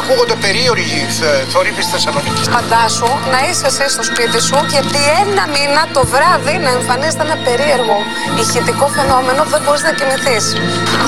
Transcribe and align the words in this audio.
Ακούγονται 0.00 0.36
περίεργοι 0.46 1.00
θε- 1.18 1.44
θορύβοι 1.52 1.82
στη 1.86 1.90
Θεσσαλονίκη. 1.96 2.42
Φαντάσου 2.56 3.10
να 3.34 3.38
είσαι 3.48 3.66
εσύ 3.70 3.84
στο 3.94 4.02
σπίτι 4.10 4.38
σου 4.48 4.56
και 4.70 4.78
επί 4.84 5.00
ένα 5.22 5.44
μήνα 5.54 5.82
το 5.96 6.02
βράδυ 6.12 6.54
να 6.64 6.70
εμφανίζεται 6.78 7.24
ένα 7.28 7.36
περίεργο 7.46 7.96
ηχητικό 8.42 8.86
φαινόμενο 8.96 9.40
που 9.44 9.50
δεν 9.56 9.62
μπορείς 9.64 9.82
να 9.88 9.92
κοιμηθείς. 9.98 10.44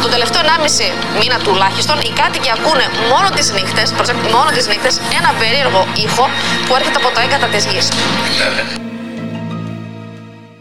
Το 0.05 0.08
τελευταίο 0.14 0.41
1,5 0.48 0.89
μήνα 1.20 1.36
τουλάχιστον 1.47 1.97
οι 2.06 2.11
κάτοικοι 2.20 2.50
ακούνε 2.56 2.86
μόνο 3.12 3.28
τις 3.36 3.47
νύχτες, 3.56 3.86
προσέξτε, 3.97 4.27
μόνο 4.36 4.48
τις 4.56 4.64
νύχτες, 4.70 4.95
ένα 5.20 5.30
περίεργο 5.41 5.80
ήχο 6.06 6.25
που 6.67 6.72
έρχεται 6.78 6.98
από 7.02 7.08
το 7.14 7.19
έγκατα 7.27 7.47
της 7.55 7.62
γης. 7.70 7.86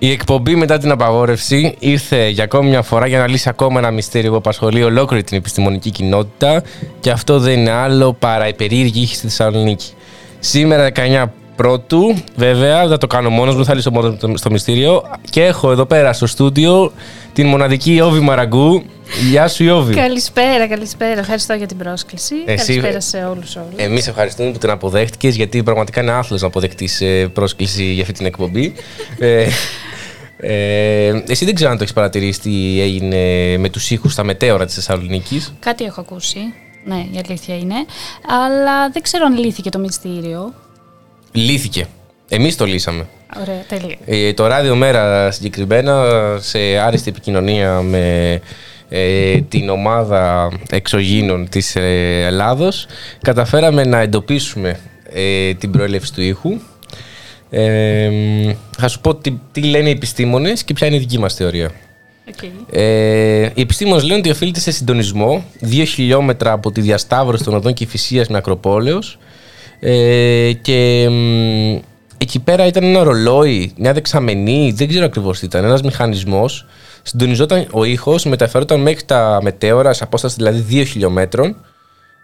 Η 0.08 0.12
εκπομπή 0.12 0.56
μετά 0.56 0.78
την 0.78 0.92
απαγόρευση 0.92 1.76
ήρθε 1.80 2.28
για 2.28 2.44
ακόμη 2.44 2.70
μια 2.70 2.82
φορά 2.82 3.08
για 3.08 3.20
να 3.20 3.28
λύσει 3.28 3.50
ακόμα 3.50 3.80
ένα 3.80 3.92
μυστήριο 3.92 4.30
που 4.32 4.36
απασχολεί 4.38 4.84
ολόκληρη 4.84 5.24
την 5.24 5.38
επιστημονική 5.38 5.90
κοινότητα 5.90 6.64
και 7.04 7.12
αυτό 7.12 7.40
δεν 7.40 7.60
είναι 7.60 7.72
άλλο 7.72 8.14
παρά 8.14 8.48
η 8.48 8.54
περίεργη 8.54 9.02
ήχη 9.02 9.16
στη 9.16 9.28
Θεσσαλονίκη. 9.28 9.92
Σήμερα 10.40 10.90
19 10.96 11.26
πρώτου, 11.56 12.16
βέβαια, 12.36 12.80
δεν 12.80 12.90
θα 12.90 12.98
το 12.98 13.08
κάνω 13.08 13.30
μόνος 13.30 13.56
μου, 13.56 13.66
θα 13.66 13.74
λύσω 13.76 13.92
μόνος 13.92 14.18
στο 14.40 14.52
μυστήριο 14.52 15.04
και 15.30 15.44
έχω 15.44 15.72
εδώ 15.72 15.86
πέρα 15.86 16.14
στο 16.14 16.28
στούντιο 16.28 16.92
την 17.34 17.48
μοναδική 17.48 17.94
Ιώβη 17.94 18.20
Μαραγκού. 18.20 18.84
Γεια 19.30 19.48
σου 19.48 19.64
Ιώβη. 19.64 19.94
Καλησπέρα, 19.94 20.68
καλησπέρα. 20.68 21.20
Ευχαριστώ 21.20 21.54
για 21.54 21.68
την 21.68 21.78
πρόσκληση. 21.78 22.36
Εσύ- 22.46 22.66
Καλησπέρα 22.66 23.00
σε 23.00 23.18
όλους 23.18 23.56
όλους. 23.56 23.74
Εμείς 23.76 24.08
ευχαριστούμε 24.08 24.52
που 24.52 24.58
την 24.58 24.70
αποδέχτηκες, 24.70 25.36
γιατί 25.36 25.64
πραγματικά 25.64 26.02
είναι 26.02 26.12
άθλος 26.12 26.42
να 26.42 26.48
αποδεχτείς 26.48 27.04
πρόσκληση 27.34 27.84
για 27.84 28.02
αυτή 28.02 28.14
την 28.14 28.26
εκπομπή. 28.26 28.74
ε, 29.20 29.48
ε, 30.38 31.24
εσύ 31.28 31.46
δεν 31.46 31.56
ξέρω 31.56 31.70
αν 31.72 31.78
το 31.78 31.84
έχεις 31.84 31.96
παρατηρήσει 31.96 32.40
τι 32.40 32.82
έγινε 32.82 33.18
με 33.58 33.70
τους 33.70 33.92
ήχους 33.92 34.12
στα 34.14 34.24
μετέωρα 34.24 34.66
της 34.66 34.76
Θεσσαλονίκης. 34.76 35.54
Κάτι 35.60 35.84
έχω 35.84 36.02
ακούσει. 36.02 36.40
Ναι, 36.86 37.06
η 37.12 37.22
αλήθεια 37.28 37.58
είναι. 37.58 37.76
Αλλά 38.46 38.90
δεν 38.90 39.02
ξέρω 39.02 39.26
αν 39.26 39.38
λύθηκε 39.38 39.70
το 39.70 39.80
μυστήριο. 39.80 40.54
Λύθηκε. 41.32 41.88
Εμείς 42.30 42.56
το 42.56 42.66
λύσαμε. 42.66 43.08
Ωραία, 43.42 43.64
τέλεια. 43.68 43.98
Ε, 44.06 44.34
το 44.34 44.48
ράδιο 44.48 44.76
μέρα 44.76 45.32
συγκεκριμένα, 45.32 46.06
σε 46.40 46.60
άριστη 46.60 47.10
επικοινωνία 47.10 47.82
με 47.82 48.40
ε, 48.90 49.42
την 49.42 49.70
ομάδα 49.70 50.52
εξωγήνων 50.70 51.50
της 51.50 51.76
ε, 51.76 52.24
Ελλάδος, 52.26 52.88
καταφέραμε 53.22 53.84
να 53.84 54.00
εντοπίσουμε 54.00 54.80
ε, 55.14 55.54
την 55.54 55.72
προέλευση 55.72 56.14
του 56.14 56.22
ήχου. 56.22 56.60
Ε, 57.50 58.10
θα 58.78 58.88
σου 58.88 59.02
πω 59.02 59.16
τι, 59.16 59.34
τι 59.52 59.62
λένε 59.62 59.88
οι 59.88 59.92
επιστήμονες 59.92 60.64
και 60.64 60.74
ποια 60.74 60.88
είναι 60.88 60.96
η 60.96 61.00
δική 61.00 61.20
μας 61.20 61.34
θεωρία. 61.34 61.72
Okay. 62.30 62.50
Ε, 62.72 63.50
οι 63.54 63.62
επιστήμονες 63.62 64.04
λένε 64.04 64.20
ότι 64.20 64.30
οφείλεται 64.30 64.60
σε 64.60 64.72
συντονισμό 64.72 65.46
δύο 65.60 65.84
χιλιόμετρα 65.84 66.52
από 66.52 66.72
τη 66.72 66.82
διασταύρωση 66.82 67.44
των 67.44 67.54
οδών 67.54 67.74
Κηφισίας 67.74 68.28
με 68.28 68.38
Ακροπόλεως 68.38 69.18
ε, 69.80 70.52
και 70.62 71.08
μ, 71.10 71.76
εκεί 72.18 72.40
πέρα 72.40 72.66
ήταν 72.66 72.84
ένα 72.84 73.04
ρολόι, 73.04 73.74
μια 73.78 73.94
δεξαμενή, 73.94 74.74
δεν 74.76 74.88
ξέρω 74.88 75.06
ακριβώς 75.06 75.40
τι 75.40 75.46
ήταν, 75.46 75.64
ένας 75.64 75.82
μηχανισμός 75.82 76.66
συντονιζόταν 77.02 77.68
ο 77.72 77.84
ήχος, 77.84 78.26
μεταφερόταν 78.26 78.82
μέχρι 78.82 79.04
τα 79.04 79.40
μετέωρα 79.42 79.94
σε 79.94 80.04
απόσταση 80.04 80.36
δηλαδή 80.36 80.82
2 80.82 80.86
χιλιόμετρων 80.88 81.56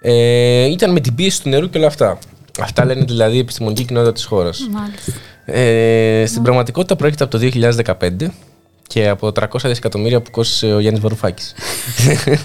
ε, 0.02 0.66
ήταν 0.66 0.92
με 0.92 1.00
την 1.00 1.16
πίεση 1.16 1.42
του 1.42 1.50
νερού 1.50 1.70
και 1.70 1.78
όλα 1.78 1.88
αυτά. 1.88 2.18
Αυτά 2.60 2.86
λένε 2.86 3.04
δηλαδή 3.04 3.36
η 3.36 3.40
επιστημονική 3.40 3.86
κοινότητα 3.86 4.14
της 4.14 4.26
χώρας. 4.26 4.70
Μάλιστα. 4.72 5.12
Ε, 5.46 6.26
στην 6.26 6.42
πραγματικότητα 6.42 6.96
προέρχεται 6.96 7.24
από 7.24 7.38
το 7.38 7.50
2015 8.20 8.30
και 8.90 9.08
από 9.08 9.28
300 9.28 9.46
δισεκατομμύρια 9.64 10.22
που 10.22 10.32
κόστησε 10.32 10.74
ο 10.74 10.80
Γιάννης 10.80 11.02
Βαρουφάκης. 11.02 11.54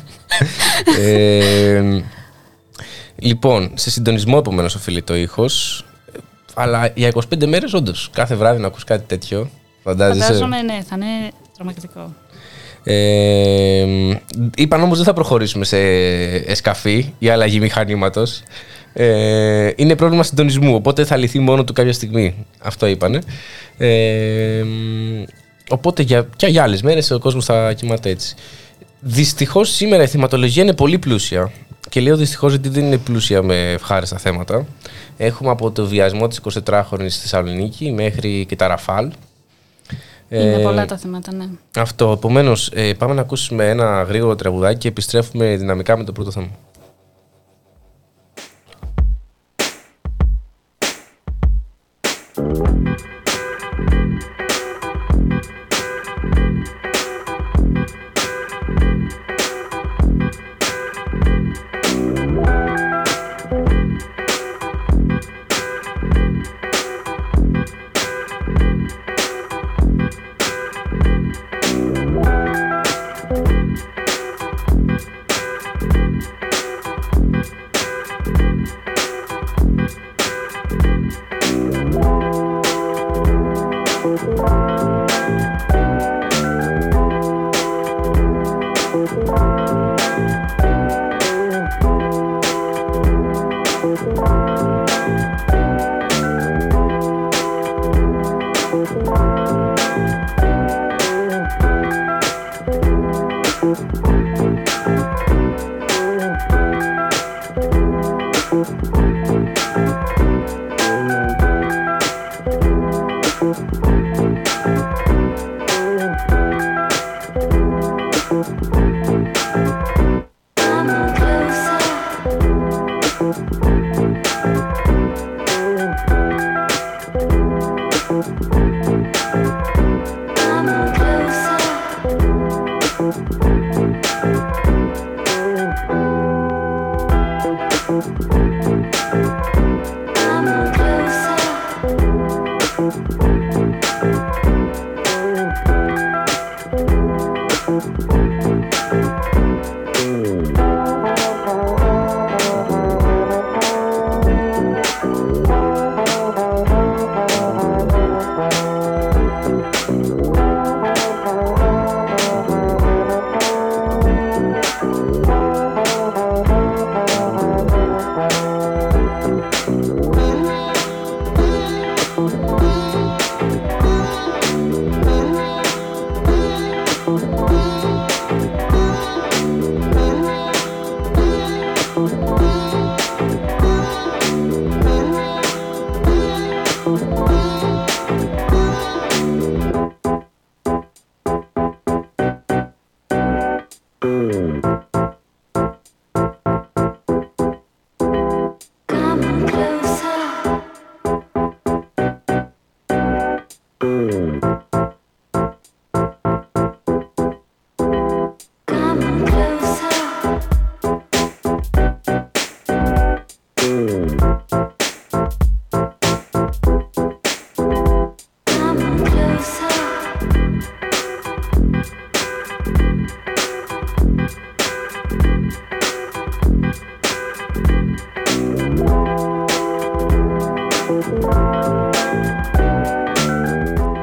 ε, 1.00 1.82
λοιπόν, 3.16 3.70
σε 3.74 3.90
συντονισμό 3.90 4.36
επομένως 4.38 4.74
οφείλει 4.74 5.02
το 5.02 5.16
ήχος, 5.16 5.84
αλλά 6.54 6.90
για 6.94 7.12
25 7.14 7.46
μέρες 7.46 7.72
όντως, 7.72 8.10
κάθε 8.12 8.34
βράδυ 8.34 8.60
να 8.60 8.66
ακούς 8.66 8.84
κάτι 8.84 9.04
τέτοιο, 9.06 9.50
φαντάζεσαι; 9.82 10.24
Φαντάζομαι, 10.24 10.62
ναι, 10.62 10.78
θα 10.88 10.96
είναι 10.96 11.30
τρομακτικό. 11.56 12.14
Ε, 12.84 13.86
είπαν 14.56 14.82
όμως 14.82 14.96
δεν 14.96 15.06
θα 15.06 15.12
προχωρήσουμε 15.12 15.64
σε 15.64 15.78
εσκαφή 16.36 17.12
ή 17.18 17.28
αλλαγή 17.28 17.60
μηχανήματος. 17.60 18.42
Ε, 18.92 19.70
είναι 19.76 19.96
πρόβλημα 19.96 20.22
συντονισμού, 20.22 20.74
οπότε 20.74 21.04
θα 21.04 21.16
λυθεί 21.16 21.38
μόνο 21.38 21.64
του 21.64 21.72
κάποια 21.72 21.92
στιγμή. 21.92 22.46
Αυτό 22.62 22.86
είπανε. 22.86 23.18
Ε, 23.78 24.64
οπότε 25.68 26.02
για, 26.02 26.28
και 26.36 26.46
για 26.46 26.62
άλλες 26.62 26.82
μέρες 26.82 27.10
ο 27.10 27.18
κόσμος 27.18 27.44
θα 27.44 27.72
κοιμάται 27.72 28.10
έτσι. 28.10 28.34
Δυστυχώς 29.00 29.70
σήμερα 29.70 30.02
η 30.02 30.06
θυματολογία 30.06 30.62
είναι 30.62 30.74
πολύ 30.74 30.98
πλούσια. 30.98 31.52
Και 31.88 32.00
λέω 32.00 32.16
δυστυχώς 32.16 32.50
γιατί 32.52 32.68
δεν 32.68 32.84
είναι 32.84 32.98
πλούσια 32.98 33.42
με 33.42 33.72
ευχάριστα 33.72 34.18
θέματα. 34.18 34.66
Έχουμε 35.16 35.50
από 35.50 35.70
το 35.70 35.86
βιασμό 35.86 36.28
της 36.28 36.40
24χρονης 36.64 37.10
στη 37.10 37.20
Θεσσαλονίκη 37.20 37.92
μέχρι 37.92 38.46
και 38.48 38.56
τα 38.56 38.66
Ραφάλ. 38.66 39.10
Είναι 40.28 40.54
Ε, 40.54 40.62
πολλά 40.62 40.84
τα 40.86 40.96
θέματα, 40.98 41.32
ναι. 41.34 41.44
αυτό. 41.76 42.12
Επομένως, 42.12 42.70
πάμε 42.98 43.14
να 43.14 43.20
ακούσουμε 43.20 43.68
ένα 43.68 44.02
γρήγορο 44.02 44.34
τραγουδάκι 44.34 44.78
και 44.78 44.88
επιστρέφουμε 44.88 45.56
δυναμικά 45.56 45.96
με 45.96 46.04
το 46.04 46.12
πρώτο 46.12 46.30
θέμα. 46.30 46.48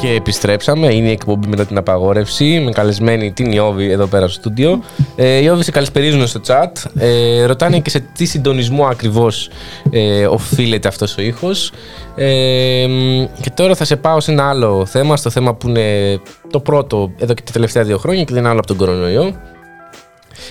Και 0.02 0.10
επιστρέψαμε. 0.10 0.94
Είναι 0.94 1.08
η 1.08 1.12
εκπομπή 1.12 1.48
μετά 1.48 1.66
την 1.66 1.78
απαγόρευση. 1.78 2.62
Με 2.66 2.72
καλεσμένη 2.72 3.32
την 3.32 3.52
Ιώβη 3.52 3.90
εδώ 3.92 4.06
πέρα 4.06 4.28
στο 4.28 4.40
στούντιο. 4.40 4.84
Ε, 5.16 5.38
Ιώβη, 5.38 5.64
σε 5.64 5.72
καλησπερίζουν 5.72 6.28
στο 6.28 6.42
chat. 6.48 6.72
Ε, 6.96 7.44
ρωτάνε 7.46 7.80
και 7.80 7.90
σε 7.90 8.00
τι 8.00 8.26
συντονισμό 8.26 8.86
ακριβώς 8.86 9.50
ε, 9.92 10.26
οφείλεται 10.26 10.88
αυτός 10.88 11.18
ο 11.18 11.22
ήχος. 11.22 11.72
Ε, 12.16 12.86
και 13.42 13.50
τώρα 13.54 13.76
θα 13.76 13.86
σε 13.86 13.96
πάω 13.96 14.20
σε 14.20 14.32
ένα 14.32 14.50
άλλο 14.50 14.86
θέμα. 14.86 15.18
Στο 15.18 15.30
θέμα 15.30 15.54
που 15.56 15.68
είναι 15.70 16.20
το 16.50 16.60
πρώτο 16.60 17.12
εδώ 17.18 17.34
και 17.34 17.42
τα 17.46 17.52
τελευταία 17.52 17.84
δύο 17.84 17.98
χρόνια 17.98 18.24
και 18.24 18.34
δεν 18.34 18.40
είναι 18.42 18.50
άλλο 18.50 18.58
από 18.60 18.68
τον 18.68 18.78
κορονοϊό. 18.78 19.36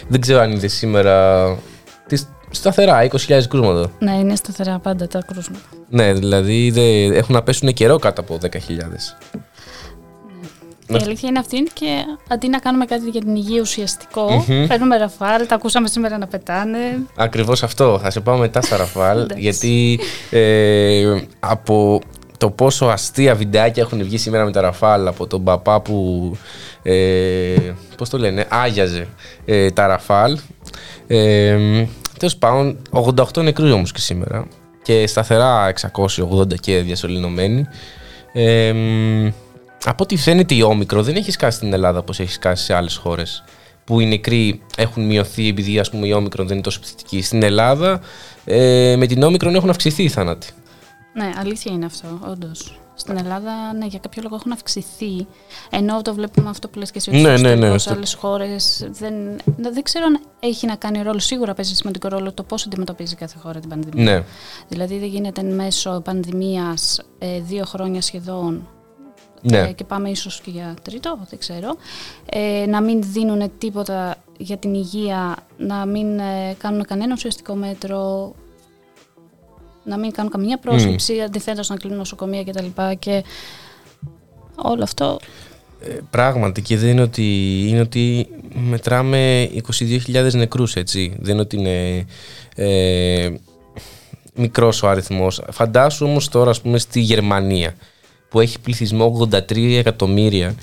Δεν 0.08 0.20
ξέρω 0.20 0.41
αν 0.41 0.52
είδες 0.52 0.73
σήμερα. 0.73 1.44
τις- 2.06 2.29
Σταθερά, 2.50 3.08
20.000 3.11 3.43
κρούσματα. 3.49 3.91
Ναι, 3.99 4.12
είναι 4.12 4.35
σταθερά 4.35 4.79
πάντα 4.79 5.06
τα 5.06 5.23
κρούσματα. 5.26 5.64
Ναι, 5.88 6.12
δηλαδή 6.12 6.70
δε, 6.70 7.05
έχουν 7.17 7.35
να 7.35 7.43
πέσουν 7.43 7.73
καιρό 7.73 7.99
κάτω 7.99 8.20
από 8.20 8.38
10.000. 8.43 8.49
Η 10.87 10.97
αλήθεια 11.02 11.29
είναι 11.29 11.38
αυτή 11.38 11.62
και 11.73 12.05
αντί 12.29 12.49
να 12.49 12.58
κάνουμε 12.58 12.85
κάτι 12.85 13.11
για 13.11 13.20
την 13.20 13.37
υγεία 13.37 13.61
ουσιαστικό, 13.61 14.44
παίρνουμε 14.69 14.97
ραφάλ, 14.97 15.47
τα 15.47 15.55
ακούσαμε 15.55 15.88
σήμερα 15.88 16.19
να 16.19 16.26
πετάνε. 16.26 16.79
Ακριβώς 17.17 17.62
αυτό. 17.62 17.99
Θα 18.02 18.11
σε 18.11 18.20
πάω 18.20 18.37
μετά 18.37 18.61
στα 18.61 18.76
Ραφάλ. 18.76 19.19
Εντάξει. 19.19 19.41
γιατί 19.43 20.00
ε, 20.31 21.20
από 21.41 22.00
το 22.38 22.50
πόσο 22.50 22.87
αστεία 22.87 23.35
βιντεάκια 23.35 23.82
έχουν 23.82 24.02
βγει 24.02 24.19
σήμερα 24.19 24.44
με 24.44 24.52
τα 24.52 24.61
Ραφάλ 24.61 25.06
από 25.06 25.26
τον 25.26 25.44
παπά 25.44 25.81
που. 25.81 26.37
Ε, 26.82 27.56
Πώς 27.97 28.08
το 28.08 28.19
λένε, 28.19 28.47
άγιαζε 28.49 29.06
ε, 29.44 29.70
τα 29.70 29.87
Ραφάλ. 29.87 30.38
Ε, 31.06 31.87
Τέλο 32.20 32.32
πάντων, 32.38 32.78
88 32.90 33.43
νεκροί 33.43 33.70
όμως 33.70 33.93
και 33.93 34.00
σήμερα. 34.00 34.46
Και 34.82 35.06
σταθερά 35.06 35.72
680 36.26 36.55
και 36.61 36.81
διασωληνωμένοι. 36.81 37.67
Ε, 38.32 38.72
μ, 38.72 39.26
από 39.84 40.02
ό,τι 40.02 40.17
φαίνεται 40.17 40.55
η 40.55 40.62
Όμικρο 40.62 41.02
δεν 41.02 41.17
έχει 41.17 41.31
σκάσει 41.31 41.56
στην 41.56 41.72
Ελλάδα 41.72 41.99
όπως 41.99 42.20
έχει 42.20 42.32
σκάσει 42.32 42.64
σε 42.64 42.75
άλλες 42.75 42.96
χώρες 42.96 43.44
που 43.84 44.00
οι 44.00 44.06
νεκροί 44.06 44.62
έχουν 44.76 45.06
μειωθεί 45.06 45.49
επειδή 45.49 45.78
ας 45.78 45.90
πούμε 45.90 46.06
η 46.06 46.12
Όμικρον 46.12 46.46
δεν 46.46 46.55
είναι 46.55 46.64
τόσο 46.64 46.81
πτυτική. 46.81 47.22
Στην 47.22 47.43
Ελλάδα 47.43 48.00
ε, 48.44 48.94
με 48.99 49.06
την 49.06 49.23
Όμικρον 49.23 49.55
έχουν 49.55 49.70
αυξηθεί 49.70 50.02
οι 50.02 50.08
θάνατοι. 50.08 50.49
Ναι, 51.14 51.31
αλήθεια 51.38 51.73
είναι 51.73 51.84
αυτό, 51.84 52.19
όντως. 52.31 52.81
Στην 53.00 53.17
Ελλάδα, 53.17 53.73
ναι, 53.79 53.87
για 53.87 53.99
κάποιο 53.99 54.23
λόγο 54.23 54.35
έχουν 54.35 54.52
αυξηθεί. 54.52 55.26
Ενώ 55.70 56.02
το 56.02 56.14
βλέπουμε 56.14 56.49
αυτό 56.50 56.69
που 56.69 56.79
λες 56.79 56.91
και 56.91 56.99
εσύ, 56.99 57.11
ότι 57.11 57.20
Ναι, 57.20 57.37
στο 57.37 57.49
ναι, 57.49 57.55
ναι, 57.55 57.67
εξωτερικό, 57.67 57.79
στο- 57.79 57.88
σε 57.91 57.97
άλλες 57.97 58.14
χώρες 58.14 58.88
δεν, 58.91 59.14
δεν 59.73 59.82
ξέρω 59.82 60.05
αν 60.06 60.20
έχει 60.41 60.67
να 60.67 60.76
κάνει 60.76 61.02
ρόλο. 61.02 61.19
Σίγουρα 61.19 61.54
παίζει 61.54 61.75
σημαντικό 61.75 62.09
ρόλο 62.09 62.33
το 62.33 62.42
πώς 62.42 62.66
αντιμετωπίζει 62.66 63.14
κάθε 63.14 63.38
χώρα 63.42 63.61
την 63.61 63.69
πανδημία. 63.69 64.04
Ναι. 64.14 64.25
Δηλαδή 64.69 64.99
δεν 64.99 65.09
γίνεται 65.09 65.40
εν 65.40 65.54
μέσω 65.54 66.00
πανδημίας 66.04 67.00
ε, 67.19 67.40
δύο 67.40 67.64
χρόνια 67.64 68.02
σχεδόν 68.02 68.69
Ναι. 69.42 69.59
ε, 69.59 69.73
και 69.73 69.85
πάμε 69.85 70.11
ίσως 70.11 70.40
και 70.40 70.50
για 70.50 70.75
τρίτο, 70.83 71.19
δεν 71.30 71.38
ξέρω, 71.38 71.76
ε, 72.30 72.64
να 72.69 72.80
μην 72.80 73.02
δίνουν 73.02 73.50
τίποτα 73.59 74.16
για 74.38 74.57
την 74.57 74.75
υγεία, 74.75 75.37
να 75.57 75.87
μην 75.87 76.19
ε, 76.19 76.54
κάνουν 76.59 76.85
κανένα 76.85 77.12
ουσιαστικό 77.16 77.54
μέτρο, 77.54 78.33
να 79.90 79.99
μην 79.99 80.11
κάνουν 80.11 80.30
καμία 80.30 80.59
πρόσληψη, 80.59 81.20
αντιθέτως 81.20 81.68
να 81.68 81.76
κλείνουν 81.76 81.99
νοσοκομεία 81.99 82.44
κτλ. 82.44 82.66
Και, 82.66 82.97
και 82.99 83.25
όλο 84.56 84.82
αυτό 84.82 85.18
Ε, 85.85 85.99
πράγματι 86.11 86.62
και 86.62 86.76
δεν 86.76 86.88
είναι 86.88 87.02
ότι, 87.02 87.59
είναι 87.68 87.80
ότι 87.80 88.28
μετράμε 88.70 89.49
22.000 89.78 90.32
νεκρούς 90.32 90.76
έτσι. 90.76 91.16
Δεν 91.20 91.32
είναι 91.32 91.42
ότι 91.42 91.56
είναι 91.56 92.06
ε, 92.54 93.30
μικρός 94.35 94.82
ο 94.82 94.88
αριθμός. 94.88 95.42
Φαντάσου 95.50 96.06
όμως 96.06 96.28
τώρα 96.28 96.50
ας 96.50 96.61
πούμε 96.61 96.78
στη 96.78 97.00
Γερμανία 97.00 97.75
που 98.28 98.40
έχει 98.40 98.61
πληθυσμό 98.61 99.28
83 99.30 99.76
εκατομμύρια 99.78 100.54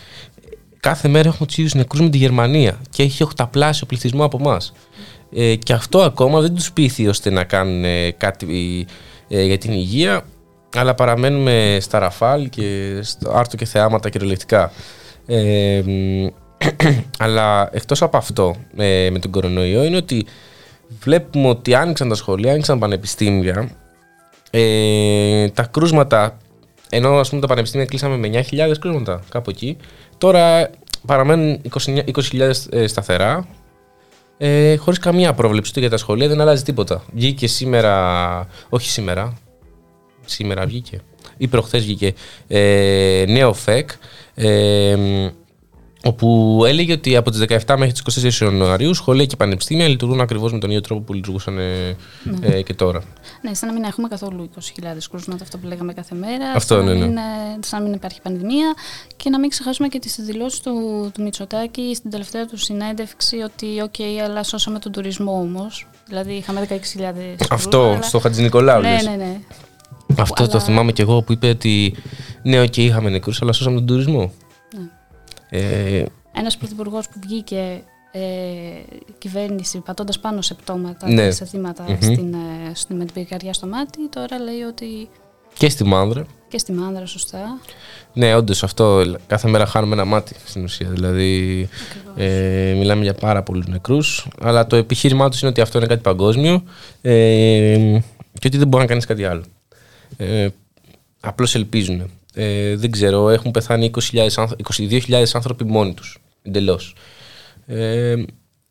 κάθε 0.80 1.08
μέρα 1.08 1.28
έχουμε 1.28 1.48
τους 1.48 1.58
ίδιους 1.58 1.74
νεκρούς 1.74 2.02
με 2.02 2.10
τη 2.10 2.18
Γερμανία 2.18 2.82
και 2.90 3.04
έχει 3.04 3.24
οχταπλάσιο 3.24 3.86
πληθυσμό 3.86 4.24
από 4.24 4.38
εμάς. 4.40 4.74
Ε, 5.34 5.56
και 5.56 5.74
αυτό 5.74 6.02
ακόμα 6.02 6.42
δεν 6.42 6.56
τους 6.56 6.72
πείθει 6.72 7.08
ώστε 7.08 7.30
να 7.30 7.44
κάνουν 7.44 7.84
ε, 7.84 8.12
κάτι 8.12 8.86
ε, 8.90 8.94
για 9.28 9.58
την 9.58 9.72
υγεία 9.72 10.22
αλλά 10.76 10.96
παραμένουμε 10.96 11.78
στα 11.82 12.00
ραφάλ 12.00 12.50
και 12.50 13.00
στο 13.02 13.32
άρτο 13.32 13.56
και 13.56 13.66
θεάματα 13.66 14.10
κυριολεκτικά. 14.10 14.72
Ε, 15.26 15.82
μ, 15.86 16.28
αλλά 17.24 17.70
εκτός 17.72 18.02
από 18.02 18.18
αυτό 18.18 18.56
ε, 18.78 19.10
με 19.12 19.20
τον 19.20 19.32
κορονοϊό 19.32 19.84
είναι 19.84 19.98
ότι 19.98 20.26
βλέπουμε 21.00 21.48
ότι 21.48 21.76
άνοιξαν 21.76 22.10
τα 22.10 22.16
σχολεία, 22.16 22.52
άνοιξαν 22.52 22.80
πανεπιστήμια 22.80 23.70
ε, 24.50 25.50
τα 25.50 25.64
κρούσματα 25.64 26.38
ενώ 26.90 27.20
ας 27.20 27.30
πούμε 27.30 27.42
τα 27.42 27.48
πανεπιστήμια 27.48 27.86
κλείσαμε 27.86 28.18
με 28.18 28.46
9.000 28.52 28.72
κρούσματα 28.80 29.24
κάπου 29.30 29.50
εκεί 29.50 29.78
τώρα 30.18 30.70
παραμένουν 31.06 31.62
29 31.86 32.00
20.000 32.32 32.52
ε, 32.70 32.88
σταθερά 32.88 33.48
ε, 34.38 34.76
χωρίς 34.76 35.00
καμία 35.00 35.34
πρόβλεψη 35.34 35.74
του 35.74 35.80
για 35.80 35.90
τα 35.90 35.98
σχολεία 35.98 36.28
δεν 36.28 36.42
αλλάζει 36.42 36.64
τίποτα. 36.64 37.04
Βγήκε 37.14 37.48
σήμερα, 37.48 38.48
όχι 38.70 38.90
σήμερα 38.90 39.38
σήμερα 40.30 40.66
βγήκε. 40.66 41.02
Ή 41.38 41.48
προχθές 41.48 41.84
βγήκε. 41.84 42.14
Ε, 42.48 43.26
νέο 43.28 43.54
ΦΕΚ. 43.54 43.90
Ε, 44.36 44.96
μ, 44.96 45.28
όπου 46.08 46.62
έλεγε 46.68 46.94
ότι 46.94 47.16
από 47.16 47.32
τις 47.32 47.40
17 47.66 47.76
μέχρι 47.78 47.92
τις 47.92 48.40
24 48.42 48.44
Ιανουαρίου 48.44 48.94
σχολεία 48.94 49.26
και 49.26 49.36
πανεπιστήμια 49.36 49.88
λειτουργούν 49.88 50.22
ακριβώς 50.22 50.52
με 50.52 50.60
τον 50.60 50.70
ίδιο 50.70 50.82
τρόπο 50.82 51.02
που 51.02 51.14
λειτουργούσαν 51.14 51.58
ε, 51.58 51.96
ε, 52.42 52.62
και 52.62 52.74
τώρα. 52.74 53.02
Ναι, 53.42 53.54
σαν 53.54 53.68
να 53.68 53.74
μην 53.74 53.84
έχουμε 53.84 54.08
καθόλου 54.08 54.50
20.000 54.56 54.62
κρούσματα, 55.10 55.44
αυτό 55.44 55.58
που 55.58 55.68
λέγαμε 55.68 55.94
κάθε 55.94 56.16
μέρα. 56.16 56.52
Αυτό, 56.56 56.76
σαν, 56.76 56.86
ναι, 56.86 56.94
να 56.94 57.00
ναι. 57.00 57.06
μην, 57.06 57.18
ε, 57.18 57.22
σαν 57.60 57.80
να 57.80 57.86
μην 57.86 57.94
υπάρχει 57.96 58.22
πανδημία. 58.22 58.74
Και 59.16 59.30
να 59.30 59.40
μην 59.40 59.50
ξεχάσουμε 59.50 59.88
και 59.88 60.00
τις 60.00 60.16
δηλώσεις 60.20 60.60
του, 60.60 60.72
του 61.14 61.22
Μητσοτάκη 61.22 61.96
στην 61.96 62.12
τελευταία 62.12 62.46
του 62.46 62.58
συνέντευξη 62.58 63.36
ότι, 63.38 63.82
οκ, 63.82 64.24
αλλά 64.24 64.44
σώσαμε 64.44 64.80
τον 64.80 64.92
τουρισμό 64.92 65.32
όμως. 65.32 65.88
Δηλαδή 66.08 66.34
είχαμε 66.34 66.68
16.000 66.70 66.76
Αυτό 67.50 67.80
κρούσματα, 67.80 68.08
στο 68.08 68.20
Χατζη 68.20 68.42
Νικολάου. 68.42 68.82
Ναι, 68.82 68.92
λες. 68.92 69.04
ναι, 69.06 69.16
ναι. 69.16 69.40
Αυτό 70.18 70.44
το 70.44 70.50
Αλλά- 70.52 70.60
θυμάμαι 70.64 70.92
κι 70.92 71.02
εγώ 71.02 71.22
που 71.22 71.32
είπε 71.32 71.50
ότι 71.50 71.94
ναι, 72.44 72.62
οκ, 72.62 72.78
είχαμε 72.78 73.10
νεκρούς, 73.10 73.42
αλλά 73.42 73.52
σώσαμε 73.52 73.76
τον 73.76 73.86
τουρισμό. 73.86 74.32
Ε, 75.50 76.04
Ένας 76.34 76.58
πρωθυπουργός 76.58 77.08
που 77.08 77.20
βγήκε 77.24 77.84
ε, 78.12 78.20
κυβέρνηση 79.18 79.80
πατώντας 79.80 80.20
πάνω 80.20 80.42
σε 80.42 80.54
πτώματα 80.54 81.10
Ναι. 81.10 81.24
και 81.26 81.32
σε 81.32 81.46
θύματα 81.46 81.84
Μμμ. 81.88 81.96
στην, 82.02 82.34
ε, 82.34 82.72
στην, 82.74 82.96
με 82.96 83.06
την 83.06 83.14
πυρκαγιά 83.14 83.54
στο 83.54 83.68
Μάτι, 83.68 84.10
τώρα 84.10 84.40
λέει 84.40 84.62
ότι 84.62 85.10
και 85.58 85.70
στη 85.70 85.84
Μάνδρα. 85.84 86.26
και 86.48 86.58
στη 86.58 86.72
Μάνδρα 86.72 87.06
σωστά. 87.06 87.60
Ναι, 88.14 88.36
όντως 88.36 88.64
αυτό. 88.64 89.16
Κάθε 89.28 89.48
μέρα 89.50 89.66
χάνουμε 89.66 89.94
ένα 89.94 90.06
Μάτι 90.06 90.36
στην 90.46 90.64
ουσία. 90.64 90.90
Δηλαδή, 90.90 91.70
ε, 92.16 92.74
μιλάμε 92.78 93.04
για 93.04 93.14
πάρα 93.14 93.44
πολλούς 93.44 93.68
νεκρούς. 93.68 94.28
Αλλά 94.42 94.68
το 94.68 94.76
επιχείρημά 94.76 95.30
τους 95.30 95.42
είναι 95.42 95.50
ότι 95.50 95.62
αυτό 95.62 95.78
είναι 95.78 95.88
κάτι 95.88 96.02
παγκόσμιο 96.02 96.64
ε, 97.02 98.00
και 98.40 98.48
ότι 98.48 98.58
δεν 98.58 98.68
μπορεί 98.68 98.84
να 98.84 98.90
κάνεις 98.90 99.06
κάτι 99.06 99.26
άλλο. 99.26 99.44
Ε, 100.18 100.48
Απλώς 101.20 101.56
ελπίζουν. 101.56 102.10
Ε, 102.40 102.76
δεν 102.76 102.92
ξέρω, 102.92 103.30
έχουν 103.30 103.52
πεθάνει 103.52 103.92
20.000 104.12 104.28
άνθρω- 104.36 104.60
22.000 104.78 105.24
άνθρωποι 105.34 105.64
μόνοι 105.64 105.94
τους. 105.94 106.18
Εντελώς. 106.44 106.96
Ε, 107.66 108.16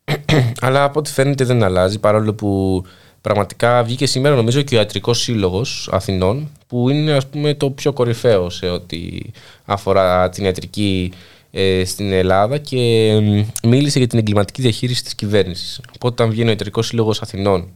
αλλά 0.61 0.83
από 0.83 0.99
ό,τι 0.99 1.11
φαίνεται 1.11 1.43
δεν 1.43 1.63
αλλάζει 1.63 1.99
παρόλο 1.99 2.33
που 2.33 2.83
πραγματικά 3.21 3.83
βγήκε 3.83 4.05
σήμερα 4.05 4.35
νομίζω 4.35 4.61
και 4.61 4.75
ο 4.75 4.77
Ιατρικός 4.77 5.21
Σύλλογος 5.21 5.89
Αθηνών 5.91 6.51
που 6.67 6.89
είναι 6.89 7.11
ας 7.11 7.27
πούμε 7.27 7.53
το 7.53 7.69
πιο 7.69 7.93
κορυφαίο 7.93 8.49
σε 8.49 8.69
ό,τι 8.69 9.17
αφορά 9.65 10.29
την 10.29 10.43
ιατρική 10.43 11.11
ε, 11.51 11.85
στην 11.85 12.11
Ελλάδα 12.11 12.57
και 12.57 12.77
μ, 13.21 13.67
μίλησε 13.67 13.97
για 13.97 14.07
την 14.07 14.19
εγκληματική 14.19 14.61
διαχείριση 14.61 15.03
της 15.03 15.15
κυβέρνησης. 15.15 15.81
Οπότε 15.95 16.23
όταν 16.23 16.29
βγαίνει 16.29 16.47
ο 16.47 16.51
Ιατρικός 16.51 16.87
Σύλλογος 16.87 17.21
Αθηνών 17.21 17.67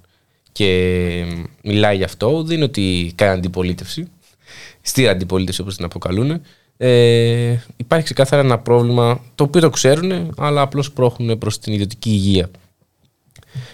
και 0.51 1.23
μ, 1.27 1.43
μιλάει 1.63 1.97
γι' 1.97 2.03
αυτό 2.03 2.43
δεν 2.43 2.55
είναι 2.55 2.65
ότι 2.65 3.11
κάνει 3.15 3.37
αντιπολίτευση 3.37 4.07
στήρα 4.81 5.11
αντιπολίτευση 5.11 5.61
όπως 5.61 5.75
την 5.75 5.85
αποκαλούν 5.85 6.41
ε, 6.77 7.57
υπάρχει 7.77 8.05
ξεκάθαρα 8.05 8.41
ένα 8.41 8.59
πρόβλημα 8.59 9.21
το 9.35 9.43
οποίο 9.43 9.61
το 9.61 9.69
ξέρουν 9.69 10.33
αλλά 10.37 10.61
απλώς 10.61 10.91
πρόχουν 10.91 11.37
προς 11.37 11.59
την 11.59 11.73
ιδιωτική 11.73 12.09
υγεία 12.09 12.49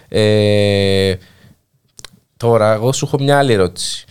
ε, 0.08 1.16
τώρα 2.38 2.74
εγώ 2.74 2.92
σου 2.92 3.06
έχω 3.06 3.24
μια 3.24 3.38
άλλη 3.38 3.54
ερώτηση 3.54 4.06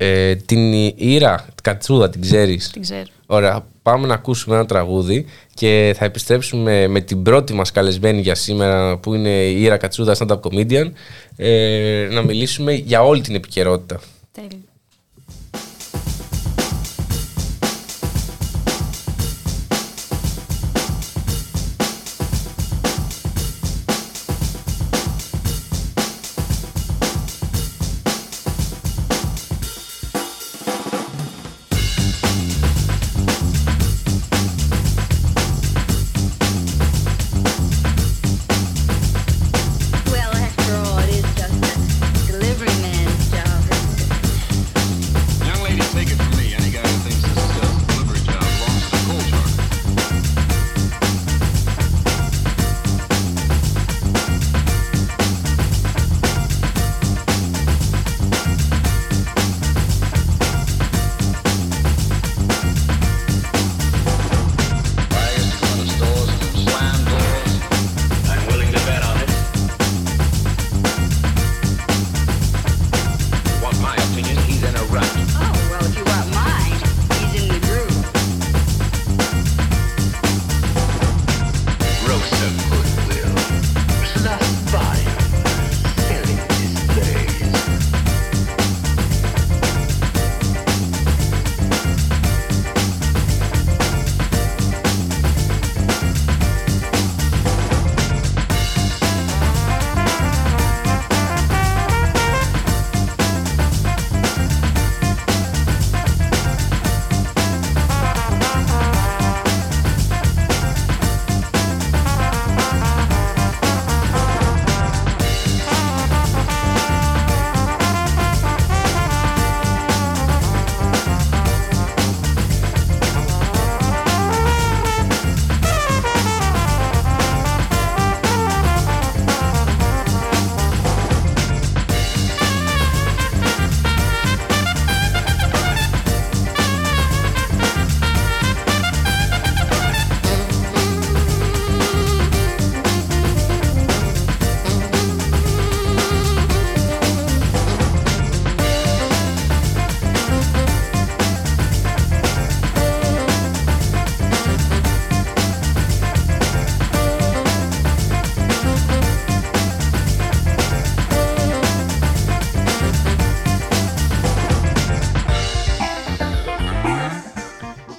ε, 0.00 0.34
την 0.34 0.72
Ήρα 0.96 1.36
την 1.36 1.62
Κατσούδα 1.62 2.10
την 2.10 2.20
ξέρεις; 2.20 2.70
Την 2.70 2.82
ξέρω. 2.82 3.06
Ωραία, 3.26 3.66
πάμε 3.82 4.06
να 4.06 4.14
ακούσουμε 4.14 4.54
ένα 4.54 4.66
τραγούδι 4.66 5.26
και 5.54 5.94
θα 5.98 6.04
επιστρέψουμε 6.04 6.88
με 6.88 7.00
την 7.00 7.22
πρώτη 7.22 7.52
μας 7.54 7.72
καλεσμένη 7.72 8.20
για 8.20 8.34
σήμερα 8.34 8.98
που 8.98 9.14
είναι 9.14 9.44
η 9.44 9.62
Ήρα 9.62 9.76
Κατσούδα 9.76 10.16
stand-up 10.18 10.40
comedian 10.40 10.90
ε, 11.36 12.08
να 12.10 12.22
μιλήσουμε 12.22 12.72
για 12.72 13.02
όλη 13.02 13.20
την 13.20 13.34
επικαιρότητα. 13.34 14.00
Τέλειο. 14.32 14.67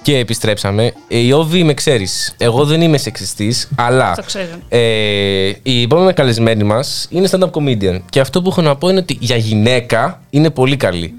Και 0.02 0.18
επιστρέψαμε. 0.18 0.92
Ε, 1.08 1.18
Η 1.18 1.32
Όβη 1.32 1.62
με 1.64 1.74
ξέρεις. 1.74 2.34
Εγώ 2.38 2.64
δεν 2.64 2.80
είμαι 2.80 2.96
σεξιστής, 2.98 3.68
αλλά. 3.76 4.12
Το 4.14 4.22
ξέρω. 4.22 4.48
Ε, 4.68 5.52
η 5.62 5.82
επόμενη 5.82 6.12
καλεσμένη 6.12 6.64
μας 6.64 7.06
είναι 7.10 7.28
stand-up 7.30 7.50
comedian. 7.50 8.00
Και 8.10 8.20
αυτό 8.20 8.42
που 8.42 8.48
έχω 8.48 8.60
να 8.62 8.76
πω 8.76 8.88
είναι 8.88 8.98
ότι 8.98 9.16
για 9.20 9.36
γυναίκα 9.36 10.20
είναι 10.30 10.50
πολύ 10.50 10.76
καλή. 10.76 11.14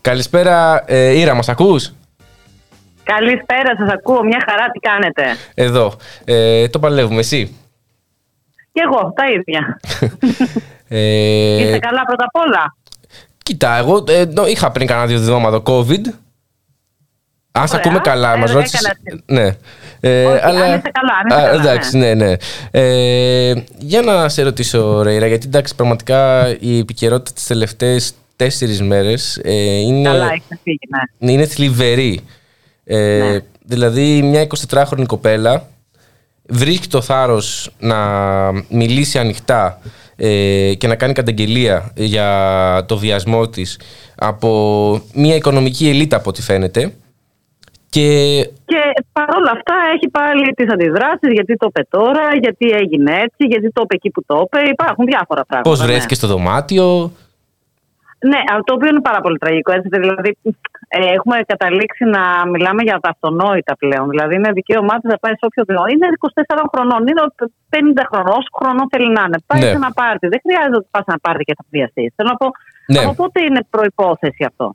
Καλησπέρα, 0.00 0.84
ε, 0.86 1.18
Ήρα, 1.18 1.34
μας 1.34 1.48
ακούς; 1.48 1.92
Καλησπέρα, 3.02 3.76
σας 3.78 3.88
ακούω. 3.92 4.22
Μια 4.24 4.44
χαρά, 4.48 4.64
τι 4.70 4.78
κάνετε; 4.78 5.22
Εδώ. 5.54 5.94
Ε, 6.24 6.68
το 6.68 6.78
παλεύουμε, 6.78 7.18
εσύ; 7.20 7.56
Και 8.72 8.80
εγώ, 8.90 9.12
τα 9.16 9.24
ίδια. 9.30 9.80
Ε, 10.92 11.56
Είστε 11.62 11.78
καλά 11.78 12.02
πρώτα 12.06 12.24
απ' 12.32 12.44
όλα; 12.46 12.76
Κοίτα, 13.42 13.76
εγώ 13.76 14.04
ε, 14.08 14.24
νο- 14.24 14.46
είχα 14.46 14.70
πριν 14.70 14.86
κάνα 14.86 15.06
δύο 15.06 15.16
εβδομάδα 15.16 15.62
COVID. 15.64 16.00
Αν 17.52 17.68
σε 17.68 17.74
Ωραία. 17.76 17.86
ακούμε 17.86 18.00
καλά, 18.02 18.34
Ε, 18.34 18.36
μας 18.36 18.50
ε, 18.50 18.52
ρώτησες... 18.52 18.80
έκανες. 18.80 19.22
Ναι. 19.26 19.56
Ε, 20.00 20.24
Όχι, 20.24 20.44
αν 20.44 20.52
είστε 20.76 20.90
καλά, 20.92 21.12
αν 21.20 21.26
είστε 21.28 21.40
Α, 21.40 21.44
καλά, 21.44 21.60
εντάξει, 21.60 21.96
ναι, 21.96 22.14
ναι. 22.14 22.32
Ε, 22.70 23.54
για 23.78 24.00
να 24.02 24.28
σε 24.28 24.42
ρωτήσω, 24.42 25.02
Ρέιρα, 25.02 25.26
γιατί 25.26 25.46
εντάξει, 25.46 25.74
πραγματικά 25.74 26.48
η 26.60 26.78
επικαιρότητα 26.78 27.32
τις 27.32 27.46
τελευταίες 27.46 28.12
τέσσερις 28.36 28.82
μέρες 28.82 29.40
ε, 29.44 29.52
είναι, 29.78 30.08
Καλά, 30.08 30.24
έχετε 30.24 30.58
φύγει, 30.62 30.78
ναι. 31.18 31.32
είναι 31.32 31.46
θλιβερή. 31.46 32.20
Ε, 32.84 33.38
Δηλαδή, 33.64 34.22
μια 34.22 34.46
24χρονη 34.68 35.04
κοπέλα 35.06 35.68
βρίσκει 36.42 36.88
το 36.88 37.00
θάρρος 37.00 37.70
να 37.78 37.96
μιλήσει 38.68 39.18
ανοιχτά 39.18 39.80
ε, 40.16 40.74
και 40.78 40.86
να 40.86 40.94
κάνει 40.94 41.12
καταγγελία 41.12 41.92
για 41.94 42.84
το 42.88 42.98
βιασμό 42.98 43.48
της 43.48 43.78
από 44.14 45.02
μια 45.14 45.34
οικονομική 45.34 45.88
ελίτ 45.88 46.14
από 46.14 46.28
ό,τι 46.28 46.42
φαίνεται 46.42 46.92
και 47.90 48.06
Και 48.70 48.80
παρόλα 49.12 49.50
αυτά 49.58 49.74
έχει 49.94 50.08
πάλι 50.08 50.52
τις 50.58 50.72
αντιδράσεις, 50.72 51.30
γιατί 51.36 51.56
το 51.56 51.66
είπε 51.68 51.86
τώρα, 51.90 52.24
γιατί 52.44 52.66
έγινε 52.82 53.12
έτσι, 53.24 53.42
γιατί 53.52 53.70
το 53.72 53.80
είπε 53.84 53.94
εκεί 53.94 54.10
που 54.10 54.22
το 54.26 54.36
είπε. 54.44 54.68
Υπάρχουν 54.68 55.04
διάφορα 55.04 55.42
πράγματα. 55.44 55.70
πώς 55.70 55.80
ναι. 55.80 55.86
βρέθηκε 55.86 56.14
στο 56.14 56.26
δωμάτιο. 56.26 57.12
Ναι, 58.30 58.40
αυτό 58.50 58.62
το 58.64 58.74
οποίο 58.74 58.88
είναι 58.88 59.00
πάρα 59.00 59.20
πολύ 59.20 59.38
τραγικό. 59.38 59.72
Έτσι, 59.72 59.88
δηλαδή, 59.88 60.30
ε, 60.88 60.98
έχουμε 61.16 61.36
καταλήξει 61.52 62.04
να 62.16 62.22
μιλάμε 62.52 62.82
για 62.82 62.98
τα 63.04 63.08
αυτονόητα 63.14 63.76
πλέον. 63.82 64.08
Δηλαδή, 64.08 64.34
είναι 64.34 64.50
δικαίωμά 64.52 64.94
της 65.00 65.10
να 65.12 65.18
πάει 65.22 65.32
σε 65.32 65.44
όποιο 65.48 65.64
δρόμο. 65.68 65.86
Είναι 65.94 66.06
24 66.18 66.64
χρονών, 66.72 67.00
είναι 67.10 67.22
50 67.74 68.04
χρονών, 68.10 68.32
όσο 68.40 68.50
χρονών 68.58 68.86
θέλει 68.92 69.10
να 69.18 69.22
είναι. 69.26 69.38
Πάει 69.46 69.60
Ναι. 69.60 69.66
σε 69.66 69.78
ένα 69.82 69.90
πάρτι. 70.00 70.26
Δεν 70.32 70.40
χρειάζεται 70.44 70.76
ότι 70.80 70.88
πας 70.94 71.02
σε 71.06 71.10
ένα 71.12 71.20
πάρτι 71.24 71.42
και 71.48 71.54
θα 71.58 71.64
βιαστεί. 71.74 72.12
Θέλω 72.16 72.28
να 72.34 72.38
πω, 72.42 72.48
Ναι. 72.92 72.98
από 73.02 73.12
πότε 73.20 73.38
είναι 73.46 73.60
προπόθεση 73.74 74.42
αυτό; 74.50 74.66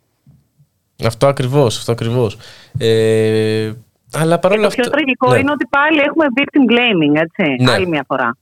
Αυτό 1.04 1.28
ακριβώς, 1.28 1.78
αυτό 1.78 1.92
ακριβώς. 1.92 2.38
Ε, 2.80 3.72
αλλά 4.14 4.40
παρόλα 4.40 4.62
Το 4.62 4.68
αυτά... 4.68 4.82
πιο 4.82 4.92
τραγικό 4.92 5.32
ναι, 5.32 5.40
είναι 5.40 5.52
ότι 5.52 5.68
πάλι 5.70 6.00
έχουμε 6.00 6.26
victim 6.38 6.72
blaming, 6.72 7.22
έτσι. 7.22 7.64
Ναι. 7.64 7.72
Άλλη 7.72 7.88
μια 7.88 8.04
φορά. 8.08 8.38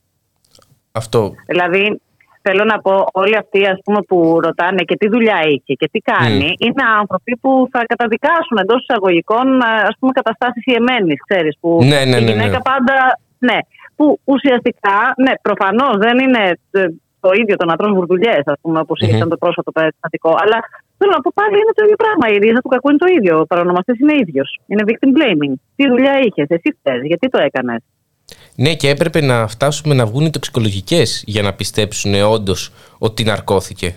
Αυτό. 0.92 1.34
Δηλαδή, 1.46 2.00
θέλω 2.42 2.64
να 2.64 2.78
πω, 2.80 3.06
όλοι 3.12 3.36
αυτοί 3.36 3.66
ας 3.66 3.78
πούμε, 3.84 4.00
που 4.02 4.40
ρωτάνε 4.40 4.82
και 4.82 4.96
τι 4.96 5.08
δουλειά 5.08 5.40
είχε 5.40 5.74
και 5.74 5.88
τι 5.92 5.98
κάνει, 5.98 6.54
είναι 6.58 6.82
άνθρωποι 7.00 7.36
που 7.36 7.68
θα 7.72 7.84
καταδικάσουν 7.86 8.56
εντός 8.62 8.80
εισαγωγικών 8.82 9.62
ας 9.62 9.96
πούμε, 9.98 10.12
καταστάσεις 10.12 10.64
ιεμένης, 10.64 11.18
ξέρεις. 11.28 11.56
Που 11.60 11.78
Ναι, 11.82 12.04
ναι, 12.04 12.16
η 12.16 12.24
ναι, 12.24 12.30
γυναίκα 12.30 12.58
ναι. 12.60 12.68
πάντα. 12.70 13.18
Ναι, 13.38 13.58
που 13.96 14.20
ουσιαστικά, 14.24 14.98
ναι, 15.16 15.32
προφανώς 15.42 15.96
δεν 15.96 16.18
είναι 16.18 16.58
ε, 16.70 16.86
το 17.26 17.30
ίδιο 17.40 17.54
το 17.60 17.64
να 17.70 17.74
τρως 17.76 17.92
βουρδουλιές, 17.96 18.42
ας 18.54 18.58
πούμε, 18.62 18.78
όπως 18.84 18.98
Μμμ. 19.00 19.14
ήταν 19.16 19.28
το 19.28 19.38
πρόσφατο 19.42 19.70
περιστατικό. 19.72 20.30
Αλλά 20.42 20.58
θέλω 20.98 21.12
να 21.16 21.20
πω 21.24 21.30
πάλι 21.40 21.54
είναι 21.62 21.74
το 21.78 21.82
ίδιο 21.86 21.98
πράγμα. 22.02 22.24
Η 22.34 22.36
ρίζα 22.42 22.60
του 22.62 22.68
κακού 22.74 22.88
είναι 22.90 23.02
το 23.04 23.10
ίδιο. 23.16 23.34
Ο 23.40 23.46
παρονομαστής 23.46 23.98
είναι 24.00 24.14
ίδιος. 24.24 24.48
Είναι 24.66 24.82
victim 24.88 25.10
blaming. 25.18 25.54
Τι 25.76 25.84
δουλειά 25.92 26.14
είχες, 26.26 26.46
εσύ 26.48 26.68
θες, 26.82 27.00
γιατί 27.10 27.26
το 27.28 27.38
έκανες; 27.48 27.80
Ναι, 28.54 28.72
και 28.80 28.88
έπρεπε 28.88 29.20
να 29.20 29.36
φτάσουμε 29.54 29.94
να 29.94 30.04
βγουν 30.06 30.24
οι 30.24 30.30
τοξικολογικές 30.30 31.24
για 31.26 31.42
να 31.42 31.52
πιστέψουν 31.60 32.14
όντως 32.36 32.60
ότι 32.98 33.24
ναρκώθηκε. 33.24 33.88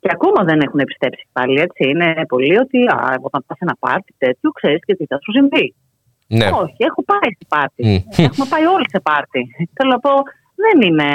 Και 0.00 0.10
ακόμα 0.12 0.40
δεν 0.44 0.60
έχουν 0.60 0.80
πιστέψει 0.84 1.24
πάλι, 1.32 1.60
έτσι. 1.60 1.82
Είναι 1.90 2.08
πολύ 2.28 2.58
ότι 2.58 2.78
α, 2.86 3.18
όταν 3.20 3.44
πας 3.46 3.56
σε 3.58 3.64
ένα 3.66 3.76
πάρτι 3.78 4.14
τέτοιο, 4.18 4.50
ξέρεις 4.50 4.80
και 4.86 4.94
τι 4.94 5.04
θα 5.06 5.16
σου 5.22 5.32
συμβεί. 5.32 5.74
Ναι. 6.26 6.46
Όχι, 6.62 6.80
έχω 6.90 7.04
πάει 7.10 7.30
σε 7.38 7.46
πάρτι. 7.48 7.82
Μμ. 7.86 8.24
Έχουμε 8.24 8.46
πάει 8.52 8.64
όλοι 8.74 8.88
σε 8.94 9.00
πάρτι. 9.00 9.40
Θέλω 9.76 9.90
να 9.90 9.98
πω, 9.98 10.10
δεν 10.64 10.76
είναι 10.88 11.08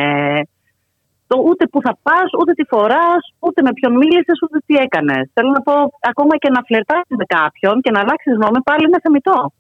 το 1.28 1.36
ούτε 1.50 1.64
που 1.72 1.80
θα 1.86 1.98
πας, 2.06 2.30
ούτε 2.40 2.52
τι 2.54 2.64
φοράς, 2.74 3.24
ούτε 3.40 3.62
με 3.62 3.72
ποιον 3.78 3.94
μίλησες, 4.02 4.38
ούτε 4.44 4.58
τι 4.66 4.74
έκανες. 4.86 5.24
Θέλω 5.34 5.50
να 5.58 5.62
πω, 5.68 5.74
ακόμα 6.12 6.34
και 6.38 6.50
να 6.50 6.62
φλερτάσεις 6.68 7.16
με 7.22 7.26
κάποιον 7.38 7.82
και 7.82 7.92
να 7.92 8.00
αλλάξεις 8.00 8.34
γνώμη, 8.38 8.60
πάλι 8.64 8.84
είναι 8.86 9.00
θεμητό. 9.02 9.54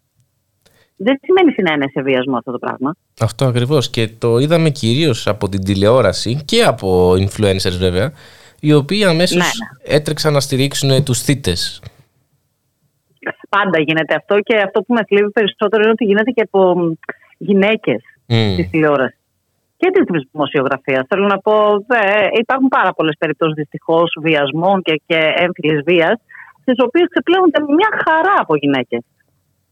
Δεν 0.97 1.19
σημαίνει 1.23 1.51
συνένεση 1.51 1.91
σε 1.91 2.01
βιασμός 2.01 2.37
αυτό 2.37 2.51
το 2.51 2.57
πράγμα. 2.57 2.95
Αυτό 3.21 3.45
ακριβώς 3.45 3.89
και 3.89 4.07
το 4.07 4.37
είδαμε 4.37 4.69
κυρίως 4.69 5.27
από 5.27 5.49
την 5.49 5.63
τηλεόραση 5.63 6.41
και 6.45 6.63
από 6.63 7.11
influencers 7.11 7.77
βέβαια 7.79 8.11
οι 8.59 8.73
οποίοι 8.73 9.03
αμέσως 9.05 9.37
Ναι, 9.37 9.95
έτρεξαν 9.95 10.33
να 10.33 10.39
στηρίξουν 10.39 11.03
τους 11.03 11.21
θύτες. 11.21 11.81
Πάντα 13.49 13.79
γίνεται 13.79 14.15
αυτό 14.15 14.39
και 14.39 14.57
αυτό 14.57 14.81
που 14.81 14.93
με 14.93 15.01
θλίβει 15.07 15.31
περισσότερο 15.31 15.81
είναι 15.81 15.91
ότι 15.91 16.05
γίνεται 16.05 16.31
και 16.31 16.41
από 16.41 16.75
γυναίκες 17.37 18.01
Μμ. 18.25 18.55
της 18.55 18.69
τηλεόρασης 18.69 19.19
και 19.77 19.89
της 19.93 20.03
δημοσιογραφίας. 20.31 21.05
Θέλω 21.09 21.27
να 21.27 21.37
πω, 21.37 21.53
δε, 21.87 22.01
υπάρχουν 22.39 22.67
πάρα 22.67 22.91
πολλές 22.93 23.15
περιπτώσεις 23.19 23.55
δυστυχώς 23.55 24.17
βιασμών 24.21 24.81
και, 24.81 25.01
και 25.05 25.19
έμφυλης 25.35 25.81
βίας, 25.85 26.17
τι 26.63 26.71
οποίες 26.83 27.07
ξεπλέονται 27.09 27.59
μια 27.61 27.89
χαρά 28.05 28.33
από 28.37 28.55
γυναίκες 28.55 29.01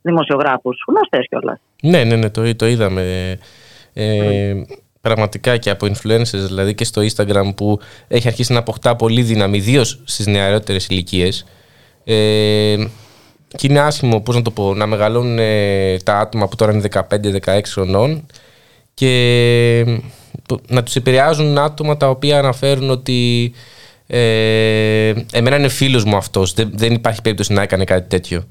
δημοσιογράφους, 0.02 0.84
γνωστές 0.88 1.28
κιόλας. 1.30 1.60
Ναι, 1.82 2.04
ναι, 2.04 2.16
ναι, 2.16 2.30
το, 2.30 2.56
το 2.56 2.66
είδαμε 2.66 3.38
ε, 3.94 4.54
πραγματικά 5.02 5.58
και 5.58 5.70
από 5.70 5.86
influencers, 5.86 6.46
δηλαδή 6.48 6.76
και 6.76 6.84
στο 6.84 7.02
Instagram 7.02 7.56
που 7.56 7.80
έχει 8.08 8.28
αρχίσει 8.28 8.54
να 8.54 8.60
αποκτά 8.60 8.96
πολύ 8.96 9.22
δύναμη, 9.22 9.58
ιδίως 9.58 10.02
στις 10.04 10.28
νεαρότερες 10.28 10.88
ηλικίες. 10.88 11.46
Ε, 12.04 12.76
και 13.48 13.68
είναι 13.70 13.80
άσχημο, 13.80 14.22
πώς 14.22 14.36
να 14.36 14.42
το 14.42 14.52
πω, 14.52 14.74
να 14.74 14.86
μεγαλώνουν 14.86 15.40
ε, 15.40 15.98
τα 15.98 16.18
άτομα 16.18 16.48
που 16.48 16.56
τώρα 16.56 16.72
είναι 16.72 16.88
15-16 17.46 17.60
χρονών 17.66 18.26
και 18.94 19.14
ε, 19.88 19.98
να 20.68 20.84
τους 20.84 20.96
επηρεάζουν 20.96 21.58
άτομα 21.58 21.98
τα 21.98 22.10
οποία 22.10 22.40
αναφέρουν 22.40 22.90
ότι 22.90 23.52
ε, 24.08 25.14
εμένα 25.34 25.56
είναι 25.58 25.70
φίλος 25.70 26.04
μου 26.04 26.16
αυτός, 26.16 26.54
δεν, 26.54 26.70
δεν 26.74 26.94
υπάρχει 26.94 27.22
περίπτωση 27.22 27.54
να 27.54 27.62
έκανε 27.62 27.84
κάτι 27.84 28.10
τέτοιο. 28.10 28.44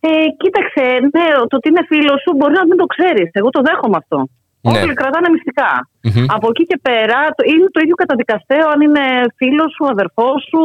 Ε, 0.00 0.08
κοίταξε, 0.36 0.82
ναι, 1.00 1.26
το 1.48 1.56
ότι 1.56 1.68
είναι 1.68 1.84
φίλος 1.88 2.20
σου 2.22 2.36
μπορεί 2.36 2.52
να 2.52 2.66
μην 2.66 2.76
το 2.76 2.84
ξέρεις. 2.84 3.30
Εγώ 3.32 3.50
το 3.50 3.60
δέχομαι 3.60 3.96
αυτό. 3.96 4.28
Ναι. 4.70 4.80
Όλοι 4.80 4.94
κρατάνε 5.00 5.28
μυστικά. 5.34 5.70
Μμμ. 6.06 6.24
Από 6.36 6.46
εκεί 6.52 6.64
και 6.70 6.78
πέρα 6.88 7.18
το, 7.36 7.42
είναι 7.52 7.68
το 7.74 7.80
ίδιο 7.84 7.94
καταδικαστέο 8.02 8.66
αν 8.74 8.80
είναι 8.86 9.04
φίλος 9.38 9.70
σου, 9.76 9.84
αδερφός 9.94 10.38
σου, 10.50 10.62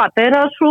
πατέρας 0.00 0.48
σου, 0.58 0.70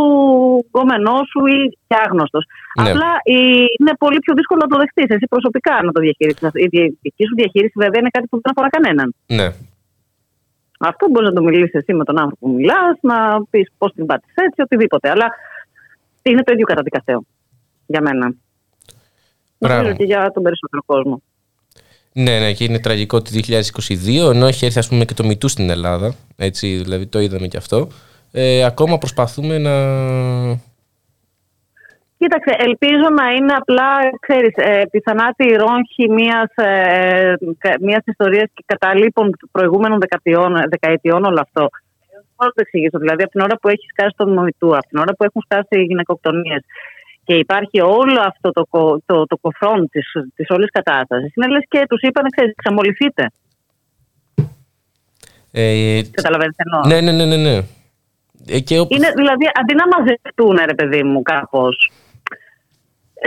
γκόμενό 0.70 1.18
σου 1.32 1.40
ή 1.56 1.60
και 1.88 1.96
άγνωστος. 2.06 2.44
Ναι. 2.82 2.90
Απλά 2.90 3.10
η- 3.36 3.70
είναι 3.80 3.94
πολύ 4.04 4.20
πιο 4.20 4.34
δύσκολο 4.38 4.60
να 4.64 4.70
το 4.74 4.78
δεχτείς 4.84 5.08
εσύ 5.16 5.26
προσωπικά 5.34 5.76
να 5.86 5.92
το 5.92 6.00
διαχειριστεί. 6.06 6.46
Η 6.66 6.68
δι- 6.74 6.94
δική 7.02 7.24
σου 7.28 7.36
διαχείριση 7.42 7.74
βέβαια 7.84 8.00
είναι 8.02 8.14
κάτι 8.16 8.28
που 8.30 8.38
δεν 8.44 8.52
αφορά 8.54 8.70
κανέναν. 8.76 9.08
Ναι. 9.40 9.48
Αυτό 10.90 11.04
μπορείς 11.10 11.30
να 11.30 11.36
το 11.36 11.44
μιλήσεις 11.48 11.74
εσύ 11.80 11.94
με 11.94 12.04
τον 12.04 12.18
άνθρωπο 12.22 12.46
που 12.48 12.54
μιλάς, 12.54 12.96
να 13.02 13.18
πεις 13.50 13.68
πώς 13.78 13.94
την 13.94 14.06
πάτησες 14.06 14.36
έτσι, 14.48 14.62
οτιδήποτε. 14.62 15.10
Αλλά 15.10 15.28
είναι 16.22 16.44
το 16.44 16.52
ίδιο 16.54 16.66
καταδικαστέο 16.66 17.20
για 17.86 18.02
μένα. 18.02 18.34
Μπράβο. 19.58 19.78
Νομίζω 19.80 19.96
και 19.98 20.04
για 20.04 20.32
τον 20.34 20.44
περισσότερο 20.44 20.84
κόσμο. 20.86 21.22
Ναι, 22.14 22.40
ναι, 22.40 22.54
και 22.54 22.64
είναι 22.64 22.80
τραγικό 22.80 23.22
το 23.22 23.30
2022, 23.34 24.34
ενώ 24.34 24.46
έχει 24.46 24.66
έρθει 24.66 24.80
ας 24.80 24.88
πούμε 24.88 25.06
και 25.06 25.14
το 25.14 25.24
μητού 25.24 25.48
στην 25.48 25.70
Ελλάδα, 25.70 26.16
έτσι, 26.38 26.68
δηλαδή 26.76 27.08
το 27.08 27.20
είδαμε 27.20 27.48
και 27.48 27.58
αυτό. 27.58 27.88
Ε, 28.32 28.64
ακόμα 28.64 28.98
προσπαθούμε 28.98 29.58
να... 29.58 29.74
Κοίταξε, 32.18 32.56
ελπίζω 32.58 33.08
να 33.20 33.32
είναι 33.32 33.54
απλά, 33.54 33.90
ξέρεις, 34.20 34.54
ε, 34.56 34.84
πιθανά 34.92 35.34
τη 35.36 35.46
ρόγχη 35.54 36.10
μιας, 36.10 36.52
ε, 36.56 37.34
κα- 37.58 37.78
μιας 37.82 38.04
ιστορίας 38.06 38.50
και 38.54 38.64
καταλήπων 38.66 39.32
του 39.40 39.50
προηγούμενων 39.52 40.00
δεκαετιών, 40.00 40.54
δεκαετιών 40.70 41.24
όλο 41.24 41.40
αυτό. 41.42 41.68
Πώς 42.36 42.48
το 42.48 42.62
εξηγήσω, 42.66 42.98
δηλαδή 43.00 43.24
από 43.24 43.32
την 43.32 43.42
ώρα 43.42 43.58
που 43.58 43.68
έχεις 43.68 43.90
σκάσει 43.90 44.14
το 44.18 44.28
μητού, 44.28 44.70
από 44.78 44.88
την 44.88 45.00
ώρα 45.00 45.14
που 45.16 45.24
έχουν 45.24 45.42
σκάσει 45.46 45.82
οι 45.82 45.84
γυναικοκτονίες 45.84 46.64
και 47.24 47.34
υπάρχει 47.36 47.82
όλο 47.82 48.20
αυτό 48.22 48.52
το, 48.52 48.66
κο- 48.70 49.02
το, 49.06 49.26
το 49.26 49.38
κοφρόν 49.38 49.90
της, 49.90 50.06
της 50.36 50.50
όλης 50.50 50.70
κατάστασης, 50.72 51.36
είναι 51.36 51.48
λες 51.48 51.64
και 51.68 51.86
τους 51.90 52.02
είπαν, 52.02 52.26
ξέρεις, 52.36 52.54
ξαμολυθείτε. 52.56 53.32
Ε, 55.52 56.02
Καταλαβαίνεις 56.12 56.56
τι 56.56 56.64
εννοώ. 56.66 56.82
ναι, 56.92 57.02
ναι, 57.02 57.12
ναι, 57.18 57.26
ναι, 57.36 57.38
ναι. 57.50 57.58
Ε, 58.48 58.60
και 58.60 58.80
όπου- 58.80 58.96
Είναι, 58.96 59.10
δηλαδή, 59.16 59.46
αντί 59.60 59.74
να 59.82 59.86
μαζευτούν, 59.94 60.56
ρε 60.66 60.74
παιδί 60.74 61.04
μου, 61.04 61.22
κάπως. 61.22 61.92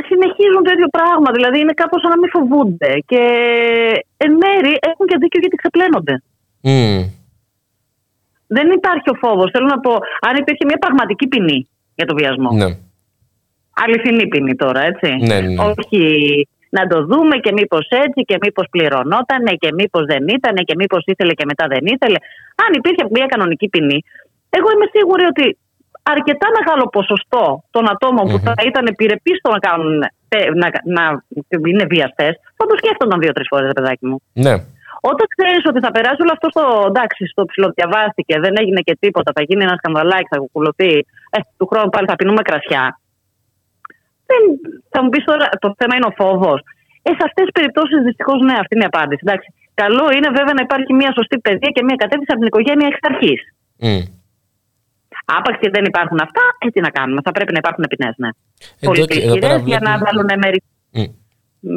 Συνεχίζουν 0.08 0.62
το 0.64 0.70
ίδιο 0.74 0.88
πράγμα. 0.88 1.28
Δηλαδή, 1.32 1.58
είναι 1.60 1.72
κάπως 1.72 2.00
σαν 2.00 2.10
να 2.10 2.18
μην 2.18 2.30
φοβούνται. 2.30 2.92
Και 3.06 3.22
εν 4.16 4.32
μέρη 4.42 4.72
έχουν 4.90 5.06
και 5.06 5.16
δίκιο 5.20 5.40
γιατί 5.40 5.56
ξεπλένονται. 5.56 6.14
Μμ. 6.60 7.02
Δεν 8.46 8.70
υπάρχει 8.70 9.10
ο 9.10 9.14
φόβος. 9.22 9.50
Θέλω 9.52 9.66
να 9.66 9.80
πω, 9.80 9.92
αν 10.28 10.36
υπήρχε 10.36 10.64
μια 10.64 10.76
πραγματική 10.78 11.26
ποινή 11.26 11.68
για 11.94 12.06
το 12.06 12.14
βιασμό. 12.14 12.50
Ναι. 12.52 12.68
Αληθινή 13.82 14.26
ποινή 14.28 14.54
τώρα, 14.54 14.80
έτσι. 14.90 15.08
Ναι, 15.28 15.40
ναι, 15.40 15.48
ναι. 15.48 15.64
Όχι 15.70 16.02
να 16.76 16.82
το 16.86 16.98
δούμε 17.10 17.36
και 17.44 17.52
μήπως 17.58 17.86
έτσι 18.04 18.20
και 18.28 18.36
μήπως 18.44 18.66
πληρωνότανε 18.70 19.52
και 19.62 19.70
μήπως 19.78 20.04
δεν 20.12 20.22
ήταν 20.38 20.54
και 20.68 20.74
μήπως 20.80 21.02
ήθελε 21.12 21.32
και 21.38 21.46
μετά 21.50 21.64
δεν 21.72 21.84
ήθελε. 21.94 22.18
Αν 22.64 22.70
υπήρχε 22.78 23.02
μια 23.16 23.26
κανονική 23.32 23.68
ποινή, 23.68 23.98
εγώ 24.58 24.68
είμαι 24.74 24.88
σίγουρη 24.96 25.24
ότι 25.32 25.46
αρκετά 26.14 26.48
μεγάλο 26.58 26.84
ποσοστό 26.96 27.44
των 27.74 27.84
ατομων 27.92 28.24
που 28.30 28.38
θα 28.46 28.54
ήταν 28.70 28.84
επιρρεπείς 28.92 29.36
στο 29.38 29.50
να, 29.56 29.58
κάνουν, 29.58 30.02
ε, 30.36 30.38
να, 30.60 30.68
να 30.96 31.04
είναι 31.70 31.84
βιαστές, 31.94 32.32
θα 32.58 32.64
το 32.68 32.74
σκέφτονταν 32.80 33.18
δύο-τρεις 33.20 33.48
φορές, 33.52 33.70
παιδάκι 33.72 34.06
μου. 34.06 34.18
Ναι. 34.46 34.54
Όταν 35.10 35.26
ξέρεις 35.34 35.62
ότι 35.70 35.80
θα 35.84 35.90
περάσει 35.90 36.20
όλο 36.24 36.32
αυτό 36.36 36.46
στο 36.54 36.64
εντάξει, 36.90 37.22
στο 37.32 37.42
ψιλοδιαβάστηκε, 37.50 38.34
δεν 38.44 38.54
έγινε 38.62 38.80
και 38.86 38.96
τίποτα, 39.02 39.30
θα 39.36 39.42
γίνει 39.48 39.62
ένα 39.68 39.76
σκανδαλάκι, 39.80 40.28
θα 40.34 40.38
κουκουλωθεί, 40.42 40.92
ε, 41.34 41.38
του 41.58 41.66
χρόνου 41.70 41.90
πάλι 41.94 42.06
θα 42.10 42.16
πίνουμε 42.16 42.42
κρασιά. 42.42 42.84
Δεν, 44.30 44.42
θα 44.92 44.98
μου 45.02 45.08
πεις 45.12 45.24
τώρα, 45.30 45.46
το 45.62 45.68
θέμα 45.78 45.94
είναι 45.96 46.08
ο 46.12 46.14
φόβος. 46.22 46.60
Ε, 47.08 47.10
σε 47.18 47.22
αυτές 47.28 47.42
τις 47.46 47.54
περιπτώσεις 47.58 47.98
δυστυχώς 48.08 48.38
ναι, 48.48 48.54
αυτή 48.62 48.72
είναι 48.76 48.86
η 48.88 48.90
απάντηση. 48.92 49.22
Εντάξει. 49.26 49.48
Καλό 49.82 50.06
είναι 50.16 50.28
βέβαια 50.38 50.54
να 50.58 50.62
υπάρχει 50.68 50.92
μια 51.00 51.10
σωστή 51.18 51.36
παιδεία 51.46 51.70
και 51.74 51.82
μια 51.88 51.96
κατεύθυνση 52.02 52.30
από 52.34 52.40
την 52.42 52.50
οικογένεια 52.52 52.86
εξ 52.92 52.98
αρχής. 53.10 53.40
Μμ. 53.86 54.00
Άπαξ 55.36 55.54
και 55.62 55.70
δεν 55.76 55.84
υπάρχουν 55.90 56.18
αυτά, 56.26 56.42
ε, 56.58 56.66
τι 56.70 56.80
να 56.86 56.90
κάνουμε. 56.98 57.20
Θα 57.24 57.32
πρέπει 57.36 57.52
να 57.52 57.58
υπάρχουν 57.62 57.84
ποινέ, 57.92 58.10
ναι. 58.22 58.28
Εδώ- 58.80 58.92
Πολιτικές 58.92 59.24
εδώ 59.24 59.38
πέρα 59.38 59.56
για 59.56 59.78
να 59.80 59.90
βλέπουμε- 59.90 60.04
βάλουν 60.06 60.28
μέρη. 60.42 60.58
Μμ. 60.90 61.04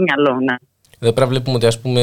Μυαλό, 0.06 0.34
ναι. 0.48 0.56
Εδώ 1.02 1.14
πέρα 1.14 1.28
βλέπουμε 1.28 1.56
ότι 1.56 1.66
ας 1.66 1.82
πούμε 1.82 2.02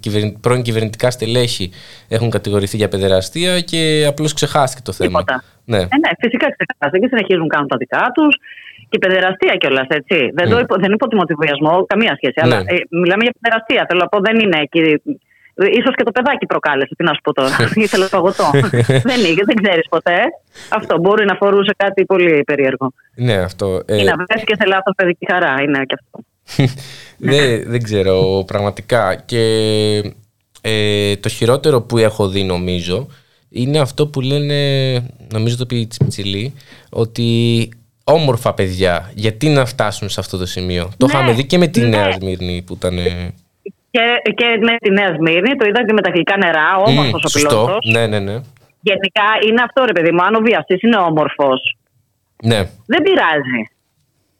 κυβερν- 0.00 0.40
πρώην 0.40 0.62
κυβερνητικά 0.62 1.10
στελέχη 1.10 1.70
έχουν 2.08 2.30
κατηγορηθεί 2.30 2.76
για 2.76 2.88
παιδεραστία 2.88 3.60
και 3.60 4.04
απλώς 4.08 4.32
ξεχάστηκε 4.34 4.82
το 4.84 4.92
θέμα. 4.92 5.18
Τίποτα. 5.18 5.42
Ναι. 5.64 5.76
Ε, 5.76 5.80
ναι, 5.80 6.10
φυσικά 6.20 6.46
ξεκάθαρα. 6.56 6.98
Και 6.98 7.06
συνεχίζουν 7.08 7.40
να 7.42 7.46
κάνουν 7.54 7.68
τα 7.68 7.76
δικά 7.76 8.10
τους. 8.14 8.36
Και 8.88 8.98
παιδεραστία 8.98 9.54
κιόλας, 9.60 9.86
έτσι. 9.98 10.16
Δεν, 10.38 10.46
το 10.50 10.56
Mm. 10.58 10.62
υπο, 10.64 10.74
δεν 10.82 10.92
υποτιμώ 10.92 11.24
τη 11.24 11.34
βιασμό, 11.42 11.74
καμία 11.92 12.12
σχέση. 12.18 12.38
Αλλά 12.44 12.56
Ναι. 12.62 12.70
ε, 12.72 12.76
μιλάμε 13.02 13.22
για 13.26 13.34
παιδεραστία. 13.40 13.82
Θέλω 13.88 14.00
να 14.04 14.08
πω, 14.12 14.18
δεν 14.26 14.36
είναι 14.42 14.58
εκεί. 14.66 14.82
σω 15.84 15.90
και 15.98 16.04
το 16.08 16.12
παιδάκι 16.16 16.46
προκάλεσε, 16.46 16.92
τι 16.98 17.04
να 17.08 17.12
σου 17.14 17.20
πω 17.26 17.32
τώρα. 17.32 17.50
Ήθελε 17.74 18.06
παγωτό. 18.06 18.46
δεν 19.10 19.18
είναι, 19.24 19.42
δεν 19.50 19.56
ξέρεις 19.62 19.86
ποτέ. 19.94 20.18
Αυτό 20.78 20.98
μπορεί 21.02 21.24
να 21.24 21.34
φορούσε 21.34 21.72
κάτι 21.76 22.04
πολύ 22.04 22.42
περίεργο. 22.50 22.86
Ναι, 23.16 23.34
αυτό. 23.34 23.66
ε, 23.86 24.00
Ή 24.00 24.04
να 24.04 24.14
βρέσει 24.26 24.44
και 24.44 24.56
σε 24.60 24.66
λάθος 24.66 24.92
παιδική 24.96 25.26
χαρά. 25.32 25.54
Είναι 25.62 25.80
και 25.88 25.96
αυτό. 26.00 26.16
δεν, 27.18 27.62
δεν 27.72 27.82
ξέρω 27.82 28.44
πραγματικά. 28.46 29.22
Και 29.26 29.42
ε, 30.60 31.16
το 31.16 31.28
χειρότερο 31.28 31.80
που 31.80 31.98
έχω 31.98 32.28
δει 32.28 32.42
νομίζω 32.44 33.06
είναι 33.50 33.78
αυτό 33.78 34.06
που 34.06 34.20
λένε, 34.20 34.58
νομίζω 35.32 35.56
το 35.56 35.66
πει 35.66 35.76
η 35.76 35.86
Τσιπτσιλή, 35.86 36.54
ότι 36.90 37.68
όμορφα 38.04 38.54
παιδιά, 38.54 39.10
γιατί 39.14 39.48
να 39.48 39.64
φτάσουν 39.64 40.08
σε 40.08 40.20
αυτό 40.20 40.36
το 40.38 40.46
σημείο. 40.46 40.90
Το 40.96 41.06
Ναι, 41.06 41.12
είχαμε 41.12 41.32
δει 41.32 41.46
και 41.46 41.58
με 41.58 41.66
τη 41.66 41.80
ναι. 41.80 41.88
Νέα 41.88 42.12
Σμύρνη 42.12 42.62
που 42.66 42.74
ήταν... 42.74 42.98
ε, 42.98 43.34
Και, 43.90 44.00
και 44.34 44.58
με 44.60 44.76
τη 44.76 44.90
Νέα 44.90 45.14
Σμύρνη, 45.14 45.56
το 45.56 45.66
είδα 45.68 45.84
και 45.86 45.92
με 45.92 46.00
τα 46.00 46.10
γλυκά 46.10 46.36
νερά, 46.36 46.76
όμορφος 46.76 47.22
μ, 47.22 47.24
ο 47.24 47.28
σωστό. 47.28 47.48
πιλότος. 47.48 47.90
Ναι, 47.92 48.06
ναι, 48.06 48.18
ναι. 48.18 48.40
Γενικά 48.80 49.26
είναι 49.48 49.62
αυτό, 49.64 49.84
ρε 49.84 49.92
παιδί 49.92 50.12
μου. 50.12 50.22
Αν 50.22 50.34
ο 50.34 50.40
βιαστής 50.40 50.82
είναι 50.82 50.96
όμορφος, 50.96 51.76
ναι. 52.42 52.60
δεν 52.86 53.02
πειράζει. 53.02 53.60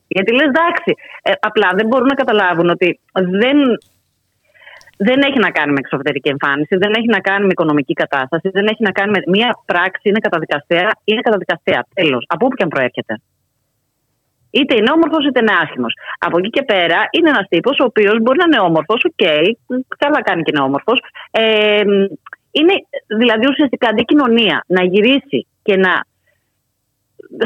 Γιατί 0.06 0.32
λες 0.32 0.48
εντάξει, 0.54 0.90
ε, 1.22 1.32
απλά 1.40 1.68
δεν 1.76 1.86
μπορούν 1.86 2.06
να 2.06 2.14
καταλάβουν 2.14 2.68
ότι 2.70 3.00
δεν, 3.12 3.56
δεν 4.96 5.18
έχει 5.28 5.38
να 5.38 5.50
κάνει 5.50 5.72
με 5.72 5.78
εξωτερική 5.78 6.28
εμφάνιση, 6.28 6.76
δεν 6.76 6.92
έχει 6.98 7.06
να 7.06 7.20
κάνει 7.20 7.42
με 7.44 7.50
οικονομική 7.50 7.92
κατάσταση, 7.92 8.48
δεν 8.48 8.66
έχει 8.66 8.82
να 8.82 8.90
κάνει 8.90 9.10
με 9.10 9.20
μία 9.26 9.58
πράξη, 9.64 10.08
είναι 10.08 10.18
καταδικαστέα, 10.18 10.88
είναι 11.04 11.20
καταδικαστέα. 11.20 11.86
Τέλος, 11.94 12.24
από 12.28 12.46
όπου 12.46 12.54
και 12.56 12.62
αν 12.62 12.68
προέρχεται. 12.68 13.14
Είτε 14.58 14.74
είναι 14.78 14.90
όμορφος 14.96 15.26
είτε 15.26 15.40
είναι 15.40 15.56
άσχημος. 15.62 15.94
Από 16.18 16.38
εκεί 16.38 16.50
και 16.50 16.62
πέρα 16.62 16.98
είναι 17.10 17.28
ένας 17.34 17.46
τύπος 17.48 17.76
ο 17.80 17.84
οποίος 17.84 18.16
μπορεί 18.22 18.38
να 18.38 18.44
είναι 18.44 18.66
όμορφος, 18.70 19.04
οκ, 19.04 19.22
καλά 19.98 20.22
κάνει 20.22 20.42
και 20.42 20.52
είναι 20.54 20.64
όμορφος. 20.64 20.98
Ε, 21.30 21.82
είναι 22.50 22.74
δηλαδή 23.06 23.46
ουσιαστικά 23.48 23.88
αντί 23.88 24.01
η 24.01 24.04
κοινωνία 24.04 24.64
να 24.66 24.84
γυρίσει 24.84 25.46
και 25.62 25.76
να 25.76 25.92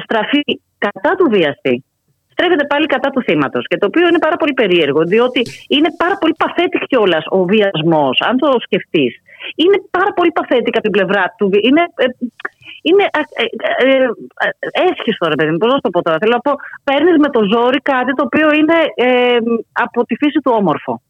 στραφεί 0.04 0.42
κατά 0.78 1.14
του 1.18 1.26
βιαστή, 1.30 1.84
στρέφεται 2.32 2.66
πάλι 2.66 2.86
κατά 2.86 3.10
του 3.10 3.22
θύματος. 3.22 3.66
Και 3.66 3.78
το 3.78 3.86
οποίο 3.86 4.08
είναι 4.08 4.18
πάρα 4.18 4.36
πολύ 4.36 4.52
περίεργο, 4.52 5.02
διότι 5.02 5.42
είναι 5.68 5.88
πάρα 5.96 6.16
πολύ 6.20 6.34
pathetic 6.38 6.84
κιόλας 6.86 7.24
ο 7.28 7.44
βιασμός, 7.44 8.20
αν 8.20 8.38
το 8.38 8.48
σκεφτείς. 8.60 9.14
Είναι 9.54 9.78
πάρα 9.90 10.12
πολύ 10.12 10.30
pathetic 10.32 10.74
από 10.76 10.86
την 10.88 10.96
πλευρά 10.96 11.34
του. 11.38 11.50
Είναι, 11.66 11.82
ε, 11.94 12.06
είναι 12.82 13.04
ε, 13.18 13.44
ε, 13.84 14.04
ε, 14.44 14.90
έσχιστο, 14.90 15.28
ρε 15.28 15.34
παιδί 15.34 15.50
μου. 15.50 15.58
Πώς 15.58 15.68
να 15.68 15.74
σου 15.74 15.80
το 15.80 15.90
πω 15.90 16.02
τώρα. 16.02 16.16
Θέλω 16.20 16.32
να 16.32 16.40
πω, 16.40 16.52
παίρνεις 16.84 17.16
με 17.18 17.28
το 17.30 17.40
ζόρι 17.52 17.78
κάτι 17.78 18.12
το 18.14 18.22
οποίο 18.26 18.48
είναι 18.58 18.78
ε, 18.94 19.36
από 19.72 20.04
τη 20.04 20.14
φύση 20.16 20.38
του 20.44 20.52
όμορφο. 20.54 21.02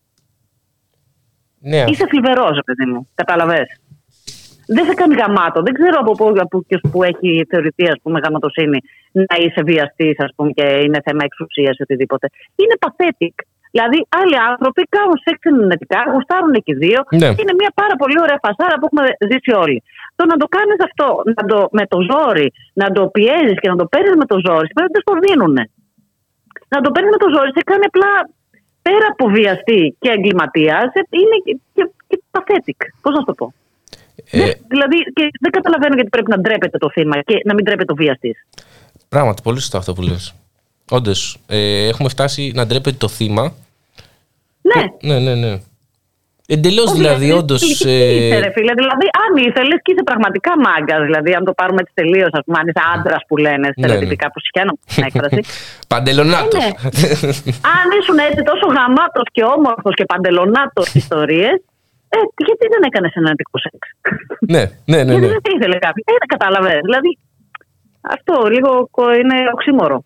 Ναι, 1.61 1.85
Είσαι 1.87 2.07
θλιβερός, 2.07 2.55
ρε 2.55 2.63
παιδί 2.63 2.87
μου. 2.91 3.09
Κατάλαβε. 3.15 3.67
Δεν 4.67 4.85
σε 4.85 4.95
κάνει 4.95 5.15
γαμάτο. 5.15 5.63
Δεν 5.63 5.75
ξέρω 5.75 5.97
από 6.01 6.13
πού 6.13 6.33
από 6.37 6.65
ποιος 6.67 6.81
που 6.91 7.03
έχει 7.03 7.47
θεωρηθεί 7.51 7.85
ας 7.89 7.99
πούμε, 8.03 8.21
γαματοσύνη 8.25 8.79
να 9.13 9.37
είσαι 9.39 9.63
βιαστής, 9.63 10.17
ας 10.19 10.31
πούμε, 10.37 10.51
και 10.51 10.65
είναι 10.85 11.01
θέμα 11.05 11.25
εξουσίας 11.25 11.77
ή 11.79 11.83
οτιδήποτε. 11.83 12.29
Είναι 12.57 12.77
pathetic. 12.85 13.35
Δηλαδή, 13.79 13.99
άλλοι 14.21 14.37
άνθρωποι 14.51 14.83
κάνουν 14.97 15.17
σεξ 15.25 15.39
ενεργητικά, 15.51 16.01
γουστάρουν 16.13 16.55
και 16.65 16.73
οι 16.75 16.79
δύο. 16.85 17.01
Ναι. 17.23 17.31
Είναι 17.41 17.55
μια 17.61 17.73
πάρα 17.81 17.95
πολύ 18.01 18.19
ωραία 18.25 18.39
φασάρα 18.45 18.75
που 18.79 18.85
έχουμε 18.89 19.03
ζήσει 19.31 19.53
όλοι. 19.65 19.79
Το 20.19 20.23
να 20.31 20.37
το 20.43 20.47
κάνεις 20.57 20.79
αυτό 20.89 21.07
να 21.37 21.43
το, 21.51 21.59
με 21.79 21.85
το 21.93 21.99
ζόρι, 22.11 22.49
να 22.81 22.87
το 22.97 23.03
πιέζεις 23.15 23.59
και 23.63 23.69
να 23.73 23.77
το 23.81 23.85
παίρνεις 23.93 24.17
με 24.23 24.27
το 24.33 24.37
ζόρι, 24.47 24.67
σημαίνει 24.69 24.89
ότι 24.89 24.97
δεν 24.97 25.05
στο 25.07 25.15
δίνουν. 25.25 25.57
Να 26.75 26.79
το 26.85 26.89
παίρνεις 26.95 27.13
με 27.17 27.21
το 27.25 27.29
ζόρι 27.35 27.51
σε 27.57 27.63
κάνει 27.71 27.85
απλά 27.93 28.11
πέρα 28.87 29.07
από 29.15 29.25
βιαστή 29.37 29.81
και 30.03 30.09
εγκληματία, 30.17 30.77
είναι 31.23 31.37
και, 31.45 31.53
και, 31.77 31.85
και 32.09 32.17
pathetic. 32.35 32.81
Πώς 33.03 33.13
να 33.15 33.21
σου 33.23 33.29
το 33.31 33.35
πω; 33.41 33.47
Ε, 34.31 34.39
Δεν- 34.41 34.55
δηλαδή, 34.73 34.97
και 35.17 35.23
δεν 35.45 35.51
καταλαβαίνω 35.59 35.95
γιατί 35.99 36.11
πρέπει 36.15 36.31
να 36.35 36.39
ντρέπεται 36.43 36.79
το 36.79 36.89
θύμα 36.91 37.15
και 37.29 37.35
να 37.45 37.53
μην 37.55 37.65
ντρέπεται 37.65 37.93
ο 37.93 37.99
βιαστής. 38.03 38.37
Πράγματι, 39.09 39.43
πολύ 39.43 39.61
σωστό 39.61 39.77
αυτό 39.79 39.93
που 39.97 40.03
λες. 40.03 40.35
Όντως, 40.91 41.21
ε, 41.47 41.89
έχουμε 41.89 42.09
φτάσει 42.09 42.53
να 42.55 42.67
ντρέπεται 42.67 42.97
το 42.97 43.09
θύμα. 43.09 43.53
Ναι. 44.63 44.83
Ναι, 45.09 45.19
ναι, 45.27 45.35
ναι. 45.35 45.53
Εντελώς 46.51 46.89
Ο 46.91 46.95
δηλαδή, 46.95 47.25
βιαστής 47.25 47.41
όντως. 47.43 47.61
τι- 47.61 47.67
τι 47.67 47.73
είσαι, 47.73 48.39
ρε 48.45 48.51
φίλε. 48.57 48.73
Δηλαδή, 48.81 49.07
αν 49.25 49.31
ήθελε 49.49 49.75
και 49.85 49.91
είσαι 49.93 50.05
πραγματικά 50.11 50.53
μάγκα, 50.67 50.97
δηλαδή, 51.09 51.31
αν 51.39 51.45
το 51.49 51.53
πάρουμε 51.61 51.81
έτσι 51.83 51.93
τελείως, 52.01 52.31
ας 52.39 52.43
πούμε, 52.45 52.57
αν 52.61 52.67
είσαι 52.69 52.83
άντρας 52.95 53.23
που 53.29 53.37
λένε 53.37 53.67
ναι. 53.69 53.75
στερεοτυπικά, 53.77 54.27
που 54.33 54.41
συχαίνω 54.45 54.73
την 54.95 55.03
έκφραση. 55.09 55.41
Παντελονάτος. 55.93 56.65
Ε, 56.65 56.69
ναι. 56.69 57.53
αν 57.77 57.87
ήσουν 58.01 58.19
έτσι 58.29 58.43
τόσο 58.51 58.67
γαμάτος 58.77 59.27
και 59.35 59.43
όμορφος 59.57 59.95
και 59.99 60.05
παντελονάτος 60.13 60.87
ιστορίες, 61.03 61.57
ε, 62.15 62.19
γιατί 62.47 62.65
δεν 62.73 62.83
έκανες 62.89 63.13
ένα 63.21 63.31
αντικό 63.35 63.57
σεξ; 63.65 63.79
ναι, 64.55 64.63
ναι, 64.93 64.99
ναι. 65.05 65.13
γιατί 65.15 65.27
ναι. 65.27 65.33
δεν 65.35 65.41
σε 65.45 65.51
ήθελε 65.57 65.77
κάποιος. 65.87 66.05
Ε, 66.11 66.13
δεν 66.23 66.29
κατάλαβες. 66.35 66.79
Δηλαδή, 66.89 67.11
αυτό 68.17 68.35
λίγο 68.55 68.71
κο- 68.97 69.15
είναι 69.21 69.37
οξύμορο. 69.55 69.97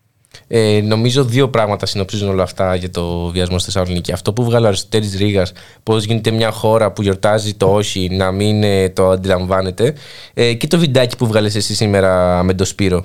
Ε, 0.47 0.81
νομίζω 0.83 1.23
δύο 1.23 1.49
πράγματα 1.49 1.85
συνοψίζουν 1.85 2.29
όλα 2.29 2.43
αυτά 2.43 2.75
για 2.75 2.89
το 2.89 3.27
βιασμό 3.27 3.59
στη 3.59 3.71
Θεσσαλονίκη. 3.71 4.11
Αυτό 4.11 4.33
που 4.33 4.43
βγάλε 4.43 4.65
ο 4.65 4.67
Αριστοτέλης 4.67 5.17
Ρήγας, 5.17 5.53
πώς 5.83 6.03
γίνεται 6.03 6.31
μια 6.31 6.51
χώρα 6.51 6.91
που 6.91 7.01
γιορτάζει 7.01 7.55
το 7.55 7.73
όχι 7.73 8.09
να 8.11 8.31
μην 8.31 8.63
ε, 8.63 8.89
το 8.89 9.09
αντιλαμβάνεται. 9.09 9.95
Ε, 10.33 10.53
και 10.53 10.67
το 10.67 10.77
βιντεάκι 10.77 11.17
που 11.17 11.27
βγάλες 11.27 11.55
εσύ 11.55 11.73
σήμερα 11.73 12.43
με 12.43 12.53
τον 12.53 12.65
Σπύρο. 12.65 13.03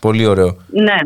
Πολύ 0.00 0.26
ωραίο. 0.26 0.56
Ναι. 0.70 0.96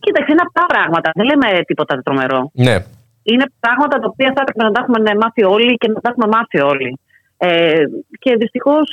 Κοίταξε, 0.00 0.32
είναι 0.32 0.42
αυτά 0.46 0.66
πράγματα. 0.66 1.10
Δεν 1.14 1.26
λέμε 1.26 1.62
τίποτα 1.66 2.00
τρομερό. 2.04 2.50
Ναι. 2.54 2.84
είναι 3.22 3.44
πράγματα 3.60 3.98
τα 3.98 4.06
οποία 4.10 4.32
θα 4.34 4.40
έπρεπε 4.40 4.62
να 4.62 4.70
τα 4.70 4.80
έχουμε 4.82 5.14
μάθει 5.20 5.44
όλοι 5.44 5.74
και 5.74 5.88
να 5.88 6.00
τα 6.00 6.08
έχουμε 6.10 6.26
μάθει 6.26 6.60
όλοι. 6.60 6.98
Ε, 7.36 7.82
και 8.18 8.36
δυστυχώς 8.36 8.86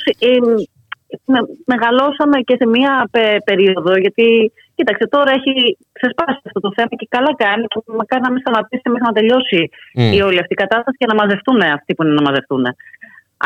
μεγαλώσαμε 1.64 2.40
και 2.40 2.56
σε 2.58 2.66
μία 2.66 3.08
πε- 3.10 3.42
περίοδο, 3.44 3.98
γιατί 3.98 4.52
κοίταξε 4.80 5.04
τώρα 5.14 5.30
έχει 5.38 5.52
ξεσπάσει 5.98 6.38
αυτό 6.48 6.60
το 6.66 6.70
θέμα 6.76 6.92
και 7.00 7.06
καλά 7.16 7.32
κάνει 7.44 7.64
και 7.72 7.78
μακάρι 8.00 8.22
να 8.26 8.30
μην 8.32 8.40
σταματήσει 8.44 8.86
μέχρι 8.92 9.06
να 9.10 9.14
τελειώσει 9.18 9.60
Μμ. 10.00 10.12
η 10.16 10.18
όλη 10.28 10.38
αυτή 10.42 10.52
η 10.58 10.60
κατάσταση 10.64 10.96
και 11.00 11.08
να 11.10 11.16
μαζευτούν 11.20 11.58
αυτοί 11.78 11.90
που 11.94 12.02
είναι 12.02 12.14
να 12.20 12.24
μαζευτούν. 12.28 12.64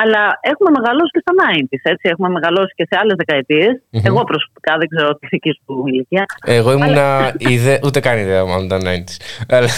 Αλλά 0.03 0.23
έχουμε 0.53 0.71
μεγαλώσει 0.79 1.11
και 1.17 1.23
στα 1.25 1.33
90s, 1.43 1.83
έτσι. 1.93 2.05
Έχουμε 2.13 2.29
μεγαλώσει 2.37 2.73
και 2.79 2.87
σε 2.91 2.95
άλλες 3.01 3.17
δεκαετίες. 3.23 3.73
Μμμ. 3.91 4.03
Εγώ 4.09 4.21
προσωπικά 4.31 4.73
δεν 4.81 4.89
ξέρω 4.93 5.09
τη 5.21 5.27
δική 5.35 5.51
σου 5.59 5.85
ηλικία. 5.91 6.25
Εγώ 6.57 6.69
ήμουνα. 6.77 7.07
ιδε... 7.39 7.75
Ούτε 7.87 7.99
καν 8.07 8.17
ιδέα 8.25 8.43
μου 8.47 8.53
αν 8.57 8.63
ήταν 8.69 8.81
90s. 8.95 9.15
Αλλά- 9.55 9.69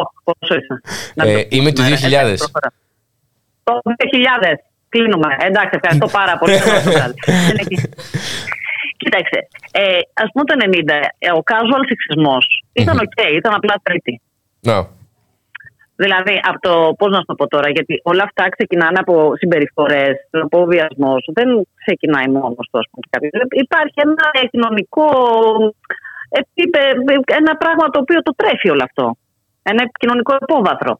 Όχι, 0.00 0.14
πόσο 0.24 0.52
είσαι. 0.60 0.74
Να 1.14 1.22
Ε, 1.28 1.32
το 1.34 1.46
είμαι 1.56 1.70
του 1.72 1.82
πούμε, 1.82 1.96
2000. 1.96 2.04
εντάξει, 2.22 2.44
προχωρά. 2.44 2.70
Το 3.64 3.72
2000. 3.84 4.54
Κλείνουμε. 4.88 5.28
Εντάξει, 5.48 5.74
ευχαριστώ 5.82 6.06
πάρα 6.18 6.34
πολύ. 6.38 6.56
Δεν 9.02 9.10
το 9.10 9.22
βγάλει. 9.22 9.38
Δεν 9.42 9.42
έχει- 9.42 9.44
Κοίταξε, 9.44 9.48
ε, 9.72 9.98
ας 10.24 10.28
πούμε 10.32 10.44
το 10.44 10.54
90, 10.64 10.94
ε, 11.18 11.30
ο 11.38 11.42
casual 11.50 11.82
σεξισμός 11.88 12.44
ήταν 12.72 12.96
οκ, 13.06 13.34
ήταν 13.40 13.54
απλά 13.54 13.74
Τρίτη. 13.82 14.20
Ναι. 14.60 14.86
Δηλαδή, 15.96 16.40
από 16.42 16.58
το, 16.60 16.94
πώς 16.98 17.10
να 17.10 17.16
σου 17.18 17.24
το 17.26 17.34
πω 17.34 17.46
τώρα, 17.48 17.70
γιατί 17.70 18.00
όλα 18.02 18.22
αυτά 18.22 18.48
ξεκινάνε 18.48 18.98
από 18.98 19.32
συμπεριφορές, 19.36 20.14
από 20.30 20.64
βιασμός. 20.64 21.28
Δεν 21.32 21.48
ξεκινάει 21.84 22.28
μόνος 22.28 22.68
του, 22.70 22.78
ας 22.78 22.86
πούμε. 22.90 23.06
κάποιος. 23.10 23.32
Υπάρχει 23.50 23.94
ένα 23.96 24.48
κοινωνικό 24.50 25.06
επίπεδο, 26.28 27.22
ένα 27.40 27.56
πράγμα 27.56 27.88
το 27.90 27.98
οποίο 28.00 28.22
το 28.22 28.34
τρέφει 28.36 28.70
όλο 28.70 28.82
αυτό. 28.84 29.16
Ένα 29.62 29.88
κοινωνικό 29.98 30.36
υπόβαθρο. 30.40 30.96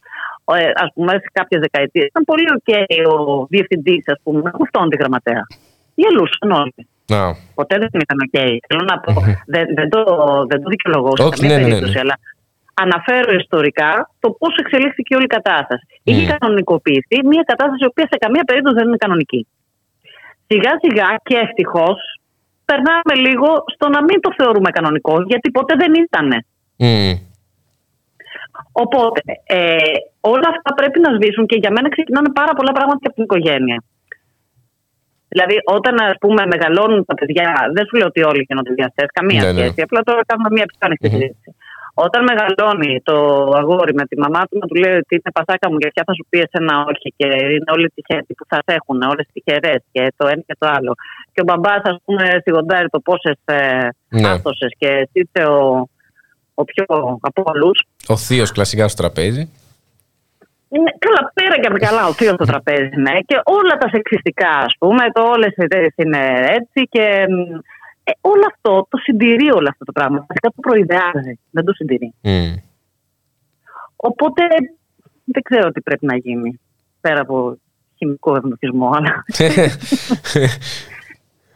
Ε, 0.55 0.71
ας 0.75 0.91
πούμε, 0.95 1.13
σε 1.13 1.29
κάποιες 1.33 1.61
δεκαετίες 1.61 2.05
ήταν 2.07 2.25
πολύ 2.25 2.47
οκ 2.57 2.69
ο 3.13 3.47
διευθυντής, 3.49 4.03
ας 4.07 4.21
πούμε, 4.23 4.41
να 4.41 4.51
χουφτώνει 4.51 4.89
τη 4.89 4.97
γραμματέα. 4.97 5.47
Γελούσαν 5.95 6.51
όλοι. 6.51 6.89
Ναι. 7.13 7.23
Ποτέ 7.55 7.75
δεν 7.83 8.01
ήταν 8.07 8.19
οκ. 8.27 8.37
Θέλω 8.69 8.85
να 8.93 8.97
πω, 9.05 9.13
δεν, 9.53 9.65
δεν, 9.79 9.89
το, 9.95 10.01
δεν 10.51 10.59
το 10.63 10.69
δικαιολογώ 10.75 11.11
σε 11.17 11.23
Όχι, 11.23 11.33
καμία 11.33 11.49
ναι, 11.49 11.55
ναι, 11.55 11.63
ναι, 11.63 11.69
περίπτωση, 11.69 11.95
ναι. 11.95 12.01
αλλά 12.05 12.17
αναφέρω 12.75 13.31
ιστορικά 13.43 13.91
το 14.21 14.29
πώς 14.31 14.53
εξελίχθηκε 14.63 15.15
όλη 15.15 15.25
η 15.25 15.35
κατάσταση. 15.39 15.87
Είχε 16.03 16.25
Μμ. 16.33 16.37
κανονικοποιηθεί 16.39 17.17
μια 17.33 17.45
κατάσταση 17.47 17.83
η 17.87 17.91
οποία 17.93 18.07
σε 18.13 18.17
καμία 18.25 18.45
περίπτωση 18.49 18.77
δεν 18.79 18.87
είναι 18.87 19.03
κανονική. 19.05 19.47
Σιγά 20.47 20.73
σιγά 20.83 21.09
και 21.23 21.37
ευτυχώς 21.47 21.99
περνάμε 22.65 23.15
λίγο 23.27 23.49
στο 23.75 23.87
να 23.89 24.01
μην 24.03 24.21
το 24.21 24.31
θεωρούμε 24.39 24.71
κανονικό, 24.71 25.15
γιατί 25.31 25.51
ποτέ 25.51 25.75
δεν 25.83 25.93
ήτανε. 25.95 26.39
Μμ. 26.77 27.13
Οπότε, 28.73 29.21
ε, 29.45 29.77
όλα 30.21 30.49
αυτά 30.55 30.71
πρέπει 30.75 30.99
να 31.01 31.11
σβήσουν 31.15 31.47
και 31.47 31.57
για 31.63 31.71
μένα 31.71 31.89
ξεκινάνε 31.89 32.31
πάρα 32.33 32.53
πολλά 32.53 32.73
πράγματα 32.73 32.99
και 33.01 33.07
από 33.11 33.15
την 33.15 33.25
οικογένεια. 33.25 33.83
Δηλαδή, 35.35 35.57
όταν 35.77 35.95
ας 36.11 36.17
πούμε 36.23 36.43
μεγαλώνουν 36.55 37.01
τα 37.11 37.15
παιδιά, 37.19 37.47
δεν 37.75 37.85
σου 37.87 37.95
λέω 37.99 38.09
ότι 38.13 38.21
όλοι 38.31 38.43
γίνονται 38.49 38.73
διαστέ, 38.79 39.05
καμία 39.19 39.43
Ναι, 39.43 39.53
ναι. 39.53 39.61
σχέση. 39.61 39.81
Απλά 39.87 40.01
τώρα 40.09 40.21
κάνουμε 40.31 40.49
μια 40.57 40.67
πιο 40.71 40.79
ανοιχτή 40.87 41.09
συζήτηση. 41.15 41.51
Όταν 42.07 42.21
μεγαλώνει 42.31 42.93
το 43.09 43.17
αγόρι 43.61 43.95
με 44.01 44.05
τη 44.11 44.17
μαμά 44.25 44.41
του 44.49 44.57
να 44.63 44.67
του 44.69 44.75
λέει 44.83 44.95
ότι 45.03 45.13
είναι 45.19 45.33
πασάκα 45.39 45.67
μου 45.71 45.79
και 45.83 45.89
πια 45.95 46.03
θα 46.09 46.15
σου 46.17 46.25
πει 46.31 46.39
εσένα 46.47 46.75
όχι 46.93 47.09
και 47.19 47.27
είναι 47.55 47.71
όλοι 47.77 47.89
τυχαίροι 47.95 48.33
που 48.39 48.45
θα 48.51 48.59
σε 48.67 48.73
έχουν, 48.79 48.99
όλες 49.13 49.27
τυχερές 49.33 49.81
και 49.93 50.03
το 50.19 50.25
ένα 50.33 50.43
και 50.49 50.57
το 50.59 50.67
άλλο. 50.77 50.93
Και 51.33 51.41
ο 51.41 51.45
μπαμπάς, 51.49 51.83
ας 51.93 51.97
πούμε, 52.05 52.25
σιγοντάρει 52.45 52.89
το 52.89 53.01
πόσες 53.01 53.39
ε, 53.45 53.89
Ναι. 54.09 54.29
άστοσες 54.29 54.73
και 54.79 54.89
εσύ 55.03 55.19
είσαι 55.23 55.43
ο, 55.49 55.89
ο 56.55 56.65
πιο 56.65 56.85
από 57.21 57.43
όλους. 57.53 57.77
Ο 58.09 58.17
θείος 58.17 58.53
κλασικά 58.53 58.89
στο 58.89 59.03
τραπέζι. 59.03 59.43
Είναι 60.75 60.93
καλά 60.99 61.33
πέρα 61.35 61.55
και 61.61 61.67
από 61.67 61.79
τα 61.79 61.87
καλά 61.87 62.07
ο 62.07 62.13
θείος 62.13 62.35
στο 62.35 62.45
τραπέζι, 62.45 62.97
ναι. 62.97 63.21
Και 63.27 63.41
όλα 63.45 63.75
τα 63.79 63.89
σεξιστικά, 63.89 64.49
ας 64.49 64.75
πούμε, 64.79 65.11
το 65.13 65.23
όλες 65.23 65.49
οι 65.57 65.63
εταιρείες 65.63 65.95
είναι 65.97 66.45
έτσι 66.59 66.89
και 66.89 67.25
μ, 67.29 67.55
ε, 68.05 68.13
όλο 68.21 68.43
αυτό 68.53 68.87
το 68.91 68.99
συντηρεί 68.99 69.51
όλο 69.53 69.69
αυτό 69.71 69.85
το 69.85 69.93
πράγμα. 69.93 70.19
Βασικά 70.29 70.49
το 70.49 70.61
προειδεάζει, 70.61 71.39
δεν 71.51 71.65
το 71.65 71.73
συντηρεί. 71.73 72.15
Μμ. 72.21 72.55
Οπότε 73.97 74.43
δεν 75.25 75.43
ξέρω 75.43 75.73
τι 75.73 75.81
πρέπει 75.81 76.07
να 76.07 76.17
γίνει, 76.17 76.61
πέρα 77.01 77.21
από 77.21 77.57
χημικό 77.97 78.37
ευνοχισμό, 78.37 78.91
αλλά... 78.95 79.25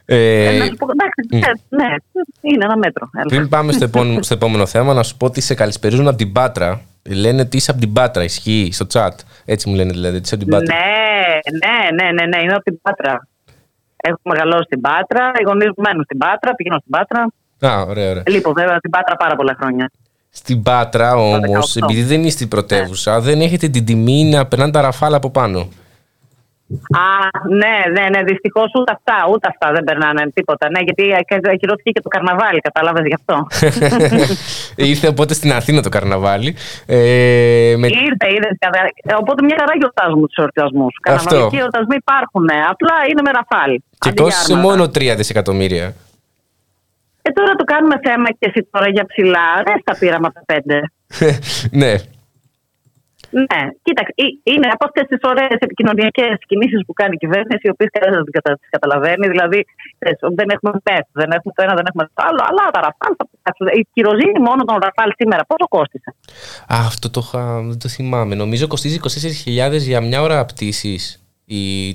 Ε, 0.08 0.56
να 0.58 0.64
σου 0.64 0.74
πω, 0.74 0.86
εντάξει, 0.90 1.20
ναι, 1.68 1.84
ναι, 1.84 1.94
είναι 2.40 2.64
ένα 2.64 2.76
μέτρο. 2.76 3.10
έλα. 3.12 3.26
Πριν 3.26 3.48
πάμε 3.48 3.72
στο 3.72 3.84
επόμενο, 3.84 4.22
στο 4.22 4.34
επόμενο 4.34 4.66
θέμα, 4.66 4.94
να 4.94 5.02
σου 5.02 5.16
πω 5.16 5.26
ότι 5.26 5.40
σε 5.40 5.54
καλησπερίζουν 5.54 6.08
από 6.08 6.16
την 6.16 6.32
Πάτρα. 6.32 6.80
Λένε 7.02 7.40
ότι 7.40 7.56
είσαι 7.56 7.70
από 7.70 7.80
την 7.80 7.92
Πάτρα, 7.92 8.24
ισχύει 8.24 8.68
στο 8.72 8.86
chat. 8.92 9.10
Έτσι 9.44 9.68
μου 9.68 9.74
λένε 9.74 9.92
δηλαδή, 9.92 10.16
ότι 10.16 10.24
είσαι 10.24 10.34
από 10.34 10.44
την 10.44 10.52
Πάτρα. 10.52 10.74
Ναι, 10.74 11.38
ναι, 11.66 12.04
ναι, 12.04 12.12
ναι, 12.12 12.26
ναι, 12.26 12.42
είναι 12.42 12.52
από 12.52 12.62
την 12.62 12.80
Πάτρα. 12.82 13.28
Έχω 13.96 14.18
μεγαλώσει 14.22 14.62
στην 14.62 14.80
Πάτρα, 14.80 15.32
οι 15.40 15.42
γονείς 15.46 15.66
μου 15.66 15.82
μένουν 15.86 16.04
στην 16.04 16.18
Πάτρα, 16.18 16.54
πηγαίνω 16.54 16.78
στην 16.78 16.90
Πάτρα. 16.90 17.20
Α, 17.60 17.82
ωραία, 17.82 18.10
ωραία. 18.10 18.22
Λοιπόν, 18.26 18.52
βέβαια, 18.52 18.78
στην 18.78 18.90
Πάτρα 18.90 19.16
πάρα 19.16 19.36
πολλά 19.36 19.56
χρόνια. 19.60 19.90
Στην 20.30 20.62
Πάτρα 20.62 21.14
όμως, 21.14 21.76
18. 21.76 21.82
επειδή 21.82 22.02
δεν 22.02 22.24
είστε 22.24 22.44
η 22.44 22.46
πρωτεύουσα, 22.46 23.20
δεν 23.20 23.40
έχετε 23.40 23.68
την 23.68 23.84
τιμή 23.84 24.24
να 24.24 24.46
περνάνε 24.46 24.72
τα 24.72 24.80
ραφάλα 24.80 25.16
από 25.16 25.30
πάνω. 25.30 25.68
Α, 27.04 27.06
ναι, 27.48 27.76
ναι, 27.92 28.08
ναι. 28.08 28.22
Δυστυχώς 28.22 28.70
ούτε 28.78 28.92
αυτά, 28.96 29.28
ούτε 29.32 29.48
αυτά 29.52 29.72
δεν 29.72 29.84
περνάνε 29.84 30.30
τίποτα. 30.34 30.70
Ναι, 30.70 30.80
γιατί 30.80 31.02
ακυρώθηκε 31.52 31.90
και 31.90 32.00
το 32.00 32.08
καρναβάλι, 32.08 32.60
κατάλαβες 32.60 33.04
γι' 33.06 33.18
αυτό. 33.20 33.46
Ήρθε 34.90 35.06
οπότε 35.08 35.34
στην 35.34 35.52
Αθήνα 35.52 35.82
το 35.82 35.88
καρναβάλι. 35.88 36.56
Ε, 36.86 37.74
με... 37.78 37.86
Ήρθε, 37.86 38.26
είδε. 38.34 38.48
Οπότε 39.18 39.42
μια 39.44 39.56
χαρά 39.58 39.72
γιορτάζουμε 39.78 40.26
τους 40.26 40.36
εορτασμούς. 40.36 40.94
Αυτό. 41.06 41.24
Καρναβαλικοί 41.24 41.56
εορτασμοί 41.56 41.96
υπάρχουν. 41.96 42.42
ναι. 42.44 42.58
Απλά 42.70 42.94
είναι 43.10 43.22
με 43.22 43.30
ραφάλι. 43.30 43.84
Και 43.98 44.08
Αντί 44.08 44.14
για 44.14 44.22
κόστησε 44.22 44.52
άρματα. 44.52 44.68
μόνο 44.68 44.84
3 44.84 45.14
δισεκατομμύρια. 45.16 45.94
Ε, 47.22 47.30
τώρα 47.32 47.52
το 47.54 47.64
κάνουμε 47.64 47.96
θέμα 48.02 48.28
και 48.38 48.46
εσύ 48.50 48.68
τώρα 48.70 48.88
για 48.88 49.06
ψηλά. 49.06 49.46
Δεν 49.64 49.76
στα 49.80 49.96
πήραμε 49.98 50.26
από 50.26 50.34
τα 50.34 50.44
πέντε. 50.46 50.76
ναι. 51.82 51.94
Ναι, 53.44 53.60
κοίταξε, 53.86 54.12
ε- 54.22 54.36
είναι 54.52 54.68
από 54.74 54.84
αυτές 54.88 55.04
τις 55.10 55.20
ωραίες 55.30 55.58
επικοινωνιακές 55.66 56.34
κινήσεις 56.50 56.80
που 56.86 56.92
κάνει 57.00 57.14
η 57.18 57.20
κυβέρνηση, 57.24 57.62
οι 57.68 57.72
οποίες 57.74 57.90
κανένας 57.96 58.20
δεν 58.26 58.32
κατα- 58.38 58.58
τις 58.62 58.70
καταλαβαίνει. 58.76 59.26
Δηλαδή, 59.34 59.58
ξέρεις, 59.98 60.18
δεν 60.38 60.48
έχουμε 60.54 60.70
ΠΕΦ, 60.86 61.04
δεν 61.20 61.30
έχουμε 61.36 61.52
το 61.56 61.60
ένα, 61.66 61.74
δεν 61.80 61.86
έχουμε 61.90 62.04
το 62.16 62.22
άλλο, 62.28 62.40
αλλά 62.48 62.62
τα 62.74 62.80
ραφάλ 62.86 63.12
θα 63.20 63.24
πετάξουν. 63.30 63.66
Η 63.80 63.82
κυροζήνη 63.94 64.38
μόνο 64.48 64.60
των 64.68 64.76
ραφάλ 64.86 65.08
σήμερα 65.20 65.42
πόσο 65.50 65.66
κόστησε. 65.76 66.10
Α, 66.74 66.76
αυτό 66.90 67.06
το, 67.14 67.20
είχα, 67.24 67.40
δεν 67.70 67.78
το 67.82 67.88
θυμάμαι. 67.96 68.34
Νομίζω 68.42 68.64
κοστίζει 68.72 68.96
24.000 68.96 69.78
για 69.92 70.00
μια 70.08 70.18
ώρα 70.26 70.36
πτήση. 70.50 70.94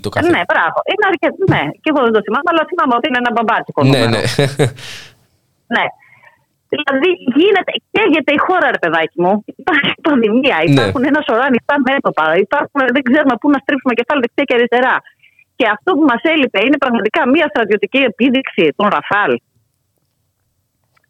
Το 0.04 0.10
κάθε... 0.14 0.30
Ναι, 0.36 0.42
μπράβο. 0.50 0.78
Είναι 0.92 1.06
αρκετό. 1.12 1.40
Ναι, 1.54 1.64
και 1.82 1.90
εγώ 1.94 2.00
δεν 2.08 2.14
το 2.18 2.22
θυμάμαι, 2.26 2.48
αλλά 2.52 2.64
θυμάμαι 2.70 2.94
ότι 2.98 3.06
είναι 3.10 3.20
ένα 3.24 3.32
μπαμπάτσικο. 3.36 3.80
ναι, 3.84 3.90
νούμερο. 3.90 4.10
ναι. 4.14 4.22
Ναι. 5.76 5.86
Δηλαδή 6.74 7.10
γίνεται, 7.38 7.72
καίγεται 7.96 8.32
η 8.38 8.40
χώρα, 8.48 8.68
ρε 8.76 8.80
παιδάκι 8.84 9.18
μου. 9.24 9.34
Υπάρχει 9.64 9.94
πανδημία, 10.08 10.58
Ναι. 10.60 10.68
υπάρχουν 10.72 11.02
ένα 11.12 11.22
σωρό 11.28 11.44
ανοιχτά 11.50 11.76
μέτωπα, 11.90 12.26
υπάρχουν, 12.46 12.80
δεν 12.96 13.04
ξέρουμε 13.10 13.36
πού 13.40 13.48
να 13.54 13.60
στρίψουμε 13.64 13.94
κεφάλι 14.00 14.20
δεξιά 14.24 14.44
και 14.48 14.56
αριστερά. 14.58 14.96
Και 15.58 15.66
αυτό 15.76 15.90
που 15.98 16.04
μας 16.12 16.22
έλειπε 16.34 16.60
είναι 16.68 16.78
πραγματικά 16.84 17.22
μια 17.36 17.46
στρατιωτική 17.52 18.00
επίδειξη 18.12 18.64
των 18.78 18.86
Ραφάλ. 18.96 19.32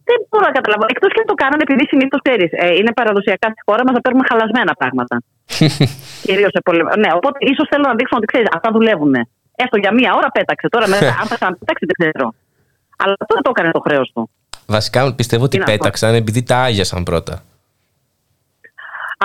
Δεν 0.10 0.20
μπορώ 0.28 0.44
να 0.50 0.54
καταλάβω. 0.58 0.86
Εκτός 0.94 1.10
και 1.14 1.22
αν 1.24 1.28
το 1.32 1.38
κάνανε 1.44 1.64
επειδή 1.68 1.84
συνήθως 1.92 2.20
ξέρεις, 2.26 2.50
ε, 2.64 2.68
είναι 2.80 2.92
παραδοσιακά 3.00 3.48
στη 3.54 3.62
χώρα 3.68 3.82
μας 3.86 3.94
να 3.98 4.02
παίρνουμε 4.04 4.26
χαλασμένα 4.30 4.74
πράγματα. 4.80 5.16
Κυρίως 6.28 6.52
σε 6.56 6.62
πολεμ... 6.68 6.88
Ναι, 7.04 7.10
οπότε 7.18 7.38
ίσως 7.52 7.66
θέλω 7.72 7.86
να 7.92 7.96
δείξουν 8.00 8.18
ότι 8.20 8.28
ξέρεις, 8.32 8.48
αυτά 8.56 8.70
δουλεύουν. 8.76 9.14
Έστω 9.64 9.78
για 9.84 9.92
μία 9.98 10.12
ώρα 10.20 10.30
πέταξε. 10.38 10.68
Τώρα 10.74 10.86
μετά, 10.94 11.12
αν 11.22 11.26
θα 11.32 11.36
ξαναπετάξει, 11.40 11.84
δεν 11.90 11.96
ξέρω. 12.02 12.26
Αλλά 13.02 13.16
τώρα 13.30 13.42
το 13.46 13.52
έκανε 13.54 13.72
το 13.78 13.82
χρέος 13.88 14.08
του. 14.14 14.22
Βασικά 14.72 15.14
πιστεύω 15.16 15.44
ότι 15.44 15.52
Τι 15.52 15.58
να 15.58 15.66
πω. 15.66 15.72
πέταξαν 15.72 16.14
επειδή 16.16 16.44
τα 16.44 16.58
άγιασαν 16.58 17.04
πρώτα. 17.04 17.42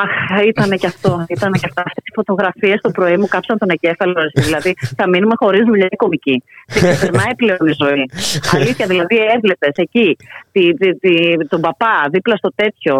Αχ, 0.04 0.44
ήταν 0.46 0.78
και 0.78 0.86
αυτό. 0.86 1.24
Ήταν 1.28 1.52
και 1.52 1.66
αυτά. 1.68 1.82
Αυτέ 1.86 2.00
οι 2.04 2.12
φωτογραφίες 2.14 2.80
το 2.80 2.90
πρωί 2.90 3.16
μου 3.16 3.26
κάψαν 3.26 3.58
τον 3.58 3.68
εγκέφαλο. 3.70 4.12
ρε, 4.20 4.42
Δηλαδή, 4.42 4.74
θα 4.96 5.08
μείνουμε 5.08 5.34
χωρίς 5.36 5.64
δουλειά 5.64 5.86
η 5.90 5.96
κομική. 5.96 6.42
Και 6.66 6.80
ξεπερνάει 6.80 7.34
πλέον 7.36 7.66
η 7.72 7.74
ζωή. 7.82 8.10
Αλήθεια, 8.54 8.86
δηλαδή, 8.86 9.16
έβλεπες 9.34 9.74
εκεί 9.74 10.16
τη, 10.52 10.74
τη, 10.74 10.98
τη, 10.98 11.12
τον 11.48 11.60
παπά 11.60 11.94
δίπλα 12.10 12.36
στο 12.36 12.50
τέτοιο, 12.54 12.94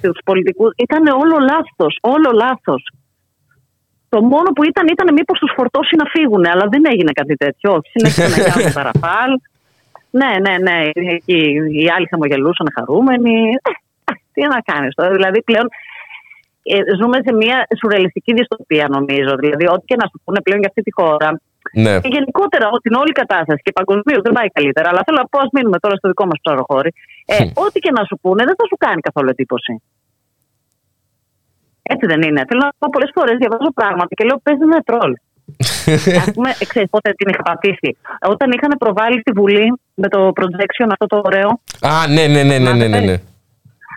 τους 0.00 0.18
πολιτικούς. 0.24 0.70
Ήταν 0.76 1.06
όλο 1.06 1.36
λάθος. 1.50 1.98
Όλο 2.00 2.30
λάθος. 2.34 2.82
Το 4.08 4.20
μόνο 4.22 4.48
που 4.54 4.62
ήταν 4.64 4.86
ήταν 4.94 5.12
μήπως 5.12 5.38
τους 5.38 5.52
φορτώσει 5.56 5.96
να 5.96 6.04
φύγουν, 6.14 6.46
αλλά 6.52 6.64
δεν 6.70 6.82
έγινε 6.92 7.12
κάτι 7.12 7.34
τέτοιο. 7.36 7.68
Όχι, 7.72 7.88
συνέχισαν 7.94 8.30
να 8.30 8.50
κάνουν 8.50 8.72
τα 8.78 8.82
ραφάλ. 8.82 9.30
Ναι, 10.10 10.30
ναι, 10.44 10.54
ναι. 10.66 10.76
Εκεί 10.92 11.40
οι 11.78 11.88
άλλοι 11.94 12.06
χαμογελούσαν 12.10 12.72
χαρούμενοι. 12.74 13.36
Ε, 13.48 14.12
τι 14.32 14.42
να 14.42 14.60
κάνεις 14.60 14.94
τώρα. 14.94 15.10
Δηλαδή 15.10 15.42
πλέον 15.42 15.68
ε, 16.62 16.78
ζούμε 16.98 17.18
σε 17.26 17.32
μια 17.40 17.66
σουρεαλιστική 17.78 18.32
δυστοπία, 18.32 18.86
νομίζω. 18.96 19.32
Δηλαδή, 19.42 19.64
ό,τι 19.74 19.84
και 19.90 19.96
να 20.02 20.06
σου 20.10 20.20
πούνε 20.24 20.40
πλέον 20.40 20.58
για 20.62 20.68
αυτή 20.68 20.82
τη 20.82 20.92
χώρα. 20.98 21.30
Ναι. 21.84 22.00
Και 22.02 22.10
γενικότερα 22.16 22.66
ό, 22.74 22.76
την 22.84 22.94
όλη 23.02 23.12
κατάσταση 23.12 23.60
και 23.62 23.72
παγκοσμίως 23.78 24.22
δεν 24.26 24.32
πάει 24.32 24.48
καλύτερα. 24.58 24.88
Αλλά 24.90 25.00
θέλω 25.06 25.18
να 25.22 25.28
πω, 25.32 25.38
ας 25.44 25.50
μείνουμε 25.52 25.78
τώρα 25.78 25.94
στο 25.96 26.08
δικό 26.08 26.24
μας 26.30 26.38
ψαροχώρι. 26.42 26.90
Ε, 27.26 27.36
ό,τι 27.64 27.78
και 27.84 27.92
να 27.98 28.02
σου 28.08 28.16
πούνε 28.22 28.42
δεν 28.48 28.56
θα 28.60 28.64
σου 28.70 28.76
κάνει 28.84 29.00
καθόλου 29.00 29.28
εντύπωση. 29.34 29.72
Έτσι 31.92 32.04
δεν 32.06 32.20
είναι. 32.26 32.42
Θέλω 32.48 32.62
να 32.68 32.72
πω 32.78 32.86
πολλές 32.94 33.10
φορές 33.14 33.36
διαβάζω 33.42 33.70
πράγματα 33.80 34.12
και 34.16 34.24
λέω 34.28 34.38
παίζεις 34.44 34.66
με 34.74 34.80
τρόλ. 34.88 35.12
Α 36.22 36.26
πούμε, 36.34 36.50
ξέρεις 36.72 36.88
πότε 36.90 37.08
την 37.18 37.28
είχα 37.30 37.42
πατήσει. 37.42 37.90
Όταν 38.34 38.48
είχαν 38.54 38.72
προβάλει 38.78 39.20
στη 39.20 39.30
Βουλή 39.38 39.66
με 40.02 40.08
το 40.08 40.20
projection 40.38 40.88
αυτό 40.94 41.06
το 41.06 41.20
ωραίο. 41.24 41.48
Α, 41.80 42.06
ναι, 42.08 42.26
ναι, 42.26 42.42
ναι, 42.42 42.58
ναι, 42.58 42.72
ναι, 42.72 42.86
ναι, 42.88 43.00
ναι. 43.08 43.16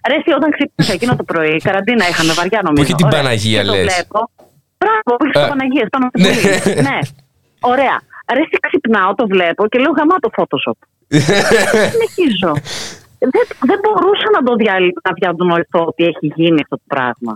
Ρε, 0.09 0.15
εσύ, 0.19 0.31
όταν 0.39 0.49
ξύπνησα 0.55 0.93
εκείνο 0.93 1.15
το 1.15 1.23
πρωί, 1.23 1.57
καραντίνα 1.67 2.07
είχαμε 2.09 2.33
βαριά 2.33 2.59
νομίζω. 2.63 2.83
έχει 2.83 2.95
την 2.95 3.05
Ωραία. 3.05 3.21
Παναγία, 3.21 3.61
Και 3.61 3.67
το 3.67 3.73
λες. 3.73 3.83
βλέπω. 3.93 4.19
Μπράβο, 4.79 5.09
που 5.17 5.23
έχει 5.25 5.37
Ε, 5.37 5.39
την 5.41 5.49
Παναγία 5.53 5.85
πάνω 5.93 6.05
στη 6.11 6.21
ναι. 6.21 6.31
Βουλή. 6.33 6.81
ναι. 6.89 6.99
Ωραία. 7.73 7.95
Ρε, 8.33 8.39
εσύ, 8.45 8.55
ξυπνάω, 8.67 9.09
το 9.19 9.25
βλέπω 9.33 9.61
και 9.71 9.79
λέω 9.83 9.91
γαμάτο 9.99 10.29
Photoshop. 10.37 10.77
Συνεχίζω. 11.95 12.51
Δεν, 13.33 13.45
δεν 13.69 13.79
μπορούσα 13.83 14.27
να 14.35 14.41
το 14.47 14.55
δια, 14.55 14.75
να 15.07 15.11
διανοηθώ 15.19 15.81
ότι 15.91 16.03
έχει 16.11 16.25
γίνει 16.35 16.59
αυτό 16.65 16.75
το 16.75 16.87
πράγμα. 16.93 17.33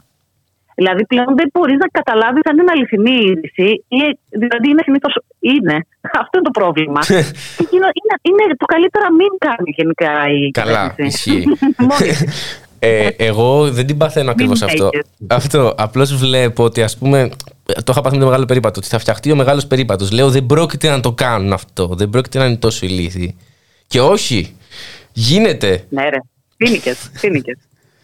Δηλαδή 0.80 1.04
πλέον 1.06 1.32
δεν 1.40 1.50
μπορείς 1.54 1.78
να 1.84 1.88
καταλάβεις 2.00 2.44
αν 2.50 2.56
είναι 2.58 2.72
αληθινή 2.76 3.18
είδηση 3.30 3.68
ή 3.88 4.02
δηλαδή 4.42 4.68
είναι 4.70 4.84
συνήθως. 4.88 5.13
Είναι. 5.40 5.76
Αυτό 6.22 6.34
είναι 6.38 6.48
το 6.52 6.56
πρόβλημα. 6.60 7.00
Και 7.10 7.20
είναι, 7.76 7.88
είναι, 8.00 8.16
είναι 8.30 8.56
το 8.58 8.66
καλύτερο 8.74 9.04
να 9.10 9.13
μην 9.20 9.32
κάνει 9.46 9.70
γενικά 9.80 10.12
η 10.38 10.52
Καλά, 10.52 10.90
κυβέρνηση. 10.90 11.32
ισχύει. 11.32 11.46
Μόλις. 11.90 12.18
Ε, 12.80 13.08
εγώ 13.18 13.72
δεν 13.72 13.86
την 13.86 13.98
παθαίνω 13.98 14.32
ακριβώς 14.32 14.62
Μην 14.62 14.70
αυτό. 14.70 14.90
take 14.94 15.26
Αυτό. 15.28 15.74
Απλώς 15.78 16.16
βλέπω 16.16 16.63
ότι 16.63 16.82
ας 16.84 16.98
πούμε. 16.98 17.30
Το 17.84 17.92
είχα 17.92 18.02
πάθει 18.02 18.16
με 18.16 18.22
το 18.22 18.28
μεγάλο 18.28 18.46
περίπατο. 18.46 18.80
Ότι 18.80 18.88
θα 18.90 19.00
φτιαχτεί 19.00 19.32
ο 19.32 19.36
μεγάλος 19.36 19.68
περίπατος. 19.68 20.12
Λέω 20.12 20.30
δεν 20.30 20.46
πρόκειται 20.46 20.90
να 20.90 21.00
το 21.00 21.12
κάνουν 21.12 21.54
αυτό. 21.54 21.88
Δεν 21.88 22.10
πρόκειται 22.10 22.38
να 22.40 22.46
είναι 22.46 22.58
τόσο 22.58 22.86
ηλίθιοι. 22.86 23.36
Και 23.88 24.02
όχι. 24.02 24.56
Γίνεται. 25.13 25.86
Ναι, 25.90 26.10
ρε. 26.10 26.18
Φίνικε. 27.13 27.58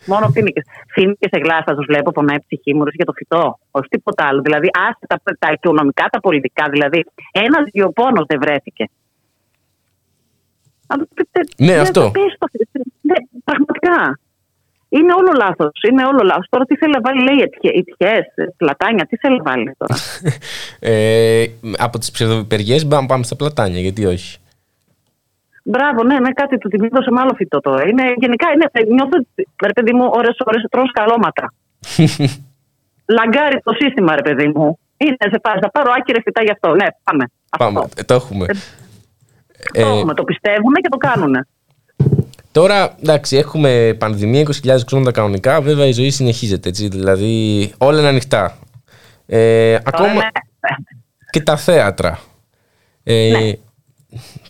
Φίνικε. 0.04 0.12
Μόνο 0.12 0.30
φίνικες. 0.36 0.66
Φίνικες 0.94 1.30
σε 1.34 1.39
γλάστα 1.44 1.76
του 1.76 1.84
βλέπω, 1.88 2.12
πονάει 2.12 2.36
η 2.36 2.44
ψυχή 2.48 2.74
μου 2.76 2.84
ρε, 2.84 2.92
για 2.94 3.06
το 3.06 3.13
φυτό. 3.18 3.60
Όχι 3.72 3.88
τίποτα 3.88 4.24
άλλο. 4.28 4.42
Δηλαδή, 4.42 4.68
άσε 4.88 5.06
τα, 5.08 5.18
τα 5.39 5.50
οικονομικά, 5.52 6.06
τα 6.12 6.20
πολιτικά. 6.20 6.66
Δηλαδή, 6.70 7.06
ένα 7.32 7.58
δύο 7.72 7.92
πόνος 7.92 8.26
δεν 8.28 8.39
βρέθηκε. 8.42 8.89
Αλλά, 10.88 11.04
τε- 11.13 11.28
τε- 11.32 11.50
Ναι, 11.58 11.74
δεν 11.74 11.82
αυτό. 11.82 12.02
θα 12.02 12.12
πεις 12.12 12.36
το- 12.39 12.48
Ναι, 13.02 13.16
πραγματικά. 13.44 14.20
Είναι 14.89 15.13
όλο 15.13 15.32
λάθος. 15.38 15.72
Είναι 15.89 16.06
όλο 16.06 16.20
λάθος. 16.24 16.46
Τώρα 16.50 16.66
τι 16.66 16.76
θέλει 16.76 16.92
να 16.94 17.02
βάλει, 17.02 17.24
λέει, 17.24 17.52
ετυχέ, 17.62 18.26
πλατάνια, 18.58 19.06
τι 19.06 19.18
θέλει 19.18 19.38
να 19.38 19.44
βάλει 19.44 19.74
τώρα. 19.78 19.96
Ε, 20.80 21.46
από 21.78 22.00
τις 22.00 22.12
ψευδοπηπεργίε 22.12 22.80
πάμε, 22.89 23.08
πάμε 23.08 23.24
στα 23.24 23.36
πλατάνια. 23.36 23.80
Γιατί 23.80 24.06
όχι. 24.06 24.38
Μπράβο, 25.63 26.04
ναι, 26.04 26.19
ναι, 26.19 26.32
κάτι 26.32 26.58
του 26.58 26.67
την 26.69 26.84
έδωσε 26.84 27.12
με 27.12 27.19
άλλο 27.21 27.34
φυτό 27.36 27.60
τώρα. 27.60 27.88
Είναι, 27.88 28.04
γενικά 28.17 28.47
είναι, 28.54 28.86
νιώθω, 28.93 29.17
ότι, 29.17 29.47
ρε 29.65 29.73
παιδί 29.73 29.93
μου, 29.93 30.10
ώρες 30.13 30.36
ώρες 30.45 30.65
τρως 30.71 30.91
καλώματα. 30.91 31.54
Λαγκάρει 33.17 33.62
το 33.63 33.73
σύστημα, 33.80 34.15
ρε 34.15 34.21
παιδί 34.21 34.47
μου. 34.56 34.80
Είναι 34.97 35.15
σε 35.19 35.39
φάση, 35.43 35.60
θα 35.62 35.71
πάρω 35.71 35.91
άκυρε 35.97 36.21
φυτά 36.21 36.43
γι' 36.43 36.52
αυτό. 36.52 36.76
Ναι, 36.76 36.86
πάμε. 37.04 37.26
Πάμε, 37.58 37.84
ε, 37.95 38.04
το 38.04 38.13
έχουμε. 38.13 38.45
Το 38.45 38.54
Ε, 39.73 39.82
έχουμε, 39.82 40.13
το 40.13 40.23
πιστεύουν 40.23 40.73
και 40.73 40.89
το 40.89 40.97
κάνουν. 40.97 41.36
Τώρα, 42.52 42.95
εντάξει, 43.02 43.38
έχουμε 43.38 43.95
πανδημία, 43.99 44.41
20.000 44.41 44.84
κρούσματα 44.86 45.12
κανονικά. 45.12 45.62
Βέβαια, 45.62 45.86
η 45.86 45.91
ζωή 45.91 46.10
συνεχίζεται 46.10 46.69
έτσι. 46.69 46.88
Δηλαδή, 46.88 47.73
όλα 47.78 47.99
είναι 47.99 48.08
ανοιχτά. 48.08 48.58
Ε, 49.26 49.76
ακόμα 49.86 50.12
είναι- 50.12 50.32
και 51.30 51.41
τα 51.41 51.58
θέατρα. 51.58 52.19
Ε, 53.04 53.30
Ναι. 53.32 53.52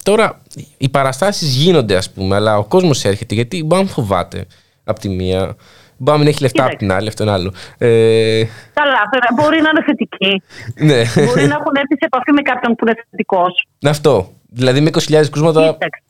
Τώρα, 0.03 0.41
οι 0.77 0.89
παραστάσεις 0.89 1.55
γίνονται, 1.55 1.95
ας 1.95 2.11
πούμε, 2.11 2.35
αλλά 2.35 2.57
ο 2.57 2.65
κόσμος 2.65 3.05
έρχεται 3.05 3.33
γιατί 3.35 3.63
μπορεί 3.63 3.83
να 3.83 3.87
φοβάται 3.89 4.45
από 4.83 4.99
τη 4.99 5.09
μία. 5.09 5.55
Μπορεί 5.97 6.17
να 6.17 6.23
μην 6.23 6.27
έχει 6.27 6.41
λεφτά 6.41 6.65
από 6.65 6.75
την 6.75 6.91
άλλη, 6.91 7.07
αυτό 7.07 7.23
είναι 7.23 7.31
άλλο. 7.31 7.53
Ε, 7.77 8.43
Καλά, 8.73 9.01
τώρα 9.11 9.27
μπορεί 9.35 9.61
να 9.61 9.69
είναι 9.69 9.83
θετική. 9.85 10.41
ναι, 10.75 11.01
μπορεί 11.25 11.47
να 11.47 11.55
έχουν 11.59 11.75
έρθει 11.75 11.95
σε 11.99 12.05
επαφή 12.05 12.31
με 12.31 12.41
κάποιον 12.41 12.75
που 12.75 12.85
είναι 12.87 12.95
θετικός. 13.09 13.67
αυτό. 13.85 14.31
Δηλαδή, 14.49 14.81
με 14.81 14.89
20.000 14.93 15.29
κρούσματα. 15.31 15.71
Κοίταξε. 15.71 16.01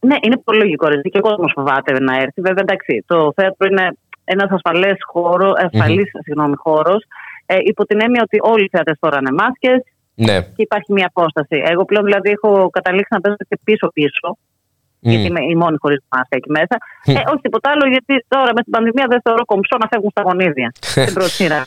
Ναι, 0.00 0.16
είναι 0.22 0.36
πολύ 0.44 0.58
λογικό. 0.58 0.86
Ρε. 0.88 1.00
Και 1.00 1.18
ο 1.18 1.20
κόσμος 1.20 1.52
φοβάται 1.54 2.00
να 2.00 2.14
έρθει. 2.16 2.40
Βέβαια, 2.40 2.62
εντάξει, 2.66 3.04
το 3.06 3.32
θέατρο 3.36 3.68
είναι 3.70 3.92
ένας 4.24 4.50
ασφαλές 4.50 4.96
χώρο, 5.12 5.52
ασφαλής, 5.56 6.10
συγγνώμη, 6.24 6.54
χώρος, 6.56 7.04
ε, 7.46 7.56
υπό 7.64 7.86
την 7.86 8.00
έννοια 8.02 8.22
ότι 8.22 8.38
όλοι 8.40 8.64
οι 8.64 8.68
θεατές 8.72 8.96
τώρα 9.00 9.18
είναι 9.20 9.32
μάσκες 9.32 9.82
Ναι. 10.14 10.40
και 10.40 10.62
υπάρχει 10.68 10.92
μια 10.92 11.06
απόσταση. 11.14 11.62
Εγώ 11.64 11.84
πλέον 11.84 12.04
δηλαδή 12.04 12.30
έχω 12.30 12.70
καταλήξει 12.70 13.12
να 13.14 13.20
παίζω 13.20 13.36
και 13.48 13.58
πίσω-πίσω, 13.64 14.38
γιατί 15.00 15.26
είμαι 15.26 15.42
η 15.52 15.54
μόνη 15.54 15.76
χωρίς 15.80 16.00
μάσκα 16.08 16.36
εκεί 16.36 16.50
μέσα. 16.50 16.76
Μμ. 17.06 17.16
Ε, 17.16 17.22
όχι 17.30 17.40
τίποτα 17.42 17.70
άλλο, 17.70 17.86
γιατί 17.94 18.24
τώρα 18.28 18.50
με 18.56 18.62
την 18.62 18.72
πανδημία 18.72 19.06
δεν 19.08 19.20
θεωρώ 19.24 19.44
κομψό 19.44 19.76
να 19.80 19.86
φεύγουν 19.88 20.10
στα 20.10 20.22
γονίδια. 20.22 20.72
στην 21.04 21.14
πρώτη 21.14 21.30
σειρά. 21.30 21.64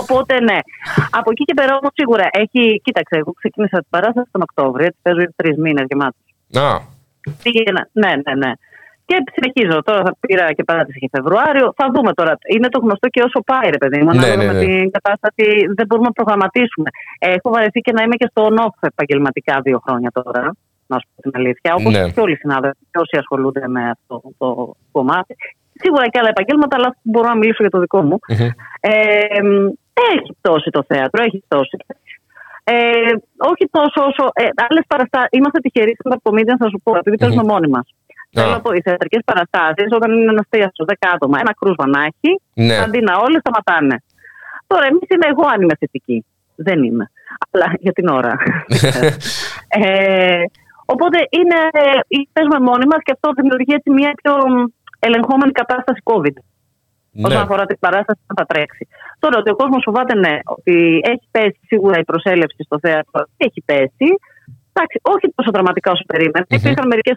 Οπότε 0.00 0.40
ναι. 0.40 0.58
Από 1.10 1.30
εκεί 1.30 1.44
και 1.44 1.54
πέρα 1.54 1.72
όμως 1.80 1.92
σίγουρα 1.94 2.26
έχει. 2.30 2.80
Κοίταξε, 2.84 3.16
εγώ 3.16 3.32
ξεκίνησα 3.32 3.78
την 3.78 3.90
παράσταση 3.90 4.28
τον 4.32 4.42
Οκτώβριο, 4.42 4.86
έτσι 4.86 4.98
παίζω 5.02 5.22
τρεις 5.36 5.56
μήνες 5.56 5.84
γεμάτου. 5.88 6.20
Α, 6.66 6.80
Πήγαινα. 7.42 7.88
Ναι, 7.92 8.12
ναι, 8.24 8.34
ναι. 8.42 8.52
Και 9.12 9.32
συνεχίζω. 9.36 9.76
Τώρα 9.82 10.00
θα 10.06 10.16
πήρα 10.20 10.52
και 10.52 10.64
παράτηση 10.64 10.98
και 10.98 11.08
Φεβρουάριο. 11.16 11.72
Θα 11.76 11.86
δούμε 11.94 12.12
τώρα. 12.12 12.38
Είναι 12.54 12.68
το 12.68 12.78
γνωστό 12.84 13.08
και 13.08 13.22
όσο 13.22 13.40
πάει, 13.50 13.70
ρε 13.70 13.80
παιδί 13.82 13.98
μου. 14.02 14.10
Ναι, 14.10 14.18
Ανάλογα 14.18 14.36
ναι, 14.36 14.46
με 14.46 14.52
ναι. 14.52 14.64
την 14.64 14.90
κατάσταση 14.90 15.44
δεν 15.76 15.86
μπορούμε 15.86 16.08
να 16.10 16.12
προγραμματίσουμε. 16.18 16.88
Έχω 17.18 17.50
βαρεθεί 17.50 17.80
και 17.80 17.92
να 17.92 18.02
είμαι 18.02 18.16
και 18.20 18.28
στο 18.30 18.40
on-off 18.50 18.76
επαγγελματικά 18.80 19.60
δύο 19.66 19.78
χρόνια 19.86 20.10
τώρα. 20.10 20.42
Να 20.86 20.96
σου 20.98 21.06
πω 21.14 21.22
την 21.22 21.32
αλήθεια. 21.34 21.74
Όπως 21.78 21.92
Ναι. 21.92 22.10
και 22.10 22.20
όλοι 22.20 22.32
οι 22.32 22.36
συνάδελφοι 22.36 22.82
και 22.90 22.98
όσοι 23.04 23.16
ασχολούνται 23.22 23.68
με 23.68 23.82
αυτό 23.90 24.22
το 24.38 24.74
κομμάτι. 24.92 25.36
Σίγουρα 25.82 26.04
και 26.08 26.18
άλλα 26.18 26.28
επαγγέλματα, 26.28 26.76
αλλά 26.78 26.96
μπορώ 27.02 27.28
να 27.28 27.36
μιλήσω 27.36 27.62
για 27.64 27.70
το 27.70 27.78
δικό 27.80 28.02
μου. 28.02 28.18
μμμ. 28.28 28.48
Ε, 28.80 29.42
μ, 29.42 29.66
έχει 30.12 30.30
πτώσει 30.40 30.70
το 30.70 30.82
θέατρο, 30.88 31.22
έχει 31.22 31.42
πτώσει. 31.48 31.76
Ε, 32.64 32.74
όχι 33.50 33.64
τόσο 33.70 33.98
όσο. 34.10 34.24
Ε, 34.32 34.48
Άλλες 34.68 34.84
παραστάσει. 34.88 35.26
Είμαστε 35.30 35.58
τυχεροί 35.60 35.94
στην 35.98 36.12
Comedian, 36.22 36.56
θα 36.58 36.68
σου 36.68 36.80
πω, 36.84 36.96
επειδή 36.96 37.16
παίζουμε 37.16 37.42
μόνοι 37.42 37.68
μας. 37.68 37.86
Θέλω 38.34 38.50
να 38.50 38.60
πω, 38.60 38.70
οι 38.72 38.80
θεατρικές 38.80 39.22
παραστάσεις, 39.24 39.88
όταν 39.98 40.10
είναι 40.12 40.30
ένας 40.36 40.46
θέατρο 40.48 40.84
10 40.88 40.94
άτομα, 41.14 41.36
ένα 41.40 41.52
κρούσμα 41.58 41.86
να 41.94 42.00
έχει, 42.10 42.30
Ναι. 42.66 42.76
αντί 42.84 43.00
να 43.08 43.14
όλε 43.24 43.38
σταματάνε. 43.38 43.96
Τώρα, 44.66 44.84
εμείς 44.90 45.06
είμαι 45.12 45.26
εγώ 45.32 45.44
αν 45.52 45.60
είμαι 45.62 45.76
θετική. 45.78 46.24
Δεν 46.54 46.82
είμαι. 46.82 47.10
Αλλά 47.50 47.66
για 47.84 47.92
την 47.92 48.06
ώρα. 48.08 48.32
ε, 49.82 50.42
οπότε 50.84 51.18
είναι, 51.38 51.58
ε, 51.72 52.00
παίζουμε 52.32 52.60
μόνοι 52.68 52.86
μας 52.86 53.00
και 53.04 53.12
αυτό 53.16 53.26
δημιουργεί 53.40 53.72
έτσι 53.78 53.90
μια 53.90 54.12
πιο 54.22 54.34
ελεγχόμενη 54.98 55.52
κατάσταση 55.52 56.00
COVID. 56.10 56.36
Όσον 57.26 57.38
ναι. 57.38 57.44
αφορά 57.46 57.64
την 57.66 57.78
παράσταση 57.78 58.20
που 58.26 58.34
θα 58.38 58.44
τρέξει. 58.46 58.88
Τώρα 59.18 59.38
ότι 59.38 59.50
ο 59.50 59.56
κόσμος 59.56 59.82
φοβάται, 59.86 60.14
ναι, 60.24 60.34
ότι 60.44 61.00
έχει 61.12 61.26
πέσει 61.30 61.60
σίγουρα 61.66 61.98
η 61.98 62.04
προσέλευση 62.04 62.62
στο 62.68 62.78
θέατρο. 62.84 63.20
Έχει 63.36 63.60
πέσει. 63.64 64.08
Εντάξει, 64.72 64.96
όχι 65.02 65.26
τόσο 65.34 65.50
δραματικά 65.54 65.90
όσο 65.90 66.04
περίμενε. 66.06 66.44
Μμμ. 66.48 66.58
Υπήρχαν 66.58 66.86
μερικές 66.86 67.16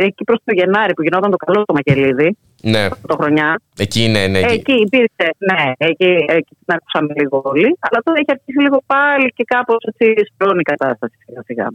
εκεί 0.00 0.24
προ 0.24 0.36
το 0.44 0.52
Γενάρη 0.54 0.94
που 0.94 1.02
γινόταν 1.02 1.30
το 1.30 1.36
καλό 1.36 1.64
το 1.64 1.74
Μακελίδη, 1.74 2.36
ναι. 2.62 2.88
το 3.06 3.16
χρονιά. 3.20 3.60
Εκεί 3.78 4.04
είναι, 4.04 4.26
ναι. 4.26 4.38
εκεί. 4.38 4.52
Εκεί 4.54 4.72
υπήρξε, 4.72 5.26
ναι, 5.38 5.72
εκεί, 5.78 6.10
εκεί 6.28 6.54
την 6.64 6.74
ακούσαμε 6.76 7.12
λίγο 7.20 7.42
όλοι. 7.44 7.76
Αλλά 7.80 7.98
τώρα 8.04 8.18
έχει 8.18 8.30
αρχίσει 8.36 8.60
λίγο 8.60 8.82
πάλι 8.86 9.32
και 9.36 9.44
κάπω 9.46 9.74
έτσι 9.90 10.14
σπρώχνει 10.34 10.60
η 10.60 10.68
κατάσταση 10.72 11.14
σιγά 11.26 11.42
σιγά. 11.44 11.68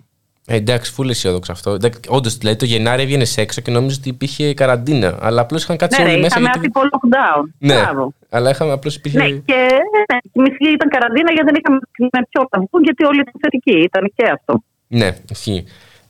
Ε, 0.47 0.55
εντάξει, 0.55 0.91
φούλε 0.91 1.11
αισιόδοξο 1.11 1.51
αυτό. 1.51 1.71
Όντω, 2.07 2.29
δηλαδή 2.29 2.57
το 2.57 2.65
Γενάρη 2.65 3.01
έβγαινε 3.01 3.25
έξω 3.35 3.61
και 3.61 3.71
νόμιζε 3.71 3.97
ότι 3.99 4.09
υπήρχε 4.09 4.53
καραντίνα. 4.53 5.17
Αλλά 5.21 5.41
απλώ 5.41 5.57
είχαν 5.57 5.77
κάτσει 5.77 6.01
Ναι, 6.01 6.07
ρε, 6.07 6.13
όλοι 6.13 6.21
μέσα. 6.21 6.39
είχαμε 6.39 6.49
γιατί- 6.53 6.59
άτυπο 6.59 6.81
lockdown. 6.91 7.43
Ναι, 7.59 7.73
Μπράβο. 7.81 8.13
αλλά 8.29 8.49
είχαμε 8.49 8.71
απλώ 8.71 8.91
υπήρχε. 8.95 9.17
Ναι, 9.17 9.25
και 9.29 9.59
ναι, 9.93 10.17
η 10.33 10.39
μισή 10.39 10.73
ήταν 10.73 10.89
καραντίνα 10.89 11.31
γιατί 11.31 11.47
δεν 11.51 11.55
είχαμε 11.59 11.79
με 11.97 12.21
ποιο 12.29 12.47
να 12.51 12.57
βγουν, 12.63 12.83
γιατί 12.83 13.03
όλοι 13.05 13.19
ήταν 13.19 13.33
θετικοί. 13.41 13.77
Ήταν 13.89 14.11
και 14.15 14.25
αυτό. 14.37 14.63
Ναι, 14.87 15.09
ισχύει. 15.29 15.63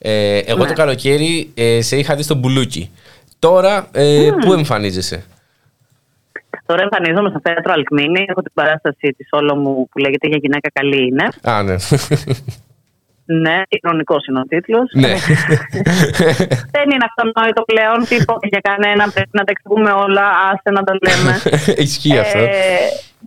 Ε, 0.08 0.38
εγώ 0.38 0.62
Ναι. 0.62 0.68
το 0.68 0.72
καλοκαίρι 0.72 1.50
ε, 1.54 1.80
σε 1.82 1.96
είχα 1.96 2.14
δει 2.14 2.22
στο 2.22 2.34
μπουλούκι. 2.34 2.90
Τώρα, 3.38 3.88
ε, 3.92 4.30
πού 4.40 4.52
εμφανίζεσαι; 4.52 5.24
Τώρα 6.66 6.82
εμφανίζομαι 6.82 7.28
στο 7.28 7.40
θέατρο 7.42 7.72
Αλκμίνη. 7.72 8.24
Έχω 8.28 8.42
την 8.42 8.52
παράσταση 8.54 9.14
της 9.16 9.28
όλο 9.30 9.56
μου 9.56 9.88
που 9.90 9.98
λέγεται 9.98 10.28
Για 10.28 10.38
γυναίκα 10.42 10.68
καλή 10.72 11.06
είναι. 11.06 11.28
Α, 11.42 11.62
ναι. 11.62 11.76
Ναι, 13.24 13.62
ηρωνικός 13.68 14.26
είναι 14.26 14.40
ο 14.40 14.42
τίτλος. 14.42 14.90
ναι. 14.94 15.08
Δεν 16.76 16.86
είναι 16.92 17.06
αυτονόητο 17.10 17.62
πλέον 17.62 17.98
τίποτα 18.08 18.46
για 18.52 18.60
κανέναν. 18.60 19.12
Πρέπει 19.12 19.30
να 19.32 19.44
τα 19.44 19.52
εξηγούμε 19.54 19.90
όλα. 19.90 20.24
Άσε 20.50 20.70
να 20.70 20.82
τα 20.84 20.92
λέμε. 21.06 21.32
Ισχύει 21.86 22.18
αυτό. 22.18 22.38
Ε, 22.38 22.48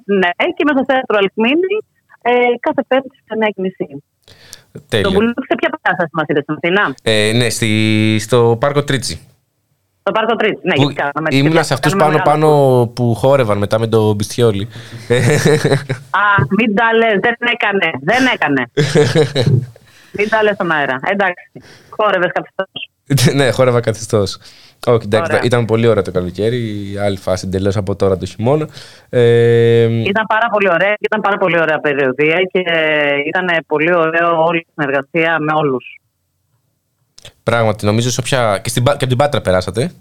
ναι, 0.05 0.29
και 0.55 0.61
είμαι 0.61 0.73
στο 0.75 0.85
θέατρο 0.87 1.17
Αλκμίνη 1.17 1.73
ε, 2.21 2.31
κάθε 2.59 2.81
Πέμπτη 2.87 3.17
στι 3.17 3.35
9.30. 4.73 4.79
Το 4.79 4.81
Τέλεια. 4.89 5.09
Μπουλούκι 5.09 5.41
σε 5.47 5.55
ποια 5.57 5.69
παράσταση 5.81 6.09
μας 6.13 6.25
είδες 6.27 6.43
στην 6.43 6.55
Αθήνα. 6.61 6.95
Ε, 7.03 7.31
ναι, 7.35 7.49
στη, 7.49 8.17
στο 8.19 8.57
Πάρκο 8.59 8.83
Τρίτσι. 8.83 9.19
Στο 10.01 10.11
Πάρκο 10.11 10.35
Τρίτη. 10.35 10.59
Ναι, 10.63 10.73
Που 10.73 10.81
γιατί 10.81 10.93
κάναμε. 10.93 11.27
ήμουνα 11.31 11.63
σε 11.63 11.73
αυτούς 11.73 11.91
κάναμε 11.95 12.11
πάνω-πάνω 12.11 12.47
μεγάλο 12.47 12.87
που 12.87 13.15
χόρευαν 13.15 13.57
μετά 13.57 13.79
με 13.79 13.87
το 13.87 14.13
μπιστιόλι. 14.13 14.67
Α, 16.09 16.21
μην 16.57 16.75
τα 16.75 16.93
λες, 16.93 17.19
δεν 17.21 17.35
έκανε. 17.53 17.91
Δεν 18.01 18.25
έκανε. 18.33 18.71
μην 20.17 20.29
τα 20.29 20.43
λες 20.43 20.53
στον 20.53 20.71
αέρα. 20.71 20.99
Εντάξει. 21.11 21.51
Χόρευες 21.89 22.31
καθιστός. 22.33 22.89
ναι, 23.35 23.51
χόρευα 23.51 23.79
καθιστός. 23.79 24.37
Όχι, 24.87 25.05
εντάξει, 25.05 25.31
Ωραία. 25.31 25.43
ήταν 25.43 25.65
πολύ 25.65 25.87
ωραία 25.87 26.03
το 26.03 26.11
καλοκαίρι. 26.11 26.95
Άλλη 27.03 27.17
φάση 27.17 27.45
εντελώς 27.47 27.77
από 27.77 27.95
τώρα 27.95 28.17
το 28.17 28.25
χειμώνα. 28.25 28.67
Ε, 29.09 29.83
Ήταν 29.83 30.25
πάρα 30.27 30.47
πολύ 30.51 30.69
ωραία 30.69 30.93
και 30.93 31.05
ήταν 31.11 31.21
πάρα 31.21 31.37
πολύ 31.37 31.59
ωραία 31.59 31.79
περιοδία 31.79 32.35
και 32.51 32.59
ήταν 33.25 33.47
πολύ 33.67 33.93
ωραίο 33.95 34.43
όλη 34.43 34.57
η 34.59 34.67
συνεργασία 34.75 35.37
με 35.39 35.51
όλους. 35.55 35.99
πράγματι, 37.43 37.85
νομίζω 37.85 38.09
σε 38.09 38.19
όποια. 38.19 38.59
Και, 38.63 38.69
στην, 38.69 38.83
Πα- 38.83 38.91
και 38.91 38.97
από 39.03 39.07
την 39.07 39.17
Πάτρα 39.17 39.41
περάσατε. 39.41 39.91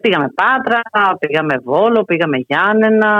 Πήγαμε 0.00 0.28
Πάτρα, 0.34 0.80
πήγαμε 1.18 1.54
Βόλο, 1.64 2.04
πήγαμε 2.04 2.36
Γιάννενα. 2.36 3.12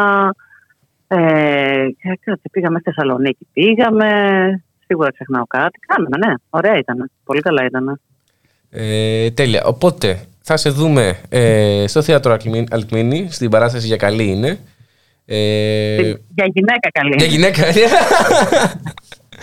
Ε, 1.06 1.86
και 2.02 2.18
κάτσε, 2.24 2.48
πήγαμε 2.50 2.80
Θεσσαλονίκη. 2.80 3.46
Πήγαμε. 3.52 4.08
Σίγουρα 4.86 5.12
ξεχνάω 5.12 5.44
κάτι. 5.46 5.78
Κάναμε, 5.86 6.16
ναι. 6.26 6.34
Ωραία 6.50 6.76
ήταν. 6.78 7.10
Πολύ 7.24 7.40
καλά 7.40 7.64
ήταν. 7.64 8.00
Ε, 8.76 9.30
τέλεια. 9.30 9.64
Οπότε 9.64 10.20
θα 10.42 10.56
σε 10.56 10.70
δούμε 10.70 11.18
ε, 11.28 11.84
στο 11.86 12.02
θέατρο 12.02 12.32
Αλκμίνη, 12.32 12.66
Αλκμίνη, 12.70 13.28
στην 13.30 13.50
παράσταση 13.50 13.86
για 13.86 13.96
καλή 13.96 14.24
είναι. 14.24 14.58
Ε, 15.26 15.96
Για 16.34 16.46
γυναίκα 16.52 16.90
καλή. 16.92 17.14
για 17.18 17.26
γυναίκα. 17.26 17.70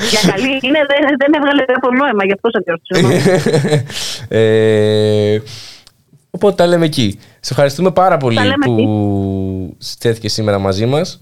Για 0.10 0.32
καλή 0.32 0.60
είναι, 0.62 0.80
δεν, 0.88 1.16
δεν 1.18 1.34
έβγαλε 1.34 1.66
το 1.82 1.92
νόημα, 1.92 2.26
γι' 2.26 2.32
αυτό 2.32 2.50
σε 2.50 2.64
διορθώσω. 2.66 3.08
ε, 4.38 5.42
οπότε 6.30 6.56
τα 6.56 6.68
λέμε 6.68 6.86
εκεί. 6.86 7.20
Σε 7.40 7.54
ευχαριστούμε 7.54 7.92
πάρα 7.92 8.18
πολύ 8.18 8.36
Τα 8.36 8.44
λέμε 8.44 8.66
που 8.66 9.76
στέθηκε 9.78 10.30
σήμερα 10.30 10.60
μαζί 10.60 10.86
μας. 10.86 11.22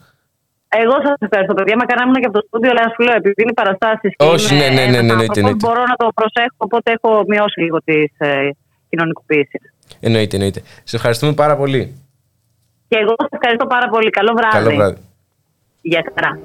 Εγώ 0.69 0.95
σας 1.05 1.17
ευχαριστώ, 1.19 1.53
παιδιά. 1.53 1.75
Μακαρά 1.77 2.01
ήμουν 2.03 2.19
και 2.21 2.25
από 2.25 2.37
το 2.39 2.43
στούντιο, 2.47 2.69
αλλά 2.69 2.83
σου 2.93 3.01
λέω, 3.05 3.15
επειδή 3.15 3.41
είναι 3.43 3.53
παραστάσεις. 3.53 4.11
Όχι, 4.17 4.55
ναι, 4.55 4.67
ναι, 4.67 4.85
ναι, 4.85 5.01
ναι, 5.01 5.11
εννοείται, 5.13 5.39
εννοείται. 5.39 5.65
Μπορώ 5.65 5.83
να 5.91 5.95
το 6.01 6.07
προσέχω, 6.19 6.55
οπότε 6.57 6.91
έχω 6.91 7.23
μειώσει 7.27 7.59
λίγο 7.61 7.77
τις 7.83 8.11
ε, 8.17 8.49
κοινωνικοποίηση. 8.89 9.57
Εννοείται, 9.99 10.35
εννοείται. 10.35 10.61
Σε 10.83 10.95
ευχαριστούμε 10.95 11.33
πάρα 11.33 11.55
πολύ. 11.55 11.81
Και 12.87 12.97
εγώ 12.97 13.13
σας 13.17 13.29
ευχαριστώ 13.31 13.65
πάρα 13.67 13.87
πολύ. 13.89 14.09
Καλό 14.09 14.33
βράδυ. 14.37 14.57
Καλό 14.57 14.75
βράδυ. 14.75 14.97
Γεια 15.81 16.03
χαρά. 16.13 16.39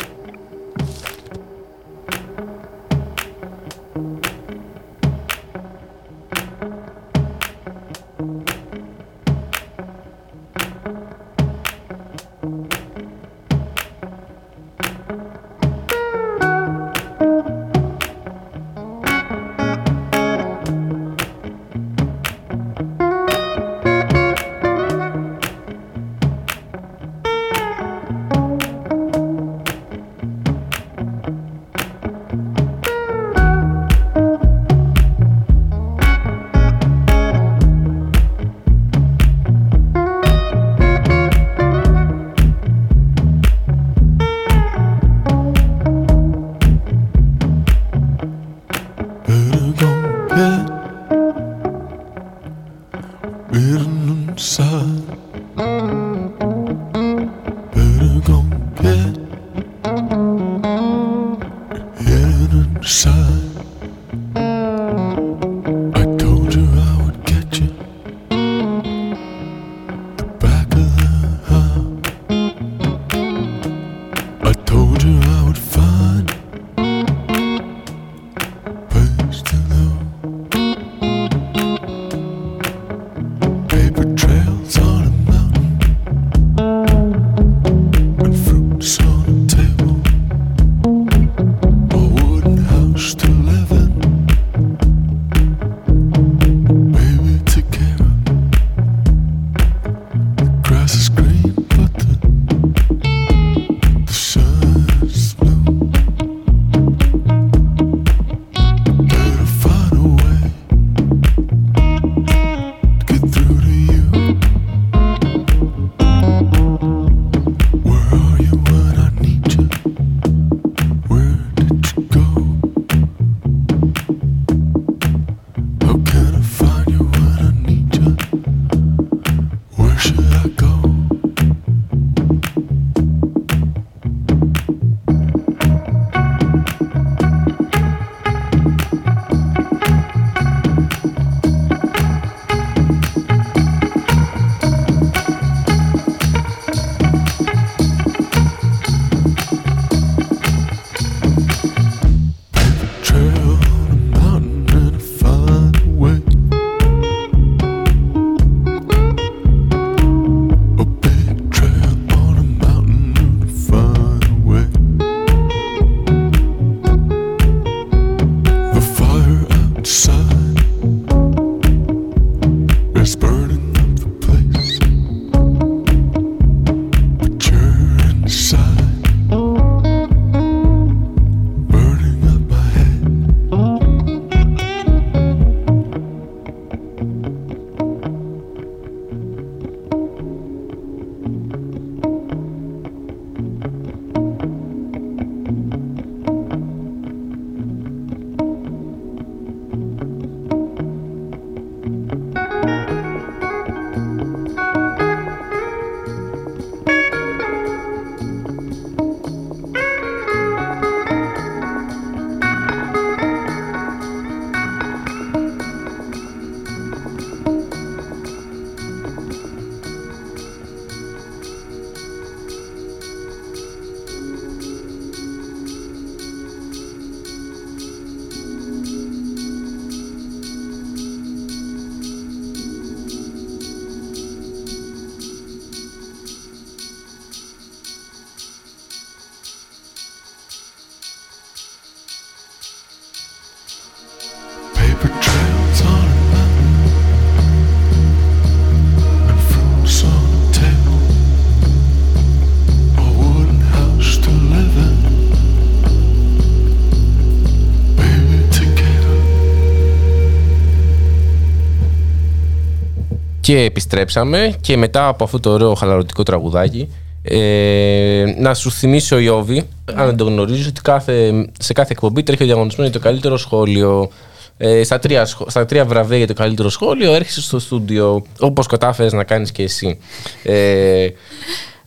Και 263.54 263.60
επιστρέψαμε 263.60 264.54
και 264.60 264.76
μετά 264.76 265.06
από 265.08 265.24
αυτό 265.24 265.40
το 265.40 265.50
ωραίο 265.50 265.74
χαλαρωτικό 265.74 266.22
τραγουδάκι 266.22 266.88
ε, 267.22 268.24
να 268.38 268.54
σου 268.54 268.70
θυμίσω 268.70 269.18
Ιώβη, 269.18 269.68
αν 269.94 270.06
δεν 270.06 270.16
το 270.16 270.24
γνωρίζεις, 270.24 270.66
ότι 270.66 270.80
κάθε, 270.80 271.46
σε 271.58 271.72
κάθε 271.72 271.92
εκπομπή 271.92 272.22
τρέχει 272.22 272.42
ο 272.42 272.46
διαγωνισμός 272.46 272.86
για 272.88 272.98
το 272.98 273.04
καλύτερο 273.04 273.36
σχόλιο. 273.36 274.10
Ε, 274.56 274.82
στα, 274.82 274.98
τρία, 274.98 275.24
σχο- 275.24 275.50
στα 275.50 275.64
τρία 275.64 275.84
βραβεία 275.84 276.16
για 276.16 276.26
το 276.26 276.32
καλύτερο 276.32 276.68
σχόλιο 276.68 277.14
έρχεσαι 277.14 277.42
στο 277.42 277.58
στούντιο 277.58 278.22
όπως 278.40 278.66
κατάφερες 278.66 279.12
να 279.12 279.24
κάνεις 279.24 279.52
και 279.52 279.62
εσύ. 279.62 279.98
Ε, 280.42 281.06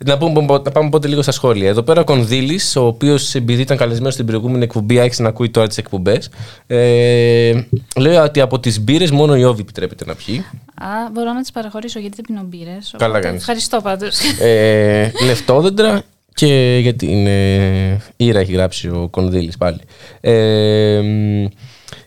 να, 0.06 0.18
πούμε, 0.18 0.42
να 0.42 0.72
πάμε 0.72 0.90
πότε 0.90 1.08
λίγο 1.08 1.22
στα 1.22 1.32
σχόλια. 1.32 1.70
Εδώ 1.70 1.82
πέρα 1.82 2.02
ο 2.02 2.04
Κονδύλης, 2.04 2.76
ο 2.76 2.86
οποίος 2.86 3.36
επειδή 3.36 3.62
ήταν 3.62 3.78
καλεσμένος 3.78 4.14
στην 4.14 4.26
προηγούμενη 4.26 4.64
εκπομπή, 4.64 5.00
άρχισε 5.00 5.22
να 5.22 5.30
ακούει 5.30 5.50
τώρα 5.50 5.68
τις 5.68 5.78
εκπομπές. 5.78 6.30
Ε, 6.68 7.54
λέει 7.96 8.16
ότι 8.16 8.42
από 8.42 8.60
τις 8.60 8.82
μπύρες 8.82 9.12
μόνο 9.12 9.36
η 9.36 9.44
Όβη 9.44 9.62
επιτρέπεται 9.62 10.06
να 10.06 10.16
πιει. 10.16 10.46
Α, 10.76 11.10
μπορώ 11.14 11.34
να 11.34 11.42
τις 11.42 11.52
παραχωρήσω 11.52 12.00
γιατί 12.00 12.16
δεν 12.16 12.26
πίνω 12.28 12.42
μπύρες, 12.46 12.94
Καλά 12.98 13.12
οπότε 13.12 13.26
κάνεις. 13.26 13.42
Ευχαριστώ 13.42 13.82
πάντως. 13.82 14.18
ε, 14.42 15.12
λεφτόδεντρα 15.26 16.02
και 16.34 16.80
για 16.82 16.94
την 16.94 17.28
ε, 17.28 18.02
Ήρα 18.18 18.40
έχει 18.40 18.52
γράψει 18.52 18.88
ο 18.88 19.08
Κονδύλης 19.12 19.58
πάλι. 19.58 19.80
Ε, 20.22 21.00
μ, 21.02 21.46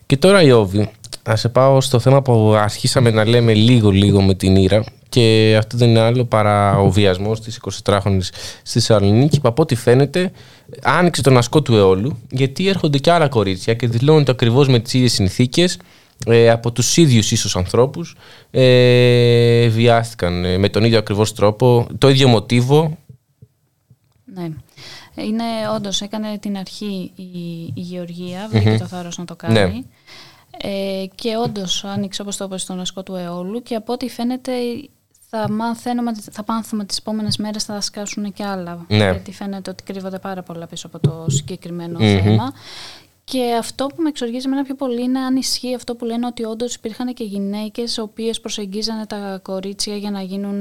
και 0.07 0.16
τώρα 0.16 0.43
η 0.43 0.53
Όβη, 0.53 0.91
να 1.28 1.36
σε 1.36 1.49
πάω 1.49 1.80
στο 1.80 1.99
θέμα 1.99 2.22
που 2.22 2.55
αρχίσαμε 2.55 3.11
να 3.11 3.24
λέμε 3.24 3.55
λίγο 3.55 3.91
λίγο 3.91 4.22
με 4.22 4.34
την 4.34 4.57
Ήρα 4.57 4.84
και 5.11 5.56
αυτό 5.58 5.76
δεν 5.76 5.88
είναι 5.88 6.00
άλλο 6.00 6.24
παρά 6.24 6.78
ο 6.78 6.90
βιασμός 6.90 7.40
της 7.40 7.61
24χρονης 7.84 8.28
στη 8.62 8.78
Θεσσαλονίκη 8.78 9.40
που 9.40 9.48
από 9.48 9.62
ό,τι 9.62 9.74
φαίνεται 9.74 10.32
άνοιξε 10.82 11.22
τον 11.22 11.36
ασκό 11.36 11.62
του 11.62 11.76
αιώλου 11.76 12.18
γιατί 12.30 12.68
έρχονται 12.68 12.98
και 12.98 13.11
άλλα 13.11 13.28
κορίτσια 13.28 13.74
και 13.74 13.86
δηλώνονται 13.86 14.30
ακριβώς 14.30 14.68
με 14.68 14.78
τις 14.78 14.94
ίδιες 14.94 15.12
συνθήκες 15.12 15.78
ε, 16.26 16.50
από 16.50 16.72
τους 16.72 16.96
ίδιους 16.96 17.30
ίσως 17.30 17.56
ανθρώπους 17.56 18.16
ε, 18.50 19.68
βιάστηκαν 19.68 20.44
ε, 20.44 20.58
με 20.58 20.68
τον 20.68 20.84
ίδιο 20.84 20.98
ακριβώς 20.98 21.34
τρόπο, 21.34 21.86
το 21.98 22.08
ίδιο 22.08 22.28
μοτίβο. 22.28 22.98
Ναι. 24.34 24.50
Είναι 25.14 25.44
όντως, 25.76 26.00
έκανε 26.00 26.38
την 26.38 26.56
αρχή 26.56 27.12
η, 27.14 27.22
η 27.74 27.80
Γεωργία, 27.80 28.48
βρήκε 28.50 28.70
Μμμ. 28.70 28.78
το 28.78 28.86
θάρρος 28.86 29.18
να 29.18 29.24
το 29.24 29.36
κάνει. 29.36 29.52
Ναι. 29.52 29.82
Ε, 30.62 31.06
και 31.14 31.36
όντως 31.36 31.84
άνοιξε, 31.84 32.22
όπως 32.22 32.36
το 32.36 32.44
είπες, 32.44 32.64
τον 32.64 32.80
ασκό 32.80 33.02
του 33.02 33.14
αιώλου 33.14 33.62
και 33.62 33.74
από 33.74 33.92
ό,τι 33.92 34.08
φαίνεται 34.08 34.52
θα, 35.31 35.51
μαθαίνουμε, 35.51 36.12
θα 36.31 36.43
πάνθουμε 36.43 36.85
τις 36.85 36.99
επόμενες 36.99 37.37
μέρες, 37.37 37.64
θα 37.64 37.81
σκάσουν 37.81 38.33
και 38.33 38.45
άλλα. 38.45 38.85
Ναι. 38.89 38.97
Γιατί 38.97 39.33
φαίνεται 39.33 39.70
ότι 39.70 39.83
κρύβονται 39.83 40.18
πάρα 40.18 40.43
πολλά 40.43 40.66
πίσω 40.66 40.87
από 40.87 40.99
το 40.99 41.24
συγκεκριμένο 41.28 41.99
Μμμ. 41.99 42.22
θέμα. 42.22 42.53
Και 43.24 43.55
αυτό 43.59 43.87
που 43.87 44.03
με 44.03 44.09
εξοργίζει 44.09 44.47
εμένα 44.47 44.62
πιο 44.64 44.74
πολύ 44.74 45.03
είναι 45.03 45.18
αν 45.18 45.37
ισχύει 45.37 45.74
αυτό 45.74 45.95
που 45.95 46.05
λένε 46.05 46.26
ότι 46.26 46.45
όντως 46.45 46.74
υπήρχαν 46.74 47.14
και 47.14 47.24
γυναίκες 47.24 47.97
οι 47.97 48.01
οποίες 48.01 48.41
προσεγγίζανε 48.41 49.07
τα 49.07 49.39
κορίτσια 49.43 49.97
για 49.97 50.11
να, 50.11 50.22
γίνουν, 50.22 50.61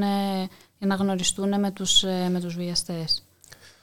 για 0.77 0.87
να 0.87 0.95
γνωριστούν 0.95 1.59
με 1.59 1.71
τους 1.71 2.03
με 2.31 2.39
τους 2.41 2.55
βιαστές. 2.55 3.23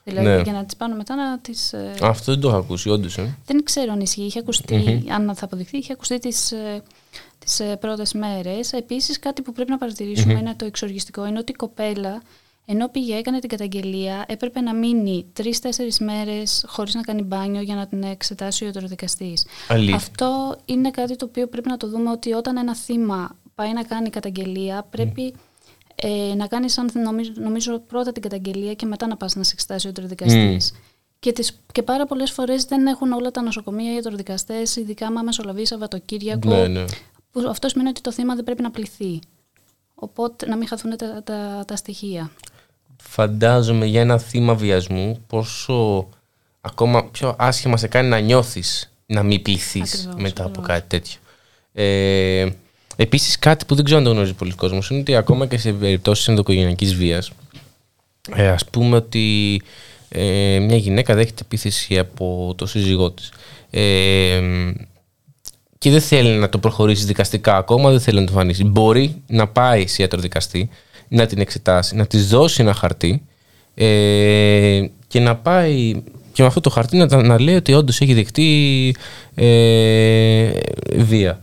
Δηλαδή 0.05 0.27
Ναι. 0.27 0.41
για 0.41 0.53
να 0.53 0.65
τις 0.65 0.77
πάνε 0.77 0.95
μετά 0.95 1.15
να 1.15 1.39
τις. 1.39 1.75
Αυτό 2.03 2.33
δεν 2.33 2.41
το 2.41 2.49
έχω 2.49 2.57
ακούσει, 2.57 2.89
όντως. 2.91 3.19
Ε. 3.19 3.37
Δεν 3.47 3.65
ξέρω 3.65 3.93
αν 3.93 4.01
ισχύει. 4.01 4.23
Είχε 4.23 4.39
ακουστεί, 4.39 4.75
Μμμ. 4.77 5.13
αν 5.13 5.35
θα 5.35 5.45
αποδειχθεί, 5.45 5.77
είχε 5.79 5.93
ακουστεί 5.93 6.19
τις, 6.19 6.53
ε, 6.53 6.83
τις 7.47 7.61
ε, 7.61 7.77
πρώτες 7.77 8.13
μέρες. 8.13 8.73
Επίσης 8.73 9.19
κάτι 9.19 9.43
που 9.43 9.53
πρέπει 9.53 9.71
να 9.71 9.79
παρατηρήσουμε 9.79 10.33
Μμμ. 10.33 10.41
είναι 10.41 10.55
το 10.55 10.65
εξοργιστικό, 10.65 11.27
είναι 11.27 11.39
ότι 11.39 11.53
η 11.53 11.55
κοπέλα 11.55 12.23
ενώ 12.69 12.89
πήγε, 12.89 13.17
έκανε 13.17 13.39
την 13.39 13.49
καταγγελία, 13.49 14.25
έπρεπε 14.29 14.61
να 14.61 14.75
μείνει 14.75 15.27
τρει-τέσσερι 15.33 15.91
μέρες 16.01 16.65
χωρίς 16.69 16.95
να 16.95 17.01
κάνει 17.01 17.23
μπάνιο 17.23 17.61
για 17.61 17.75
να 17.75 17.87
την 17.87 18.03
εξετάσει 18.03 18.65
ο 18.65 18.67
ιατροδικαστής. 18.67 19.47
Αλήθεια. 19.69 19.95
Αυτό 19.95 20.57
είναι 20.65 20.91
κάτι 20.91 21.17
το 21.17 21.25
οποίο 21.25 21.47
πρέπει 21.47 21.69
να 21.69 21.77
το 21.77 21.89
δούμε 21.89 22.11
ότι 22.11 22.33
όταν 22.33 22.57
ένα 22.57 22.75
θύμα 22.75 23.37
πάει 23.55 23.73
να 23.73 23.83
κάνει 23.83 24.11
καταγγελία, 24.11 24.87
πρέπει 24.91 25.35
ε, 25.95 26.35
να 26.37 26.47
κάνει, 26.47 26.71
σαν 26.71 26.91
νομίζω, 26.95 27.33
νομίζω, 27.35 27.79
πρώτα 27.79 28.13
την 28.13 28.23
καταγγελία 28.23 28.75
και 28.75 28.87
μετά 28.87 29.07
να 29.07 29.17
πας 29.17 29.35
να 29.35 29.43
σε 29.43 29.51
εξετάσει 29.53 29.87
ο 29.87 29.89
ιατροδικαστής. 29.89 30.73
Και, 31.19 31.33
τις, 31.33 31.61
και 31.73 31.83
πάρα 31.83 32.07
πολλές 32.07 32.31
φορές 32.31 32.65
δεν 32.65 32.87
έχουν 32.87 33.13
όλα 33.13 33.31
τα 33.31 33.43
νοσοκομεία 33.43 33.91
οι 33.91 33.95
ιατροδικαστές, 33.95 34.77
ειδικά 34.77 35.07
άμα 35.07 35.23
μεσολαβείς 35.23 35.69
Σαββατοκύριακο. 35.69 36.49
Ναι, 36.49 36.67
ναι. 36.67 36.85
Που 37.37 37.49
αυτό 37.49 37.69
σημαίνει 37.69 37.89
ότι 37.89 38.01
το 38.01 38.13
θύμα 38.13 38.35
δεν 38.35 38.45
πρέπει 38.45 38.63
να 38.63 38.71
πληθεί. 38.71 39.19
Οπότε 39.95 40.47
να 40.47 40.57
μην 40.57 40.69
χαθούν 40.69 40.97
τα, 40.97 41.23
τα, 41.25 41.65
τα 41.67 41.77
στοιχεία. 41.77 42.31
Φαντάζομαι 42.97 43.87
για 43.87 44.01
ένα 44.01 44.19
θύμα 44.19 44.55
βιασμού 44.55 45.25
πόσο 45.27 46.09
ακόμα 46.61 47.05
πιο 47.05 47.35
άσχημα 47.39 47.77
σε 47.77 47.89
κάνει 47.89 48.09
να 48.09 48.19
νιώθεις 48.19 48.93
να 49.07 49.23
μην 49.23 49.43
πληθείς 49.43 49.95
Ακριβώς, 49.95 50.23
μετά 50.23 50.43
από 50.43 50.61
ακριβώς. 50.61 50.69
κάτι 50.69 50.89
τέτοιο. 50.89 51.19
Ε, 51.73 52.49
επίσης 52.97 53.39
κάτι 53.39 53.65
που 53.65 53.75
δεν 53.75 53.85
ξέρω 53.85 53.99
αν 53.99 54.05
το 54.05 54.11
γνωρίζει 54.11 54.35
πολλοί 54.35 54.53
κόσμος 54.53 54.91
είναι 54.91 55.01
ότι 55.01 55.17
ακόμα 55.17 55.47
και 55.47 55.59
σε 55.59 55.73
περιπτώσεις 55.73 56.29
ενδοκογενειακής 56.29 56.95
βίας 56.95 57.31
ε, 58.35 58.49
ας 58.49 58.67
πούμε 58.67 58.97
ότι 58.97 59.63
ε, 60.09 60.59
μια 60.59 60.77
γυναίκα 60.77 61.15
δέχεται 61.15 61.43
επίθεση 61.45 61.99
από 61.99 62.55
το 62.57 62.67
σύζυγό 62.67 63.11
της 63.11 63.33
ε, 63.71 64.41
και 65.87 65.93
δεν 65.93 66.01
θέλει 66.01 66.29
να 66.39 66.49
το 66.49 66.59
προχωρήσει 66.59 67.05
δικαστικά 67.05 67.57
ακόμα, 67.57 67.91
δεν 67.91 68.01
θέλει 68.01 68.21
να 68.21 68.27
το 68.27 68.33
φανίσει. 68.33 68.65
Μπορεί 68.65 69.23
να 69.27 69.47
πάει 69.49 69.87
σε 69.87 70.03
ιατροδικαστή, 70.03 70.69
να 71.09 71.27
την 71.27 71.39
εξετάσει, 71.41 71.97
να 71.97 72.07
της 72.07 72.29
δώσει 72.29 72.63
ένα 72.63 72.75
χαρτί 72.75 73.23
ε, 73.75 74.85
και 75.09 75.21
να 75.21 75.37
πάει 75.37 76.03
και 76.33 76.43
με 76.43 76.49
αυτό 76.49 76.61
το 76.61 76.71
χαρτί 76.71 76.97
να, 76.97 77.09
τα- 77.09 77.23
να 77.23 77.41
λέει 77.41 77.55
ότι 77.55 77.73
όντως 77.73 78.01
έχει 78.01 78.15
δεχτεί 78.15 78.95
ε, 79.35 80.49
βία. 80.97 81.41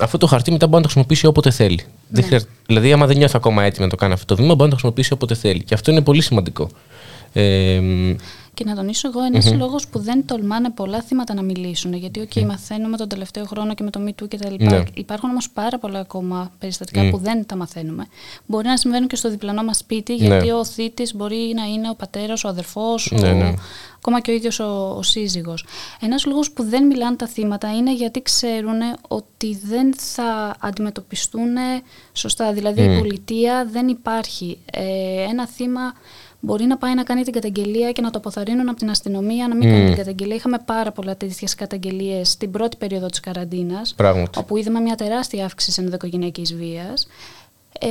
Αυτό 0.00 0.18
το 0.18 0.26
χαρτί 0.26 0.50
μετά 0.52 0.66
μπορεί 0.66 0.76
να 0.76 0.88
το 0.88 0.88
χρησιμοποιήσει 0.88 1.26
όποτε 1.26 1.50
θέλει. 1.50 1.80
Δεν 2.08 2.24
χρειάζεται- 2.24 2.52
δηλαδή, 2.66 2.92
άμα 2.92 3.06
δεν 3.06 3.16
νιώθει 3.16 3.36
ακόμα 3.36 3.62
έτοιμη 3.64 3.84
να 3.84 3.90
το 3.90 3.96
κάνει 3.96 4.12
αυτό 4.12 4.34
το 4.34 4.36
βήμα, 4.42 4.48
μπορεί 4.54 4.62
να 4.62 4.68
το 4.68 4.72
χρησιμοποιήσει 4.74 5.12
όποτε 5.12 5.34
θέλει. 5.34 5.62
Και 5.62 5.74
αυτό 5.74 5.90
είναι 5.90 6.00
πολύ 6.00 6.22
σημαντικό. 6.22 6.68
Ε, 7.32 7.80
Και 8.54 8.64
να 8.64 8.74
τονίσω 8.74 9.08
εγώ, 9.08 9.22
ένας 9.22 9.50
Μμμ. 9.50 9.58
λόγος 9.58 9.88
που 9.88 9.98
δεν 9.98 10.26
τολμάνε 10.26 10.70
πολλά 10.70 11.02
θύματα 11.02 11.34
να 11.34 11.42
μιλήσουν. 11.42 11.92
Γιατί, 11.92 12.28
OK, 12.34 12.42
μαθαίνουμε 12.44 12.96
τον 12.96 13.08
τελευταίο 13.08 13.44
χρόνο 13.44 13.74
και 13.74 13.82
με 13.82 13.90
το 13.90 14.00
MeToo 14.08 14.28
και 14.28 14.36
τα 14.38 14.50
λοιπά. 14.50 14.64
Ναι. 14.64 14.82
Υπάρχουν 14.94 15.30
όμως 15.30 15.50
πάρα 15.50 15.78
πολλά 15.78 15.98
ακόμα 15.98 16.52
περιστατικά 16.58 17.02
Μμ. 17.02 17.10
που 17.10 17.16
δεν 17.18 17.46
τα 17.46 17.56
μαθαίνουμε. 17.56 18.06
Μπορεί 18.46 18.66
να 18.66 18.76
συμβαίνουν 18.76 19.08
και 19.08 19.16
στο 19.16 19.30
διπλανό 19.30 19.62
μας 19.62 19.76
σπίτι, 19.76 20.12
Ναι. 20.12 20.18
γιατί 20.26 20.50
ο 20.50 20.64
θήτης 20.64 21.14
μπορεί 21.14 21.52
να 21.56 21.64
είναι 21.64 21.88
ο 21.90 21.94
πατέρας, 21.94 22.44
ο 22.44 22.48
αδερφός, 22.48 23.10
Ναι, 23.14 23.28
ο... 23.28 23.34
ναι. 23.34 23.54
ακόμα 23.96 24.20
και 24.20 24.30
ο 24.30 24.34
ίδιος 24.34 24.58
ο, 24.60 24.94
ο 24.96 25.02
σύζυγος. 25.02 25.64
Ένας 26.00 26.24
λόγος 26.26 26.50
που 26.50 26.62
δεν 26.62 26.86
μιλάνε 26.86 27.16
τα 27.16 27.26
θύματα 27.26 27.76
είναι 27.76 27.94
γιατί 27.94 28.22
ξέρουν 28.22 28.80
ότι 29.08 29.60
δεν 29.64 29.94
θα 29.96 30.56
αντιμετωπιστούν 30.60 31.48
σωστά. 32.12 32.52
Δηλαδή, 32.52 32.82
Μμ. 32.82 32.92
η 32.92 32.98
πολιτεία 32.98 33.68
δεν 33.72 33.88
υπάρχει. 33.88 34.58
Ε, 34.72 35.22
ένα 35.30 35.46
θύμα 35.46 35.92
μπορεί 36.44 36.64
να 36.64 36.76
πάει 36.76 36.94
να 36.94 37.02
κάνει 37.02 37.22
την 37.22 37.32
καταγγελία 37.32 37.92
και 37.92 38.00
να 38.02 38.10
το 38.10 38.18
αποθαρρύνουν 38.18 38.68
από 38.68 38.78
την 38.78 38.90
αστυνομία 38.90 39.48
να 39.48 39.54
μην 39.54 39.68
Μμ. 39.68 39.72
κάνει 39.72 39.86
την 39.86 39.96
καταγγελία. 39.96 40.34
Είχαμε 40.36 40.58
πάρα 40.64 40.92
πολλά 40.92 41.16
τέτοιες 41.16 41.54
καταγγελίες 41.54 42.28
στην 42.30 42.50
πρώτη 42.50 42.76
περίοδο 42.76 43.06
της 43.06 43.20
καραντίνας, 43.20 43.94
Πράγματι. 43.94 44.38
όπου 44.38 44.56
είδαμε 44.56 44.80
μια 44.80 44.94
τεράστια 44.94 45.44
αύξηση 45.44 45.82
ενδοκογενειακής 45.82 46.54
βίας. 46.54 47.06
Ε, 47.80 47.86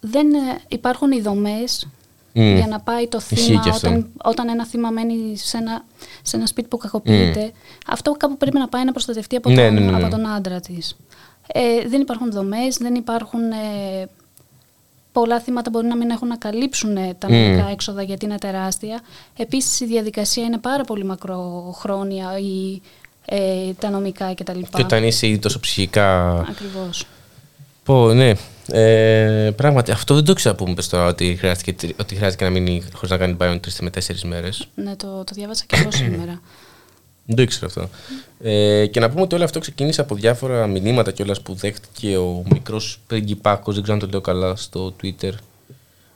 δεν 0.00 0.34
ε, 0.34 0.38
υπάρχουν 0.68 1.12
οι 1.12 1.20
δομές 1.20 1.88
Μμ. 2.32 2.56
για 2.56 2.66
να 2.66 2.80
πάει 2.80 3.08
το 3.08 3.18
Ισχύει 3.30 3.44
θύμα 3.44 3.60
και 3.62 3.68
αυτό. 3.68 3.88
όταν, 3.88 4.10
όταν 4.24 4.48
ένα 4.48 4.66
θύμα 4.66 4.90
μένει 4.90 5.36
σε 5.36 5.56
ένα, 5.56 5.84
σε 6.22 6.36
ένα 6.36 6.46
σπίτι 6.46 6.68
που 6.68 6.76
κακοποιείται. 6.76 7.52
Αυτό 7.86 8.12
κάπου 8.12 8.36
πρέπει 8.36 8.58
να 8.58 8.68
πάει 8.68 8.84
να 8.84 8.92
προστατευτεί 8.92 9.36
από, 9.36 9.50
Ναι, 9.50 9.64
τον, 9.64 9.74
ναι, 9.74 9.80
ναι, 9.80 9.90
ναι. 9.90 9.96
από 10.02 10.10
τον 10.10 10.26
άντρα 10.26 10.60
της. 10.60 10.96
Ε, 11.46 11.88
δεν 11.88 12.00
υπάρχουν 12.00 12.30
δομές, 12.32 12.76
δεν 12.76 12.94
υπάρχουν... 12.94 13.40
Ε, 13.50 14.08
πολλά 15.14 15.40
θύματα 15.40 15.70
μπορεί 15.70 15.86
να 15.86 15.96
μην 15.96 16.10
έχουν 16.10 16.28
να 16.28 16.36
καλύψουν 16.36 16.96
ε, 16.96 17.14
τα 17.18 17.28
Μμ. 17.30 17.34
νομικά 17.34 17.68
έξοδα 17.70 18.02
γιατί 18.02 18.24
είναι 18.24 18.38
τεράστια. 18.38 19.00
Επίσης 19.36 19.80
η 19.80 19.86
διαδικασία 19.86 20.44
είναι 20.44 20.58
πάρα 20.58 20.84
πολύ 20.84 21.04
μακροχρόνια 21.04 22.38
ή 22.38 22.80
ε, 23.24 23.72
τα 23.78 23.90
νομικά 23.90 24.34
κτλ. 24.34 24.60
και 24.60 24.82
όταν 24.82 25.04
είσαι 25.04 25.26
ήδη 25.26 25.38
τόσο 25.38 25.60
ψυχικά. 25.60 26.30
Ακριβώς. 26.40 27.04
Πω, 27.84 28.12
ναι. 28.12 28.32
Ε, 28.68 29.50
πράγματι, 29.56 29.90
αυτό 29.90 30.14
δεν 30.14 30.24
το 30.24 30.32
ξέρω 30.32 30.54
που 30.54 30.66
μου 30.68 30.74
πες 30.74 30.88
τώρα 30.88 31.06
ότι 31.06 31.36
χρειάστηκε, 31.38 31.72
τρι- 31.72 32.00
ότι 32.00 32.14
χρειάζεται 32.14 32.44
να 32.44 32.50
μείνει 32.50 32.82
χωρίς 32.94 33.10
να 33.10 33.16
κάνει 33.16 33.32
μπάιον 33.32 33.60
τρεις 33.60 33.80
με 33.80 33.90
τέσσερις 33.90 34.24
μέρες. 34.24 34.68
Ναι, 34.74 34.96
το, 34.96 35.06
το 35.06 35.32
διάβασα 35.34 35.64
και 35.66 35.76
εγώ 35.80 35.90
σήμερα. 36.02 36.40
Δεν 37.26 37.36
το 37.36 37.42
ήξερα 37.42 37.66
αυτό. 37.66 37.88
Ε, 38.40 38.86
και 38.86 39.00
να 39.00 39.10
πούμε 39.10 39.22
ότι 39.22 39.34
όλο 39.34 39.44
αυτό 39.44 39.58
ξεκίνησε 39.58 40.00
από 40.00 40.14
διάφορα 40.14 40.66
μηνύματα 40.66 41.12
κιόλας 41.12 41.40
που 41.40 41.54
δέχτηκε 41.54 42.16
ο 42.16 42.42
μικρός 42.52 43.00
πριγκιπάκο, 43.06 43.72
δεν 43.72 43.82
ξέρω 43.82 43.98
αν 43.98 44.04
το 44.04 44.10
λέω 44.10 44.20
καλά, 44.20 44.56
στο 44.56 44.94
Twitter. 45.02 45.32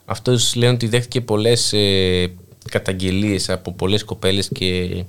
Αυτός 0.05 0.55
λέει 0.55 0.69
ότι 0.69 0.87
δέχτηκε 0.87 1.21
πολλές 1.21 1.73
ε, 1.73 2.31
καταγγελίες 2.71 3.49
από 3.49 3.71
πολλές 3.71 4.03
κοπέλες 4.03 4.49
και 4.53 5.03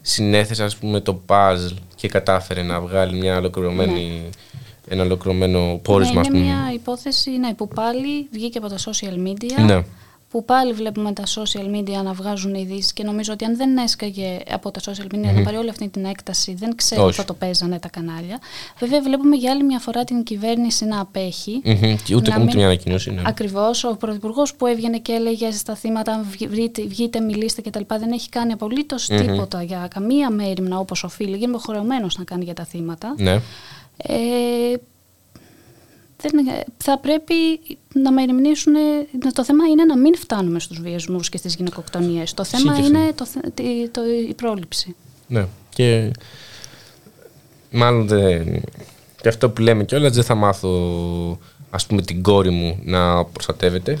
συνέθεσε, 0.00 0.64
ας 0.64 0.76
πούμε, 0.76 1.00
το 1.00 1.20
puzzle 1.26 1.76
και 1.94 2.08
κατάφερε 2.08 2.62
να 2.62 2.80
βγάλει 2.80 3.16
μια 3.16 3.36
ολοκληρωμένη, 3.36 4.28
ένα 4.88 5.02
ολοκληρωμένο 5.02 5.80
πόρισμα, 5.82 6.14
ναι, 6.14 6.20
ας 6.20 6.26
είναι 6.26 6.38
πούμε. 6.38 6.52
μια 6.52 6.72
υπόθεση 6.74 7.30
ναι, 7.30 7.54
που 7.54 7.68
πάλι 7.68 8.28
βγήκε 8.32 8.58
από 8.58 8.68
τα 8.68 8.76
social 8.78 9.28
media 9.28 9.64
Ναι. 9.64 9.84
Που 10.32 10.44
πάλι 10.44 10.72
βλέπουμε 10.72 11.12
τα 11.12 11.22
social 11.26 11.76
media 11.76 12.02
να 12.04 12.12
βγάζουν 12.12 12.54
ειδήσεις 12.54 12.92
και 12.92 13.02
νομίζω 13.02 13.32
ότι 13.32 13.44
αν 13.44 13.56
δεν 13.56 13.76
έσκαγε 13.76 14.38
από 14.50 14.70
τα 14.70 14.80
social 14.80 15.14
media 15.14 15.16
Μμμ. 15.30 15.34
να 15.36 15.42
πάρει 15.42 15.56
όλη 15.56 15.68
αυτή 15.68 15.88
την 15.88 16.04
έκταση, 16.04 16.54
δεν 16.54 16.76
ξέρω 16.76 17.04
Όχι. 17.04 17.16
θα 17.16 17.24
το 17.24 17.34
παίζανε 17.34 17.78
τα 17.78 17.88
κανάλια. 17.88 18.38
Βέβαια, 18.78 19.02
βλέπουμε 19.02 19.36
για 19.36 19.50
άλλη 19.50 19.62
μια 19.64 19.78
φορά 19.78 20.04
την 20.04 20.22
κυβέρνηση 20.22 20.84
να 20.84 21.00
απέχει. 21.00 21.60
Μμμ. 21.64 21.96
Και 22.04 22.14
ούτε 22.14 22.30
να 22.30 22.36
ούτε 22.36 22.44
μην- 22.44 22.56
μια 22.56 22.64
ανακοίνωση. 22.66 23.10
Ναι. 23.10 23.22
Ακριβώς. 23.26 23.84
Ο 23.84 23.96
Πρωθυπουργός 23.96 24.54
που 24.54 24.66
έβγαινε 24.66 24.98
και 24.98 25.12
έλεγε 25.12 25.50
στα 25.50 25.74
θύματα, 25.74 26.12
αν 26.12 26.26
βγει- 26.30 26.48
βρείτε- 26.50 26.86
βγείτε, 26.86 27.20
μιλήστε 27.20 27.60
κτλ. 27.60 27.80
Δεν 27.98 28.12
έχει 28.12 28.28
κάνει 28.28 28.52
απολύτως 28.52 29.08
Μμμ. 29.08 29.18
τίποτα 29.18 29.62
για 29.62 29.88
καμία 29.94 30.30
μέρημνα 30.30 30.78
όπως 30.78 31.04
οφείλει. 31.04 31.36
Είναι 31.36 31.44
υποχρεωμένος 31.44 32.18
να 32.18 32.24
κάνει 32.24 32.44
για 32.44 32.54
τα 32.54 32.64
θύματα. 32.64 33.14
ναι. 33.18 33.40
Ε, 33.96 34.14
δεν, 36.30 36.46
θα 36.76 36.98
πρέπει 36.98 37.34
να 37.94 38.12
μεριμνήσουν. 38.12 38.72
Το 39.34 39.44
θέμα 39.44 39.66
είναι 39.66 39.84
να 39.84 39.96
μην 39.98 40.16
φτάνουμε 40.16 40.60
στους 40.60 40.80
βιασμούς 40.80 41.28
και 41.28 41.36
στις 41.36 41.54
γυναικοκτονίες. 41.54 42.34
Το 42.34 42.44
θέμα 42.44 42.72
Συγκεκριμένα. 42.74 43.04
είναι 43.04 43.12
το, 43.12 43.26
θε- 43.26 43.54
τη- 43.54 43.88
το, 43.90 44.00
η 44.28 44.34
πρόληψη. 44.34 44.94
Ναι. 45.26 45.46
Και 45.68 46.10
μάλλον 47.70 48.06
δεν. 48.06 48.62
Και 49.20 49.28
αυτό 49.28 49.50
που 49.50 49.60
λέμε 49.62 49.84
κιόλας 49.84 50.12
δεν 50.14 50.24
θα 50.24 50.34
μάθω 50.34 50.70
ας 51.70 51.86
πούμε 51.86 52.02
την 52.02 52.22
κόρη 52.22 52.50
μου 52.50 52.78
να 52.84 53.24
προστατεύεται. 53.24 53.98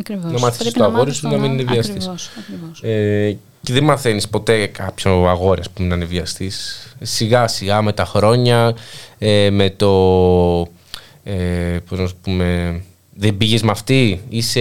Ακριβώς. 0.00 0.32
Να 0.32 0.38
μάθεις 0.38 0.58
Πρέπει 0.58 0.78
το 0.78 0.84
αγόρι 0.84 0.98
μάθεις 1.00 1.16
σου 1.16 1.22
τον 1.22 1.30
να 1.30 1.36
μην 1.36 1.50
άλλο. 1.50 1.60
είναι 1.60 1.70
βιαστής. 1.72 1.94
Ακριβώς, 1.96 2.30
ακριβώς. 2.38 2.82
Ε, 2.82 3.36
και 3.62 3.72
δεν 3.72 3.84
μαθαίνεις 3.84 4.28
ποτέ 4.28 4.66
κάποιο 4.66 5.28
αγόρι 5.28 5.60
ας 5.60 5.70
πούμε, 5.70 5.88
να 5.88 5.94
είναι 5.94 6.04
βιαστής. 6.04 6.86
Σιγά 7.00 7.48
σιγά 7.48 7.82
με 7.82 7.92
τα 7.92 8.04
χρόνια, 8.04 8.76
ε, 9.18 9.50
με 9.50 9.70
το. 9.70 10.68
Ε, 11.30 11.78
πώς 11.88 11.98
να 11.98 12.06
σου 12.06 12.16
πούμε. 12.22 12.80
Δεν 13.20 13.36
πήγες 13.36 13.62
με 13.62 13.70
αυτή, 13.70 14.20
είσαι 14.28 14.60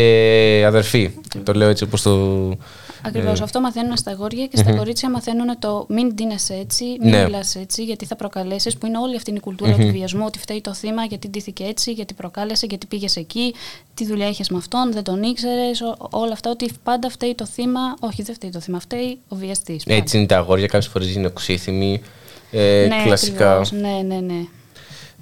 αδερφή. 0.65 1.11
Το 1.43 1.53
λέω 1.53 1.69
έτσι 1.69 1.83
όπως 1.83 2.01
το. 2.01 2.51
Ακριβώς. 3.01 3.39
ε, 3.39 3.43
Αυτό 3.43 3.59
μαθαίνουν 3.61 3.97
στα 3.97 4.11
αγόρια 4.11 4.45
και 4.47 4.57
στα 4.57 4.69
μμμ. 4.71 4.77
κορίτσια 4.77 5.09
μαθαίνουν 5.09 5.59
το 5.59 5.85
μην 5.89 6.13
ντύνεσαι 6.13 6.53
έτσι, 6.53 6.83
μην 6.85 7.09
Ναι. 7.09 7.23
μιλάς 7.23 7.55
έτσι, 7.55 7.83
γιατί 7.83 8.05
θα 8.05 8.15
προκαλέσεις, 8.15 8.77
που 8.77 8.85
είναι 8.85 8.97
όλη 8.97 9.15
αυτή 9.15 9.31
η 9.31 9.39
κουλτούρα 9.39 9.71
Μμμ. 9.71 9.77
του 9.85 9.91
βιασμού, 9.91 10.23
ότι 10.25 10.39
φταίει 10.39 10.61
το 10.61 10.73
θύμα, 10.73 11.03
γιατί 11.03 11.27
ντύθηκε 11.29 11.63
έτσι, 11.63 11.91
γιατί 11.91 12.13
προκάλεσε, 12.13 12.65
γιατί 12.65 12.85
πήγες 12.87 13.15
εκεί, 13.15 13.53
τι 13.93 14.05
δουλειά 14.05 14.27
είχες 14.29 14.49
με 14.49 14.57
αυτόν, 14.57 14.91
δεν 14.93 15.03
τον 15.03 15.23
ήξερες, 15.23 15.81
όλα 16.09 16.31
αυτά, 16.33 16.49
ότι 16.49 16.69
πάντα 16.83 17.09
φταίει 17.09 17.35
το 17.35 17.45
θύμα. 17.45 17.79
Όχι, 17.99 18.23
δεν 18.23 18.35
φταίει 18.35 18.49
το 18.49 18.59
θύμα, 18.59 18.79
φταίει 18.79 19.17
ο 19.27 19.35
βιαστής. 19.35 19.83
Έτσι 19.87 20.17
είναι 20.17 20.25
τα 20.25 20.37
αγόρια, 20.37 20.67
κάποιες 20.67 20.91
φορές 20.91 21.13
είναι 21.15 21.27
οξύθυμοι. 21.27 22.01
Ε, 22.51 22.85
ναι, 22.89 23.03
κλασικά. 23.03 23.49
ακριβώς, 23.57 23.71
ναι, 23.71 24.01
ναι, 24.15 24.19
ναι. 24.19 24.41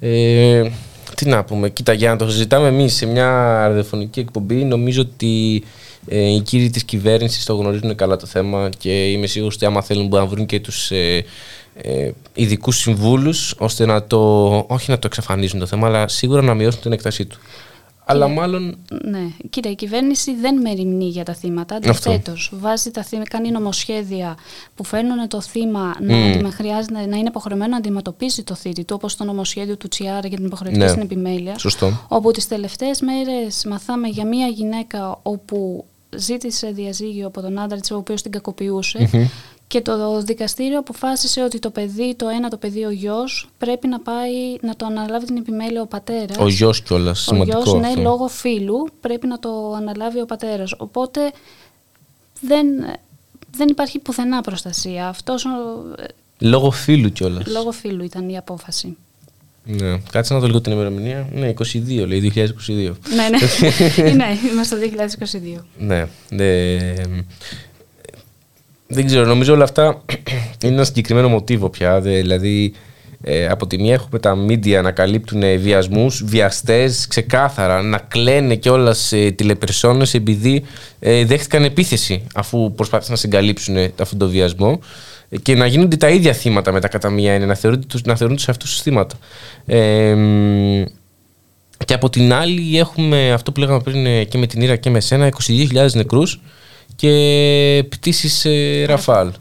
Ε, 0.00 0.70
τι 1.14 1.28
να 1.28 1.44
πούμε, 1.44 1.68
κοίτα, 1.68 1.92
για 1.92 2.10
να 2.10 2.16
το 2.16 2.30
συζητάμε 2.30 2.68
εμείς 2.68 2.94
σε 2.94 3.06
μια 3.06 3.28
ραδιοφωνική 3.68 4.20
εκπομπή, 4.20 4.64
νομίζω 4.64 5.00
ότι 5.00 5.64
ε, 6.06 6.34
οι 6.34 6.40
κύριοι 6.40 6.70
της 6.70 6.84
κυβέρνησης 6.84 7.44
το 7.44 7.54
γνωρίζουν 7.54 7.94
καλά 7.94 8.16
το 8.16 8.26
θέμα 8.26 8.68
και 8.78 9.10
είμαι 9.10 9.26
σίγουρος 9.26 9.54
ότι 9.54 9.64
άμα 9.64 9.82
θέλουν 9.82 10.06
μπορούν 10.06 10.24
να 10.24 10.30
βρουν 10.30 10.46
και 10.46 10.60
τους 10.60 10.90
ε, 10.90 11.24
ε, 11.74 12.10
ειδικούς 12.34 12.76
συμβούλους 12.76 13.54
ώστε 13.58 13.86
να 13.86 14.04
το, 14.04 14.18
όχι 14.68 14.90
να 14.90 14.98
το 14.98 15.06
εξαφανίζουν 15.06 15.58
το 15.58 15.66
θέμα, 15.66 15.86
αλλά 15.86 16.08
σίγουρα 16.08 16.42
να 16.42 16.54
μειώσουν 16.54 16.80
την 16.80 16.92
έκτασή 16.92 17.24
του. 17.24 17.38
Αλλά 18.08 18.28
μάλλον. 18.28 18.78
Ναι, 19.04 19.28
κοίτα, 19.50 19.70
η 19.70 19.74
κυβέρνηση 19.74 20.34
δεν 20.34 20.60
μεριμνεί 20.60 21.04
για 21.08 21.24
τα 21.24 21.34
θύματα. 21.34 21.74
Αυτό. 21.88 22.10
Αντιθέτως, 22.10 22.50
βάζει 22.54 22.90
τα 22.90 23.02
θύματα, 23.02 23.28
κάνει 23.28 23.50
νομοσχέδια 23.50 24.36
που 24.74 24.84
φέρνουν 24.84 25.28
το 25.28 25.40
θύμα 25.40 25.94
να, 26.00 26.14
Μμμ. 26.16 26.30
αντιμε- 26.30 26.52
χρειάζεται, 26.54 27.06
να 27.06 27.16
είναι 27.16 27.28
υποχρεωμένο 27.28 27.70
να 27.70 27.76
αντιμετωπίσει 27.76 28.42
το 28.42 28.54
θήτη 28.54 28.84
του, 28.84 28.94
όπως 28.98 29.16
το 29.16 29.24
νομοσχέδιο 29.24 29.76
του 29.76 29.88
Τσιάρα 29.88 30.28
για 30.28 30.36
την 30.36 30.46
υποχρεωτική 30.46 30.82
Ναι. 30.84 30.88
στην 30.90 31.02
επιμέλεια. 31.02 31.58
Σωστό. 31.58 32.04
Όπου 32.08 32.30
τις 32.30 32.48
τελευταίες 32.48 33.00
μέρες 33.00 33.64
μαθάμε 33.64 34.08
για 34.08 34.26
μία 34.26 34.46
γυναίκα 34.46 35.18
όπου 35.22 35.84
ζήτησε 36.16 36.70
διαζύγιο 36.70 37.26
από 37.26 37.40
τον 37.40 37.58
άντρα 37.58 37.78
της, 37.80 37.90
ο 37.90 37.96
οποίος 37.96 38.22
την 38.22 38.30
κακοποιούσε. 38.30 39.08
Μμμ. 39.12 39.26
Και 39.68 39.80
το 39.80 40.22
δικαστήριο 40.22 40.78
αποφάσισε 40.78 41.42
ότι 41.42 41.58
το 41.58 41.70
παιδί, 41.70 42.14
το 42.14 42.28
ένα 42.28 42.48
το 42.48 42.56
παιδί, 42.56 42.84
ο 42.84 42.90
γιος, 42.90 43.48
πρέπει 43.58 43.88
να 43.88 44.00
πάει 44.00 44.32
να 44.60 44.76
το 44.76 44.86
αναλάβει 44.86 45.26
την 45.26 45.36
επιμέλεια 45.36 45.82
ο 45.82 45.86
πατέρας. 45.86 46.36
Ο 46.38 46.48
γιος 46.48 46.82
κιόλας. 46.82 47.18
Ο 47.20 47.22
Σημαντικό. 47.22 47.62
γιος, 47.62 47.80
ναι, 47.80 47.86
αυτό. 47.86 48.00
λόγω 48.00 48.28
φίλου 48.28 48.88
πρέπει 49.00 49.26
να 49.26 49.38
το 49.38 49.72
αναλάβει 49.76 50.20
ο 50.20 50.26
πατέρας. 50.26 50.74
Οπότε 50.78 51.32
δεν, 52.40 52.66
δεν 53.56 53.68
υπάρχει 53.68 53.98
πουθενά 53.98 54.40
προστασία. 54.40 55.08
Αυτός 55.08 55.44
ο, 55.44 55.48
Λόγω 56.38 56.70
φίλου 56.70 57.12
κιόλας. 57.12 57.46
λόγω 57.46 57.72
φίλου 57.72 58.04
ήταν 58.04 58.28
η 58.28 58.36
απόφαση. 58.36 58.96
Ναι. 59.64 59.98
Κάτσε 60.10 60.34
να 60.34 60.40
δω 60.40 60.46
λίγο 60.46 60.60
την 60.60 60.72
ημερομηνία. 60.72 61.28
Ναι, 61.32 61.52
22 61.58 62.06
λέει, 62.06 62.32
2022. 62.34 62.46
ναι, 62.66 63.28
ναι. 63.28 64.12
ναι, 64.24 64.38
είμαστε 64.52 64.76
το 64.78 65.04
2022. 65.58 65.62
Ναι. 65.78 66.06
ε, 66.28 67.02
δεν 68.86 69.06
ξέρω, 69.06 69.24
νομίζω 69.26 69.52
όλα 69.54 69.64
αυτά 69.64 70.02
είναι 70.64 70.74
ένα 70.74 70.84
συγκεκριμένο 70.84 71.28
μοτίβο 71.28 71.70
πια. 71.70 72.00
δε- 72.00 72.20
δηλαδή, 72.20 72.72
ε, 73.22 73.46
από 73.46 73.66
τη 73.66 73.78
μία 73.78 73.92
έχουμε 73.92 74.18
τα 74.18 74.34
μίντια 74.34 74.82
να 74.82 74.90
καλύπτουν 74.90 75.42
ε, 75.42 75.56
βιασμούς, 75.56 76.24
βιαστές, 76.24 77.06
ξεκάθαρα, 77.06 77.82
να 77.82 77.98
κλαίνε 77.98 78.54
κιόλας 78.54 79.12
ε, 79.12 79.30
τηλεπερσόνες 79.30 80.14
επειδή 80.14 80.62
ε, 80.98 81.24
δέχτηκαν 81.24 81.64
επίθεση 81.64 82.26
αφού 82.34 82.72
προσπάθησαν 82.72 83.12
να 83.12 83.18
συγκαλύψουν 83.18 83.76
ε, 83.76 83.92
αυτόν 84.00 84.18
τον 84.18 84.28
βιασμό 84.30 84.80
ε, 85.28 85.36
και 85.38 85.54
να 85.54 85.66
γίνονται 85.66 85.96
τα 85.96 86.08
ίδια 86.08 86.32
θύματα 86.32 86.72
μετά 86.72 86.88
κατά 86.88 87.10
μία 87.10 87.32
έννοια, 87.32 87.46
να 87.46 87.54
θεωρούν 87.54 87.86
τους, 87.86 88.02
να 88.02 88.16
θεωρούν 88.16 88.36
τους 88.36 88.48
αυτούς 88.48 88.70
τους 88.70 88.80
θύματα. 88.82 89.16
Ε, 89.66 90.14
μ, 90.14 90.84
και 91.84 91.94
από 91.94 92.10
την 92.10 92.32
άλλη 92.32 92.78
έχουμε 92.78 93.32
αυτό 93.32 93.52
που 93.52 93.60
λέγαμε 93.60 93.80
πριν 93.80 94.06
ε, 94.06 94.24
και 94.24 94.38
με 94.38 94.46
την 94.46 94.60
Ήρα 94.60 94.76
και 94.76 94.90
με 94.90 95.00
σένα, 95.00 95.28
22.000 95.46 95.90
νεκρούς 95.92 96.40
και 96.96 97.84
πτήσεις 97.88 98.44
ε, 98.44 98.84
Ραφάλ. 98.84 99.32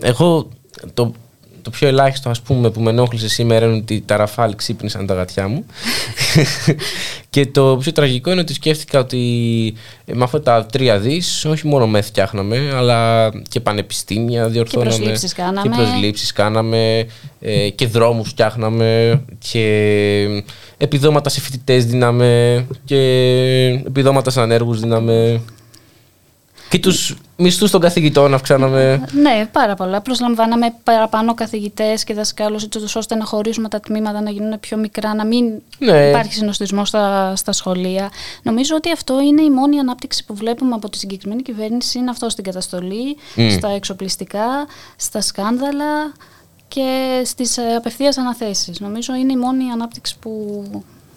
Εγώ 0.00 0.48
το, 0.94 1.12
το 1.62 1.70
πιο 1.70 1.88
ελάχιστο 1.88 2.30
ας 2.30 2.40
πούμε 2.40 2.70
που 2.70 2.80
με 2.80 2.90
ενόχλησε 2.90 3.28
σήμερα 3.28 3.66
είναι 3.66 3.76
ότι 3.76 4.02
τα 4.06 4.16
Ραφάλ 4.16 4.54
ξύπνησαν 4.54 5.06
τα 5.06 5.14
γατιά 5.14 5.48
μου 5.48 5.66
και 7.30 7.46
το 7.46 7.76
πιο 7.80 7.92
τραγικό 7.92 8.30
είναι 8.30 8.40
ότι 8.40 8.54
σκέφτηκα 8.54 8.98
ότι 8.98 9.74
ε, 10.04 10.14
με 10.14 10.24
αυτά 10.24 10.42
τα 10.42 10.66
τρία 10.66 10.98
δις 10.98 11.44
όχι 11.44 11.66
μόνο 11.66 11.86
με 11.86 12.00
φτιάχναμε 12.00 12.72
αλλά 12.74 13.30
και 13.48 13.60
πανεπιστήμια 13.60 14.48
διορθώναμε 14.48 14.90
προσλήψεις 14.90 15.32
κάναμε. 15.32 15.68
και 15.68 15.68
προσλήψεις 15.68 16.32
κάναμε 16.32 17.06
ε, 17.40 17.68
και 17.68 17.86
δρόμους 17.86 18.28
φτιάχναμε 18.28 19.20
και 19.50 20.44
επιδόματα 20.76 21.28
σε 21.28 21.40
φοιτητές 21.40 21.86
δίναμε 21.86 22.64
και 22.84 22.96
επιδόματα 23.86 24.30
σε 24.30 24.40
ανέργους 24.40 24.80
δίναμε 24.80 25.40
και 26.68 26.78
τους 26.78 27.16
μισθούς 27.36 27.70
των 27.70 27.80
καθηγητών 27.80 28.34
αυξάναμε 28.34 29.08
Ναι, 29.12 29.48
πάρα 29.52 29.74
πολλά. 29.74 30.00
Προσλαμβάναμε 30.00 30.74
παραπάνω 30.84 31.34
καθηγητές 31.34 32.04
και 32.04 32.14
δασκάλους, 32.14 32.62
έτσι 32.64 32.98
ώστε 32.98 33.14
να 33.14 33.24
χωρίσουμε 33.24 33.68
τα 33.68 33.80
τμήματα, 33.80 34.20
να 34.20 34.30
γίνουν 34.30 34.60
πιο 34.60 34.76
μικρά, 34.76 35.14
να 35.14 35.24
μην 35.26 35.44
Ναι. 35.78 36.08
υπάρχει 36.08 36.32
συνοστισμός 36.34 36.88
στα, 36.88 37.36
στα 37.36 37.52
σχολεία. 37.52 38.10
Νομίζω 38.42 38.74
ότι 38.76 38.92
αυτό 38.92 39.20
είναι 39.20 39.42
η 39.42 39.50
μόνη 39.50 39.78
ανάπτυξη 39.78 40.24
που 40.24 40.34
βλέπουμε 40.34 40.74
από 40.74 40.88
τη 40.90 40.98
συγκεκριμένη 40.98 41.42
κυβέρνηση. 41.42 41.98
Είναι 41.98 42.10
αυτό 42.10 42.28
στην 42.28 42.44
καταστολή, 42.44 43.16
Μμ. 43.36 43.48
στα 43.50 43.68
εξοπλιστικά, 43.68 44.46
στα 44.96 45.20
σκάνδαλα 45.20 46.12
και 46.68 47.20
στις 47.24 47.58
απευθείας 47.76 48.16
αναθέσεις. 48.16 48.80
Νομίζω 48.80 49.14
είναι 49.14 49.32
η 49.32 49.36
μόνη 49.36 49.70
ανάπτυξη 49.70 50.16
που 50.20 50.30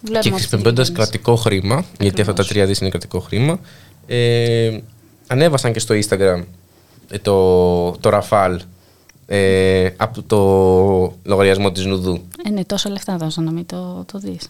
βλέπουμε. 0.01 0.11
και 0.11 0.17
από 0.17 0.21
την 0.21 0.33
χρησιμοποιώντας 0.33 0.87
κυβέρνηση. 0.87 1.11
κρατικό 1.11 1.35
χρήμα, 1.35 1.85
γιατί 1.99 2.21
αυτά 2.21 2.33
τα 2.33 2.45
τρία 2.45 2.65
δις 2.65 2.79
είναι 2.79 2.89
κρατικό 2.89 3.19
χρήμα, 3.19 3.59
ε, 4.07 4.79
ανέβασαν 5.29 5.73
και 5.73 5.79
στο 5.79 5.95
Instagram 5.95 6.43
ε, 7.09 7.17
το, 7.19 7.91
το 7.91 8.09
Ραφάλ 8.09 8.61
ε, 9.27 9.89
από 9.97 10.21
το 10.23 10.37
λογαριασμό 11.23 11.71
της 11.71 11.85
Νουδού. 11.85 12.21
Ε, 12.45 12.49
ναι, 12.49 12.65
τόσα 12.65 12.89
λεφτά 12.89 13.17
δώσαν 13.17 13.43
να 13.43 13.51
μην 13.51 13.65
το, 13.65 14.05
το 14.11 14.19
δεις. 14.19 14.49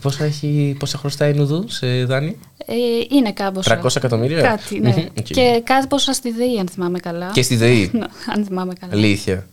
Πόσα, 0.00 0.24
έχει, 0.24 0.76
πόσα 0.78 0.98
χρωστάει 0.98 1.30
η 1.30 1.34
Νουδού 1.34 1.64
σε 1.68 2.04
δάνεια; 2.04 2.38
Ε, 2.66 2.74
είναι 3.10 3.32
κάμποσα. 3.32 3.80
300 3.84 3.96
εκατομμύρια; 3.96 4.40
Κάτι, 4.42 4.78
ναι. 4.80 4.88
Μμμ, 4.96 5.06
οκ. 5.18 5.24
Και 5.24 5.60
κάτι 5.64 5.86
πόσα 5.86 6.12
στη 6.12 6.30
ΔΕΗ, 6.30 6.58
αν 6.58 6.68
θυμάμαι 6.68 6.98
καλά. 6.98 7.30
Και 7.32 7.42
στη 7.42 7.56
ΔΕΗ; 7.56 7.90
Ναι, 7.92 8.04
αν 8.34 8.44
θυμάμαι 8.44 8.72
καλά. 8.80 8.92
Αλήθεια. 8.92 9.46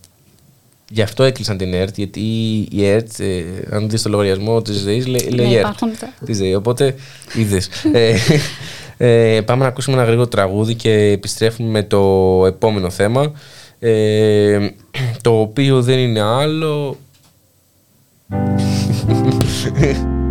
Γι' 0.89 1.01
αυτό 1.01 1.23
έκλεισαν 1.23 1.57
την 1.57 1.73
ΕΡΤ, 1.73 1.97
γιατί 1.97 2.19
η 2.71 2.85
ΕΡΤ, 2.85 3.19
ε, 3.19 3.43
αν 3.71 3.89
δεις 3.89 4.01
το 4.01 4.09
λογαριασμό 4.09 4.61
της 4.61 4.83
ΔΕΗ, 4.83 5.01
λέει, 5.05 5.29
λέει 5.29 5.47
Ναι, 5.47 5.53
ΕΡΤ. 5.53 5.59
υπάρχουν 5.63 5.91
τα- 5.99 6.13
Της 6.25 6.37
ΔΕΗ, 6.37 6.53
οπότε 6.55 6.95
είδες. 7.35 7.69
ε, 8.97 9.35
ε, 9.35 9.41
πάμε 9.41 9.61
να 9.63 9.67
ακούσουμε 9.67 9.95
ένα 9.95 10.05
γρήγορο 10.05 10.27
τραγούδι 10.27 10.75
και 10.75 10.91
επιστρέφουμε 10.91 11.69
με 11.69 11.83
το 11.83 12.43
επόμενο 12.47 12.89
θέμα, 12.89 13.31
ε, 13.79 14.69
το 15.21 15.39
οποίο 15.39 15.81
δεν 15.81 15.99
είναι 15.99 16.21
άλλο... 16.21 16.97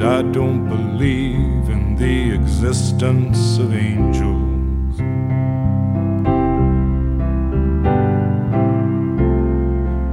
And 0.00 0.06
I 0.06 0.22
don't 0.30 0.68
believe 0.68 1.68
in 1.68 1.96
the 1.96 2.32
existence 2.32 3.58
of 3.58 3.74
angels. 3.74 4.96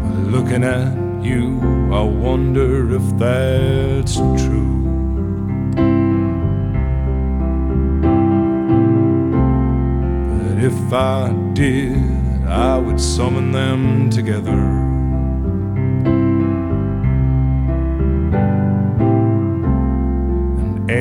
But 0.01 0.17
looking 0.31 0.63
at 0.63 1.23
you, 1.23 1.59
I 1.93 2.01
wonder 2.01 2.95
if 2.95 3.17
that's 3.19 4.15
true. 4.15 4.81
But 10.31 10.63
if 10.63 10.93
I 10.93 11.31
did, 11.53 12.47
I 12.47 12.79
would 12.79 12.99
summon 12.99 13.51
them 13.51 14.09
together. 14.09 14.94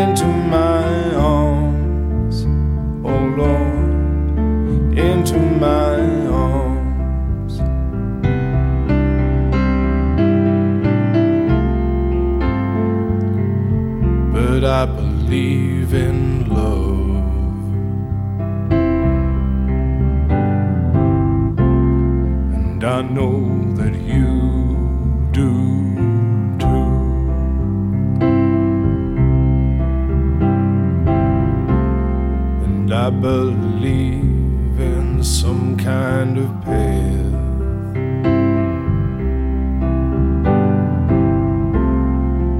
into 0.00 0.26
my 0.26 1.14
arms, 1.14 2.44
oh 3.04 3.24
Lord, 3.40 4.98
into 4.98 5.38
my 5.38 5.98
arms. 6.28 7.58
But 14.34 14.64
I 14.64 14.86
believe 14.86 15.92
in 15.92 16.48
love. 16.48 17.12
And 22.54 22.82
I 22.82 23.02
know 23.02 23.61
believe 33.20 34.80
in 34.80 35.22
some 35.22 35.76
kind 35.76 36.38
of 36.38 36.48
path. 36.62 37.32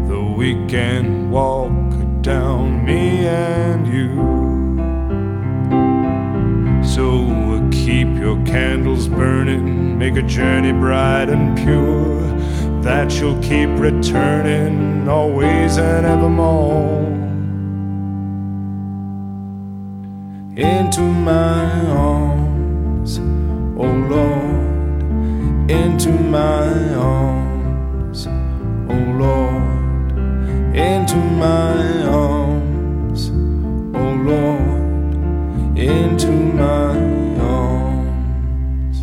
Though 0.08 0.32
we 0.36 0.54
can 0.66 1.30
walk 1.30 2.22
down, 2.22 2.84
me 2.84 3.26
and 3.26 3.86
you. 3.86 4.42
So 6.84 7.26
uh, 7.54 7.70
keep 7.70 8.08
your 8.18 8.36
candles 8.44 9.08
burning, 9.08 9.98
make 9.98 10.16
a 10.16 10.22
journey 10.22 10.72
bright 10.72 11.28
and 11.28 11.56
pure. 11.56 12.20
That 12.82 13.12
you'll 13.14 13.40
keep 13.40 13.70
returning 13.78 15.08
always 15.08 15.78
and 15.78 16.04
evermore. 16.04 17.11
Into 20.54 21.00
my 21.00 21.64
arms, 21.88 23.18
oh 23.78 23.92
Lord, 24.10 25.00
into 25.70 26.10
my 26.10 26.94
arms, 26.94 28.26
oh 28.90 29.02
Lord, 29.22 30.12
into 30.74 31.16
my 31.16 32.04
arms, 32.04 33.30
oh 33.94 34.12
Lord, 34.28 35.78
into 35.78 36.30
my 36.60 36.98
arms. 37.40 38.96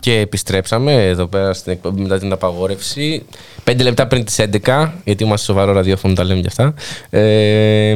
Και 0.00 0.18
επιστρέψαμε 0.18 1.06
εδώ 1.06 1.26
πέρα 1.26 1.52
στην 1.52 1.72
εκπομπή 1.72 2.00
μετά 2.00 2.18
την 2.18 2.32
απαγόρευση. 2.32 3.24
Πέντε 3.64 3.82
λεπτά 3.82 4.06
πριν 4.06 4.24
τις 4.24 4.40
11, 4.64 4.90
γιατί 5.04 5.24
είμαστε 5.24 5.46
σοβαρό 5.46 5.72
ραδιόφωνο, 5.72 6.14
τα 6.14 6.24
λέμε 6.24 6.40
κι 6.40 6.46
αυτά. 6.46 6.74
Ε, 7.10 7.94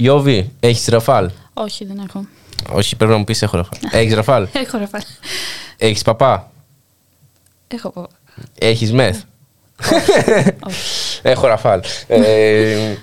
Ιώβη, 0.00 0.50
έχεις 0.60 0.86
ραφάλ; 0.86 1.30
Όχι, 1.54 1.84
δεν 1.84 2.02
έχω. 2.08 2.26
Όχι, 2.72 2.96
πρέπει 2.96 3.12
να 3.12 3.18
μου 3.18 3.24
πεις 3.24 3.42
έχω 3.42 3.56
ραφάλ. 3.56 3.78
έχεις 3.90 4.14
ραφάλ; 4.14 4.46
Έχω 4.64 4.78
ραφάλ. 4.78 5.00
έχεις 5.76 6.02
παπά; 6.02 6.50
Έχω 7.68 7.90
πω. 7.90 8.06
Έχεις 8.58 8.92
μεθ; 8.92 9.20
έχω 11.22 11.46
ραφάλ. 11.46 11.80
Ε, 12.06 12.94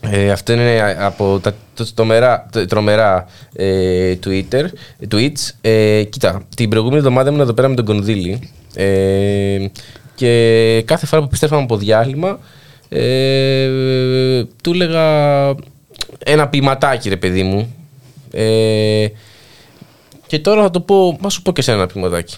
ε, 0.00 0.30
αυτό 0.30 0.52
είναι 0.52 0.96
από 0.98 1.38
τα 1.42 1.54
το- 1.74 1.94
τρομερά, 1.94 2.48
το- 2.52 2.66
τρομερά 2.66 3.26
ε, 3.52 4.14
Twitter, 4.24 4.64
tweets. 5.10 5.50
Ε, 5.60 6.02
κοίτα, 6.08 6.42
την 6.56 6.68
προηγούμενη 6.68 6.98
εβδομάδα 6.98 7.28
ήμουν 7.28 7.40
εδώ 7.40 7.52
πέρα 7.52 7.68
με 7.68 7.74
τον 7.74 7.84
Κονδύλη 7.84 8.50
ε, 8.74 9.66
και 10.14 10.82
κάθε 10.86 11.06
φορά 11.06 11.20
που 11.22 11.26
επιστρέφαμε 11.28 11.62
από 11.62 11.76
διάλειμμα 11.76 12.38
ε, 12.94 14.44
του 14.62 14.72
έλεγα 14.72 15.54
ένα 16.18 16.48
ποιηματάκι 16.48 17.08
ρε 17.08 17.16
παιδί 17.16 17.42
μου 17.42 17.76
ε, 18.30 19.06
και 20.26 20.38
τώρα 20.38 20.62
θα 20.62 20.70
το 20.70 20.80
πω, 20.80 21.18
μα 21.20 21.30
σου 21.30 21.42
πω 21.42 21.52
και 21.52 21.62
σε 21.62 21.72
ένα 21.72 21.86
ποιηματάκι. 21.86 22.36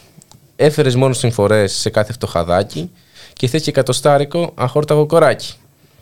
Έφερες 0.56 0.94
μόνος 0.94 1.18
συμφορέ 1.18 1.66
σε 1.66 1.90
κάθε 1.90 2.12
φτωχαδάκι 2.12 2.90
και 3.32 3.46
θες 3.46 3.62
και 3.62 3.70
εκατοστάρικο 3.70 4.52
αχόρταγο 4.54 5.06
κοράκι. 5.06 5.54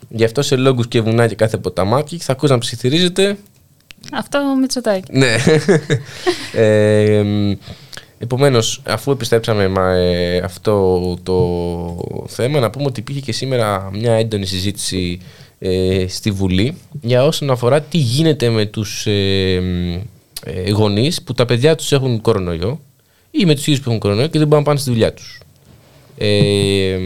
Γι' 0.09 0.25
αυτό 0.25 0.43
σε 0.43 0.57
λόγους 0.57 0.89
και 0.89 1.01
βουνά 1.01 1.27
και 1.27 1.35
κάθε 1.35 1.57
ποταμάκι 1.57 2.19
θα 2.19 2.33
ακούς 2.33 2.51
να 2.51 2.59
ψιθυρίζεται. 2.59 3.37
Αυτό 4.13 4.39
Μητσοτάκι. 4.61 5.13
Ναι. 5.13 5.35
ε, 6.63 7.23
Επομένως, 8.23 8.83
αφού 8.87 9.11
επιστρέψαμε 9.11 9.69
με 9.69 10.41
αυτό 10.45 11.01
το 11.23 11.37
θέμα, 12.29 12.61
να 12.61 12.71
πούμε 12.71 12.85
ότι 12.85 13.01
υπήρχε 13.01 13.21
και 13.21 13.33
σήμερα 13.33 13.91
μια 13.93 14.13
έντονη 14.13 14.47
συζήτηση 14.47 15.21
ε, 15.59 16.05
στη 16.09 16.31
Βουλή 16.31 16.77
για 17.01 17.25
όσον 17.25 17.51
αφορά 17.51 17.81
τι 17.81 17.99
γίνεται 17.99 18.49
με 18.49 18.65
τους 18.67 19.07
ε, 19.07 19.55
ε, 20.45 20.71
γονείς 20.71 21.23
που 21.23 21.35
τα 21.35 21.45
παιδιά 21.45 21.75
τους 21.75 21.93
έχουν 21.93 22.21
κορονοϊό 22.21 22.81
ή 23.31 23.45
με 23.45 23.55
τους 23.55 23.67
ίδιους 23.67 23.81
που 23.81 23.89
έχουν 23.89 24.01
κορονοϊό 24.01 24.27
και 24.27 24.39
δεν 24.39 24.47
μπορούν 24.47 24.65
να 24.65 24.69
πάνε 24.69 24.79
στη 24.79 24.91
δουλειά 24.91 25.13
τους. 25.13 25.41
Ε, 26.19 26.99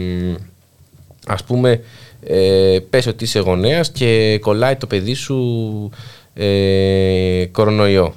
ας 1.27 1.43
πούμε, 1.43 1.81
ε, 2.23 2.77
πες 2.89 3.07
ότι 3.07 3.23
είσαι 3.23 3.39
γονέας 3.39 3.91
και 3.91 4.39
κολλάει 4.41 4.75
το 4.75 4.87
παιδί 4.87 5.13
σου 5.13 5.89
ε, 6.33 7.45
κορονοϊό. 7.51 8.13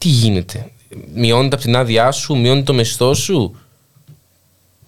Ε, 0.00 0.06
τι 0.06 0.08
γίνεται; 0.08 0.70
Μειώνεται 1.14 1.54
από 1.54 1.64
την 1.64 1.76
άδειά 1.76 2.10
σου, 2.10 2.36
μειώνεται 2.36 2.64
το 2.64 2.74
μισθό 2.74 3.14
σου; 3.14 3.56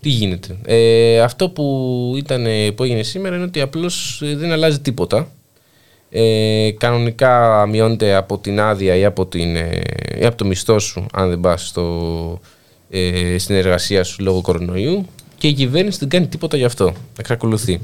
Τι 0.00 0.08
γίνεται; 0.08 0.56
Ε, 0.64 1.20
αυτό 1.20 1.48
που, 1.48 2.14
ήταν, 2.16 2.46
που 2.74 2.82
έγινε 2.82 3.02
σήμερα 3.02 3.34
είναι 3.36 3.44
ότι 3.44 3.60
απλώς 3.60 4.22
ε, 4.22 4.36
δεν 4.36 4.52
αλλάζει 4.52 4.80
τίποτα. 4.80 5.28
Ε, 6.14 6.70
κανονικά 6.78 7.66
μειώνεται 7.66 8.14
από 8.14 8.38
την 8.38 8.60
άδεια 8.60 8.96
ή 8.96 9.04
από, 9.04 9.26
την, 9.26 9.56
ε, 9.56 9.82
ή 10.20 10.24
από 10.24 10.36
το 10.36 10.44
μισθό 10.44 10.78
σου 10.78 11.06
αν 11.12 11.28
δεν 11.28 11.40
πας 11.40 11.66
στο, 11.66 12.40
ε, 12.90 13.38
στην 13.38 13.54
εργασία 13.54 14.04
σου 14.04 14.22
λόγω 14.22 14.40
κορονοϊού 14.40 15.06
και 15.38 15.48
η 15.48 15.52
κυβέρνηση 15.52 15.98
δεν 15.98 16.08
κάνει 16.08 16.26
τίποτα 16.26 16.56
γι' 16.56 16.64
αυτό. 16.64 16.92
Εξακολουθεί. 17.18 17.80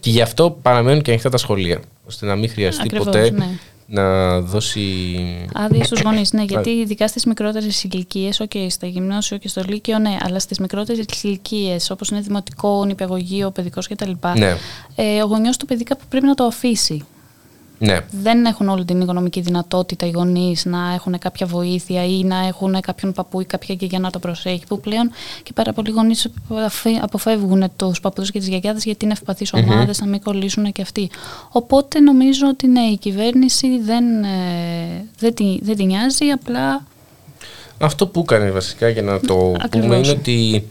Και 0.00 0.10
γι' 0.10 0.20
αυτό 0.20 0.58
παραμένουν 0.62 1.02
και 1.02 1.10
ανοιχτά 1.10 1.30
τα 1.30 1.36
σχολεία. 1.36 1.80
ώστε 2.06 2.26
να 2.26 2.36
μην 2.36 2.50
χρειαστεί 2.50 2.82
Ακριβώς, 2.82 3.06
ποτέ 3.06 3.30
ναι. 3.30 3.58
Να 3.92 4.40
δώσει. 4.40 4.80
Άδειες 5.54 5.84
στους 5.84 6.00
γονείς, 6.00 6.32
ναι, 6.32 6.42
γιατί 6.42 6.70
ειδικά 6.70 7.08
στις 7.08 7.24
μικρότερες 7.24 7.84
ηλικίες, 7.84 8.40
οκ, 8.40 8.50
στα 8.68 8.86
γυμνάσιο 8.86 9.36
και 9.36 9.48
στο 9.48 9.62
λύκειο, 9.66 9.98
ναι, 9.98 10.16
αλλά 10.20 10.38
στις 10.38 10.58
μικρότερες 10.58 11.04
ηλικίες, 11.22 11.90
όπως 11.90 12.08
είναι 12.08 12.20
δημοτικό, 12.20 12.84
νηπιαγωγείο, 12.84 13.50
παιδικός 13.50 13.88
κτλ., 13.88 14.10
Ναι. 14.36 14.56
ε, 14.94 15.22
ο 15.22 15.26
γονιός 15.26 15.56
του 15.56 15.66
παιδί 15.66 15.84
κάπου 15.84 16.04
πρέπει 16.08 16.26
να 16.26 16.34
το 16.34 16.44
αφήσει. 16.44 17.04
Ναι. 17.82 17.98
Δεν 18.10 18.44
έχουν 18.44 18.68
όλη 18.68 18.84
την 18.84 19.00
οικονομική 19.00 19.40
δυνατότητα 19.40 20.06
οι 20.06 20.10
γονείς 20.10 20.64
να 20.64 20.92
έχουν 20.94 21.18
κάποια 21.18 21.46
βοήθεια 21.46 22.04
ή 22.04 22.24
να 22.24 22.46
έχουν 22.46 22.80
κάποιον 22.80 23.12
παππού 23.12 23.40
ή 23.40 23.44
κάποια 23.44 23.74
γιαγιά 23.78 23.98
να 23.98 24.10
το 24.10 24.18
προσέχει. 24.18 24.62
Που 24.68 24.80
πλέον 24.80 25.10
και 25.42 25.52
πάρα 25.54 25.72
πολλοί 25.72 25.90
γονείς 25.90 26.28
αποφεύγουν 27.00 27.70
τους 27.76 28.00
παππούδε 28.00 28.28
και 28.32 28.38
τις 28.38 28.48
γιαγιάδες 28.48 28.84
γιατί 28.84 29.04
είναι 29.04 29.14
ευπαθείς 29.14 29.52
Μμμ. 29.52 29.70
ομάδες, 29.70 30.00
να 30.00 30.06
μην 30.06 30.22
κολλήσουν 30.22 30.72
και 30.72 30.82
αυτοί. 30.82 31.10
Οπότε 31.50 32.00
νομίζω 32.00 32.46
ότι 32.48 32.66
ναι, 32.66 32.80
η 32.80 32.96
κυβέρνηση 32.96 33.80
δεν, 33.80 34.24
ε, 34.24 35.04
δεν, 35.18 35.34
τη, 35.34 35.58
δεν 35.62 35.76
την 35.76 35.86
νοιάζει, 35.86 36.24
απλά 36.24 36.86
Αυτό 37.78 38.06
που 38.06 38.20
έκανε 38.20 38.50
βασικά 38.50 38.88
για 38.88 39.02
να 39.02 39.20
το 39.20 39.34
πούμε 39.34 39.58
Ακριβώς. 39.62 39.96
είναι 39.96 40.10
ότι 40.10 40.66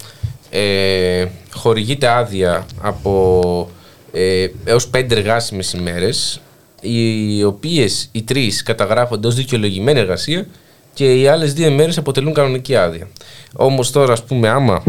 ε, 0.50 1.26
χορηγείται 1.54 2.08
άδεια 2.08 2.66
από 2.82 3.70
ε, 4.12 4.48
έως 4.64 4.88
πέντε 4.88 5.16
εργάσιμες 5.16 5.74
ημέρες 5.74 6.42
οι 6.82 7.44
οποίες 7.44 8.10
οι 8.12 8.22
τρεις 8.22 8.64
καταγράφονται 8.64 9.28
ως 9.28 9.36
δικαιολογημένη 9.36 10.00
εργασία 10.00 10.48
και 10.94 11.20
οι 11.20 11.28
άλλες 11.28 11.54
δύο 11.54 11.68
ημέρες 11.68 11.98
αποτελούν 11.98 12.34
κανονική 12.34 12.76
άδεια. 12.76 13.08
Όμως 13.54 13.92
τώρα 13.92 14.14
ας 14.14 14.24
πούμε 14.24 14.50
άμα 14.50 14.84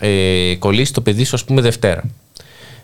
ε, 0.00 0.54
κολλήσει 0.58 0.92
το 0.92 1.00
παιδί 1.00 1.24
σου 1.24 1.34
ας 1.34 1.44
πούμε 1.44 1.60
Δευτέρα 1.60 2.02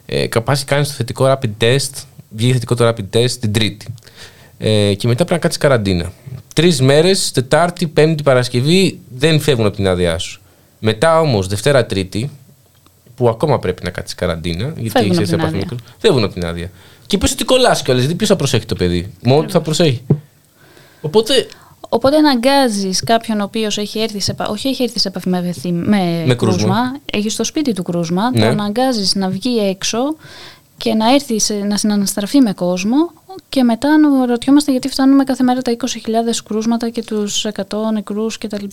ε, 0.07 0.27
καπάσει 0.27 0.65
κάνεις 0.65 0.89
το 0.89 0.95
θετικό 0.95 1.25
rapid 1.27 1.65
test 1.65 1.91
βγει 2.31 2.53
θετικό 2.53 2.75
το 2.75 2.89
rapid 2.89 3.17
test 3.17 3.31
την 3.31 3.53
Τρίτη 3.53 3.87
ε, 4.59 4.95
και 4.95 5.07
μετά 5.07 5.25
πρέπει 5.25 5.33
να 5.33 5.39
κάτσεις 5.39 5.61
καραντίνα. 5.61 6.13
Τρεις 6.55 6.81
μέρες, 6.81 7.31
Τετάρτη, 7.31 7.87
Πέμπτη, 7.87 8.23
Παρασκευή 8.23 8.99
δεν 9.17 9.41
φεύγουν 9.41 9.67
από 9.67 9.77
την 9.77 9.89
άδειά 9.89 10.19
σου. 10.19 10.41
Μετά 10.79 11.21
όμως, 11.21 11.47
Δευτέρα, 11.47 11.87
Τρίτη, 11.87 12.31
που 13.19 13.29
ακόμα 13.29 13.59
πρέπει 13.59 13.85
να 13.85 13.91
κάτσεις 13.91 14.15
καραντίνα, 14.15 14.65
γιατί 14.77 14.89
Φεύγουν 14.89 15.11
έχει 15.11 15.19
από 15.19 15.27
την 15.29 15.35
επαφή 15.39 15.55
άδεια. 15.55 15.59
με 15.71 15.77
τον- 15.77 15.81
Φεύγουν 15.99 16.25
από 16.25 16.33
την 16.33 16.45
άδεια. 16.47 16.71
Και 17.07 17.19
πες 17.19 17.33
ότι 17.33 17.45
κολλάς 17.45 17.83
κιόλας, 17.83 18.03
γιατί 18.03 18.17
ποιος 18.17 18.29
θα 18.29 18.37
προσέχει 18.37 18.65
το 18.67 18.75
παιδί; 18.75 19.13
Μόνο 19.23 19.43
του 19.43 19.51
θα 19.51 19.61
προσέχει. 19.61 20.03
Οπότε. 21.01 21.47
Οπότε 21.91 22.17
αναγκάζεις 22.17 23.03
κάποιον 23.05 23.41
ο 23.41 23.45
οποίος 23.45 23.79
έχει 23.79 23.99
έρθει 24.01 24.21
σε, 24.21 24.31
επα- 24.31 24.49
όχι 24.49 24.69
έχει 24.69 24.83
έρθει 24.83 24.99
σε 24.99 25.09
επαφή 25.09 25.29
με, 25.29 25.41
βεθύ- 25.41 25.73
με, 25.73 26.25
Με 26.27 26.35
κρούσμα. 26.35 26.57
κρούσμα, 26.59 26.97
έχει 27.13 27.29
στο 27.31 27.45
σπίτι 27.45 27.73
του 27.73 27.83
κρούσμα, 27.83 28.31
Ναι. 28.31 28.41
το 28.41 28.47
αναγκάζεις 28.47 29.15
να 29.15 29.29
βγει 29.29 29.59
έξω 29.59 29.99
και 30.77 30.95
να 30.95 31.15
έρθει 31.15 31.41
σε, 31.41 31.55
να 31.55 31.77
συναναστραφεί 31.77 32.41
με 32.41 32.53
κόσμο 32.53 33.11
και 33.49 33.63
μετά 33.63 33.89
ρωτιόμαστε 34.29 34.71
γιατί 34.71 34.89
φτάνουμε 34.89 35.25
κάθε 35.25 35.43
μέρα 35.43 35.63
τα 35.63 35.71
20.000 35.71 36.43
κρούσματα 36.45 36.89
και 36.89 37.03
τους 37.03 37.45
100 37.45 37.91
νεκρούς 37.93 38.39
κτλ. 38.39 38.65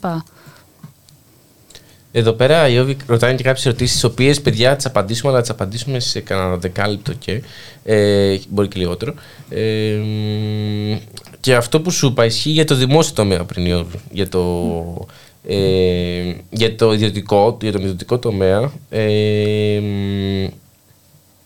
Εδώ 2.17 2.33
πέρα 2.33 2.69
η 2.69 2.79
Όβη 2.79 2.97
ρωτάνε 3.07 3.33
και 3.35 3.43
κάποιες 3.43 3.65
ερωτήσεις, 3.65 3.93
τις 3.93 4.03
οποίες 4.03 4.41
παιδιά 4.41 4.75
τις 4.75 4.85
απαντήσουμε, 4.85 5.31
αλλά 5.31 5.41
τις 5.41 5.49
απαντήσουμε 5.49 5.99
σε 5.99 6.19
κανένα 6.19 6.57
δεκάλεπτο 6.57 7.13
και. 7.13 7.41
Ε, 7.83 8.37
μπορεί 8.49 8.67
και 8.67 8.79
λιγότερο. 8.79 9.13
Ε, 9.49 9.95
μ, 9.95 10.97
και 11.39 11.55
αυτό 11.55 11.81
που 11.81 11.91
σου 11.91 12.07
είπα 12.07 12.25
ισχύει 12.25 12.49
για 12.49 12.65
το 12.65 12.75
δημόσιο 12.75 13.13
τομέα 13.13 13.43
πριν 13.43 13.65
η 13.65 13.73
Όβη. 13.73 13.99
Για 14.11 14.29
το, 14.29 15.07
ε, 15.47 16.33
για 16.49 16.75
το 16.75 16.93
ιδιωτικό, 16.93 17.57
για 17.61 17.71
τον 17.71 17.81
ιδιωτικό 17.81 18.19
τομέα. 18.19 18.71
Ε, 18.89 19.79
μ, 19.79 20.47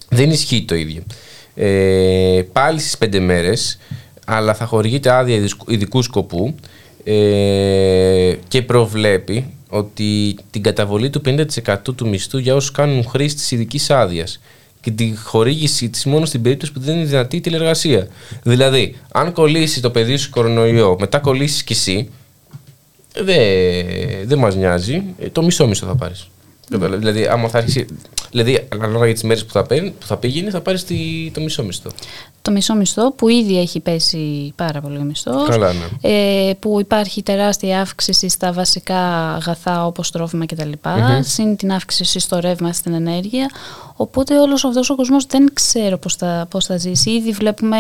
δεν 0.10 0.30
ισχύει 0.30 0.66
το 0.66 0.76
ίδιο. 0.76 1.04
Ε, 1.56 2.42
πάλι 2.52 2.80
στις 2.80 2.98
πέντε 2.98 3.20
μέρες, 3.20 3.80
αλλά 4.26 4.54
θα 4.54 4.66
χορηγείται 4.66 5.12
άδεια 5.12 5.36
ειδικού- 5.36 5.72
ειδικού 5.72 6.02
σκοπού 6.02 6.56
ε, 7.04 8.34
και 8.48 8.62
προβλέπει 8.62 9.54
ότι 9.70 10.38
την 10.52 10.64
καταβολή 10.64 11.10
του 11.10 11.22
50% 11.26 11.76
του 11.96 12.08
μισθού 12.08 12.38
για 12.38 12.56
όσους 12.56 12.72
κάνουν 12.72 13.04
χρήση 13.04 13.36
της 13.36 13.52
ειδικής 13.52 13.90
άδειας 13.90 14.40
και 14.82 14.92
τη 14.92 15.14
χορήγησή 15.24 15.90
της 15.90 16.06
μόνο 16.06 16.26
στην 16.26 16.42
περίπτωση 16.42 16.72
που 16.72 16.80
δεν 16.80 16.96
είναι 16.96 17.06
δυνατή 17.06 17.36
η 17.36 17.42
τηλεργασία. 17.42 18.08
Δηλαδή, 18.44 18.96
αν 19.12 19.34
κολλήσει 19.34 19.82
το 19.82 19.90
παιδί 19.90 20.16
σου 20.16 20.30
κορονοϊό, 20.30 20.98
μετά 21.00 21.20
κολλήσεις 21.20 21.64
κι 21.64 21.74
εσύ, 21.74 22.10
δεν 23.14 23.38
δεν 24.26 24.38
μας 24.38 24.56
νοιάζει, 24.56 25.04
ε, 25.20 25.30
το 25.30 25.44
μισό 25.44 25.68
μισθό 25.68 25.86
θα 25.86 25.96
πάρεις. 25.96 26.30
Κατάλαβες. 26.70 27.00
Δηλαδή, 27.00 27.28
άμα 27.28 27.48
θα 27.48 27.58
αρχίσει, 27.58 27.86
δηλαδή, 28.32 28.68
ανάλογα 28.74 29.06
για 29.06 29.14
τις 29.14 29.24
μέρες 29.24 29.46
που 29.46 29.52
θα, 29.52 29.64
παίρνει, 29.64 29.90
που 30.00 30.06
θα 30.06 30.18
πήγαινε, 30.18 30.50
θα 30.50 30.62
πάρεις 30.62 30.84
τη- 30.84 31.32
το 31.34 31.42
μισό 31.42 31.64
μισθό. 31.64 31.90
Το 32.42 32.52
μισό 32.52 32.76
μισθό 32.76 33.12
που 33.12 33.28
ήδη 33.30 33.60
έχει 33.60 33.80
πέσει 33.80 34.54
πάρα 34.56 34.82
πολύ 34.82 34.98
ο 34.98 35.02
μισθός, 35.02 35.50
Καλά, 35.50 35.74
ναι. 35.74 35.86
ε, 36.02 36.54
που 36.60 36.80
υπάρχει 36.80 37.24
τεράστια 37.24 37.82
αύξηση 37.82 38.30
στα 38.30 38.52
βασικά 38.54 39.30
αγαθά 39.36 39.86
όπως 39.86 40.12
τρόφιμα 40.12 40.46
κτλ. 40.46 40.72
Μμμ. 40.86 41.22
Συν 41.22 41.56
την 41.56 41.72
αύξηση 41.72 42.20
στο 42.20 42.40
ρεύμα, 42.40 42.74
στην 42.74 42.94
ενέργεια. 42.94 43.50
Οπότε 43.96 44.40
όλος 44.40 44.66
αυτός 44.66 44.90
ο 44.90 44.96
κόσμος 44.96 45.26
δεν 45.26 45.50
ξέρω 45.54 45.98
πώς 45.98 46.16
θα, 46.16 46.48
πώς 46.50 46.66
θα 46.66 46.78
ζήσει. 46.78 47.10
Ήδη 47.10 47.32
βλέπουμε 47.32 47.78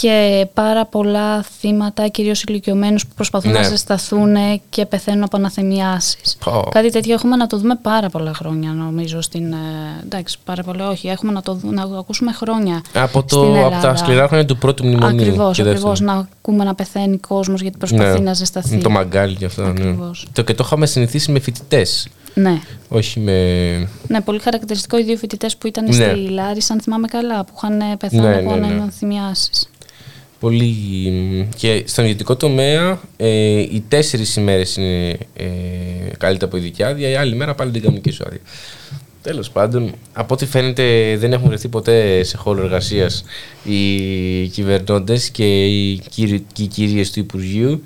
και 0.00 0.46
πάρα 0.54 0.84
πολλά 0.86 1.42
θύματα, 1.42 2.08
κυρίως 2.08 2.42
ηλικιωμένους 2.42 3.06
που 3.06 3.14
προσπαθούν 3.14 3.52
Ναι. 3.52 3.58
να 3.58 3.64
ζεσταθούν 3.68 4.36
και 4.68 4.86
πεθαίνουν 4.86 5.22
από 5.22 5.36
αναθεμιάσεις. 5.36 6.36
Πω. 6.44 6.68
Κάτι 6.70 6.90
τέτοιο 6.90 7.14
έχουμε 7.14 7.36
να 7.36 7.46
το 7.46 7.58
δούμε 7.58 7.78
πάρα 7.82 8.08
πολλά 8.08 8.34
χρόνια 8.34 8.70
νομίζω 8.70 9.20
στην... 9.20 9.52
ε, 9.52 9.56
εντάξει, 10.04 10.36
πάρα 10.44 10.62
πολλά 10.62 10.88
όχι. 10.88 11.08
Έχουμε 11.08 11.32
να 11.32 11.42
το, 11.42 11.54
δου- 11.54 11.72
να 11.72 11.88
το 11.88 11.96
ακούσουμε 11.96 12.32
χρόνια 12.32 12.82
Από, 12.94 13.18
στην 13.20 13.26
το, 13.38 13.42
από 13.46 13.56
Ελλάδα. 13.56 13.80
τα 13.80 13.96
σκληρά 13.96 14.26
χρόνια 14.28 14.46
του 14.46 14.56
πρώτου 14.56 14.84
μνημονίου. 14.86 15.20
Ακριβώς, 15.20 15.56
και 15.56 15.62
ακριβώς. 15.62 15.82
δεύτερου. 16.00 16.04
Να 16.18 16.28
ακούμε 16.40 16.64
να 16.64 16.74
πεθαίνει 16.74 17.18
κόσμος 17.18 17.60
γιατί 17.60 17.78
προσπαθεί 17.78 18.18
Ναι. 18.18 18.24
να 18.24 18.32
ζεσταθεί. 18.34 18.74
Με 18.76 18.82
το 18.82 18.90
μαγκάλι 18.90 19.34
και 19.36 19.44
αυτά. 19.44 19.62
Ναι. 19.62 19.68
Ακριβώς. 19.68 20.26
Το, 20.32 20.42
και 20.42 20.54
το 20.54 20.62
είχαμε 20.66 20.86
συνηθίσει 20.86 21.30
με 21.32 21.38
φοιτητές. 21.40 22.08
Ναι. 22.34 22.60
Όχι 22.88 23.20
με. 23.20 23.32
ναι, 24.08 24.20
πολύ 24.20 24.38
χαρακτηριστικό 24.38 24.98
οι 24.98 25.02
δύο 25.02 25.16
φοιτητές 25.16 25.56
που 25.56 25.66
ήταν 25.66 25.84
Ναι. 25.84 25.92
στη 25.92 26.28
Λάρισα, 26.28 26.72
αν 26.72 26.80
θυμάμαι 26.80 27.06
καλά, 27.06 27.44
που 27.44 27.52
είχαν 27.56 27.98
πεθάνει 27.98 28.22
Ναι, 28.22 28.36
από 28.36 28.50
ναι, 28.56 28.66
ναι. 28.66 28.72
αναθυμιάσεις. 28.72 29.68
Πολύ. 30.46 31.48
Και 31.56 31.82
στον 31.86 32.04
ιδιωτικό 32.04 32.36
τομέα, 32.36 33.00
ε, 33.16 33.58
οι 33.58 33.84
τέσσερις 33.88 34.36
ημέρες 34.36 34.76
είναι 34.76 35.08
ε, 35.36 35.46
καλύτερα 36.18 36.46
από 36.46 36.56
ειδική 36.56 36.82
άδεια, 36.82 37.08
η 37.08 37.14
άλλη 37.14 37.34
μέρα 37.34 37.54
πάλι 37.54 37.70
την 37.70 37.82
κανονική 37.82 38.10
σου 38.10 38.24
άδεια. 38.26 38.40
Τέλος 39.22 39.50
πάντων, 39.50 39.94
από 40.12 40.34
ό,τι 40.34 40.46
φαίνεται 40.46 41.16
δεν 41.16 41.32
έχουν 41.32 41.48
βρεθεί 41.48 41.68
ποτέ 41.68 42.22
σε 42.22 42.36
χώρο 42.36 42.62
εργασίας 42.62 43.24
οι 43.64 44.46
κυβερνώντες 44.46 45.30
και 45.30 45.64
οι, 45.64 45.98
κύριοι, 46.10 46.46
και 46.52 46.62
οι 46.62 46.66
κυρίες 46.66 47.10
του 47.10 47.18
Υπουργείου. 47.18 47.82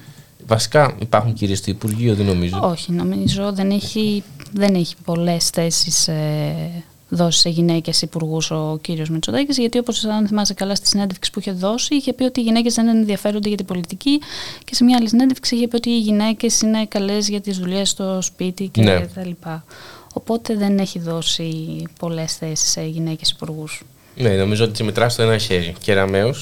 Βασικά 0.46 0.94
υπάρχουν 1.00 1.32
κυρίες 1.32 1.60
του 1.60 1.70
Υπουργείου, 1.70 2.14
δεν 2.14 2.26
νομίζω. 2.26 2.60
Όχι, 2.62 2.92
νομίζω 2.92 3.52
δεν 3.52 3.70
έχει, 3.70 4.22
δεν 4.52 4.74
έχει 4.74 4.94
πολλές 5.04 5.48
θέσεις 5.48 6.08
ε, 6.08 6.84
δώσει 7.12 7.38
σε 7.40 7.48
γυναίκες 7.48 8.02
υπουργούς 8.02 8.50
ο 8.50 8.78
κύριος 8.80 9.08
Μητσοτάκης 9.08 9.58
γιατί 9.58 9.78
όπως 9.78 10.04
αν 10.04 10.26
θυμάσαι 10.26 10.54
καλά 10.54 10.74
στη 10.74 10.86
συνέντευξη 10.86 11.30
που 11.30 11.38
είχε 11.38 11.52
δώσει 11.52 11.94
είχε 11.94 12.12
πει 12.12 12.24
ότι 12.24 12.40
οι 12.40 12.42
γυναίκες 12.42 12.74
δεν 12.74 12.88
ενδιαφέρονται 12.88 13.48
για 13.48 13.56
την 13.56 13.66
πολιτική 13.66 14.20
και 14.64 14.74
σε 14.74 14.84
μια 14.84 14.96
άλλη 14.96 15.08
συνέντευξη 15.08 15.54
είχε 15.56 15.68
πει 15.68 15.76
ότι 15.76 15.90
οι 15.90 15.98
γυναίκες 16.00 16.60
είναι 16.60 16.86
καλές 16.86 17.28
για 17.28 17.40
τις 17.40 17.58
δουλειές 17.58 17.88
στο 17.88 18.18
σπίτι 18.22 18.68
και 18.68 18.82
Ναι. 18.82 19.06
τα 19.06 19.26
λοιπά. 19.26 19.64
Οπότε 20.12 20.56
δεν 20.56 20.78
έχει 20.78 20.98
δώσει 20.98 21.82
πολλές 21.98 22.36
θέσεις 22.36 22.70
σε 22.70 22.82
γυναίκες 22.82 23.30
υπουργούς. 23.30 23.82
Ναι, 24.16 24.28
νομίζω 24.36 24.64
ότι 24.64 24.82
μετρά 24.82 25.08
στο 25.08 25.22
ένα 25.22 25.38
χέρι. 25.38 25.74
Κεραμαίο, 25.80 26.34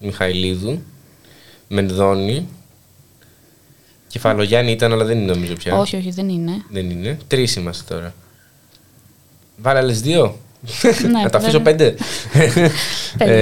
Μιχαηλίδου, 0.00 0.82
Μενδώνη, 1.68 2.46
Κεφαλογιάννη 4.08 4.70
ήταν, 4.72 4.92
αλλά 4.92 5.04
δεν 5.04 5.18
είναι 5.18 5.32
νομίζω 5.32 5.54
πια. 5.54 5.78
Όχι, 5.78 5.96
όχι, 5.96 6.10
δεν 6.10 6.28
είναι. 6.28 6.64
Δεν 6.70 6.90
είναι. 6.90 7.18
Τρεις 7.26 7.54
είμαστε 7.56 7.94
τώρα. 7.94 8.14
Βάλε 9.56 9.78
άλλες 9.78 10.00
δύο. 10.00 10.36
Ναι, 11.12 11.22
να 11.22 11.30
τα 11.30 11.38
αφήσω 11.38 11.60
βέβαια. 11.60 11.94
πέντε. 13.18 13.32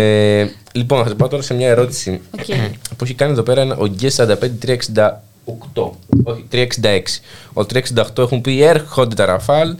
ε, 0.40 0.46
λοιπόν, 0.72 1.06
θα 1.06 1.14
πάω 1.14 1.28
τώρα 1.28 1.42
σε 1.42 1.54
μια 1.54 1.68
ερώτηση 1.68 2.20
Οκ. 2.30 2.44
που 2.96 3.04
έχει 3.04 3.14
κάνει 3.14 3.32
εδώ 3.32 3.42
πέρα 3.42 3.60
ένα- 3.60 3.76
ο 3.76 3.86
Γκέ 3.86 4.08
45360 4.16 5.10
όχι 6.24 6.44
366. 6.52 6.66
Ο 7.52 7.62
368 7.94 8.18
έχουν 8.18 8.40
πει 8.40 8.62
έρχονται 8.62 9.14
τα 9.14 9.24
Ραφάλ 9.24 9.74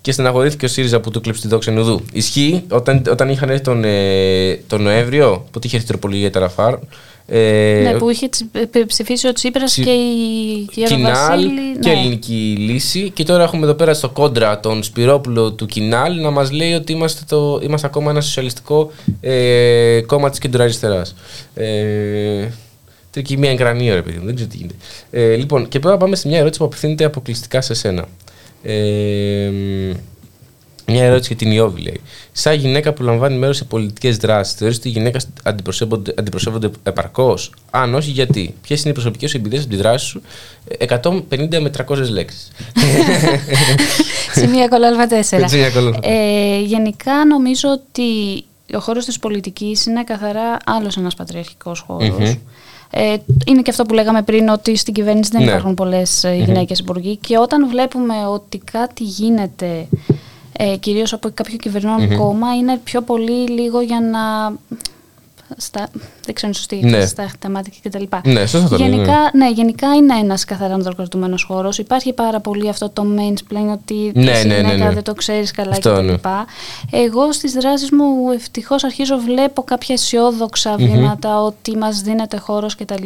και 0.00 0.12
στεναχωρήθηκε 0.12 0.64
ο 0.64 0.68
ΣΥΡΙΖΑ 0.68 1.00
που 1.00 1.10
του 1.10 1.20
κλέψει 1.20 1.40
τη 1.42 1.48
δόξα 1.48 1.70
Νουδού. 1.70 2.04
Ισχύει 2.12 2.64
όταν, 2.70 3.02
όταν 3.10 3.28
είχαν 3.28 3.50
έρθει 3.50 3.62
τον, 3.62 3.84
ε, 3.84 4.54
τον 4.66 4.82
Νοέμβριο, 4.82 5.46
που 5.50 5.60
είχε 5.62 5.76
έρθει 5.76 5.88
η 5.88 5.90
τροπολογία 5.90 6.22
για 6.28 6.32
τα 6.32 6.40
Ραφάλ. 6.40 6.76
Ε, 7.32 7.80
ναι, 7.82 7.98
που 7.98 8.10
είχε 8.10 8.28
τσι- 8.28 8.46
ε, 8.72 8.80
ψηφίσει 8.86 9.28
ο 9.28 9.32
Τσίπρας 9.32 9.72
Τσι- 9.72 9.84
και 9.84 9.90
η 9.90 10.68
Γεώργο 10.72 10.96
Κινάλ 10.96 11.12
Βασίλη. 11.12 11.78
και 11.80 11.88
ναι. 11.88 11.98
ελληνική 12.00 12.56
λύση. 12.58 13.10
Και 13.10 13.24
τώρα 13.24 13.42
έχουμε 13.42 13.64
εδώ 13.64 13.74
πέρα 13.74 13.94
στο 13.94 14.08
κόντρα 14.08 14.60
τον 14.60 14.82
Σπυρόπουλο 14.82 15.52
του 15.52 15.66
Κινάλ 15.66 16.20
να 16.20 16.30
μας 16.30 16.50
λέει 16.52 16.72
ότι 16.72 16.92
είμαστε, 16.92 17.22
το, 17.28 17.60
είμαστε 17.62 17.86
ακόμα 17.86 18.10
ένα 18.10 18.20
σοσιαλιστικό 18.20 18.90
ε, 19.20 20.00
κόμμα 20.06 20.30
της 20.30 20.38
κεντροαριστεράς. 20.38 21.14
Ε, 21.54 22.46
τρικυμία 23.10 23.50
εγκρανία, 23.50 23.94
ρε 23.94 24.02
παιδί 24.02 24.18
μου, 24.18 24.24
δεν 24.24 24.34
ξέρω 24.34 24.50
τι 24.50 24.56
γίνεται. 24.56 24.74
Ε, 25.10 25.34
λοιπόν, 25.34 25.68
και 25.68 25.78
τώρα 25.78 25.96
πάμε 25.96 26.16
σε 26.16 26.28
μια 26.28 26.38
ερώτηση 26.38 26.58
που 26.58 26.64
απευθύνεται 26.64 27.04
αποκλειστικά 27.04 27.60
σε 27.60 27.74
σένα. 27.74 28.04
Ε, 28.62 29.50
μια 30.90 31.04
ερώτηση 31.04 31.34
για 31.34 31.36
την 31.36 31.50
Ιώβη 31.56 31.80
λέει. 31.82 32.00
Σαν 32.32 32.54
γυναίκα 32.54 32.92
που 32.92 33.02
λαμβάνει 33.02 33.36
μέρος 33.36 33.56
σε 33.56 33.64
πολιτικές 33.64 34.16
δράσεις, 34.16 34.54
θεωρείς 34.54 34.76
ότι 34.76 34.88
οι 34.88 34.90
γυναίκες 34.90 35.28
αντιπροσωπεύονται, 35.42 36.14
αντιπροσωπεύονται 36.18 36.70
επαρκώς; 36.82 37.52
Αν 37.70 37.94
όχι, 37.94 38.10
γιατί; 38.10 38.54
Ποιες 38.62 38.80
είναι 38.80 38.90
οι 38.90 38.92
προσωπικές 38.92 39.30
σου 39.30 39.36
εμπειρίες 39.36 39.62
από 39.62 39.70
τη 39.70 39.76
δράση 39.76 40.06
σου, 40.06 40.22
ε, 40.68 40.84
150 40.84 41.60
με 41.60 41.70
300 41.70 42.10
λέξεις. 42.10 42.50
Σημεία 44.34 44.68
κολλάλβα 44.68 45.06
4. 45.06 45.22
Σημεία 45.46 45.70
κολλάλβα. 45.70 45.98
Ε, 46.02 46.60
γενικά 46.60 47.24
νομίζω 47.28 47.68
ότι 47.70 48.04
ο 48.74 48.78
χώρος 48.80 49.04
της 49.04 49.18
πολιτικής 49.18 49.86
είναι 49.86 50.04
καθαρά 50.04 50.56
άλλος 50.66 50.96
ένας 50.96 51.14
πατριαρχικός 51.14 51.80
χώρος. 51.86 52.08
Μμμ. 52.08 52.34
Ε, 52.92 53.16
είναι 53.46 53.62
και 53.62 53.70
αυτό 53.70 53.82
που 53.84 53.94
λέγαμε 53.94 54.22
πριν 54.22 54.48
ότι 54.48 54.76
στην 54.76 54.94
κυβέρνηση 54.94 55.30
δεν 55.32 55.42
Ναι. 55.42 55.50
υπάρχουν 55.50 55.74
πολλές 55.74 56.24
ε, 56.24 56.28
Μμμ. 56.30 56.44
γυναίκες 56.44 56.78
υπουργοί 56.78 57.16
και 57.16 57.38
όταν 57.38 57.68
βλέπουμε 57.68 58.14
ότι 58.26 58.58
κάτι 58.72 59.04
γίνεται 59.04 59.86
ε, 60.62 60.76
κυρίως 60.76 61.12
από 61.12 61.30
κάποιο 61.34 61.56
κυβερνών 61.56 62.02
Μμμ. 62.02 62.16
κόμμα 62.16 62.54
είναι 62.56 62.80
πιο 62.84 63.02
πολύ 63.02 63.48
λίγο 63.48 63.80
για 63.80 64.00
να... 64.00 64.52
Στα, 65.56 65.88
δεν 66.24 66.34
ξέρω 66.34 66.38
αν 66.42 66.44
είναι 66.48 66.52
σωστή 66.54 66.74
η 66.76 66.80
Ναι. 66.80 66.86
έκφραση, 66.88 67.08
στα 67.08 67.30
θεματική 67.40 67.80
κτλ. 67.82 68.02
Ναι, 68.24 68.46
σωστά 68.46 68.68
το 68.68 68.76
λες, 68.76 68.88
γενικά, 68.88 69.30
ναι, 69.32 69.50
γενικά 69.50 69.94
είναι 69.94 70.14
ένας 70.18 70.44
καθαρά 70.44 70.74
ανδροκρατούμενο 70.74 71.34
χώρος. 71.46 71.78
Υπάρχει 71.78 72.12
πάρα 72.12 72.40
πολύ 72.40 72.68
αυτό 72.68 72.88
το 72.88 73.02
mansplain 73.16 73.72
ότι 73.72 74.12
Ναι, 74.14 74.30
εσύ 74.30 74.46
ναι, 74.46 74.54
ναι, 74.54 74.60
γυναίκα 74.60 74.84
ναι. 74.88 74.94
δεν 74.94 75.02
το 75.02 75.14
ξέρεις 75.14 75.50
καλά 75.50 75.70
Αυτό, 75.70 75.92
κτλ. 75.92 76.04
ναι. 76.04 76.14
Εγώ 76.90 77.32
στις 77.32 77.52
δράσεις 77.52 77.90
μου 77.90 78.30
ευτυχώς 78.34 78.84
αρχίζω 78.84 79.16
βλέπω 79.18 79.62
κάποια 79.62 79.94
αισιόδοξα 79.94 80.70
Μμμ. 80.78 80.90
βήματα 80.92 81.42
ότι 81.42 81.76
μας 81.76 82.00
δίνεται 82.00 82.36
χώρος 82.38 82.76
κτλ. 82.76 83.04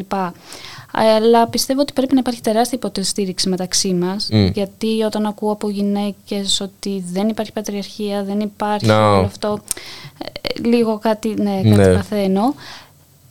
Αλλά 0.97 1.47
πιστεύω 1.49 1.81
ότι 1.81 1.93
πρέπει 1.93 2.15
να 2.15 2.21
υπάρχει 2.21 2.41
τεράστια 2.41 2.79
υποστήριξη 2.83 3.49
μεταξύ 3.49 3.93
μας. 3.95 4.29
Μμ. 4.33 4.47
Γιατί 4.47 5.03
όταν 5.03 5.27
ακούω 5.27 5.53
από 5.53 5.69
γυναίκες 5.71 6.61
ότι 6.61 7.05
δεν 7.13 7.29
υπάρχει 7.29 7.53
πατριαρχία, 7.53 8.25
δεν 8.25 8.41
υπάρχει 8.41 8.87
Να. 8.87 9.09
όλο 9.11 9.25
αυτό. 9.25 9.59
ε, 10.19 10.69
λίγο 10.69 10.99
κάτι, 10.99 11.29
ναι, 11.29 11.55
κάτι 11.63 11.69
Ναι. 11.69 11.95
παθαίνω. 11.95 12.55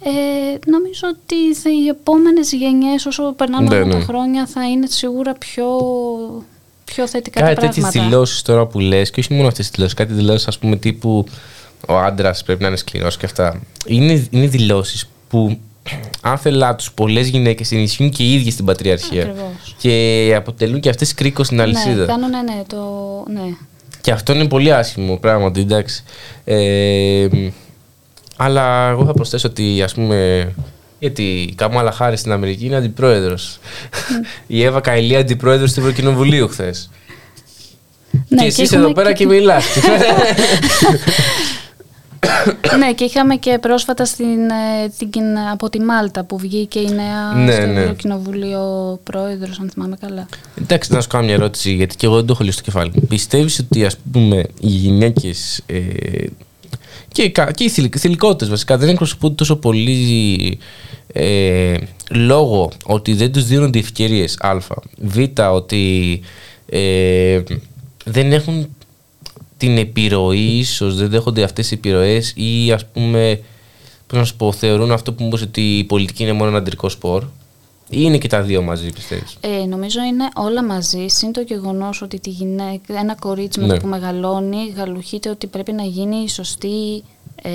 Ε, 0.05 0.09
νομίζω 0.71 1.01
ότι 1.13 1.55
θα- 1.55 1.69
οι 1.69 1.87
επόμενες 1.87 2.51
γενιές 2.53 3.05
όσο 3.05 3.33
περνάνε 3.37 3.67
Ναι, 3.67 3.75
όλα 3.75 3.91
τα 3.91 3.97
ναι. 3.97 4.03
χρόνια 4.03 4.45
θα 4.45 4.69
είναι 4.69 4.87
σίγουρα 4.87 5.33
πιο, 5.33 5.67
πιο 6.85 7.07
θετικά 7.07 7.39
Κάτι 7.39 7.55
τα 7.55 7.61
τέτοιες 7.61 7.75
πράγματα. 7.85 8.09
δηλώσεις 8.09 8.41
τώρα 8.41 8.65
που 8.65 8.79
λες, 8.79 9.11
και 9.11 9.19
όχι 9.19 9.33
μόνο 9.33 9.47
αυτές 9.47 9.65
τις 9.65 9.75
δηλώσεις, 9.75 9.95
κάτι 9.97 10.13
δηλώσεις, 10.13 10.47
ας 10.47 10.59
πούμε, 10.59 10.75
τύπου 10.75 11.25
ο 11.87 11.97
άντρας 11.97 12.43
πρέπει 12.43 12.61
να 12.61 12.67
είναι 12.67 12.77
σκληρός 12.77 13.17
και 13.17 13.25
αυτά. 13.25 13.61
Είναι, 13.85 14.27
είναι 14.31 14.47
δηλώσεις 14.47 15.09
που 15.29 15.57
άθελά 16.21 16.75
τους 16.75 16.91
πολλές 16.91 17.27
γυναίκες 17.27 17.71
ενισχύουν 17.71 18.09
και 18.09 18.23
οι 18.23 18.33
ίδιες 18.33 18.55
την 18.55 18.65
πατριαρχία. 18.65 19.21
Ακριβώς. 19.21 19.75
Και 19.77 20.33
αποτελούν 20.37 20.79
και 20.79 20.89
αυτές 20.89 21.13
κρίκος 21.13 21.45
στην 21.45 21.61
αλυσίδα. 21.61 22.01
Ναι, 22.01 22.05
κάνουν 22.05 22.29
ναι, 22.29 22.63
το, 22.67 22.83
ναι. 23.33 23.55
Και 24.01 24.11
αυτό 24.11 24.33
είναι 24.33 24.47
πολύ 24.47 24.73
άσχημο 24.73 25.17
πράγματι, 25.17 25.59
εντάξει. 25.59 26.03
Ε, 26.43 27.27
αλλά 28.37 28.89
εγώ 28.89 29.05
θα 29.05 29.13
προσθέσω 29.13 29.47
ότι 29.47 29.81
ας 29.81 29.93
πούμε. 29.93 30.51
Γιατί 30.99 31.23
η 31.23 31.53
Καμάλα 31.55 31.91
Χάρης 31.91 32.19
στην 32.19 32.31
Αμερική 32.31 32.65
είναι 32.65 32.75
αντιπρόεδρος. 32.75 33.59
η 34.47 34.63
Εύα 34.63 34.79
Καηλή 34.79 35.15
αντιπρόεδρος 35.15 35.73
του 35.73 35.79
Ευρωκοινοβουλίου 35.79 36.47
χθες. 36.47 36.89
Ναι, 38.27 38.41
και 38.41 38.47
εσύ 38.47 38.61
έχουμε 38.61 38.81
εδώ 38.81 38.91
πέρα 38.91 39.13
και 39.13 39.25
μιλά. 39.25 39.57
ναι, 42.79 42.93
και 42.93 43.03
είχαμε 43.03 43.35
και 43.35 43.57
πρόσφατα 43.61 44.05
στην, 44.05 44.49
ε, 44.49 44.89
την, 45.09 45.23
από 45.51 45.69
τη 45.69 45.79
Μάλτα 45.81 46.23
που 46.23 46.37
βγήκε 46.37 46.79
η 46.79 46.89
νέα 46.91 47.33
Ναι, 47.45 47.53
στο 47.53 47.65
ναι. 47.65 47.93
Κοινοβούλιο 47.93 48.99
πρόεδρος, 49.03 49.59
αν 49.59 49.69
θυμάμαι 49.73 49.95
καλά. 49.99 50.27
Εντάξει, 50.61 50.93
να 50.93 51.01
σου 51.01 51.07
κάνω 51.07 51.25
μια 51.25 51.33
ερώτηση, 51.33 51.73
γιατί 51.73 51.95
και 51.95 52.05
εγώ 52.05 52.15
δεν 52.15 52.25
το 52.25 52.33
έχω 52.33 52.43
λύσει 52.43 52.55
στο 52.57 52.63
κεφάλι. 52.63 52.91
Πιστεύεις 53.07 53.59
ότι 53.59 53.85
ας 53.85 53.97
πούμε 54.11 54.37
οι 54.59 54.67
γυναίκες. 54.67 55.61
Ε, 55.65 55.79
και, 57.11 57.29
κα- 57.29 57.51
και 57.51 57.63
οι 57.63 57.69
θηλυ- 57.69 57.97
θηλυκότητες 57.99 58.49
βασικά 58.49 58.77
δεν 58.77 58.89
εκπροσωπούνται 58.89 59.35
τόσο 59.35 59.55
πολύ 59.55 60.57
ε, 61.13 61.73
λόγω 62.11 62.71
ότι 62.85 63.13
δεν 63.13 63.31
τους 63.31 63.45
δίνονται 63.45 63.79
ευκαιρίες 63.79 64.37
α, 64.39 64.57
β, 64.97 65.17
ότι 65.51 66.21
ε, 66.65 67.41
δεν 68.05 68.31
έχουν 68.33 68.75
την 69.63 69.77
επιρροή 69.77 70.57
ίσως, 70.57 70.95
δεν 70.95 71.09
δέχονται 71.09 71.43
αυτές 71.43 71.71
οι 71.71 71.73
επιρροές 71.73 72.33
ή 72.35 72.71
ας 72.71 72.85
πούμε, 72.85 73.39
πώς 74.07 74.17
να 74.17 74.23
σου 74.25 74.35
πω, 74.35 74.51
θεωρούν 74.51 74.91
αυτό 74.91 75.13
που 75.13 75.23
μου 75.23 75.27
είπες 75.29 75.41
ότι 75.41 75.77
η 75.77 75.83
πολιτική 75.83 76.23
είναι 76.23 76.31
μόνο 76.33 76.49
ένα 76.49 76.57
αντρικό 76.57 76.89
σπορ 76.89 77.23
ή 77.23 77.97
είναι 77.99 78.17
και 78.17 78.27
τα 78.27 78.41
δύο 78.41 78.61
μαζί 78.61 78.89
πιστεύεις; 78.91 79.37
Ε, 79.41 79.65
νομίζω 79.65 79.99
είναι 80.03 80.27
όλα 80.35 80.63
μαζί. 80.63 81.05
Συν 81.07 81.31
το 81.31 81.41
γεγονός 81.41 82.01
ότι 82.01 82.19
τη 82.19 82.29
γυναίκα, 82.29 82.99
ένα 82.99 83.15
κορίτσι 83.15 83.59
με 83.59 83.65
Ναι. 83.65 83.73
το 83.73 83.79
που 83.79 83.87
μεγαλώνει 83.87 84.73
γαλουχείται 84.75 85.29
ότι 85.29 85.47
πρέπει 85.47 85.71
να 85.71 85.83
γίνει 85.83 86.15
η 86.15 86.29
σωστή 86.29 87.03
ε, 87.41 87.49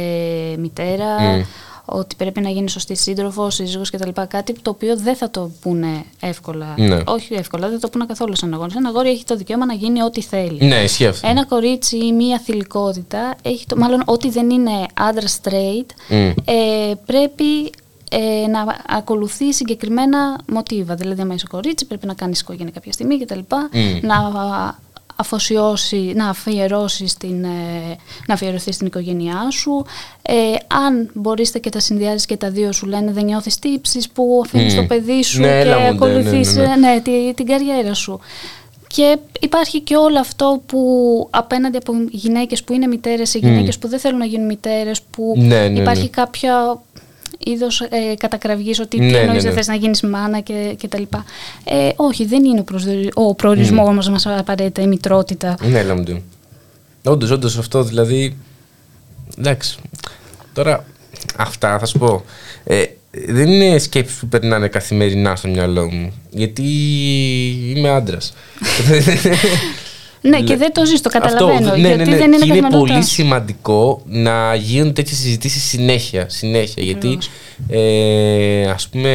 μητέρα, 0.58 1.20
Μμ. 1.20 1.40
Ότι 1.88 2.16
πρέπει 2.16 2.40
να 2.40 2.50
γίνει 2.50 2.70
σωστή 2.70 2.94
σύντροφο, 2.96 3.50
σύζυγος 3.50 3.90
κτλ. 3.90 4.08
Κάτι 4.28 4.52
το 4.62 4.70
οποίο 4.70 4.96
δεν 4.96 5.16
θα 5.16 5.30
το 5.30 5.50
πούνε 5.60 6.04
εύκολα. 6.20 6.74
Ναι. 6.76 7.00
Όχι 7.06 7.34
εύκολα, 7.34 7.68
δεν 7.68 7.80
το 7.80 7.88
πούνε 7.88 8.04
καθόλου 8.06 8.36
σαν 8.36 8.54
αγόρι. 8.54 8.72
Ένα 8.76 8.88
αγόρι 8.88 9.08
έχει 9.08 9.24
το 9.24 9.36
δικαίωμα 9.36 9.66
να 9.66 9.74
γίνει 9.74 10.02
ό,τι 10.02 10.20
θέλει. 10.22 10.64
Ναι, 10.64 10.82
ισχύει 10.82 11.06
αυτό. 11.06 11.28
Ένα 11.28 11.44
κορίτσι 11.44 11.96
ή 11.96 12.12
μία 12.12 12.38
θηλυκότητα, 12.38 13.34
έχει 13.42 13.66
το, 13.66 13.76
μάλλον 13.76 14.02
ό,τι 14.04 14.30
δεν 14.30 14.50
είναι 14.50 14.86
άντρα 14.94 15.26
straight, 15.42 15.86
Μμ. 16.08 16.30
ε, 16.44 16.94
πρέπει 17.06 17.70
ε, 18.10 18.46
να 18.46 18.76
ακολουθεί 18.88 19.52
συγκεκριμένα 19.52 20.38
μοτίβα. 20.48 20.94
Δηλαδή, 20.94 21.20
άμα 21.20 21.34
είσαι 21.34 21.46
κορίτσι, 21.50 21.86
πρέπει 21.86 22.06
να 22.06 22.14
κάνεις 22.14 22.40
οικογένεια 22.40 22.72
κάποια 22.72 22.92
στιγμή 22.92 23.18
κτλ. 23.18 23.38
Μμ. 23.72 24.06
Να 24.06 24.16
αφοσιώσει, 25.20 26.12
να 26.14 26.28
αφιερώσει 26.28 27.06
στην, 27.06 27.44
ε, 27.44 27.96
να 28.26 28.34
αφιερωθεί 28.34 28.72
στην 28.72 28.86
οικογένειά 28.86 29.50
σου. 29.50 29.84
Ε, 30.22 30.32
αν 30.86 31.10
μπορείς 31.14 31.50
και 31.60 31.70
τα 31.70 31.80
συνδυάζεις 31.80 32.26
και 32.26 32.36
τα 32.36 32.50
δύο 32.50 32.72
σου 32.72 32.86
λένε 32.86 33.12
δεν 33.12 33.24
νιώθεις 33.24 33.58
τύψεις 33.58 34.08
που 34.08 34.42
αφήνεις 34.44 34.74
Μμ. 34.74 34.76
το 34.76 34.82
παιδί 34.86 35.22
σου 35.22 35.40
Ναι, 35.40 35.46
και 35.46 35.52
έλα 35.54 35.76
μου, 35.76 35.82
ναι, 35.82 35.88
ακολουθείς 35.88 36.54
ναι, 36.54 36.62
ναι, 36.66 36.76
ναι. 36.76 36.88
ε, 36.90 36.94
ναι, 36.94 37.00
τη- 37.00 37.34
την 37.34 37.46
καριέρα 37.46 37.94
σου. 37.94 38.20
Και 38.94 39.18
υπάρχει 39.40 39.80
και 39.80 39.96
όλο 39.96 40.18
αυτό 40.18 40.62
που 40.66 40.78
απέναντι 41.30 41.76
από 41.76 41.92
γυναίκες 42.10 42.64
που 42.64 42.72
είναι 42.72 42.86
μητέρες 42.86 43.34
ή 43.34 43.40
Μμ. 43.42 43.46
γυναίκες 43.48 43.78
που 43.78 43.88
δεν 43.88 43.98
θέλουν 43.98 44.18
να 44.18 44.24
γίνουν 44.24 44.46
μητέρες, 44.46 45.00
που 45.02 45.34
Ναι, 45.36 45.68
ναι, 45.68 45.80
υπάρχει 45.80 46.02
ναι. 46.02 46.08
κάποια 46.08 46.82
είδος 47.38 47.80
ε, 47.80 48.14
κατακραυγής 48.18 48.80
ότι 48.80 48.98
Ναι, 48.98 49.06
τι 49.06 49.12
ναι, 49.12 49.18
εννοείς 49.18 49.42
ναι. 49.42 49.48
δεν 49.48 49.58
θες 49.58 49.66
να 49.66 49.74
γίνεις 49.74 50.00
μάνα 50.02 50.40
και, 50.40 50.74
και 50.78 50.88
τα 50.88 50.98
λοιπά. 50.98 51.24
Ε, 51.64 51.90
όχι, 51.96 52.24
δεν 52.24 52.44
είναι 52.44 52.60
ο, 52.60 52.62
προσδορι- 52.64 53.10
ο 53.14 53.34
προορισμός 53.34 53.94
μας, 53.94 54.08
μας 54.08 54.26
απαραίτητα 54.26 54.82
η 54.82 54.86
μητρότητα. 54.86 55.56
Ναι, 55.62 55.78
έλα 55.78 55.94
μου 55.94 56.02
τι. 56.04 56.22
Όντως, 57.04 57.30
όντως 57.30 57.58
αυτό 57.58 57.82
δηλαδή. 57.82 58.36
Εντάξει. 59.38 59.78
Τώρα, 60.52 60.84
αυτά 61.36 61.78
θα 61.78 61.86
σου 61.86 61.98
πω. 61.98 62.24
Ε, 62.64 62.84
δεν 63.10 63.48
είναι 63.48 63.78
σκέψεις 63.78 64.18
που 64.18 64.26
περνάνε 64.28 64.68
καθημερινά 64.68 65.36
στο 65.36 65.48
μυαλό 65.48 65.90
μου. 65.90 66.12
Γιατί 66.30 66.62
είμαι 67.76 67.88
άντρας. 67.88 68.32
Ναι, 70.20 70.40
και 70.40 70.56
δεν 70.56 70.72
το 70.72 70.86
ζεις, 70.86 71.00
το 71.00 71.08
καταλαβαίνω. 71.08 71.70
ναι, 71.70 71.76
γιατί 71.76 71.96
ναι, 71.96 72.04
ναι. 72.04 72.04
δεν 72.04 72.06
είναι 72.06 72.18
Και 72.18 72.26
είναι 72.26 72.36
καθημερινότητα. 72.36 72.78
πολύ 72.78 73.04
σημαντικό 73.04 74.02
να 74.06 74.54
γίνουν 74.54 74.92
τέτοιες 74.92 75.18
συζητήσεις 75.18 75.62
συνέχεια. 75.62 76.26
συνέχεια 76.28 76.82
γιατί, 76.82 77.18
ε, 77.68 78.68
ας 78.68 78.88
πούμε, 78.88 79.12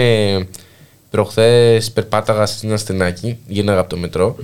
προχθές 1.10 1.92
περπάταγα 1.92 2.46
σε 2.46 2.68
ένα 2.68 2.78
στενάκι, 2.78 3.38
γίναγα 3.48 3.80
από 3.80 3.90
το 3.90 3.98
μετρό. 3.98 4.36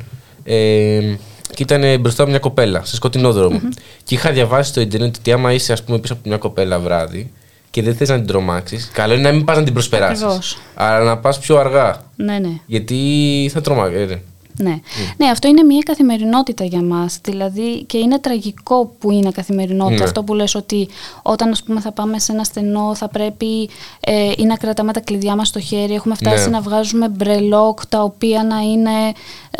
Ε, 0.43 1.16
και 1.53 1.64
ήταν 1.64 1.99
μπροστά 1.99 2.24
μου 2.24 2.30
μια 2.30 2.39
κοπέλα, 2.39 2.86
σε 2.86 2.95
σκοτεινό 2.95 3.32
δρόμο. 3.34 3.60
Και 4.03 4.16
είχα 4.16 4.32
διαβάσει 4.32 4.70
στο 4.70 4.82
Ιντερνετ 4.82 5.16
ότι 5.20 5.32
άμα 5.32 5.53
είσαι 5.53 5.74
ας 5.74 5.84
πούμε, 5.84 5.99
πίσω 5.99 6.14
από 6.14 6.22
μια 6.26 6.38
κοπέλα 6.38 6.80
βράδυ 6.80 7.32
και 7.72 7.82
δεν 7.82 7.95
θες 7.95 8.10
να 8.10 8.16
την 8.16 8.26
τρομάξεις, 8.28 8.89
καλό 8.93 9.14
είναι 9.14 9.22
να 9.24 9.32
μην 9.32 9.45
πας 9.45 9.57
να 9.57 9.64
την 9.64 9.74
προσπεράσεις. 9.74 10.24
Ακριβώς. 10.24 10.57
Αλλά 10.74 11.03
να 11.03 11.18
πας 11.18 11.39
πιο 11.39 11.57
αργά. 11.57 12.03
Ναι, 12.16 12.39
ναι. 12.39 12.49
Γιατί 12.66 13.49
θα 13.53 13.62
τρομάξει. 13.62 14.22
Ναι. 14.64 14.80
ναι, 15.18 15.26
αυτό 15.32 15.47
είναι 15.47 15.64
μια 15.64 15.82
καθημερινότητα 15.86 16.64
για 16.64 16.82
μας. 16.82 17.20
Δηλαδή 17.24 17.84
και 17.84 17.97
είναι 17.97 18.20
τραγικό 18.20 18.91
που 18.99 19.12
είναι 19.12 19.32
καθημερινότητα. 19.32 19.97
Ναι. 19.99 20.03
Αυτό 20.03 20.24
που 20.24 20.34
λες 20.34 20.55
ότι 20.55 20.88
όταν 21.22 21.49
ας 21.51 21.64
πούμε, 21.64 21.80
θα 21.80 21.91
πάμε 21.91 22.20
σε 22.20 22.32
ένα 22.32 22.43
στενό 22.43 22.95
θα 22.95 23.07
πρέπει 23.07 23.70
ε, 23.99 24.32
ή 24.38 24.43
να 24.45 24.55
κρατάμε 24.55 24.93
τα 24.93 24.99
κλειδιά 24.99 25.36
μας 25.36 25.47
στο 25.47 25.60
χέρι. 25.60 25.93
Έχουμε 25.93 26.16
φτάσει 26.16 26.43
Ναι. 26.43 26.49
να 26.49 26.62
βγάζουμε 26.62 27.10
μπρελόκ 27.10 27.86
τα 27.86 28.03
οποία 28.03 28.43
να 28.43 28.57
είναι, 28.60 28.89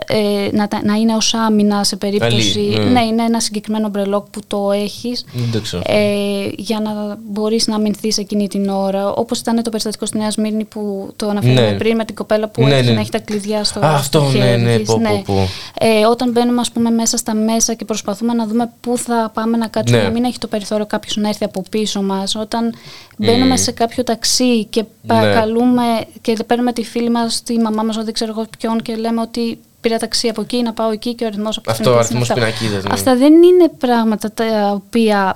ε, 0.08 0.50
να, 0.52 0.68
τα- 0.68 0.82
να 0.84 0.94
είναι 0.94 1.16
ως 1.16 1.34
άμυνα 1.34 1.84
σε 1.84 1.96
περίπτωση... 1.96 2.60
Αλή, 2.60 2.78
ναι. 2.78 2.84
ναι, 2.90 3.02
είναι 3.06 3.24
ένα 3.24 3.40
συγκεκριμένο 3.40 3.90
μπρελόκ 3.90 4.26
που 4.30 4.40
το 4.48 4.72
έχεις 4.72 5.26
Δεν 5.34 5.52
το 5.52 5.62
ξέρω. 5.62 5.82
ε, 5.86 6.48
για 6.58 6.80
να 6.80 7.18
μπορείς 7.30 7.68
να 7.68 7.76
αμυνθείς 7.76 8.18
εκείνη 8.18 8.48
την 8.48 8.70
ώρα. 8.70 9.12
Όπως 9.14 9.40
ήταν 9.40 9.64
το 9.64 9.70
περιστατικό 9.70 10.06
στη 10.06 10.18
Νέα 10.18 10.32
Σμύρνη 10.32 10.64
που 10.64 11.10
το 11.16 11.30
αναφέραμε 11.30 11.72
Ναι. 11.72 11.78
πριν 11.78 11.96
με 11.96 12.06
την 12.06 12.16
κοπέλα 12.16 12.48
που 12.48 12.64
Ναι, 12.64 12.76
έχει 12.76 12.88
ναι. 12.88 12.94
να 12.94 13.00
έχει 13.00 13.12
τα 13.12 13.20
κλειδιά 13.20 13.64
στο, 13.64 13.80
Α, 13.80 14.02
στο 14.02 14.20
αυτό, 14.20 14.22
ναι, 14.38 14.44
χέρι 14.46 14.62
ναι, 14.62 14.78
της. 14.78 14.89
Πω, 14.94 15.02
πω, 15.10 15.24
πω. 15.26 15.48
Ε, 15.80 16.06
όταν 16.06 16.32
μπαίνουμε 16.32 16.62
ας 16.62 16.72
πούμε 16.72 16.90
μέσα 16.90 17.18
στα 17.18 17.34
μέσα 17.34 17.74
και 17.74 17.86
προσπαθούμε 17.86 18.34
να 18.34 18.46
δούμε 18.48 18.72
πού 18.82 18.98
θα 18.98 19.32
πάμε 19.34 19.58
να 19.58 19.68
κάτσουμε 19.68 19.98
Ναι. 20.00 20.04
να 20.06 20.12
μην 20.12 20.24
έχει 20.24 20.38
το 20.38 20.48
περιθώριο 20.48 20.86
κάποιος 20.86 21.16
να 21.16 21.28
έρθει 21.28 21.44
από 21.44 21.64
πίσω 21.70 22.02
μας. 22.02 22.36
Όταν 22.36 22.74
μπαίνουμε 23.18 23.54
Μμ. 23.54 23.58
σε 23.58 23.72
κάποιο 23.72 24.04
ταξί 24.04 24.66
και 24.66 24.82
Ναι. 24.82 24.88
παρακαλούμε 25.16 25.84
και 26.22 26.38
παίρνουμε 26.48 26.74
τη 26.74 26.84
φίλη 26.84 27.10
μας, 27.10 27.44
τη 27.44 27.60
μαμά 27.60 27.84
μας, 27.84 27.96
δεν 28.04 28.14
ξέρω 28.14 28.32
εγώ 28.38 28.46
ποιον 28.60 28.82
και 28.82 28.96
λέμε 28.96 29.22
ότι 29.22 29.60
πήρα 29.82 29.98
ταξί 29.98 30.28
από 30.28 30.42
εκεί 30.42 30.62
να 30.62 30.74
πάω 30.74 30.92
εκεί 30.92 31.14
και 31.16 31.24
ο 31.24 31.28
αριθμός 31.28 31.58
από 31.58 31.72
Αυτό, 31.72 31.94
αριθμός 31.98 32.34
πινακίδας, 32.34 32.84
ναι. 32.84 32.90
Αυτά 32.94 33.16
δεν 33.16 33.34
είναι 33.34 33.70
πράγματα 33.78 34.32
τα 34.32 34.72
οποία 34.74 35.36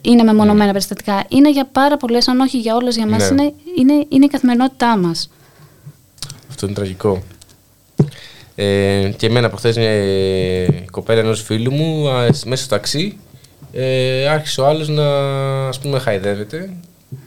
είναι 0.00 0.22
μεμονωμένα 0.22 0.72
περιστατικά. 0.72 1.24
Είναι 1.28 1.50
για 1.50 1.64
πάρα 1.72 1.96
πολλές, 1.96 2.28
αν 2.28 2.40
όχι 2.40 2.58
για 2.58 2.74
όλες 2.74 2.96
για 2.96 3.06
μας, 3.06 3.30
Ναι. 3.30 3.42
είναι, 3.42 3.52
είναι, 3.78 4.06
είναι 4.08 4.24
η 4.24 4.28
καθημερινότητά 4.28 4.96
μας. 4.96 5.30
Αυτό 6.50 6.66
είναι 6.66 6.74
τραγικό. 6.74 7.22
Ε, 8.60 9.12
και 9.16 9.26
εμένα 9.26 9.48
προχθές 9.48 9.76
μια 9.76 9.90
ε, 9.90 10.66
κοπέλα 10.90 11.20
ενός 11.20 11.42
φίλου 11.42 11.72
μου 11.72 12.08
α, 12.10 12.32
σ- 12.32 12.44
μέσα 12.46 12.64
στο 12.64 12.74
ταξί 12.74 13.16
ε, 13.72 14.28
άρχισε 14.28 14.60
ο 14.60 14.66
άλλος 14.66 14.88
να 14.88 15.06
ας 15.68 15.78
πούμε 15.78 15.98
χαϊδεύεται 15.98 16.70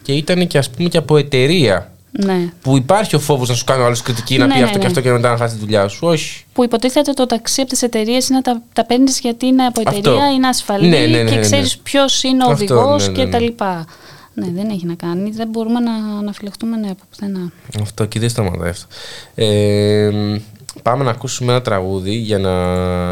και 0.02 0.12
ήταν 0.12 0.46
και 0.46 0.58
ας 0.58 0.70
πούμε 0.70 0.88
και 0.88 0.98
από 0.98 1.16
εταιρεία 1.16 1.92
Ναι. 2.24 2.52
που 2.62 2.76
υπάρχει 2.76 3.16
ο 3.16 3.18
φόβος 3.18 3.48
να 3.48 3.54
σου 3.54 3.64
κάνει 3.64 3.82
ο 3.82 3.84
άλλος 3.86 4.02
κριτική 4.02 4.38
να 4.38 4.46
Ναι, 4.46 4.52
πει 4.52 4.58
ναι, 4.58 4.64
αυτό 4.64 4.76
και 4.78 4.82
ναι. 4.84 4.86
αυτό 4.88 5.00
και 5.00 5.10
μετά 5.10 5.30
να 5.30 5.36
χάσεις 5.36 5.58
τη 5.58 5.64
δουλειά 5.64 5.88
σου. 5.88 5.98
Όχι. 6.06 6.44
Που 6.52 6.64
υποτίθεται 6.64 7.12
το 7.12 7.26
ταξί 7.26 7.60
από 7.60 7.70
τις 7.70 7.82
εταιρείες 7.82 8.28
είναι 8.28 8.40
να 8.44 8.52
τα, 8.52 8.62
τα 8.72 8.84
παίρνεις 8.86 9.20
γιατί 9.20 9.46
είναι 9.46 9.64
από 9.64 9.82
Αυτό. 9.86 9.98
εταιρεία, 9.98 10.32
είναι 10.32 10.48
ασφαλή 10.48 10.88
Ναι, 10.88 10.98
ναι, 10.98 11.06
ναι, 11.06 11.22
ναι, 11.22 11.28
και 11.30 11.34
ναι. 11.34 11.40
ξέρεις 11.40 11.78
ποιος 11.78 12.22
είναι 12.22 12.44
ο 12.44 12.50
Αυτό, 12.50 12.74
οδηγός 12.78 13.02
ναι, 13.02 13.08
ναι, 13.12 13.18
και 13.18 13.24
ναι. 13.24 13.30
τα 13.30 13.40
λοιπά. 13.40 13.84
Ναι, 14.34 14.46
δεν 14.54 14.70
έχει 14.70 14.86
να 14.86 14.94
κάνει. 14.94 15.30
Δεν 15.30 15.48
μπορούμε 15.48 15.80
να, 15.80 16.22
να 16.22 16.32
φυλαχτούμε 16.32 16.76
ναι, 16.76 16.86
από 16.90 17.02
πουθενά. 17.10 17.52
Αυτό 17.82 18.04
και 18.04 18.18
δεν 18.20 18.28
σταματάει 18.28 18.68
αυτό. 18.70 18.86
Ε, 19.34 20.10
πάμε 20.82 21.04
να 21.04 21.10
ακούσουμε 21.10 21.52
ένα 21.52 21.62
τραγούδι 21.62 22.14
για 22.14 22.38
να 22.38 22.50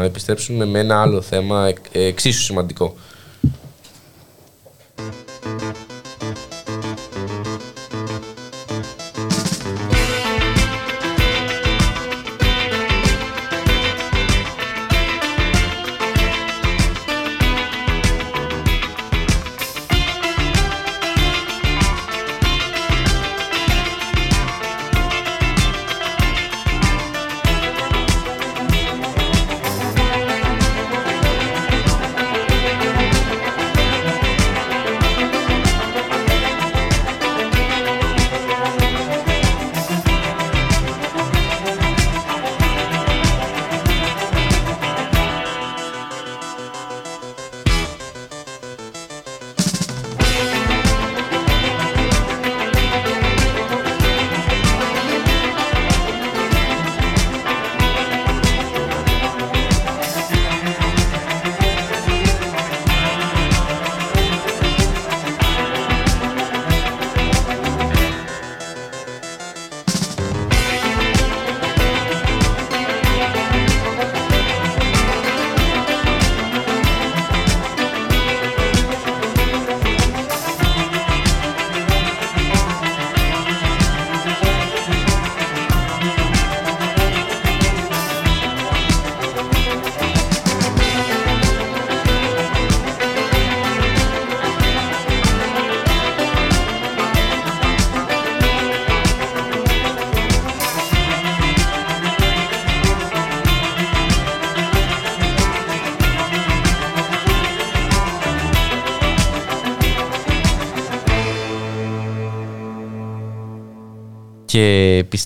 επιστρέψουμε 0.03 0.65
με 0.65 0.79
ένα 0.79 1.01
άλλο 1.01 1.21
θέμα 1.21 1.67
εκ- 1.67 1.77
εξίσου 1.91 2.41
σημαντικό. 2.41 2.95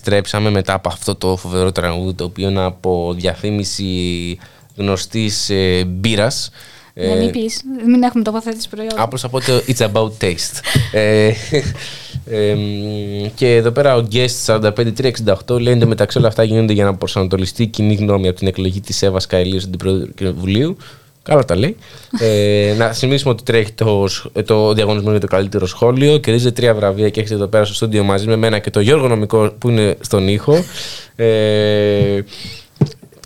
Επιστρέψαμε 0.06 0.50
μετά 0.50 0.74
από 0.74 0.88
αυτό 0.88 1.14
το 1.14 1.36
φοβερό 1.36 1.72
τραγούδι 1.72 2.14
το 2.14 2.24
οποίο 2.24 2.48
είναι 2.48 2.64
από 2.64 3.14
διαφήμιση 3.16 4.38
γνωστής 4.76 5.50
ε, 5.50 5.84
μπύρας. 5.84 6.50
Να 6.94 7.14
μην 7.14 7.30
πεις, 7.30 7.62
μην 7.86 8.02
έχουμε 8.02 8.24
τοποθέτηση 8.24 8.68
προϊόντων. 8.68 9.00
Απλώς 9.00 9.24
από 9.24 9.40
το 9.40 9.62
It's 9.66 9.90
About 9.92 10.10
Taste. 10.20 10.60
ε, 10.92 11.30
ε, 12.26 12.54
μ, 12.54 13.26
και 13.34 13.54
εδώ 13.54 13.70
πέρα 13.70 13.96
ο 13.96 14.06
Guest 14.12 14.60
45368 15.46 15.60
λέει 15.60 15.74
ότι 15.74 15.86
μεταξύ 15.86 16.18
όλα 16.18 16.28
αυτά 16.28 16.42
γίνονται 16.42 16.72
για 16.72 16.84
να 16.84 16.94
προσανατολιστεί 16.94 17.62
η 17.62 17.66
κοινή 17.66 17.94
γνώμη 17.94 18.28
από 18.28 18.38
την 18.38 18.46
εκλογή 18.46 18.80
της 18.80 19.02
Εύας 19.02 19.26
Καηλίου 19.26 19.60
στην 19.60 19.76
Πρόεδρο 19.76 20.06
του 20.06 20.14
Κοινοβουλίου. 20.14 20.76
Καλά 21.26 21.44
τα 21.44 21.56
λέει. 21.56 21.76
ε, 22.20 22.74
να 22.78 22.92
θυμίσουμε 22.92 23.32
ότι 23.32 23.42
τρέχει 23.42 23.72
το, 23.72 24.04
σ- 24.08 24.24
ε, 24.32 24.42
το 24.42 24.72
διαγωνισμό 24.72 25.10
για 25.10 25.20
το 25.20 25.26
καλύτερο 25.26 25.66
σχόλιο. 25.66 26.18
Κερδίζετε 26.18 26.50
τρία 26.50 26.74
βραβεία 26.74 27.10
και 27.10 27.20
έχετε 27.20 27.34
εδώ 27.34 27.46
πέρα 27.46 27.64
στο 27.64 27.74
στούντιο 27.74 28.04
μαζί 28.04 28.26
με 28.26 28.36
μένα 28.36 28.58
και 28.58 28.70
το 28.70 28.80
Γιώργο 28.80 29.08
Νομικό 29.08 29.52
που 29.58 29.68
είναι 29.68 29.96
στον 30.00 30.28
ήχο. 30.28 30.64
Ε, 31.16 32.20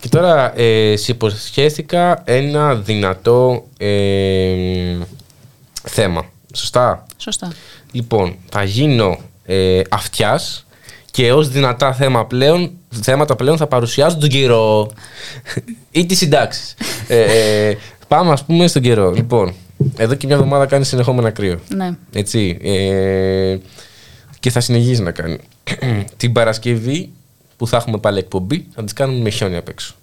και 0.00 0.08
τώρα 0.08 0.60
ε, 0.60 0.96
σε 0.96 1.12
υποσχέθηκα 1.12 2.22
ένα 2.24 2.74
δυνατό 2.74 3.64
ε, 3.78 4.96
θέμα. 5.82 6.24
Σωστά; 6.54 7.06
Σωστά. 7.16 7.52
Λοιπόν, 7.92 8.36
θα 8.50 8.64
γίνω 8.64 9.18
ε, 9.44 9.80
αυτιάς 9.90 10.66
και 11.10 11.32
ως 11.32 11.48
δυνατά 11.48 11.92
θέμα 11.92 12.26
πλέον, 12.26 12.70
θέματα 12.88 13.36
πλέον 13.36 13.56
θα 13.56 13.66
παρουσιάζω 13.66 14.16
τον 14.16 14.28
καιρό 14.28 14.90
ή 15.90 16.06
τις 16.06 16.18
συντάξεις. 16.18 16.74
ε, 17.08 17.68
ε, 17.68 17.76
πάμε 18.08 18.32
ας 18.32 18.44
πούμε 18.44 18.66
στον 18.66 18.82
καιρό. 18.82 19.10
Λοιπόν, 19.10 19.54
εδώ 19.96 20.14
και 20.14 20.26
μια 20.26 20.36
εβδομάδα 20.36 20.66
κάνει 20.66 20.84
συνεχόμενα 20.84 21.30
κρύο. 21.30 21.60
Ναι. 21.68 21.96
Έτσι. 22.12 22.58
Ε, 22.62 23.58
και 24.40 24.50
θα 24.50 24.60
συνεχίσει 24.60 25.02
να 25.02 25.10
κάνει. 25.10 25.38
Την 26.16 26.32
Παρασκευή 26.32 27.10
που 27.56 27.66
θα 27.66 27.76
έχουμε 27.76 27.98
πάλι 27.98 28.18
εκπομπή 28.18 28.66
θα 28.74 28.84
τις 28.84 28.92
κάνουμε 28.92 29.20
με 29.20 29.30
χιόνι 29.30 29.56
απ' 29.56 29.68
έξω. 29.68 29.94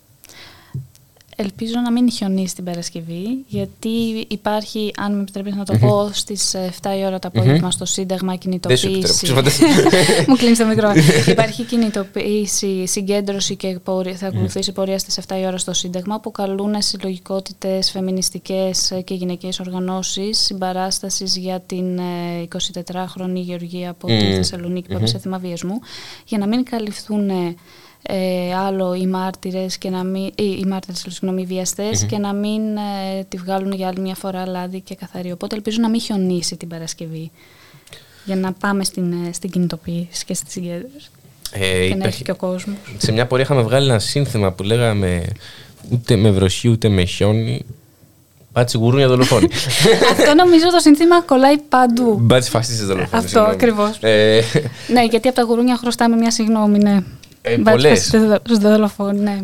Ελπίζω 1.40 1.80
να 1.84 1.92
μην 1.92 2.12
χιονίσει 2.12 2.56
την 2.56 2.64
Παρασκευή, 2.64 3.44
γιατί 3.48 4.26
υπάρχει, 4.28 4.92
αν 4.98 5.16
με 5.16 5.22
επιτρέπεις 5.22 5.56
να 5.56 5.66
το 5.66 5.78
πω, 5.78 6.10
στις 6.14 6.54
ε, 6.54 6.74
7 6.82 6.90
η 7.00 7.06
ώρα 7.06 7.20
το 7.20 7.28
απόγευμα 7.28 7.60
Μμμ. 7.68 7.70
στο 7.70 7.86
Σύνταγμα 7.86 8.28
Δεν 8.28 8.78
σου 8.78 8.88
κινητοποίηση. 8.88 8.88
επιτρέπω. 8.88 9.42
Ξέρετε. 9.42 9.52
Μου 10.28 10.36
κλείνεις 10.36 10.58
το 10.58 10.66
μικρό. 10.66 10.92
υπάρχει 11.28 11.64
κινητοποίηση, 11.64 12.88
συγκέντρωση 12.88 13.56
και 13.56 13.80
πορεία, 13.84 14.16
θα 14.16 14.28
ακολουθήσει 14.28 14.72
πορεία 14.72 15.00
στις 15.00 15.20
7 15.28 15.36
η 15.42 15.46
ώρα 15.46 15.58
στο 15.58 15.74
Σύνταγμα, 15.74 16.20
που 16.20 16.32
καλούν 16.32 16.82
συλλογικότητες, 16.82 17.92
φεμινιστικές 17.92 18.92
ε, 18.92 19.02
και 19.02 19.14
γυναικείες 19.14 19.60
οργανώσεις 19.60 20.38
συμπαράστασης 20.38 21.38
για 21.38 21.60
την 21.60 21.98
ε, 21.98 22.48
24χρονη 22.92 23.34
Γεωργία 23.36 23.90
από 23.90 24.08
τη 24.08 24.14
Μμ. 24.14 24.34
Θεσσαλονίκη 24.36 24.88
που 24.88 24.94
Μμμ. 24.94 25.00
έπεσε 25.00 25.18
θύμα 25.18 25.38
βιασμού, 25.38 25.80
για 26.26 26.38
να 26.38 26.48
μην 26.48 26.64
καλυφθούν 26.64 27.30
ε, 28.02 28.48
ε, 28.48 28.56
άλλο 28.56 28.94
οι 28.94 29.08
μάρτυρες 29.08 29.78
και 29.78 29.90
να 29.90 30.04
μην, 30.04 30.32
ε, 30.36 30.44
οι 30.44 30.66
μάρτυρες, 30.68 31.06
συγγνώμη, 31.10 31.42
οι 31.42 31.46
βιαστες 31.46 32.02
Μμμ. 32.02 32.08
και 32.08 32.18
να 32.18 32.34
μην 32.34 32.62
ε, 32.78 33.24
τη 33.30 33.38
βγάλουν 33.38 33.72
για 33.72 33.88
άλλη 33.88 34.00
μια 34.00 34.16
φορά 34.16 34.46
λάδι 34.48 34.80
και 34.82 34.96
καθαρή. 34.96 35.32
Οπότε 35.32 35.56
ελπίζω 35.56 35.78
να 35.82 35.90
μην 35.90 36.02
χιονίσει 36.02 36.56
την 36.58 36.68
Παρασκευή 36.68 37.32
για 38.26 38.36
να 38.36 38.52
πάμε 38.52 38.84
στην, 38.84 39.12
ε, 39.28 39.32
στην 39.34 39.50
κινητοποίηση 39.50 40.26
και 40.26 40.34
στη 40.34 40.52
συγκέντρωση. 40.52 41.08
Ε, 41.52 41.60
και 41.60 41.66
να 41.78 41.86
υπάρχει- 41.86 42.06
έρθει 42.06 42.24
και 42.24 42.32
ο 42.32 42.36
κόσμος. 42.36 42.76
Σε 42.98 43.12
μια 43.12 43.28
πορεία 43.28 43.46
είχαμε 43.46 43.62
βγάλει 43.62 43.90
ένα 43.90 44.00
σύνθημα 44.00 44.52
που 44.52 44.64
λέγαμε 44.64 45.26
ούτε 45.92 46.16
με 46.16 46.32
βροχή 46.32 46.70
ούτε 46.70 46.90
με 46.90 47.04
χιόνι. 47.06 47.66
Πάτσι 48.54 48.78
γουρούνια 48.78 49.08
δολοφόνη. 49.08 49.48
Αυτό 50.12 50.34
νομίζω 50.36 50.66
το 50.72 50.80
σύνθημα 50.80 51.22
κολλάει 51.22 51.58
παντού. 51.58 52.18
Μπάτσι 52.22 52.50
φασίστες 52.50 52.86
δολοφόνη. 52.88 53.10
Αυτό 53.14 53.28
συγγνώμη. 53.28 53.54
ακριβώς. 53.54 53.98
Ε, 54.02 54.42
Ναι, 54.88 55.04
γιατί 55.04 55.28
από 55.28 55.36
τα 55.38 55.44
γουρούνια 55.44 55.78
χρωστάμε 55.78 56.16
μια 56.16 56.32
συγγνώμη, 56.32 56.78
ναι. 56.78 57.04
Ε, 57.50 57.58
Μπάτσι 57.58 57.72
πολλές. 57.82 57.90
φασίστε 57.98 58.18
δο- 58.20 58.38
στους 58.46 58.58
δολοφόνοι, 58.58 59.20
ναι. 59.20 59.38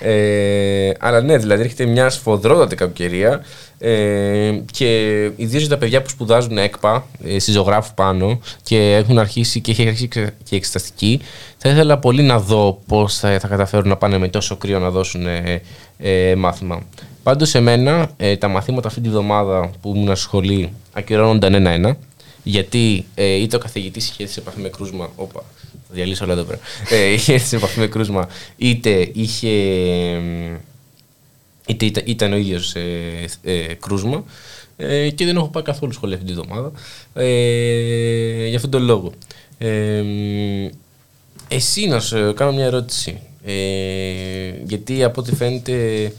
ε, 0.12 0.92
αλλά 1.00 1.20
ναι, 1.20 1.36
δηλαδή 1.38 1.62
έρχεται 1.62 1.86
μια 1.86 2.10
σφοδρότατη 2.10 2.76
κακοκαιρία 2.76 3.44
ε, 3.78 4.60
και 4.72 5.14
ιδίως 5.36 5.60
για 5.62 5.68
τα 5.70 5.78
παιδιά 5.78 6.02
που 6.02 6.08
σπουδάζουν 6.08 6.58
ΕΚΠΑ, 6.58 7.06
ε, 7.24 7.38
στη 7.38 7.50
ζωγράφου 7.50 7.94
πάνω 7.94 8.40
και 8.62 8.94
έχουν 8.94 9.18
αρχίσει 9.18 9.60
και 9.60 9.70
έχει 9.70 9.86
αρχίσει 9.86 10.08
και- 10.08 10.30
και 10.44 10.56
εξεταστική, 10.56 11.20
θα 11.58 11.68
ήθελα 11.68 11.98
πολύ 11.98 12.22
να 12.22 12.38
δω 12.40 12.80
πώς 12.86 13.18
θα, 13.18 13.38
θα 13.40 13.48
καταφέρουν 13.48 13.88
να 13.88 13.96
πάνε 13.96 14.18
με 14.18 14.28
τόσο 14.28 14.56
κρύο 14.56 14.78
να 14.78 14.90
δώσουν 14.90 15.26
ε, 15.26 15.62
ε, 15.98 16.34
μάθημα. 16.34 16.82
Πάντως, 17.22 17.48
σε 17.48 17.60
μένα 17.60 18.10
ε, 18.16 18.36
τα 18.36 18.48
μαθήματα 18.48 18.88
αυτή 18.88 19.00
τη 19.00 19.08
βδομάδα 19.08 19.70
που 19.80 19.92
ήμουν 19.94 20.06
στο 20.06 20.14
σχολείο 20.16 20.70
ακυρώνονταν 20.92 21.54
ένα-ένα. 21.54 21.96
Γιατί 22.42 23.04
ε, 23.14 23.24
είτε 23.34 23.56
ο 23.56 23.58
καθηγητής 23.58 24.08
είχε 24.08 24.22
έρθει 24.22 24.34
σε 24.34 24.40
επαφή 24.40 24.60
με 24.60 24.68
κρούσμα. 24.68 25.10
Όπα, 25.16 25.42
θα 25.88 25.94
διαλύσω 25.94 26.24
όλα 26.24 26.32
εδώ 26.32 26.42
πέρα. 26.42 26.58
Ε, 26.90 27.12
είχε 27.12 27.32
έρθει 27.32 27.46
σε 27.46 27.56
επαφή 27.56 27.78
με 27.80 27.86
κρούσμα, 27.86 28.28
είτε 28.56 29.10
είχε. 29.12 29.48
εμ, 29.48 30.54
είτε 31.66 31.84
ήταν, 31.86 32.02
ήταν 32.06 32.32
ο 32.32 32.36
ίδιος 32.36 32.74
ε, 32.74 33.24
ε, 33.42 33.74
κρούσμα. 33.80 34.24
Ε, 34.76 35.10
και 35.10 35.24
δεν 35.24 35.36
έχω 35.36 35.48
πάει 35.48 35.62
καθόλου 35.62 35.92
σχολείο 35.92 36.16
αυτή 36.16 36.26
τη 36.26 36.32
βδομάδα. 36.32 36.72
Ε, 37.14 38.46
για 38.46 38.56
αυτόν 38.56 38.70
τον 38.70 38.82
λόγο. 38.82 39.12
Ε, 39.58 39.96
εμ, 39.96 40.68
εσύ 41.48 41.86
να 41.86 42.00
σου 42.00 42.32
κάνω 42.36 42.52
μια 42.52 42.64
ερώτηση. 42.64 43.20
Ε, 43.44 43.52
γιατί 44.64 45.04
από 45.04 45.20
ό,τι 45.20 45.34
φαίνεται, 45.34 46.12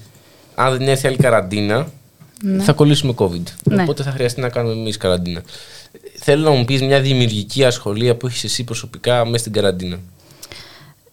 αν 0.56 0.78
δεν 0.78 0.88
έρθει 0.88 1.08
άλλη 1.08 1.18
καραντίνα, 1.18 1.92
Ναι. 2.44 2.64
θα 2.64 2.74
κολλήσουμε 2.74 3.14
COVID. 3.18 3.44
Ναι. 3.64 3.82
Οπότε 3.82 4.04
θα 4.04 4.12
χρειαστεί 4.12 4.42
να 4.42 4.50
κάνουμε 4.50 4.74
εμείς 4.74 4.98
καραντίνα. 4.98 5.42
Θέλω 6.20 6.44
να 6.44 6.50
μου 6.50 6.66
πεις 6.66 6.82
μια 6.82 7.02
δημιουργική 7.02 7.64
ασχολία 7.64 8.16
που 8.16 8.28
έχεις 8.28 8.44
εσύ 8.44 8.64
προσωπικά 8.64 9.26
μέσα 9.26 9.38
στην 9.38 9.52
καραντίνα. 9.52 10.00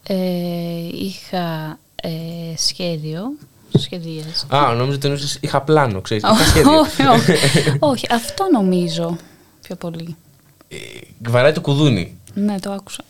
Ε, 0.07 0.17
είχα 0.93 1.79
ε, 2.03 2.09
σχέδιο, 2.57 3.23
σχεδίες. 3.79 4.47
Α, 4.49 4.75
νόμιζα 4.75 4.97
ότι 4.97 5.07
εννοούσες, 5.07 5.39
είχα 5.41 5.61
πλάνο, 5.61 6.01
ξέρεις, 6.01 6.23
είχα 6.23 6.45
σχέδιο. 6.45 6.79
όχι, 6.79 7.03
όχι. 7.03 7.33
όχι, 7.93 8.07
αυτό 8.11 8.49
νομίζω 8.53 9.17
πιο 9.63 9.77
πολύ. 9.77 10.17
Βαράει 11.19 11.53
το 11.53 11.61
κουδούνι. 11.61 12.19
Ναι, 12.35 12.61
το 12.61 12.73
άκουσα. 12.73 13.05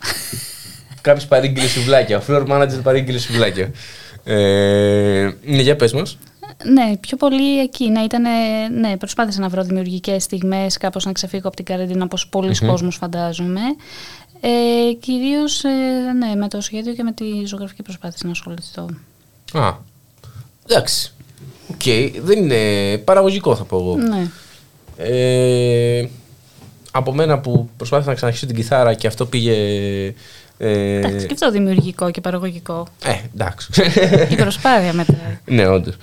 Κάποιος 1.01 1.25
παρήγγειλε 1.25 1.67
σουβλάκια. 1.67 2.17
Ο 2.17 2.21
floor 2.27 2.47
manager 2.47 2.79
παρήγγειλε 2.83 3.17
σουβλάκια. 3.17 3.71
Ε, 4.23 5.31
ναι, 5.45 5.61
για 5.61 5.75
πες 5.75 5.93
μας. 5.93 6.17
Ναι, 6.63 6.97
πιο 6.97 7.17
πολύ 7.17 7.59
εκεί. 7.59 7.89
Να 7.89 8.03
ήταν, 8.03 8.23
ναι, 8.79 8.97
προσπάθησα 8.97 9.39
να 9.39 9.49
βρω 9.49 9.63
δημιουργικές 9.63 10.23
στιγμές, 10.23 10.77
κάπως 10.77 11.05
να 11.05 11.11
ξεφύγω 11.11 11.47
από 11.47 11.55
την 11.55 11.65
καραντίνα, 11.65 12.03
όπως 12.03 12.27
πολλοί 12.27 12.57
Μμμ. 12.61 12.69
κόσμος 12.69 12.95
φαντάζομαι. 12.95 13.61
Ε, 14.41 14.93
κυρίως, 14.93 15.63
ε, 15.63 15.69
ναι, 16.17 16.35
με 16.35 16.47
το 16.47 16.61
σχέδιο 16.61 16.93
και 16.93 17.03
με 17.03 17.11
τη 17.11 17.45
ζωγραφική 17.45 17.81
προσπάθηση 17.81 18.25
να 18.25 18.31
ασχοληθώ. 18.31 18.89
Α, 19.53 19.73
εντάξει. 20.69 21.13
Οκ, 21.71 21.81
δεν 22.21 22.43
είναι 22.43 22.97
παραγωγικό 22.97 23.55
θα 23.55 23.63
πω 23.63 23.77
εγώ. 23.77 23.95
Ναι. 23.95 24.27
Ε, 24.97 26.09
από 26.91 27.13
μένα 27.13 27.39
που 27.39 27.69
προσπάθησα 27.77 28.09
να 28.09 28.15
ξαναρχίσω 28.15 28.45
την 28.45 28.55
κιθάρα 28.55 28.93
και 28.93 29.07
αυτό 29.07 29.25
πήγε... 29.25 29.53
Ε, 30.57 30.97
Εντάξει, 30.97 31.25
και 31.25 31.33
αυτό 31.33 31.51
δημιουργικό 31.51 32.11
και 32.11 32.21
παραγωγικό. 32.21 32.87
ε, 33.03 33.11
εντάξει. 33.35 33.67
Η 34.29 34.35
προσπάθεια 34.35 34.93
μετράει. 34.93 35.37
ναι, 35.45 35.67
όντως. 35.67 35.95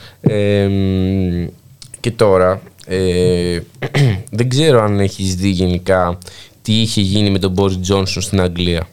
και 2.01 2.11
τώρα, 2.11 2.61
ε, 2.87 3.59
δεν 4.39 4.49
ξέρω 4.49 4.83
αν 4.83 5.01
έχεις 5.01 5.35
δει 5.35 5.49
γενικά 5.49 6.19
τι 6.63 6.81
είχε 6.81 7.01
γίνει 7.01 7.31
με 7.31 7.39
τον 7.39 7.51
Μπόρι 7.51 7.77
Τζόνσον 7.77 8.23
στην 8.23 8.41
Αγγλία. 8.41 8.89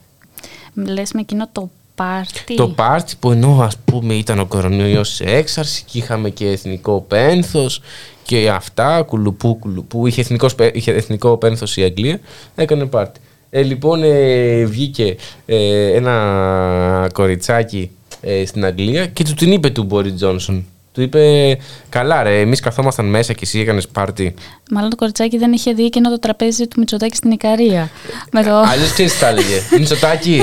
Λες 0.74 1.12
με 1.12 1.20
εκείνο 1.20 1.48
το 1.52 1.70
πάρτι; 1.94 2.54
Το 2.54 2.68
πάρτι 2.68 3.14
που 3.20 3.30
ενώ 3.30 3.60
ας 3.62 3.76
πούμε 3.84 4.14
ήταν 4.14 4.38
ο 4.38 4.46
κορονοϊός 4.46 5.08
σε 5.14 5.24
έξαρση 5.24 5.82
και 5.86 5.98
είχαμε 5.98 6.30
και 6.30 6.46
εθνικό 6.48 7.04
πένθος 7.08 7.80
και 8.22 8.48
αυτά, 8.50 9.02
κουλουπού, 9.02 9.58
κουλουπού, 9.58 10.06
είχε, 10.06 10.20
εθνικός, 10.20 10.54
πέ- 10.54 10.76
είχε 10.76 10.92
εθνικό 10.92 11.36
πένθος 11.36 11.76
η 11.76 11.82
Αγγλία, 11.82 12.20
έκανε 12.54 12.86
πάρτι. 12.86 13.20
Ε, 13.50 13.62
λοιπόν, 13.62 14.02
ε, 14.02 14.64
βγήκε 14.64 15.16
ε, 15.46 15.92
ένα 15.92 17.10
κοριτσάκι 17.12 17.90
ε, 18.20 18.46
στην 18.46 18.64
Αγγλία 18.64 19.06
και 19.06 19.24
του 19.24 19.34
την 19.34 19.52
είπε 19.52 19.70
του 19.70 19.82
Μπόρι 19.82 20.12
Τζόνσον. 20.12 20.66
Του 20.92 21.02
είπε, 21.02 21.56
καλά 21.88 22.22
ρε, 22.22 22.40
εμείς 22.40 22.60
καθόμασταν 22.60 23.06
μέσα 23.06 23.32
και 23.32 23.40
εσύ 23.42 23.60
έκανες 23.60 23.88
πάρτι. 23.88 24.34
Μάλλον 24.70 24.90
το 24.90 24.96
κοριτσάκι 24.96 25.38
δεν 25.38 25.52
είχε 25.52 25.72
δει 25.72 25.84
εκείνο 25.84 26.10
το 26.10 26.18
τραπέζι 26.18 26.66
του 26.66 26.78
Μητσοτάκη 26.78 27.16
στην 27.16 27.30
Ικαρία. 27.30 27.90
με 28.32 28.42
το 28.42 28.58
Αλλιώς 28.58 28.92
τι 28.92 29.08
θα 29.08 29.28
έλεγε, 29.28 29.60
Μητσοτάκη. 29.78 30.40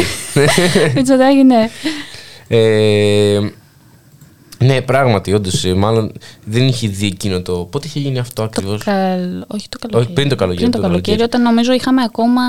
Μητσοτάκη, 0.96 1.44
ναι. 1.44 1.70
Ε, 4.60 4.66
ναι, 4.66 4.82
πράγματι, 4.82 5.34
όντως. 5.34 5.64
Μάλλον 5.76 6.12
δεν 6.46 6.68
είχε 6.68 6.88
δει 6.88 7.06
εκείνο 7.06 7.42
το. 7.42 7.54
Πότε 7.72 7.88
είχε 7.88 8.00
γίνει 8.00 8.20
αυτό 8.20 8.44
ακριβώς; 8.44 8.84
Καλ... 8.84 9.44
Όχι 9.48 9.70
το 9.70 9.78
καλοκαίρι. 9.80 10.04
Όχι, 10.06 10.14
πριν 10.14 10.30
το 10.30 10.36
καλοκαίρι, 10.36 10.60
Πριν 10.62 10.72
το 10.72 10.78
το 10.78 10.84
καλοκαίρι, 10.84 11.02
καλοκαίρι. 11.18 11.22
όταν 11.22 11.42
νομίζω 11.42 11.74
είχαμε 11.74 12.04
ακόμα. 12.04 12.42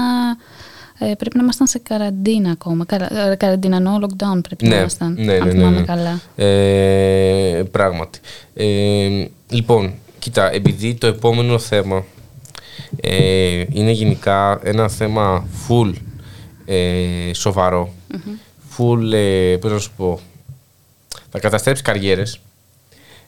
Ε, 1.00 1.14
πρέπει 1.18 1.36
να 1.36 1.42
ήμασταν 1.42 1.66
σε 1.66 1.78
καραντίνα 1.78 2.50
ακόμα. 2.50 2.84
Καρα... 2.84 3.30
ε, 3.30 3.34
Καραντίνα, 3.36 3.76
εννοώ 3.76 3.98
lockdown 4.02 4.40
πρέπει 4.42 4.64
να 4.64 4.70
Ναι, 4.74 4.76
ήμασταν. 4.76 5.16
ναι, 5.18 5.32
αν 5.32 5.38
ναι, 5.38 5.44
ναι, 5.44 5.50
θυμάμαι 5.50 5.78
ναι. 5.78 5.84
καλά. 5.84 6.20
Ε, 6.36 7.62
πράγματι. 7.70 8.18
Ε, 8.54 9.24
λοιπόν, 9.48 9.92
κοίτα, 10.18 10.52
επειδή 10.52 10.94
το 10.94 11.06
επόμενο 11.06 11.58
θέμα 11.58 12.04
ε, 13.00 13.64
είναι 13.72 13.90
γενικά 13.90 14.60
ένα 14.62 14.88
θέμα 14.88 15.46
full 15.68 15.92
ε, 16.64 17.34
σοβαρο 17.34 17.92
full, 18.76 19.12
ε, 19.12 19.56
πώς 19.60 19.72
να 19.72 19.78
σου 19.78 19.90
πω, 19.96 20.20
θα 21.30 21.38
καταστρέψει 21.38 21.82
καριέρες. 21.82 22.40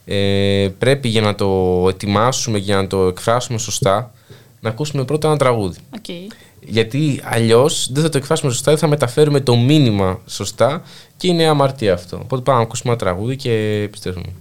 Ε, 0.05 0.67
πρέπει 0.79 1.07
για 1.07 1.21
να 1.21 1.35
το 1.35 1.85
ετοιμάσουμε, 1.89 2.57
για 2.57 2.75
να 2.75 2.87
το 2.87 3.07
εκφράσουμε 3.07 3.57
σωστά, 3.57 4.11
να 4.59 4.69
ακούσουμε 4.69 5.03
πρώτα 5.03 5.27
ένα 5.27 5.37
τραγούδι. 5.37 5.77
Okay. 6.01 6.33
Γιατί 6.59 7.21
αλλιώς 7.23 7.89
δεν 7.91 8.03
θα 8.03 8.09
το 8.09 8.17
εκφράσουμε 8.17 8.51
σωστά, 8.51 8.71
δεν 8.71 8.79
θα 8.79 8.87
μεταφέρουμε 8.87 9.39
το 9.39 9.55
μήνυμα 9.55 10.19
σωστά 10.25 10.81
και 11.17 11.27
είναι 11.27 11.45
αμαρτία 11.45 11.93
αυτό. 11.93 12.19
Οπότε 12.21 12.41
πάμε 12.41 12.57
να 12.57 12.63
ακούσουμε 12.63 12.91
ένα 12.91 13.01
τραγούδι 13.01 13.35
και 13.35 13.81
επιστρέφουμε. 13.83 14.33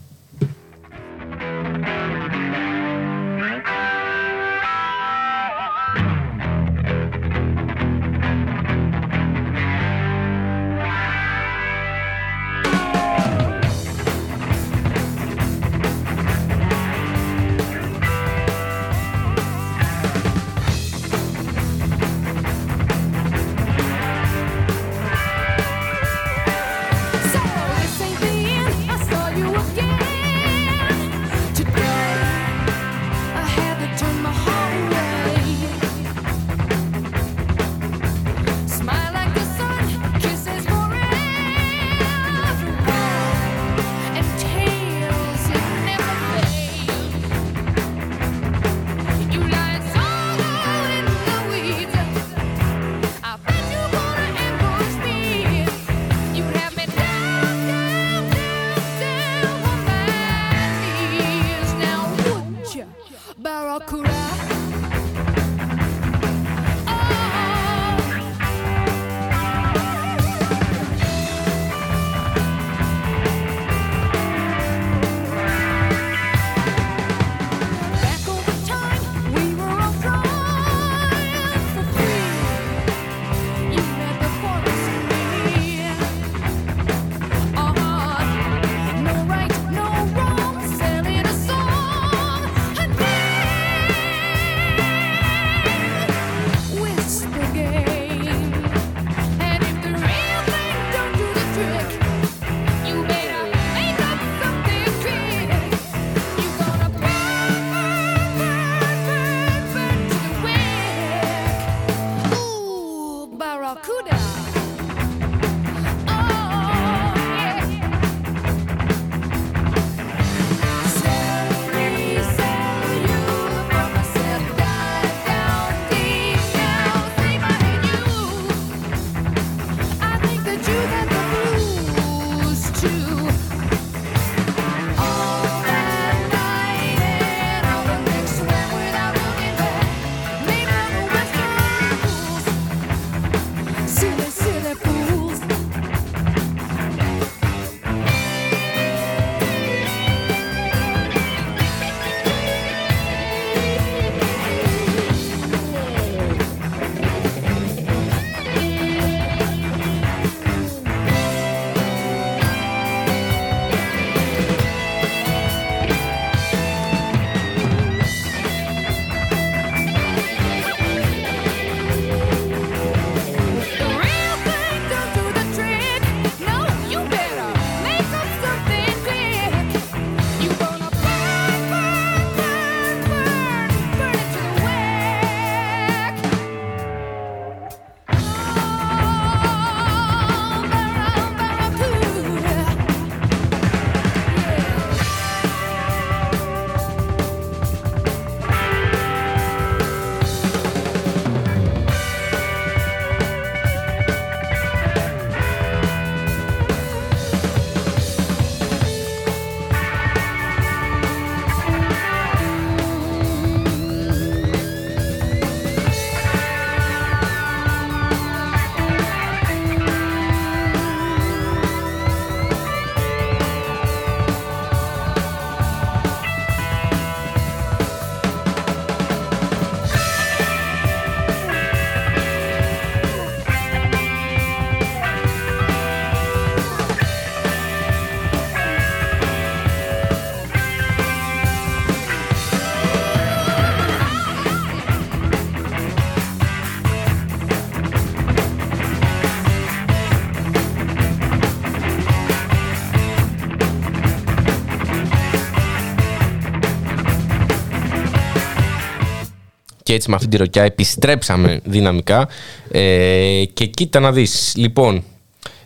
Και 259.91 259.97
έτσι 259.97 260.11
με 260.11 260.15
αυτή 260.17 260.29
τη 260.29 260.37
ροκιά 260.37 260.63
επιστρέψαμε 260.63 261.61
δυναμικά. 261.65 262.29
Ε, 262.71 263.43
και 263.53 263.67
κοίτα 263.67 264.01
να 264.01 264.13
δεις. 264.13 264.53
Λοιπόν, 264.57 265.05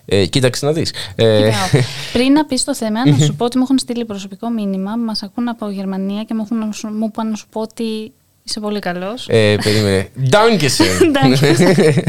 ε, 0.05 0.27
κοίταξε 0.27 0.67
να 0.67 0.73
δεις. 0.73 0.93
Ε, 1.15 1.37
Κοιτάω. 1.37 1.83
Πριν 2.13 2.33
να 2.33 2.45
πεις 2.45 2.65
το 2.65 2.75
θέμα, 2.75 3.09
να 3.11 3.19
σου 3.25 3.35
πω 3.35 3.45
ότι 3.45 3.57
μου 3.57 3.63
έχουν 3.63 3.79
στείλει 3.79 4.05
προσωπικό 4.05 4.49
μήνυμα. 4.51 4.97
Μας 4.97 5.23
ακούν 5.23 5.49
από 5.49 5.71
Γερμανία 5.71 6.23
και 6.23 6.35
μου, 6.35 6.43
έχουν, 6.45 6.59
να 6.67 6.73
σου- 6.73 6.89
μου 6.89 7.07
είπαν 7.09 7.31
να 7.31 7.37
σου 7.37 7.47
πω 7.51 7.61
ότι 7.61 8.13
είσαι 8.45 8.61
πολύ 8.61 8.79
καλός. 8.79 9.27
ε, 9.29 9.57
περίμενε. 9.65 10.09
Dankeschön. 10.31 11.03
Dankeschön. 11.17 12.03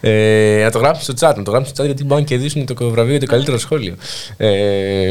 ε, 0.08 0.62
να 0.64 0.70
το 0.70 0.78
γράψουν 0.78 1.16
στο 1.16 1.28
chat, 1.28 1.34
να 1.36 1.42
το 1.42 1.50
γράψουν 1.50 1.74
στο 1.74 1.82
chat 1.82 1.86
γιατί 1.86 2.04
μπορούν 2.04 2.22
να 2.22 2.28
κερδίσουν 2.28 2.66
το 2.66 2.90
βραβείο 2.90 3.10
για 3.16 3.20
το 3.20 3.26
καλύτερο 3.26 3.58
σχόλιο. 3.58 3.96
Ε, 4.36 5.10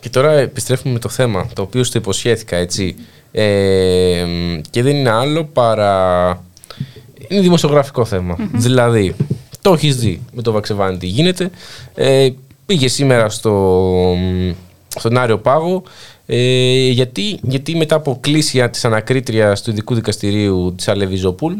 και 0.00 0.08
τώρα 0.08 0.32
επιστρέφουμε 0.32 0.92
με 0.92 0.98
το 0.98 1.08
θέμα, 1.08 1.46
το 1.54 1.62
οποίο 1.62 1.84
στο 1.84 1.98
υποσχέθηκα, 1.98 2.56
έτσι. 2.56 2.96
Ε, 3.32 4.24
και 4.70 4.82
δεν 4.82 4.96
είναι 4.96 5.10
άλλο 5.10 5.44
παρά... 5.44 6.44
Είναι 7.28 7.40
δημοσιογραφικό 7.40 8.04
θέμα. 8.04 8.36
Δηλαδή, 8.52 9.14
το 9.62 9.72
έχεις 9.72 9.96
δει 9.96 10.22
με 10.32 10.42
το 10.42 10.52
Βαξεβάνι 10.52 10.96
τι 10.96 11.06
γίνεται. 11.06 11.50
Ε, 11.94 12.28
πήγε 12.66 12.88
σήμερα 12.88 13.28
στο, 13.28 14.14
στον 14.96 15.18
Άριο 15.18 15.38
Πάγο. 15.38 15.82
Ε, 16.26 16.88
γιατί, 16.88 17.38
γιατί 17.42 17.76
μετά 17.76 17.96
από 17.96 18.18
κλήσια 18.20 18.70
της 18.70 18.84
ανακρίτριας 18.84 19.62
του 19.62 19.70
ειδικού 19.70 19.94
δικαστηρίου 19.94 20.74
της 20.76 20.88
Αλεβιζοπούλ 20.88 21.54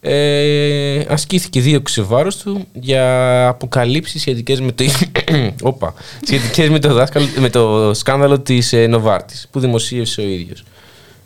ε, 0.00 1.04
ασκήθηκε 1.08 1.60
δίωξη 1.60 1.94
σε 1.94 2.02
βάρος 2.02 2.36
του 2.36 2.66
για 2.72 3.48
αποκαλύψεις 3.48 4.20
σχετικές 4.20 4.60
με 4.60 4.72
το, 4.72 4.84
Όπα, 5.62 5.94
σχετικές 6.26 6.68
με 6.68 6.78
το, 6.78 6.92
δάσκαλο, 6.92 7.26
με 7.38 7.50
το 7.50 7.94
σκάνδαλο 7.94 8.40
της 8.40 8.72
ε, 8.72 8.86
Νοβάρτης 8.86 9.48
που 9.50 9.60
δημοσίευσε 9.60 10.20
ο 10.20 10.24
ίδιος. 10.24 10.64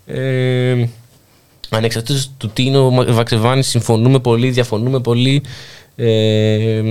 Ε, 0.06 0.84
ανεξαρτήτως 1.70 2.30
του 2.38 2.48
τι 2.48 2.64
είναι 2.64 2.78
ο 2.78 2.90
Μα- 2.90 3.04
Βαξεβάνης 3.12 3.66
συμφωνούμε 3.68 4.18
πολύ, 4.20 4.50
διαφωνούμε 4.50 5.00
πολύ 5.00 5.42
ε, 5.96 6.82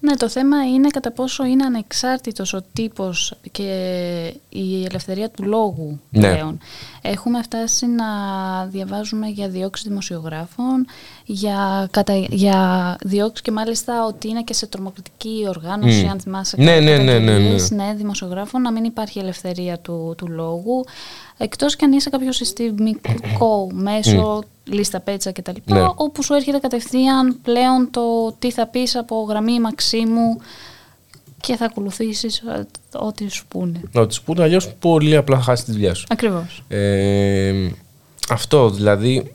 Ναι, 0.00 0.16
το 0.16 0.28
θέμα 0.28 0.56
είναι 0.74 0.88
κατά 0.88 1.12
πόσο 1.12 1.44
είναι 1.44 1.64
ανεξάρτητος 1.64 2.52
ο 2.52 2.62
τύπος 2.72 3.34
και 3.50 3.64
η 4.48 4.84
ελευθερία 4.84 5.28
του 5.30 5.42
λόγου 5.44 6.00
Ναι. 6.10 6.32
πλέον. 6.32 6.58
Έχουμε 7.02 7.42
φτάσει 7.42 7.86
να 7.86 8.04
διαβάζουμε 8.66 9.26
για 9.26 9.48
διώξεις 9.48 9.86
δημοσιογράφων, 9.88 10.86
για, 11.24 11.88
κατα... 11.90 12.14
για 12.30 12.96
διώξεις 13.04 13.40
και 13.44 13.50
μάλιστα 13.50 14.06
ότι 14.06 14.28
είναι 14.28 14.42
και 14.42 14.54
σε 14.54 14.66
τρομοκρατική 14.66 15.44
οργάνωση, 15.48 16.04
Μμ. 16.04 16.10
αν 16.10 16.20
θυμάσαι 16.20 16.56
Ναι, 16.58 16.72
κάτι 16.72 16.84
ναι, 16.84 16.96
ναι, 16.96 17.02
ναι, 17.02 17.18
ναι. 17.18 17.26
καταγγελίες, 17.26 17.70
ναι, 17.70 17.94
δημοσιογράφων, 17.96 18.62
να 18.62 18.72
μην 18.72 18.84
υπάρχει 18.84 19.18
ελευθερία 19.18 19.78
του, 19.78 20.14
του 20.16 20.28
λόγου, 20.28 20.84
εκτός 21.42 21.76
και 21.76 21.84
αν 21.84 21.92
είσαι 21.92 22.10
κάποιος 22.10 22.36
συστημικό 22.36 23.68
μέσο, 23.72 24.42
λίστα 24.64 25.00
πέτσα 25.00 25.32
κτλ. 25.32 25.56
Ναι. 25.64 25.86
Όπου 25.94 26.22
σου 26.22 26.34
έρχεται 26.34 26.58
κατευθείαν 26.58 27.36
πλέον 27.42 27.88
το 27.90 28.32
τι 28.38 28.50
θα 28.50 28.66
πεις 28.66 28.96
από 28.96 29.26
γραμμή 29.28 29.60
Μαξίμου 29.60 30.40
και 31.40 31.56
θα 31.56 31.64
ακολουθήσεις 31.64 32.38
ε, 32.38 32.66
ό,τι 32.92 33.28
σου 33.28 33.44
πούνε. 33.48 33.80
να 33.92 34.06
τους 34.06 34.20
πούνε 34.20 34.42
αλλιώς 34.42 34.72
πολύ 34.74 35.16
απλά 35.16 35.36
θα 35.36 35.42
χάσεις 35.42 35.64
τη 35.64 35.72
δουλειά 35.72 35.94
σου. 35.94 36.06
Ακριβώς. 36.08 36.64
Ε, 36.68 37.70
αυτό 38.28 38.70
δηλαδή 38.70 39.34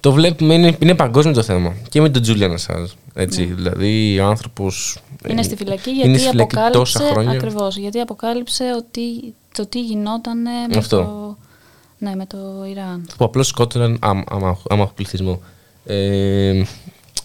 το 0.00 0.12
βλέπουμε 0.12 0.54
είναι, 0.54 0.76
είναι 0.80 0.94
παγκόσμιο 0.94 1.34
το 1.34 1.42
θέμα 1.42 1.74
και 1.88 2.00
με 2.00 2.08
τον 2.08 2.22
Τζούλιαν 2.22 2.52
Ασάζ. 2.52 2.90
Έτσι, 3.14 3.44
δηλαδή 3.44 4.20
ο 4.20 4.26
άνθρωπος 4.26 5.02
Ναι. 5.22 5.32
Είναι 5.32 5.40
ε, 5.40 5.44
στη 5.44 5.56
φυλακή 5.56 5.90
είναι 5.90 6.02
γιατί 6.02 6.18
στη 6.18 6.28
φυλακή 6.28 6.56
αποκάλυψε, 6.56 6.98
τόσα 6.98 7.12
χρόνια. 7.12 7.30
ακριβώς, 7.30 7.76
γιατί 7.76 8.00
αποκάλυψε 8.00 8.64
ότι 8.76 9.34
το 9.54 9.66
τι 9.66 9.80
γινόταν 9.82 10.40
με 10.40 10.78
Αυτό. 10.78 10.96
το, 10.96 11.36
ναι, 11.98 12.14
με 12.14 12.26
το 12.26 12.38
Ιράν. 12.70 13.08
που 13.16 13.24
απλώς 13.24 13.46
σκότωναν 13.46 13.96
άμ- 14.00 14.22
άμαχο 14.32 14.62
άμαχο 14.68 14.92
πληθυσμό. 14.94 15.40
Ε, 15.84 16.62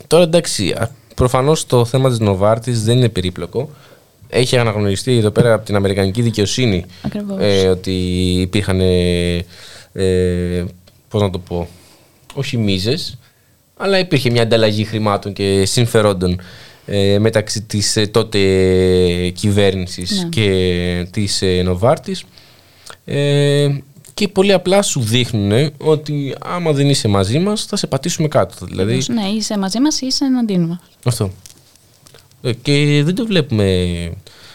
τώρα 0.08 0.24
εντάξει, 0.24 0.70
α, 0.72 0.92
προφανώς 1.16 1.66
το 1.66 1.86
θέμα 1.86 2.10
της 2.10 2.20
Νοβάρτης 2.20 2.84
δεν 2.84 2.98
είναι 2.98 3.10
περίπλοκο. 3.10 3.70
Έχει 4.28 4.58
αναγνωριστεί 4.58 5.18
εδώ 5.18 5.30
πέρα 5.32 5.54
από 5.54 5.66
την 5.66 5.76
Αμερικανική 5.76 6.22
δικαιοσύνη 6.22 6.86
Ακριβώς. 7.02 7.38
ε, 7.40 7.68
ότι 7.68 7.92
υπήρχαν, 8.42 8.80
ε, 8.82 9.36
ε, 9.94 10.66
πώς 11.10 11.22
να 11.22 11.30
το 11.30 11.40
πω, 11.40 11.68
όχι 12.34 12.58
μίζες, 12.58 13.18
αλλά 13.78 14.00
υπήρχε 14.00 14.30
μια 14.30 14.42
ανταλλαγή 14.42 14.84
χρημάτων 14.84 15.34
και 15.34 15.66
συμφερόντων 15.66 16.40
ε, 16.86 17.20
μεταξύ 17.20 17.62
της 17.62 17.96
ε, 17.98 18.08
τότε 18.08 18.40
κυβέρνησης 19.36 20.22
Ναι. 20.24 20.30
και 20.30 21.08
της 21.12 21.42
ε, 21.42 21.62
Νοβάρτης. 21.64 22.24
Ε, 23.06 23.70
και 24.14 24.28
πολύ 24.28 24.54
απλά 24.54 24.82
σου 24.82 25.02
δείχνουν 25.02 25.72
ότι 25.78 26.36
άμα 26.46 26.72
δεν 26.72 26.90
είσαι 26.90 27.08
μαζί 27.08 27.40
μας 27.40 27.64
θα 27.66 27.76
σε 27.76 27.88
πατήσουμε 27.88 28.28
κάτω. 28.28 28.66
Δηλαδή, 28.66 29.02
Ναι, 29.08 29.28
είσαι 29.28 29.58
μαζί 29.58 29.80
μας 29.80 30.02
ή 30.02 30.06
είσαι 30.06 30.26
εναντίον 30.26 30.62
μας. 30.62 30.80
αυτό. 31.06 31.32
Ε, 32.42 32.54
Και 32.54 33.02
δεν 33.06 33.16
το 33.16 33.26
βλέπουμε. 33.26 33.86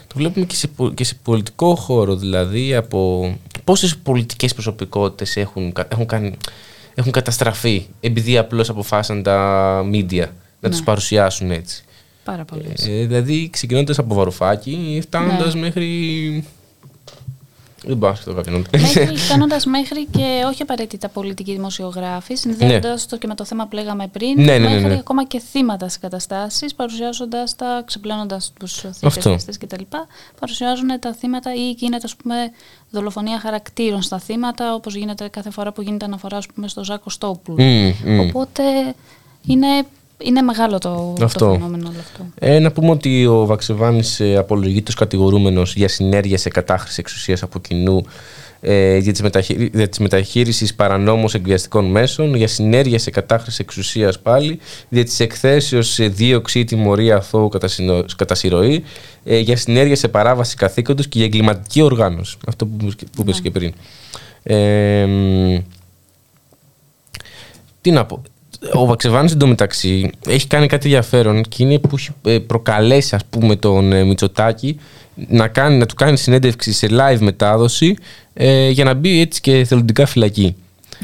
Το 0.06 0.14
βλέπουμε 0.16 0.46
και 0.46 0.54
σε, 0.54 0.66
πο- 0.66 0.90
και 0.90 1.04
σε 1.04 1.14
πολιτικό 1.22 1.74
χώρο, 1.74 2.16
δηλαδή 2.16 2.74
από 2.74 3.32
πόσες 3.64 3.96
πολιτικές 3.96 4.52
προσωπικότητες 4.52 5.36
έχουν, 5.36 5.72
κα- 5.72 5.88
έχουν, 5.92 6.06
κάνει, 6.06 6.32
έχουν 6.94 7.12
καταστραφεί 7.12 7.86
επειδή 8.00 8.38
απλώς 8.38 8.68
αποφάσισαν 8.68 9.22
τα 9.22 9.80
media 9.92 10.18
να 10.18 10.28
Ναι. 10.60 10.68
τους 10.70 10.82
παρουσιάσουν 10.82 11.50
έτσι. 11.50 11.84
Πάρα 12.24 12.44
πολύ. 12.44 12.72
Ε, 12.86 13.06
δηλαδή 13.06 13.50
ξεκινώντας 13.52 13.98
από 13.98 14.14
Βαρουφάκη, 14.14 15.00
φτάνοντας 15.02 15.54
Ναι. 15.54 15.60
μέχρι... 15.60 16.44
Δεν 17.84 17.98
πάω 17.98 18.14
στο 18.14 18.34
κάποιον. 18.34 18.66
Μέχρι, 18.72 19.16
φτάνοντας 19.26 19.64
μέχρι 19.64 20.06
και 20.06 20.42
όχι 20.46 20.62
απαραίτητα 20.62 21.08
πολιτικοί 21.08 21.52
δημοσιογράφοι, 21.52 22.34
συνδέοντας 22.34 23.06
το 23.06 23.18
και 23.18 23.26
με 23.26 23.34
το 23.34 23.44
θέμα 23.44 23.66
που 23.66 23.74
λέγαμε 23.74 24.08
πριν, 24.08 24.34
Ναι, 24.36 24.44
ναι, 24.44 24.58
ναι, 24.58 24.74
μέχρι 24.74 24.88
ναι. 24.88 24.98
ακόμα 24.98 25.24
και 25.24 25.38
θύματα 25.38 25.88
σε 25.88 25.98
καταστάσεις, 25.98 26.74
παρουσιάζοντας 26.74 27.56
τα, 27.56 27.82
ξεπλένοντας 27.86 28.52
τους 28.58 28.84
Αυτό. 29.02 29.38
θύτες 29.38 29.58
κτλ. 29.58 29.82
Παρουσιάζουν 30.40 30.88
τα 31.00 31.14
θύματα 31.14 31.54
ή 31.54 31.70
γίνεται 31.70 32.02
ας 32.04 32.16
πούμε, 32.16 32.34
δολοφονία 32.90 33.40
χαρακτήρων 33.40 34.02
στα 34.02 34.18
θύματα, 34.18 34.74
όπως 34.74 34.94
γίνεται 34.94 35.28
κάθε 35.28 35.50
φορά 35.50 35.72
που 35.72 35.82
γίνεται 35.82 36.04
αναφορά 36.04 36.36
ας 36.36 36.46
πούμε, 36.54 36.68
στο 36.68 36.84
Ζάκο 36.84 37.10
Στόπουλο. 37.10 37.62
Μμμ, 37.62 37.92
μμμ. 38.04 38.20
Οπότε 38.20 38.62
είναι, 39.46 39.66
είναι 40.22 40.42
μεγάλο 40.42 40.78
το, 40.78 41.14
το 41.18 41.24
Αυτό. 41.24 41.52
φαινόμενο 41.52 41.88
όλο 41.88 41.98
αυτό. 41.98 42.26
Ε, 42.38 42.58
να 42.58 42.72
πούμε 42.72 42.90
ότι 42.90 43.26
ο 43.26 43.46
Βαξεβάνης 43.46 44.20
ε, 44.20 44.36
απολογείται 44.36 44.88
ως 44.88 44.94
κατηγορούμενος 44.94 45.74
για 45.74 45.88
συνέργεια 45.88 46.38
σε 46.38 46.48
κατάχρηση 46.48 47.00
εξουσίας 47.00 47.42
από 47.42 47.58
κοινού 47.58 48.04
ε, 48.60 48.96
για, 48.98 49.12
τις 49.12 49.22
μεταχειρι... 49.22 49.70
για 49.74 49.88
τις 49.88 49.98
μεταχείρισεις 49.98 50.74
παρανόμως 50.74 51.34
εκβιαστικών 51.34 51.84
μέσων, 51.84 52.34
για 52.34 52.48
συνέργεια 52.48 52.98
σε 52.98 53.10
κατάχρηση 53.10 53.58
εξουσίας 53.60 54.18
πάλι, 54.20 54.58
για 54.88 55.04
τις 55.04 55.20
εκθέσεις 55.20 55.86
σε 55.88 56.06
δίωξη 56.06 56.58
ή 56.58 56.64
τιμωρία 56.64 57.16
αθώου 57.16 57.48
κατά, 57.48 57.68
συνο... 57.68 58.04
κατά 58.16 58.34
συρροή, 58.34 58.84
ε, 59.24 59.38
για 59.38 59.56
συνέργεια 59.56 59.96
σε 59.96 60.08
παράβαση 60.08 60.56
καθήκοντος 60.56 61.08
και 61.08 61.18
για 61.18 61.26
εγκληματική 61.26 61.80
οργάνωση. 61.80 62.36
Αυτό 62.46 62.66
που, 62.66 62.76
είπες 62.80 62.94
και- 62.94 63.06
που 63.16 63.22
είπες 63.22 63.40
και 63.40 63.50
πριν. 63.50 63.72
Ε, 64.42 65.06
μ, 65.06 65.58
τι 67.80 67.90
να 67.90 68.04
πω. 68.06 68.22
Ο 68.74 68.86
Βαξεβάνης 68.86 69.32
εντωμεταξύ 69.32 70.10
έχει 70.26 70.46
κάνει 70.46 70.66
κάτι 70.66 70.86
ενδιαφέρον 70.86 71.42
και 71.42 71.62
είναι 71.62 71.78
που 71.78 71.96
έχει 71.96 72.10
ε, 72.22 72.38
προκαλέσει 72.38 73.14
ας 73.14 73.24
πούμε 73.30 73.56
τον 73.56 73.92
ε, 73.92 74.04
Μητσοτάκη 74.04 74.80
να, 75.28 75.48
κάνει, 75.48 75.76
να 75.76 75.86
του 75.86 75.94
κάνει 75.94 76.16
συνέντευξη 76.16 76.72
σε 76.72 76.88
live 76.90 77.18
μετάδοση 77.20 77.96
ε, 78.34 78.68
για 78.68 78.84
να 78.84 78.94
μπει 78.94 79.20
έτσι 79.20 79.40
και 79.40 79.64
θελοντικά 79.64 80.06
φυλακή. 80.06 80.56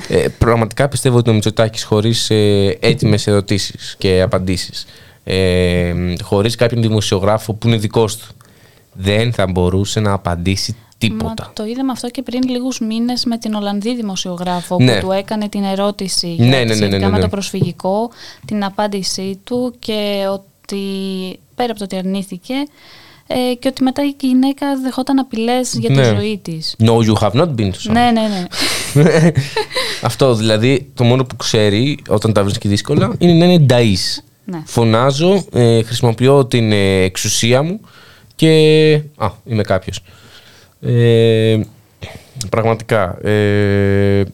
Ε, 0.08 0.28
πραγματικά 0.38 0.88
πιστεύω 0.88 1.16
ότι 1.16 1.30
ο 1.30 1.32
Μητσοτάκης 1.32 1.84
χωρίς 1.84 2.30
ε, 2.30 2.76
έτοιμες 2.80 3.26
ερωτήσεις 3.26 3.94
και 3.98 4.22
απαντήσεις 4.22 4.86
ε, 5.24 5.94
χωρίς 6.22 6.54
κάποιον 6.54 6.82
δημοσιογράφο 6.82 7.52
που 7.54 7.66
είναι 7.68 7.76
δικός 7.76 8.16
του 8.16 8.26
δεν 8.92 9.32
θα 9.32 9.46
μπορούσε 9.46 10.00
να 10.00 10.12
απαντήσει 10.12 10.76
τίποτα. 10.98 11.35
Μα 11.47 11.52
το 11.52 11.64
είδαμε 11.64 11.93
αυτό 11.93 12.10
και 12.10 12.23
πριν 12.23 12.43
λίγους 12.48 12.81
μήνες 12.81 13.24
με 13.24 13.39
την 13.39 13.55
Ολλανδή 13.55 13.94
δημοσιογράφο 13.94 14.77
Ναι. 14.81 14.94
που 15.01 15.06
του 15.06 15.12
έκανε 15.12 15.48
την 15.48 15.64
ερώτηση 15.64 16.27
Ναι, 16.27 16.35
για 16.35 16.44
ναι, 16.47 16.56
ναι, 16.56 16.64
ναι, 16.64 16.74
σχετικά 16.74 16.98
ναι, 16.98 17.06
με 17.09 17.16
ναι. 17.16 17.23
το 17.23 17.28
προσφυγικό, 17.28 18.10
την 18.47 18.64
απάντησή 18.64 19.40
του 19.44 19.74
και 19.78 20.27
ότι 20.32 20.78
πέρα 21.55 21.70
από 21.70 21.78
το 21.78 21.85
ότι 21.85 21.97
αρνήθηκε 21.97 22.55
ε, 23.27 23.55
και 23.59 23.68
ότι 23.68 23.82
μετά 23.82 24.02
η 24.05 24.14
γυναίκα 24.20 24.66
δεχόταν 24.82 25.18
απειλές 25.18 25.74
για 25.74 25.89
τη 25.89 25.94
Ναι. 25.94 26.05
ζωή 26.05 26.40
της. 26.43 26.77
No, 26.78 26.90
you 26.90 27.14
have 27.20 27.32
not 27.32 27.48
been 27.55 27.70
to 27.70 27.89
some. 27.89 27.93
Ναι, 27.93 28.10
ναι, 28.10 28.20
ναι. 28.20 29.12
Αυτό 30.02 30.35
δηλαδή 30.35 30.90
το 30.94 31.05
μόνο 31.05 31.24
που 31.24 31.36
ξέρει 31.36 31.98
όταν 32.09 32.32
τα 32.32 32.44
βρίσκει 32.44 32.68
δύσκολα 32.68 33.14
είναι 33.18 33.32
να 33.32 33.52
είναι 33.52 33.66
νταΐς. 33.68 34.23
Ναι. 34.44 34.62
Φωνάζω, 34.64 35.44
ε, 35.52 35.82
χρησιμοποιώ 35.82 36.47
την 36.47 36.73
ε, 36.73 37.02
εξουσία 37.02 37.62
μου 37.62 37.81
και... 38.35 38.51
Α, 39.16 39.31
είμαι 39.44 39.62
κάποιος. 39.62 40.02
Ε, 40.81 41.61
πραγματικά. 42.51 43.27
Ε, 43.27 44.24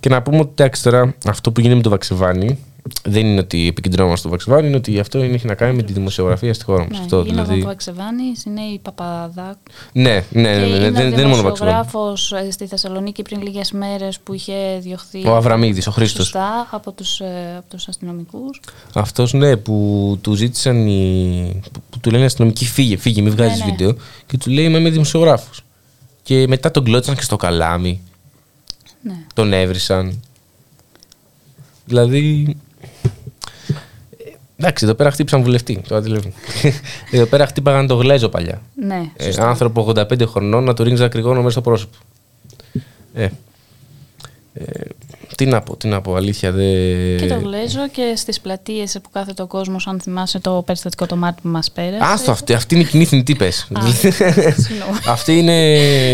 και 0.00 0.08
να 0.08 0.22
πούμε 0.22 0.38
ότι 0.38 0.50
εντάξει 0.50 0.82
τώρα 0.82 1.14
αυτό 1.26 1.52
που 1.52 1.60
γίνεται 1.60 1.76
με 1.76 1.82
το 1.82 1.90
Βαξεβάνι 1.90 2.58
δεν 3.04 3.26
είναι 3.26 3.40
ότι 3.40 3.66
επικεντρωνόμαστε 3.66 4.20
στο 4.20 4.28
Βαξεβάνι, 4.28 4.66
είναι 4.66 4.76
ότι 4.76 4.98
αυτό 4.98 5.22
είναι, 5.22 5.34
έχει 5.34 5.46
να 5.46 5.54
κάνει 5.54 5.76
με 5.76 5.82
τη 5.82 5.92
δημοσιογραφία 5.92 6.54
στη 6.54 6.64
χώρα 6.64 6.78
μας. 6.82 6.90
ναι. 6.90 6.98
αυτό, 6.98 7.18
είναι 7.18 7.28
δηλαδή... 7.28 7.60
ο 7.60 7.64
Βαξεβάνης, 7.64 8.44
είναι 8.44 8.60
η 8.60 8.78
Παπαδάκου. 8.78 9.58
Ναι, 9.92 10.24
ναι, 10.30 10.40
ναι, 10.40 10.56
ναι, 10.56 10.66
Και 10.66 10.70
ναι, 10.70 10.76
είναι 10.76 10.90
δεν, 10.90 11.06
ο 11.06 11.10
δεν 11.10 11.18
είναι 11.18 11.22
μόνο 11.28 11.42
Βαξεβάνι. 11.42 11.72
δημοσιογράφος 11.72 12.32
ε, 12.32 12.50
στη 12.50 12.66
Θεσσαλονίκη 12.66 13.22
πριν 13.22 13.42
λίγες 13.42 13.72
μέρες 13.72 14.18
που 14.20 14.34
είχε 14.34 14.78
διωχθεί 14.80 15.26
Ο 15.26 15.36
Αβραμίδης, 15.36 15.86
ο 15.86 15.90
Χρήστος. 15.90 16.24
σωστά, 16.24 16.68
από 16.70 16.92
τους, 16.92 17.20
ε, 17.20 17.54
από 17.58 17.70
τους 17.70 17.88
αστυνομικούς. 17.88 18.60
Αυτός 18.94 19.32
ναι, 19.32 19.56
που 19.56 20.18
του 20.20 20.34
ζήτησαν 20.34 20.86
οι. 20.86 21.60
που, 21.72 21.80
που 21.90 21.98
του 22.00 22.10
λένε 22.10 22.24
αστυνομικοί 22.24 22.64
φύγε, 22.64 22.96
φύγε, 22.96 23.22
μην 23.22 23.32
βγάζεις 23.32 23.58
Ναι, 23.58 23.64
ναι. 23.64 23.70
βίντεο. 23.70 23.96
Και 24.26 24.38
του 24.38 24.50
λέει 24.50 24.68
Μα 24.68 24.78
είμαι 24.78 24.90
δημοσιογράφο. 24.90 25.50
Και 26.22 26.46
μετά 26.48 26.70
τον 26.70 26.84
κλώτσαν 26.84 27.14
και 27.14 27.22
στο 27.22 27.36
καλάμι. 27.36 28.00
Ναι. 29.02 29.14
Τον 29.34 29.52
έβρισαν. 29.52 30.20
Δηλαδή. 31.84 32.56
Ε, 34.62 34.66
Εντάξει, 34.66 34.84
εδώ 34.84 34.94
πέρα 34.94 35.10
χτύπησαν 35.10 35.42
βουλευτή. 35.42 35.80
Τώρα 35.88 36.02
τι 36.02 36.08
λέμε. 36.08 36.32
εδώ 37.10 37.24
πέρα 37.26 37.46
χτύπαγαν 37.46 37.86
το 37.86 37.94
γλέζο 37.94 38.28
παλιά. 38.28 38.60
Ναι, 38.74 39.02
Ε, 39.16 39.24
σωστά. 39.24 39.48
άνθρωπο 39.48 39.92
85 39.96 40.26
χρονών 40.26 40.64
να 40.64 40.74
του 40.74 40.82
ρίχνεις 40.82 41.00
δακρυγόνο 41.00 41.38
μέσα 41.38 41.50
στο 41.50 41.60
πρόσωπο. 41.60 41.96
Ε, 43.14 43.28
ε, 44.54 44.64
τι 45.36 45.46
να 45.46 45.60
πω, 45.60 45.76
τι 45.76 45.88
να 45.88 46.00
πω, 46.00 46.14
αλήθεια. 46.14 46.52
Δε... 46.52 46.62
Και 47.16 47.26
το 47.26 47.38
γλέζω 47.38 47.88
και 47.88 48.12
στις 48.16 48.40
πλατείες 48.40 48.98
που 49.02 49.10
κάθεται 49.12 49.42
ο 49.42 49.46
κόσμος, 49.46 49.86
αν 49.86 50.00
θυμάσαι 50.00 50.38
το 50.38 50.62
περιστατικό 50.66 51.06
το 51.06 51.16
μάτι 51.16 51.40
που 51.42 51.48
μας 51.48 51.70
πέρασε. 51.70 51.98
Άστο, 52.12 52.30
αυτή, 52.30 52.52
αυτή 52.54 52.74
είναι 52.74 52.84
η 52.84 52.86
κοινή 52.86 53.04
θνητή 53.04 53.34
πες. 53.34 53.56
συγγνώμη. 54.56 54.98
αυτή 55.08 55.38
είναι. 55.38 55.54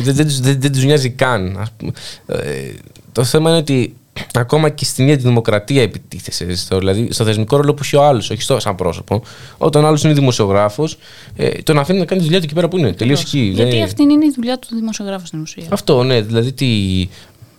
Δεν, 0.03 0.15
δεν, 0.15 0.27
τους- 0.27 0.41
δεν, 0.41 0.61
δεν 0.61 0.73
τους 0.73 0.85
νοιάζει 0.85 1.11
καν. 1.11 1.57
Ας 1.61 1.71
πούμε. 1.77 1.93
Ε, 2.27 2.73
το 3.13 3.25
θέμα 3.25 3.49
είναι 3.51 3.59
ότι 3.59 3.97
ακόμα 4.35 4.69
και 4.69 4.85
στην 4.85 5.05
ίδια 5.05 5.17
τη 5.17 5.23
δημοκρατία 5.23 5.83
επιτίθεσαι. 5.83 6.57
Στο, 6.57 6.79
δηλαδή 6.79 7.09
στο 7.11 7.25
θεσμικό 7.25 7.57
ρόλο 7.57 7.75
που 7.75 7.83
έχει 7.85 7.97
ο 7.97 8.03
άλλος, 8.05 8.31
όχι 8.31 8.43
στο, 8.43 8.61
σαν 8.61 8.75
πρόσωπο. 8.75 9.23
Όταν 9.59 9.85
ο 9.85 9.87
άλλος 9.87 10.05
είναι 10.05 10.13
δημοσιογράφος, 10.13 10.99
ε, 11.37 11.49
τον 11.49 11.79
αφήνει 11.79 11.99
να 11.99 12.05
κάνει 12.05 12.21
τη 12.21 12.25
δουλειά 12.27 12.41
του 12.41 12.47
εκεί 12.47 12.55
πέρα 12.55 12.69
που 12.69 12.79
είναι. 12.79 12.93
Τελείως 12.93 13.21
εκεί. 13.23 13.39
Γιατί 13.39 13.71
Δεν- 13.71 13.83
αυτή 13.83 14.03
είναι 14.03 14.25
η 14.25 14.33
δουλειά 14.35 14.59
του 14.59 14.69
δημοσιογράφου 14.75 15.27
στην 15.27 15.41
ουσία. 15.41 15.65
Αυτό, 15.69 16.03
ναι. 16.03 16.21
Δηλαδή, 16.21 16.53
τι... 16.53 16.67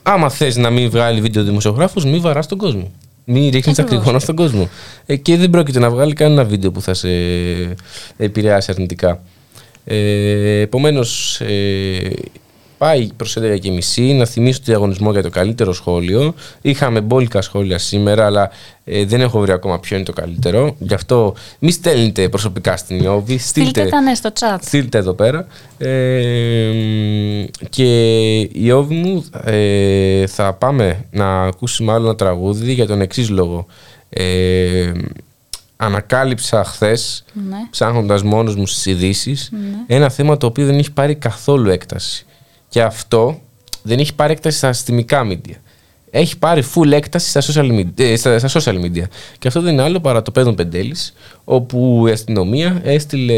άμα 0.03 0.29
θες 0.29 0.55
να 0.55 0.69
μην 0.69 0.89
βγάλει 0.89 1.21
βίντεο 1.21 1.43
δημοσιογράφος, 1.43 2.05
μην 2.05 2.21
βαράς 2.21 2.47
τον 2.47 2.57
κόσμο. 2.57 2.91
Μην 3.31 3.43
ρίχνεις 3.43 3.67
Ακριβώς. 3.79 3.91
ακρηγόνα 3.91 4.19
στον 4.19 4.35
κόσμο. 4.35 4.69
Ε, 5.05 5.15
και 5.15 5.37
δεν 5.37 5.49
πρόκειται 5.49 5.79
να 5.79 5.89
βγάλει 5.89 6.13
κανένα 6.13 6.43
βίντεο 6.43 6.71
που 6.71 6.81
θα 6.81 6.93
σε 6.93 7.09
επηρεάσει 8.17 8.71
αρνητικά. 8.71 9.21
Ε, 9.85 10.59
Επομένως, 10.61 11.39
ε, 11.41 12.09
πάει 12.79 13.09
προς 13.17 13.37
11 13.39 13.59
και 13.59 13.71
μισή. 13.71 14.01
Να 14.13 14.25
θυμίσω 14.25 14.57
το 14.59 14.63
διαγωνισμό 14.65 15.11
για 15.11 15.21
το 15.21 15.29
καλύτερο 15.29 15.73
σχόλιο. 15.73 16.33
Είχαμε 16.61 17.01
μπόλικα 17.01 17.41
σχόλια 17.41 17.77
σήμερα, 17.77 18.25
αλλά 18.25 18.51
ε, 18.83 19.05
δεν 19.05 19.21
έχω 19.21 19.39
βρει 19.39 19.51
ακόμα 19.51 19.79
ποιο 19.79 19.95
είναι 19.95 20.05
το 20.05 20.13
καλύτερο. 20.13 20.75
Γι' 20.79 20.93
αυτό 20.93 21.33
μη 21.59 21.71
στέλνετε 21.71 22.29
προσωπικά 22.29 22.77
στην 22.77 22.99
Ιώβη. 23.03 23.37
Στείλτε 23.37 23.85
τα 23.85 24.01
ναι 24.01 24.15
στο 24.15 24.29
chat. 24.39 24.57
Στείλτε 24.61 24.97
εδώ 24.97 25.13
πέρα. 25.13 25.47
Ε, 25.77 26.71
μ, 26.73 27.45
και 27.69 28.39
η 28.39 28.71
όβη 28.71 28.95
μου 28.95 29.25
ε, 29.45 30.27
θα 30.27 30.53
πάμε 30.53 31.05
να 31.11 31.41
ακούσουμε 31.43 31.91
άλλο 31.93 32.05
ένα 32.05 32.15
τραγούδι 32.15 32.73
για 32.73 32.87
τον 32.87 33.01
εξής 33.01 33.29
λόγο. 33.29 33.65
Ε, 34.09 34.91
ανακάλυψα 35.77 36.63
χθες, 36.63 37.23
Ναι. 37.49 37.57
ψάχνοντας 37.69 38.23
μόνος 38.23 38.55
μου 38.55 38.65
στις 38.65 38.85
ειδήσεις, 38.85 39.49
Ναι. 39.51 39.95
ένα 39.95 40.09
θέμα 40.09 40.37
το 40.37 40.45
οποίο 40.47 40.65
δεν 40.65 40.77
έχει 40.77 40.91
πάρει 40.91 41.15
καθόλου 41.15 41.69
έκταση. 41.69 42.25
Και 42.69 42.81
αυτό 42.81 43.41
δεν 43.83 43.99
έχει 43.99 44.15
πάρει 44.15 44.31
έκταση 44.31 44.57
στα 44.57 44.67
αστημικά 44.67 45.27
media. 45.31 45.53
Έχει 46.11 46.37
πάρει 46.37 46.63
full 46.75 46.91
έκταση 46.91 47.29
στα 47.29 47.41
social, 47.41 47.71
media, 47.71 47.85
ε, 47.99 48.15
στα, 48.15 48.47
στα 48.47 48.61
social 48.61 48.75
media. 48.83 49.03
Και 49.39 49.47
αυτό 49.47 49.61
δεν 49.61 49.73
είναι 49.73 49.81
άλλο 49.81 49.99
παρά 49.99 50.21
το 50.21 50.31
Πέδον 50.31 50.55
Πεντέλης, 50.55 51.13
όπου 51.43 52.05
η 52.07 52.11
αστυνομία 52.11 52.81
έστειλε, 52.83 53.35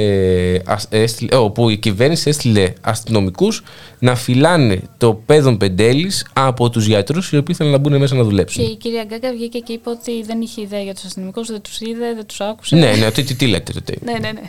ασ- 0.65 0.93
έστειλε, 0.93 1.35
όπου 1.35 1.69
η 1.69 1.77
κυβέρνηση 1.77 2.29
έστειλε 2.29 2.73
αστυνομικούς 2.81 3.63
να 3.99 4.15
φυλάνε 4.15 4.81
το 4.97 5.13
Πέδον 5.13 5.57
Πεντέλης 5.57 6.27
από 6.33 6.69
τους 6.69 6.85
γιατρούς 6.85 7.31
οι 7.31 7.37
οποίοι 7.37 7.55
ήθελαν 7.57 7.71
να 7.71 7.77
μπουν 7.77 7.97
μέσα 7.97 8.15
να 8.15 8.21
Και 8.21 8.27
δουλέψουν. 8.27 8.63
η 8.65 8.75
κυρία 8.75 9.03
Γκάγκα 9.03 9.31
βγήκε 9.31 9.59
και 9.59 9.73
είπε 9.73 9.89
ότι 9.89 10.23
δεν 10.23 10.41
είχε 10.41 10.61
ιδέα 10.61 10.81
για 10.81 10.93
τους 10.93 11.03
αστυνομικούς, 11.03 11.47
δεν 11.47 11.61
τους 11.61 11.79
είδε, 11.79 12.13
δεν 12.15 12.25
τους 12.25 12.41
άκουσε. 12.41 12.75
Ναι, 12.75 12.91
ναι, 12.95 13.11
τι, 13.11 13.23
τι, 13.23 13.35
τι 13.35 13.47
λέτε 13.47 13.71
τότε. 13.73 13.93
ναι, 14.03 14.11
ναι, 14.11 14.31
ναι. 14.31 14.41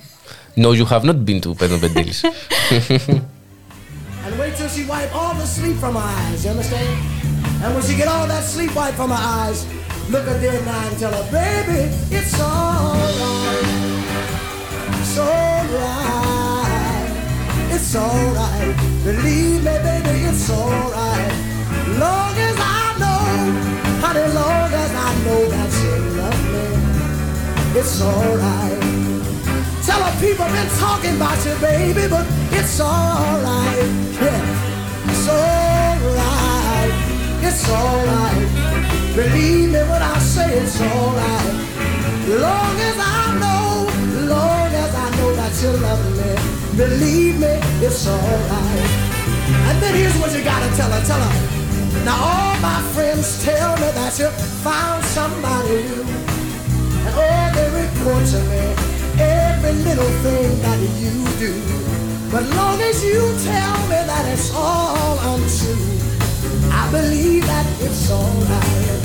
No, 0.57 0.69
you 0.79 0.87
have 0.87 1.03
not 1.03 1.17
been 1.29 1.39
to 1.41 1.57
Πέδον 1.57 1.81
Πεντέλης. 1.81 2.21
And 4.25 4.39
wait 4.39 4.55
till 4.55 4.69
she 4.69 4.85
wipe 4.85 5.13
all 5.15 5.35
the 5.35 5.47
sleep 5.47 5.77
from 5.79 5.95
her 5.95 6.01
eyes, 6.01 6.45
you 6.45 6.51
understand? 6.53 7.23
And 7.63 7.75
when 7.75 7.83
she 7.83 7.97
get 7.97 8.07
all 8.07 8.27
that 8.29 8.45
sleep 8.45 8.75
wiped 8.75 8.97
from 8.97 9.11
her 9.11 9.17
eyes, 9.19 9.67
look 10.11 10.27
at 10.29 10.37
in 10.37 10.65
the 10.65 10.71
and 10.71 10.99
tell 10.99 11.13
her, 11.13 11.31
baby, 11.33 11.91
it's 12.11 12.41
alright. 12.41 13.03
It's 15.01 15.19
alright. 15.19 16.43
It's 17.75 17.97
alright. 17.97 18.77
Believe 19.03 19.65
me, 19.65 19.75
baby, 19.83 20.25
it's 20.31 20.51
alright. 20.51 21.33
Long 21.99 22.35
as 22.49 22.57
I 22.59 22.95
know, 23.03 23.27
honey, 24.03 24.27
long 24.33 24.73
as 24.73 24.93
I 24.95 25.11
know 25.25 25.49
that 25.51 25.71
you 25.83 25.95
love 26.21 26.43
me, 26.53 27.81
it's 27.81 28.01
alright. 28.01 28.92
Tell 29.93 30.11
the 30.11 30.27
people 30.27 30.47
been 30.47 30.73
talking 30.81 31.17
about 31.17 31.37
you, 31.45 31.55
baby, 31.61 32.09
but 32.09 32.25
it's 32.51 32.81
alright. 32.81 33.89
Yeah, 34.25 35.13
it's 35.13 35.29
alright. 35.29 36.93
It's 37.45 37.69
alright. 37.69 38.49
Believe 39.15 39.69
me 39.69 39.83
when 39.93 40.03
I 40.15 40.19
say 40.19 40.49
it's 40.61 40.81
alright. 40.81 41.53
Long 42.41 42.77
as 42.89 42.97
I 42.99 43.37
know, 43.43 43.69
long 44.33 44.71
as 44.85 44.93
I 45.05 45.09
know 45.17 45.31
that 45.37 45.53
you 45.61 45.73
love 45.85 46.05
me, 46.21 46.33
believe 46.75 47.39
me, 47.39 47.55
it's 47.85 48.09
alright. 48.09 48.91
And 49.69 49.77
then 49.83 49.95
here's 49.95 50.17
what 50.17 50.33
you 50.33 50.43
gotta 50.43 50.75
tell 50.75 50.91
her, 50.91 51.05
tell 51.05 51.21
her. 51.21 52.05
Now 52.07 52.17
all 52.17 52.57
my 52.63 52.81
friends 52.95 53.45
tell 53.45 53.77
me 53.77 53.91
that 54.01 54.19
you 54.19 54.29
found 54.65 55.05
somebody 55.05 55.85
new. 55.85 56.07
And 57.05 57.15
all 57.15 57.47
they 57.53 57.69
report 57.85 58.25
to 58.33 58.41
me 58.49 58.92
every 59.23 59.73
little 59.89 60.13
thing 60.25 60.61
that 60.63 60.81
you 61.03 61.15
do. 61.39 61.53
But 62.31 62.45
long 62.57 62.81
as 62.81 63.05
you 63.05 63.21
tell 63.45 63.79
me 63.91 64.01
that 64.11 64.25
it's 64.33 64.51
all 64.55 65.19
untrue, 65.33 65.87
I 66.73 66.91
believe 66.91 67.47
that 67.47 67.67
it's 67.81 68.11
alright. 68.11 69.01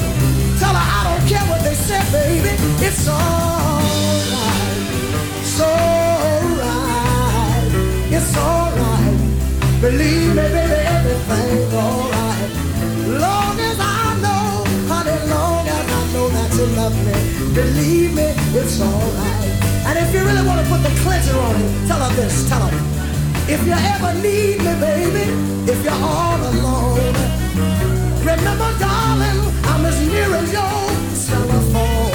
Tell 0.59 0.73
her 0.73 0.87
I 0.97 0.99
don't 1.07 1.25
care 1.27 1.45
what 1.51 1.61
they 1.63 1.75
say, 1.75 2.01
baby. 2.11 2.53
It's 2.87 3.07
alright. 3.07 4.27
It's 5.41 5.59
alright. 5.61 6.97
It's 8.17 8.33
alright. 8.37 9.19
Believe 9.81 10.29
me, 10.29 10.45
baby, 10.55 10.81
everything's 10.95 11.73
alright. 11.73 12.51
Long 13.23 13.59
as 13.59 13.77
I 13.79 14.17
know, 14.23 14.65
honey, 14.91 15.19
long 15.29 15.67
as 15.67 15.85
I 15.99 16.01
know 16.13 16.27
that 16.29 16.49
you 16.57 16.65
love 16.79 16.97
me, 17.05 17.15
believe 17.53 18.11
me, 18.15 18.27
it's 18.59 18.79
alright. 18.81 19.56
And 19.87 19.97
if 19.99 20.13
you 20.13 20.19
really 20.19 20.45
want 20.45 20.59
to 20.59 20.67
put 20.67 20.83
the 20.83 20.91
clincher 20.99 21.37
on 21.39 21.55
it, 21.55 21.87
tell 21.87 22.01
her 22.03 22.13
this, 22.15 22.47
tell 22.49 22.59
her. 22.59 22.75
If 23.47 23.65
you 23.65 23.71
ever 23.71 24.11
need 24.19 24.59
me, 24.59 24.73
baby, 24.83 25.25
if 25.71 25.79
you're 25.83 26.01
all 26.03 26.35
alone, 26.35 27.15
remember, 28.19 28.69
darling, 28.83 29.39
I'm 29.71 29.85
as 29.85 29.97
near 30.05 30.27
as 30.35 30.51
your 30.51 30.87
telephone. 31.31 32.11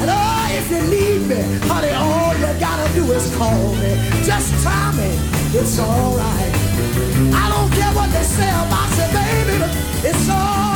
And 0.00 0.08
oh, 0.08 0.48
if 0.58 0.70
you 0.72 0.80
need 0.88 1.28
me, 1.28 1.40
honey, 1.68 1.92
all 1.92 2.32
you 2.40 2.58
gotta 2.58 2.88
do 2.94 3.04
is 3.12 3.36
call 3.36 3.74
me. 3.76 3.92
Just 4.24 4.48
try 4.62 4.90
me, 4.96 5.10
it's 5.52 5.78
alright. 5.78 6.54
I 7.36 7.44
don't 7.52 7.70
care 7.76 7.92
what 7.92 8.08
they 8.16 8.24
say 8.24 8.48
about 8.48 8.88
you, 8.96 9.08
baby, 9.12 9.58
but 9.60 9.72
it's 10.08 10.30
alright. 10.30 10.67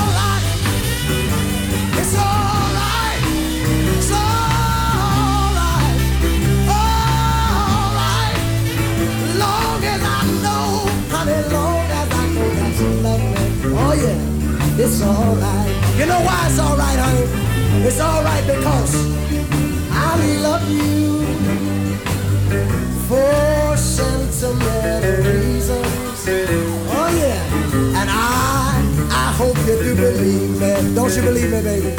Long 9.43 9.82
as 9.93 10.02
I 10.16 10.20
know, 10.44 10.66
honey, 11.12 11.40
long 11.55 11.86
as 12.01 12.09
I 12.20 12.24
know 12.35 12.48
that 12.59 12.73
you 12.81 12.90
love 13.06 13.24
me. 13.35 13.44
Oh 13.85 13.94
yeah, 14.05 14.82
it's 14.82 14.98
alright. 15.02 15.74
You 15.98 16.06
know 16.06 16.20
why 16.28 16.39
it's 16.48 16.59
alright, 16.59 16.98
honey? 17.05 17.27
It's 17.89 18.01
alright 18.01 18.44
because 18.47 18.94
I 19.90 20.12
love 20.47 20.64
you 20.70 21.24
for 23.09 23.77
sentimental 23.77 25.16
reasons. 25.32 26.20
Oh 26.97 27.09
yeah, 27.20 28.01
and 28.01 28.09
I, 28.10 28.78
I 29.10 29.27
hope 29.40 29.56
you 29.66 29.77
do 29.85 29.94
believe 29.97 30.60
me. 30.60 30.94
Don't 30.94 31.14
you 31.16 31.23
believe 31.23 31.51
me, 31.51 31.62
baby? 31.62 31.93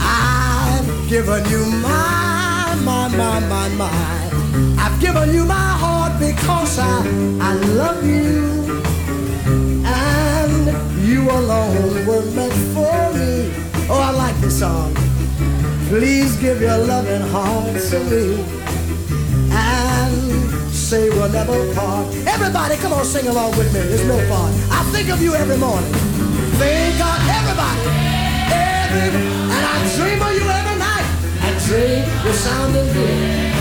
I've 0.00 1.08
given 1.08 1.42
you 1.48 1.64
my, 1.80 2.76
my, 2.84 3.08
my, 3.16 3.40
my, 3.40 3.68
my. 3.80 4.33
I've 4.78 5.00
given 5.00 5.34
you 5.34 5.44
my 5.44 5.70
heart 5.82 6.12
because 6.20 6.78
I, 6.78 6.98
I 7.40 7.54
love 7.74 8.06
you. 8.06 8.78
And 9.84 11.04
you 11.04 11.28
alone 11.28 12.06
were 12.06 12.24
meant 12.36 12.54
for 12.72 12.94
me. 13.18 13.50
Oh, 13.90 13.98
I 14.00 14.10
like 14.12 14.36
this 14.36 14.60
song. 14.60 14.94
Please 15.88 16.36
give 16.36 16.60
your 16.60 16.78
loving 16.78 17.22
heart 17.34 17.80
to 17.90 17.98
me. 18.10 18.44
And 19.50 20.72
say 20.72 21.10
we'll 21.10 21.30
never 21.30 21.74
part. 21.74 22.06
Everybody, 22.26 22.76
come 22.76 22.92
on, 22.92 23.04
sing 23.04 23.26
along 23.26 23.58
with 23.58 23.74
me. 23.74 23.80
It's 23.80 24.04
no 24.04 24.16
part. 24.28 24.54
I 24.70 24.84
think 24.92 25.08
of 25.10 25.20
you 25.20 25.34
every 25.34 25.58
morning. 25.58 25.92
Think 26.62 27.00
of 27.02 27.18
everybody. 27.38 27.82
Every, 28.54 29.18
and 29.50 29.64
I 29.66 29.76
dream 29.96 30.22
of 30.22 30.32
you 30.32 30.46
every 30.46 30.78
night. 30.78 31.06
I 31.42 31.50
dream 31.66 32.24
you're 32.24 32.34
sounding 32.34 32.92
good. 32.92 33.53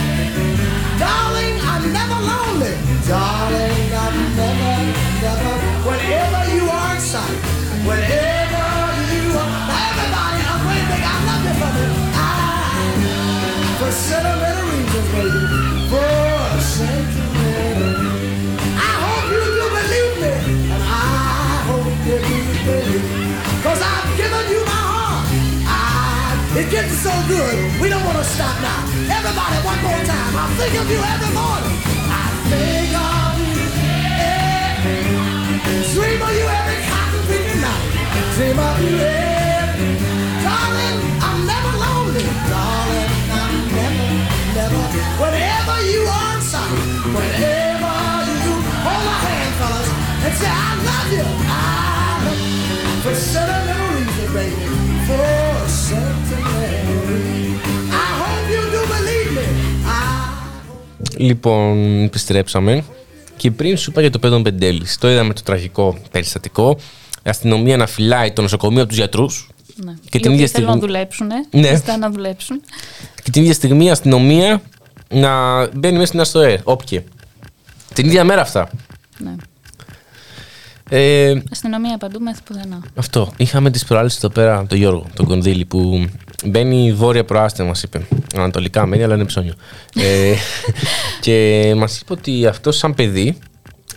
Darling, 3.13 3.93
I'm 3.93 4.17
never, 4.33 4.73
never. 5.21 5.53
Whenever 5.85 6.41
you 6.49 6.65
are 6.65 6.97
sight. 6.97 7.37
Whenever 7.85 8.65
you 9.13 9.37
are. 9.37 9.53
Everybody, 9.69 10.41
I'm 10.49 10.61
big. 10.65 11.03
I 11.05 11.17
love 11.29 11.45
you 11.45 11.53
me. 11.77 11.85
I, 12.17 12.33
for 13.77 13.91
sentimental 13.93 14.65
reasons, 14.65 15.09
baby. 15.13 15.45
For 15.93 16.57
sentimental. 16.73 18.01
I 18.81 18.91
hope 19.05 19.29
you 19.29 19.45
do 19.45 19.65
believe 19.77 20.15
me. 20.17 20.33
And 20.73 20.81
I 20.81 21.69
hope 21.69 21.85
you 22.09 22.17
do 22.17 22.37
believe 22.65 23.09
me. 23.13 23.29
Cause 23.61 23.77
I've 23.77 24.09
given 24.17 24.45
you 24.49 24.61
my 24.65 24.81
heart. 24.89 25.29
I, 25.69 26.65
it 26.65 26.67
gets 26.73 26.97
so 27.05 27.13
good. 27.29 27.77
We 27.79 27.89
don't 27.93 28.05
want 28.09 28.17
to 28.17 28.25
stop 28.25 28.57
now. 28.57 28.81
Everybody, 29.05 29.57
one 29.69 29.81
more 29.85 30.01
time. 30.01 30.33
I 30.33 30.49
think 30.57 30.73
of 30.81 30.89
you 30.89 30.97
every 30.97 31.33
morning. 31.37 31.92
For 53.03 53.13
sentimental 53.15 53.95
reasons, 53.95 54.33
baby. 54.33 54.65
For 55.05 55.67
sentimental 55.67 57.13
reasons. 57.13 57.52
Λοιπόν, 61.17 62.03
επιστρέψαμε. 62.03 62.83
Και 63.37 63.51
πριν 63.51 63.77
σου 63.77 63.89
είπα 63.91 64.01
για 64.01 64.09
το 64.09 64.19
παιδόν 64.19 64.43
Πεντέλη, 64.43 64.85
το 64.99 65.09
είδαμε 65.11 65.33
το 65.33 65.41
τραγικό 65.43 65.97
περιστατικό. 66.11 66.77
Η 67.25 67.29
αστυνομία 67.29 67.77
να 67.77 67.87
φυλάει 67.87 68.31
το 68.31 68.41
νοσοκομείο 68.41 68.79
από 68.79 68.87
τους 68.89 68.97
γιατρούς. 68.97 69.47
Ναι. 69.75 69.93
Και 70.09 70.17
Οι 70.17 70.19
την 70.19 70.31
ίδια 70.31 70.45
οποίοι 70.45 70.47
θέλουν 70.47 70.67
να 70.69 70.75
στιγμή. 70.75 70.79
δουλέψουν, 70.79 71.27
Ναι. 71.51 71.59
ναι. 71.69 71.75
ζητάνε 71.75 71.97
να 71.97 72.11
δουλέψουν. 72.11 72.61
Και 73.23 73.31
την 73.31 73.41
ίδια 73.41 73.53
στιγμή 73.53 73.85
η 73.85 73.89
αστυνομία 73.89 74.61
να 75.09 75.29
μπαίνει 75.77 75.93
μέσα 75.93 76.05
στην 76.05 76.19
αστοέ. 76.19 76.59
Όποιε. 76.63 77.03
Την 77.93 78.05
ίδια 78.05 78.23
μέρα 78.23 78.41
αυτά. 78.41 78.69
Ναι. 79.17 79.35
Ε, 80.89 81.41
Αστυνομία 81.51 81.97
παντού, 81.97 82.19
μέχρι 82.19 82.41
πουθενά. 82.43 82.83
αυτό. 82.95 83.33
Είχαμε 83.37 83.69
τις 83.71 83.85
προάλλες 83.85 84.15
εδώ 84.17 84.29
πέρα 84.29 84.65
τον 84.65 84.77
Γιώργο, 84.77 85.05
τον 85.15 85.25
Κονδύλη, 85.25 85.65
που 85.65 86.07
μπαίνει 86.43 86.93
βόρεια 86.93 87.23
προάστια, 87.23 87.65
μας 87.65 87.83
είπε. 87.83 88.07
Ανατολικά 88.35 88.85
μένει, 88.85 89.03
αλλά 89.03 89.15
είναι 89.15 89.25
ψώνιο. 89.25 89.53
ε, 89.95 90.33
και 91.21 91.73
μας 91.77 91.99
είπε 91.99 92.13
ότι 92.13 92.47
αυτό, 92.47 92.71
σαν 92.71 92.93
παιδί, 92.93 93.37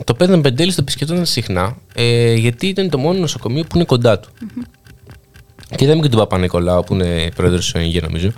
το 0.04 0.14
παιδόν 0.14 0.42
Πεντέλη 0.42 0.70
το 0.70 0.78
επισκεφτόταν 0.80 1.26
συχνά, 1.26 1.76
ε, 1.94 2.34
γιατί 2.34 2.66
ήταν 2.66 2.90
το 2.90 2.98
μόνο 2.98 3.18
νοσοκομείο 3.18 3.62
που 3.62 3.76
είναι 3.76 3.84
κοντά 3.84 4.18
του. 4.18 4.28
Και 5.76 5.84
είδαμε 5.84 6.02
και 6.02 6.08
τον 6.08 6.18
Παπα-Νικολάου, 6.18 6.84
που 6.84 6.94
είναι 6.94 7.28
πρόεδρος 7.34 7.72
τη 7.72 7.78
ΟΕΝΓ, 7.78 8.02
νομίζω, 8.02 8.32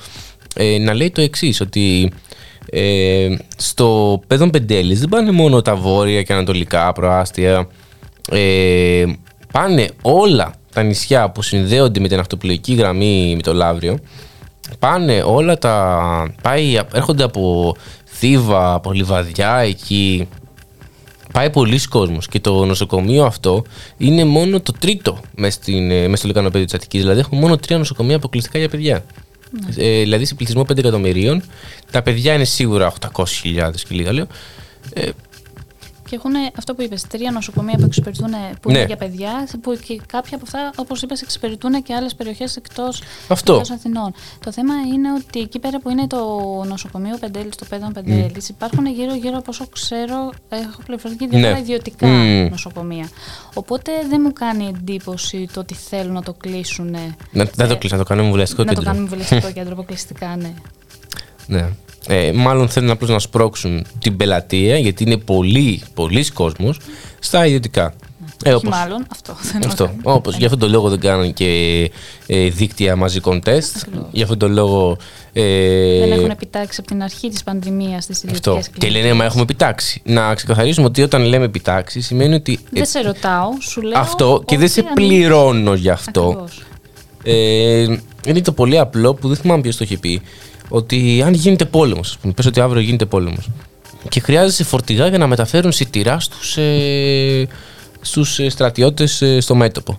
ε, 0.55 0.79
να 0.79 0.95
λέει 0.95 1.11
το 1.11 1.21
εξής, 1.21 1.61
ότι 1.61 2.13
ε, 2.71 3.37
στο 3.57 4.21
παιδόν 4.27 4.51
Πεντέλης 4.51 5.01
δεν 5.01 5.09
πάνε 5.09 5.31
μόνο 5.31 5.63
τα 5.63 5.77
βόρεια 5.77 6.23
και 6.23 6.33
ανατολικά 6.33 6.93
προάστια. 6.93 7.69
Ε, 8.31 9.05
πάνε 9.53 9.89
όλα 10.03 10.55
τα 10.79 10.85
νησιά 10.85 11.31
που 11.31 11.43
συνδέονται 11.43 12.01
με 12.01 12.09
την 12.09 12.19
αυτοπλοϊκή 12.19 12.75
γραμμή 12.75 13.33
με 13.37 13.43
το 13.43 13.53
Λαύριο. 13.53 13.99
Πάνε 14.79 15.23
όλα 15.23 15.59
τα. 15.59 16.35
Πάει, 16.43 16.81
έρχονται 16.93 17.23
από 17.23 17.75
Θήβα, 18.05 18.75
από 18.75 18.93
Λιβαδιά 18.93 19.57
εκεί. 19.57 20.29
Πάει 21.33 21.51
πολλοί 21.51 21.81
κόσμος 21.89 22.29
και 22.29 22.41
το 22.41 22.65
νοσοκομείο 22.65 23.25
αυτό 23.25 23.65
είναι 23.97 24.25
μόνο 24.25 24.61
το 24.61 24.73
τρίτο 24.79 25.21
μέσα, 25.37 25.61
στην, 25.61 25.91
ε, 25.91 26.03
μέσα 26.03 26.17
στο 26.17 26.27
λεκανοπέδιο 26.27 26.67
της 26.67 26.75
Αττικής. 26.75 27.01
Δηλαδή 27.01 27.21
έχουμε 27.21 27.41
μόνο 27.41 27.57
τρία 27.57 27.79
νοσοκομεία 27.79 28.17
αποκλειστικά 28.17 28.59
για 28.59 28.69
παιδιά. 28.69 29.05
Ε, 29.77 30.01
δηλαδή 30.01 30.25
σε 30.25 30.35
πληθυσμό 30.35 30.63
5 30.63 30.79
εκατομμυρίων. 30.79 31.43
Τα 31.91 32.03
παιδιά 32.03 32.35
είναι 32.35 32.45
σίγουρα 32.45 32.93
800.000 33.15 33.71
και 33.89 33.95
λίγα 33.95 34.13
λέω. 34.13 34.27
Ε, 34.93 35.09
Και 36.09 36.15
έχουν 36.17 36.33
αυτό 36.59 36.75
που 36.75 36.83
είπες, 36.83 37.03
τρία 37.03 37.31
νοσοκομεία 37.31 37.77
που 37.77 37.85
εξυπηρετούν 37.85 38.31
που 38.61 38.71
Ναι. 38.71 38.77
είναι 38.79 38.87
για 38.87 38.97
παιδιά, 38.97 39.49
που 39.63 39.79
και 39.87 40.01
κάποια 40.07 40.37
από 40.37 40.45
αυτά, 40.47 40.71
όπως 40.77 41.03
είπες, 41.03 41.23
εξυπηρετούν 41.23 41.83
και 41.83 41.95
άλλες 41.95 42.15
περιοχές 42.15 42.57
εκτός 42.57 43.03
Αυτό. 43.29 43.63
Αθηνών. 43.73 44.13
Το 44.45 44.53
θέμα 44.53 44.75
είναι 44.95 45.09
ότι 45.13 45.41
εκεί 45.41 45.59
πέρα 45.59 45.81
που 45.81 45.91
είναι 45.91 46.07
το 46.07 46.19
νοσοκομείο 46.69 47.17
Πεντέλης, 47.21 47.57
το 47.57 47.65
Πέδον 47.69 47.93
Πεντέλης, 47.93 48.49
υπάρχουν 48.49 48.87
γύρω-γύρω 48.87 49.37
από 49.39 49.47
όσο 49.49 49.67
ξέρω, 49.67 50.31
έχω 50.49 50.83
πληροφορική 50.85 51.27
διάφορα 51.29 51.53
Ναι. 51.53 51.59
ιδιωτικά 51.61 52.07
Μμμ. 52.07 52.49
νοσοκομεία. 52.51 53.09
Οπότε 53.55 53.93
δεν 54.09 54.21
μου 54.25 54.33
κάνει 54.33 54.67
εντύπωση 54.67 55.49
το 55.53 55.61
ότι 55.61 55.75
θέλουν 55.75 56.13
να 56.13 56.23
το 56.23 56.33
κλείσουν. 56.33 56.91
Να, 57.33 57.45
δεν 57.55 57.69
το 57.69 57.77
κλείσω, 57.77 57.97
να 57.97 58.03
το 58.03 58.09
κάνουμε 58.09 58.31
βουλευτικό 58.31 58.63
να 58.65 58.69
το 58.69 58.75
κέντρο. 58.75 58.91
κάνουμε 58.93 59.09
βουλευτικό 59.09 59.53
κέντρο 59.53 59.73
αποκλειστικά, 59.73 60.37
ναι. 60.37 60.53
Ναι. 61.47 61.69
Ε, 62.11 62.33
μάλλον 62.33 62.69
θέλουν 62.69 62.91
απλώς 62.91 63.11
να 63.11 63.19
σπρώξουν 63.19 63.87
την 63.99 64.17
πελατεία, 64.17 64.79
γιατί 64.79 65.03
είναι 65.05 65.17
πολύ, 65.17 65.83
πολλοί 65.95 66.31
κόσμος 66.31 66.79
στα 67.19 67.47
ιδιωτικά. 67.47 67.95
Ε, 68.45 68.49
Όχι 68.55 68.67
όπως- 68.67 68.79
μάλλον, 68.79 69.07
αυτό. 69.13 69.37
δεν 69.53 69.67
Αυτό. 69.67 69.85
είναι. 69.85 70.01
Όπως 70.03 70.37
για 70.37 70.45
αυτόν 70.47 70.61
τον 70.61 70.71
λόγο 70.71 70.89
δεν 70.89 71.01
κάνουν 71.01 71.33
και 71.33 71.45
ε, 72.27 72.49
δίκτυα 72.49 72.97
μαζικών 72.97 73.41
τεστ. 73.41 73.77
Για 74.13 74.23
αυτόν 74.23 74.39
τον 74.39 74.53
λόγο. 74.53 74.97
Ε, 75.33 75.43
Δεν 75.99 76.13
έχουν 76.13 76.31
επιτάξει 76.31 76.77
από 76.81 76.89
την 76.89 77.03
αρχή 77.03 77.29
της 77.29 77.43
πανδημίας 77.43 78.05
στι 78.05 78.13
αυτό. 78.31 78.51
ιδιωτικέ 78.51 78.87
Και 78.87 78.93
λένε, 78.93 79.13
μα 79.13 79.25
έχουμε 79.25 79.43
επιτάξει. 79.43 80.01
Να 80.05 80.35
ξεκαθαρίσουμε 80.35 80.87
ότι 80.87 81.03
όταν 81.03 81.23
λέμε 81.25 81.45
επιτάξει 81.45 82.01
σημαίνει 82.01 82.35
ότι. 82.35 82.53
ε, 82.65 82.69
Δεν 82.71 82.87
σε 82.87 83.01
ρωτάω, 83.01 83.49
σου 83.61 83.81
λέω. 83.83 83.99
αυτό 83.99 84.43
και 84.47 84.57
δεν 84.57 84.65
ότι 84.65 84.73
σε 84.73 84.81
αν- 84.81 84.93
πληρώνω 84.95 85.75
γι' 85.75 85.91
αυτό. 85.91 86.21
Ακριβώς. 86.29 86.63
Ε, 87.23 87.97
είναι 88.27 88.41
το 88.41 88.53
πολύ 88.53 88.79
απλό 88.79 89.15
που 89.15 89.29
δεν 89.29 89.37
θυμάμαι 89.37 89.61
ποιος 89.63 89.77
το 89.77 89.85
είχε 89.85 89.97
πει. 89.97 90.21
Ότι 90.69 91.23
αν 91.27 91.35
γίνεται 91.35 91.65
πόλεμος, 91.65 92.09
ας 92.11 92.19
πούμε, 92.19 92.33
πες 92.33 92.47
ότι 92.47 92.61
αύριο 92.61 92.81
γίνεται 92.83 93.05
πόλεμος. 93.07 93.49
Και 94.09 94.21
χρειάζεσαι 94.21 94.65
φορτηγά 94.65 95.07
για 95.09 95.19
να 95.19 95.27
μεταφέρουν 95.27 95.73
σιτηρά 95.73 96.21
στους 96.21 96.57
ε, 96.57 97.49
στους 98.01 98.39
ε, 98.39 98.49
στρατιώτες 98.49 99.23
ε, 99.23 99.41
στο 99.41 99.55
μέτωπο. 99.55 99.97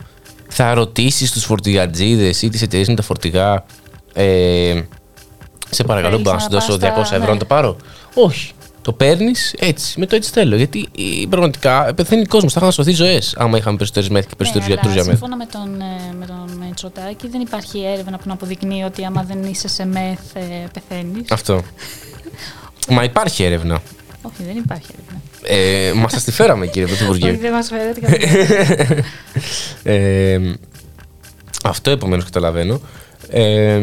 Θα 0.47 0.73
ρωτήσεις 0.73 1.31
τους 1.31 1.43
φορτηγατζίδες 1.43 2.41
ή 2.41 2.49
τις 2.49 2.61
εταιρείες 2.61 2.87
με 2.87 2.95
τα 2.95 3.01
φορτηγά. 3.01 3.65
Ε, 4.13 4.81
σε 5.69 5.83
παρακαλώ, 5.83 6.11
θέλεις 6.11 6.23
μπορώ 6.31 6.37
να 6.37 6.49
να 6.55 6.59
σου 6.59 6.71
δώσω 6.77 6.79
200 6.91 6.95
πας 6.95 7.07
στα- 7.07 7.15
ευρώ 7.15 7.27
ναι. 7.27 7.33
να 7.33 7.39
το 7.39 7.45
πάρω; 7.45 7.75
Όχι. 8.13 8.51
Το 8.81 8.93
παίρνεις 8.93 9.55
έτσι, 9.59 9.99
με 9.99 10.05
το 10.05 10.15
έτσι 10.15 10.31
θέλω. 10.31 10.55
Γιατί 10.55 10.87
ε, 10.97 11.25
πραγματικά 11.29 11.93
πεθαίνει 11.93 12.25
κόσμος. 12.25 12.53
Θα 12.53 12.59
είχαν 12.61 12.71
σωθεί 12.73 12.91
ζωές 12.91 13.35
άμα 13.37 13.57
είχαμε 13.57 13.75
περισσότερες 13.77 14.09
μέθη 14.09 14.27
και 14.27 14.35
περισσότερου 14.37 14.65
ναι, 14.67 14.73
γιατρού 14.73 14.89
αλλά 14.91 15.01
για 15.01 15.11
μέθη. 15.11 15.17
Σύμφωνα 15.17 15.35
με 15.35 15.45
τον, 15.45 15.81
ε, 15.81 16.15
με 16.19 16.25
τον 16.25 16.65
Μητσοτάκη, 16.65 17.27
δεν 17.27 17.41
υπάρχει 17.41 17.85
έρευνα 17.93 18.17
που 18.17 18.23
να 18.25 18.33
αποδεικνύει 18.33 18.83
ότι 18.83 19.05
άμα 19.05 19.23
δεν 19.23 19.43
είσαι 19.43 19.67
σε 19.67 19.85
μεθ, 19.85 20.35
ε, 20.35 20.41
πεθαίνεις. 20.73 21.31
Αυτό. 21.31 21.61
Μα 22.95 23.03
υπάρχει 23.03 23.43
έρευνα. 23.43 23.81
Όχι, 24.21 24.43
δεν 24.43 24.55
υπάρχει 24.57 24.87
έρευνα. 24.93 25.21
Ε, 25.43 25.93
Μα 25.93 26.09
σας 26.09 26.23
τη 26.23 26.31
φέραμε, 26.31 26.67
κύριε 26.67 26.83
Όχι, 26.93 27.05
Πρωθυπουργέ. 27.05 27.37
δεν 27.37 27.51
μας 27.51 27.67
φαίνεται 27.67 27.99
καθόλου. 27.99 29.01
ε, 29.83 30.39
αυτό 31.63 31.91
επομένως 31.91 32.25
καταλαβαίνω. 32.25 32.81
Ε, 33.29 33.79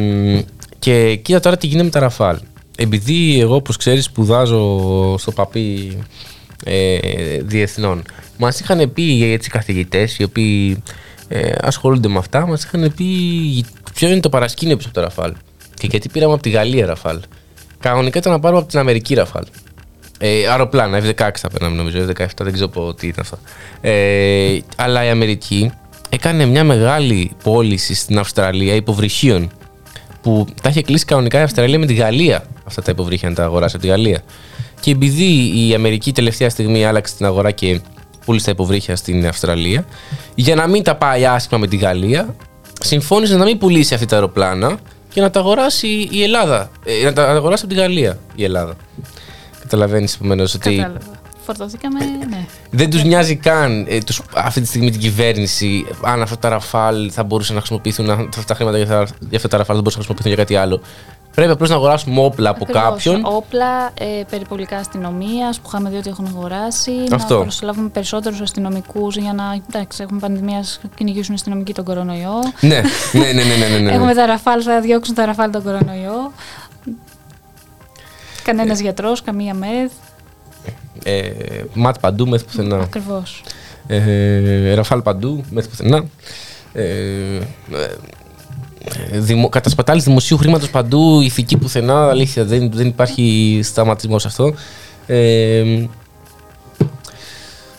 και 0.78 1.14
κοίτα 1.16 1.40
τώρα 1.40 1.56
τι 1.56 1.66
γίνεται 1.66 1.84
με 1.84 1.90
τα 1.90 2.00
Ραφάλ. 2.00 2.38
Επειδή 2.76 3.40
εγώ, 3.40 3.54
όπως 3.54 3.76
ξέρεις, 3.76 4.04
σπουδάζω 4.04 4.80
στο 5.18 5.32
παπί 5.32 5.98
ε, 6.64 6.98
διεθνών, 7.42 8.02
μας 8.38 8.60
είχαν 8.60 8.92
πει 8.92 9.32
έτσι 9.32 9.50
καθηγητές 9.50 10.18
οι 10.18 10.22
οποίοι 10.22 10.82
ε, 11.28 11.52
ασχολούνται 11.60 12.08
με 12.08 12.18
αυτά, 12.18 12.46
μας 12.46 12.64
είχαν 12.64 12.92
πει 12.96 13.04
ποιο 13.94 14.08
είναι 14.08 14.20
το 14.20 14.28
παρασκήνιο 14.28 14.76
πίσω 14.76 14.88
από 14.88 15.00
το 15.00 15.04
Ραφάλ. 15.04 15.32
Και 15.74 15.86
γιατί 15.90 16.08
πήραμε 16.08 16.32
από 16.32 16.42
τη 16.42 16.50
Γαλλία 16.50 16.86
Ραφάλ. 16.86 17.20
Κανονικά 17.80 18.18
ήταν 18.18 18.32
να 18.32 18.40
πάρουμε 18.40 18.60
από 18.60 18.70
την 18.70 18.78
Αμερική 18.78 19.14
Ραφάλ. 19.14 19.44
Ε, 20.18 20.46
αεροπλάνα, 20.46 21.00
F-16 21.00 21.30
θα 21.34 21.50
παίρναμε 21.50 21.76
νομίζω, 21.76 22.06
F-17 22.08 22.26
δεν 22.42 22.52
ξέρω 22.52 22.68
πω 22.68 22.94
τι 22.94 23.06
ήταν 23.06 23.24
αυτό. 23.24 23.38
Ε, 23.80 24.58
αλλά 24.76 25.04
η 25.04 25.08
Αμερική 25.08 25.70
έκανε 26.08 26.44
μια 26.44 26.64
μεγάλη 26.64 27.30
πώληση 27.42 27.94
στην 27.94 28.18
Αυστραλία 28.18 28.74
υποβρυχίων 28.74 29.50
που 30.22 30.46
τα 30.62 30.68
είχε 30.68 30.82
κλείσει 30.82 31.04
κανονικά 31.04 31.38
η 31.38 31.42
Αυστραλία 31.42 31.78
με 31.78 31.86
τη 31.86 31.94
Γαλλία 31.94 32.44
αυτά 32.66 32.82
τα 32.82 32.90
υποβρύχια 32.90 33.28
να 33.28 33.34
τα 33.34 33.44
αγοράσει 33.44 33.76
από 33.76 33.84
τη 33.84 33.90
Γαλλία. 33.90 34.22
Και 34.80 34.90
επειδή 34.90 35.52
η 35.68 35.74
Αμερική 35.74 36.12
τελευταία 36.12 36.50
στιγμή 36.50 36.84
άλλαξε 36.84 37.16
την 37.16 37.26
αγορά 37.26 37.50
και 37.50 37.80
πούλησε 38.24 38.44
τα 38.44 38.50
υποβρύχια 38.50 38.96
στην 38.96 39.26
Αυστραλία, 39.26 39.84
για 40.34 40.54
να 40.54 40.66
μην 40.66 40.82
τα 40.82 40.94
πάει 40.96 41.26
άσχημα 41.26 41.58
με 41.60 41.66
τη 41.66 41.76
Γαλλία, 41.76 42.34
συμφώνησε 42.80 43.36
να 43.36 43.44
μην 43.44 43.58
πουλήσει 43.58 43.94
αυτή 43.94 44.06
τα 44.06 44.14
αεροπλάνα 44.14 44.78
και 45.08 45.20
να 45.20 45.30
τα 45.30 45.40
αγοράσει 45.40 46.08
η 46.10 46.22
Ελλάδα. 46.22 46.70
Ε, 46.84 47.04
να 47.04 47.12
τα 47.12 47.28
αγοράσει 47.30 47.64
από 47.64 47.74
τη 47.74 47.80
Γαλλία 47.80 48.18
η 48.34 48.44
Ελλάδα. 48.44 48.74
Καταλαβαίνεις 49.60 50.14
επομένως 50.14 50.54
ότι 50.54 50.76
Κατάλαβα. 50.76 51.14
Φορτωθήκαμε, 51.46 51.98
ναι. 52.30 52.46
δεν 52.70 52.90
τους 52.90 53.04
νοιάζει 53.04 53.36
καν 53.36 53.86
ε, 53.88 53.98
τους, 53.98 54.22
αυτή 54.34 54.60
τη 54.60 54.66
στιγμή 54.66 54.90
την 54.90 55.00
κυβέρνηση 55.00 55.86
αν 56.02 56.22
αυτά 56.22 56.38
τα 56.38 56.48
ραφάλ 56.48 57.10
θα 57.12 57.22
μπορούσαν 57.24 57.54
να 57.54 57.60
χρησιμοποιηθούν, 57.60 58.10
αν 58.10 58.18
αυτά 58.28 58.44
τα 58.46 58.54
χρήματα 58.54 58.76
για, 58.76 58.86
τα- 58.86 59.06
για 59.28 59.36
αυτά 59.36 59.48
τα 59.48 59.56
ραφάλ 59.56 59.74
δεν 59.74 59.84
μπορούσαν 59.84 60.00
να 60.00 60.06
χρησιμοποιηθούν 60.06 60.32
για 60.34 60.36
κάτι 60.36 60.56
άλλο. 60.56 60.80
Πρέπει 61.36 61.52
απλώς 61.52 61.68
να 61.68 61.74
αγοράσουμε 61.74 62.20
όπλα 62.20 62.50
από 62.50 62.64
Ακριβώς. 62.68 62.82
κάποιον. 62.82 63.20
Όπλα, 63.24 63.90
ε, 63.98 64.22
περιπολικά 64.30 64.76
αστυνομίας 64.76 65.60
που 65.60 65.64
είχαμε 65.68 65.90
δει 65.90 65.96
ότι 65.96 66.08
έχουν 66.08 66.26
αγοράσει. 66.26 66.92
Αυτό. 67.12 67.34
Να 67.36 67.42
προσλάβουμε 67.42 67.88
περισσότερους 67.88 68.40
αστυνομικούς 68.40 69.16
για 69.16 69.32
να. 69.32 69.44
Εντάξει, 69.70 70.02
έχουμε 70.02 70.20
πανδημία, 70.20 70.58
ας 70.58 70.80
κυνηγήσουν 70.96 71.32
οι 71.32 71.34
αστυνομικοί 71.34 71.72
τον 71.72 71.84
κορονοϊό. 71.84 72.32
ναι, 72.60 72.80
ναι, 73.12 73.32
ναι, 73.32 73.42
ναι, 73.42 73.56
ναι, 73.56 73.66
ναι, 73.68 73.78
ναι. 73.78 73.92
Έχουμε 73.92 74.14
τα 74.14 74.26
ραφάλ, 74.26 74.60
θα 74.64 74.80
διώξουν 74.80 75.14
τα 75.14 75.24
ραφάλ 75.24 75.50
τον 75.50 75.62
κορονοϊό. 75.62 76.32
Κανένας 78.42 78.78
Ε. 78.78 78.82
γιατρός, 78.82 79.22
καμία 79.22 79.54
μεθ. 79.54 79.92
Ε, 81.04 81.30
ματ 81.74 81.96
παντού, 82.00 82.26
μεθ 82.28 82.44
πουθενά. 82.44 82.76
Ακριβώς. 82.76 83.42
Ε, 83.86 84.74
ραφάλ 84.74 85.02
παντού, 85.02 85.44
μεθ 85.50 85.68
πουθενά. 85.68 86.04
Ε, 86.72 86.82
ε, 86.82 87.40
δημο, 89.12 89.48
κατασπατάληση 89.48 90.06
δημοσίου 90.06 90.36
χρήματος 90.36 90.70
παντού, 90.70 91.20
ηθική 91.20 91.56
πουθενά. 91.56 92.08
Αλήθεια, 92.08 92.44
δεν, 92.44 92.70
δεν 92.72 92.86
υπάρχει 92.86 93.60
σταματισμός 93.62 94.22
σε 94.22 94.28
αυτό. 94.28 94.54
Ε, 95.06 95.86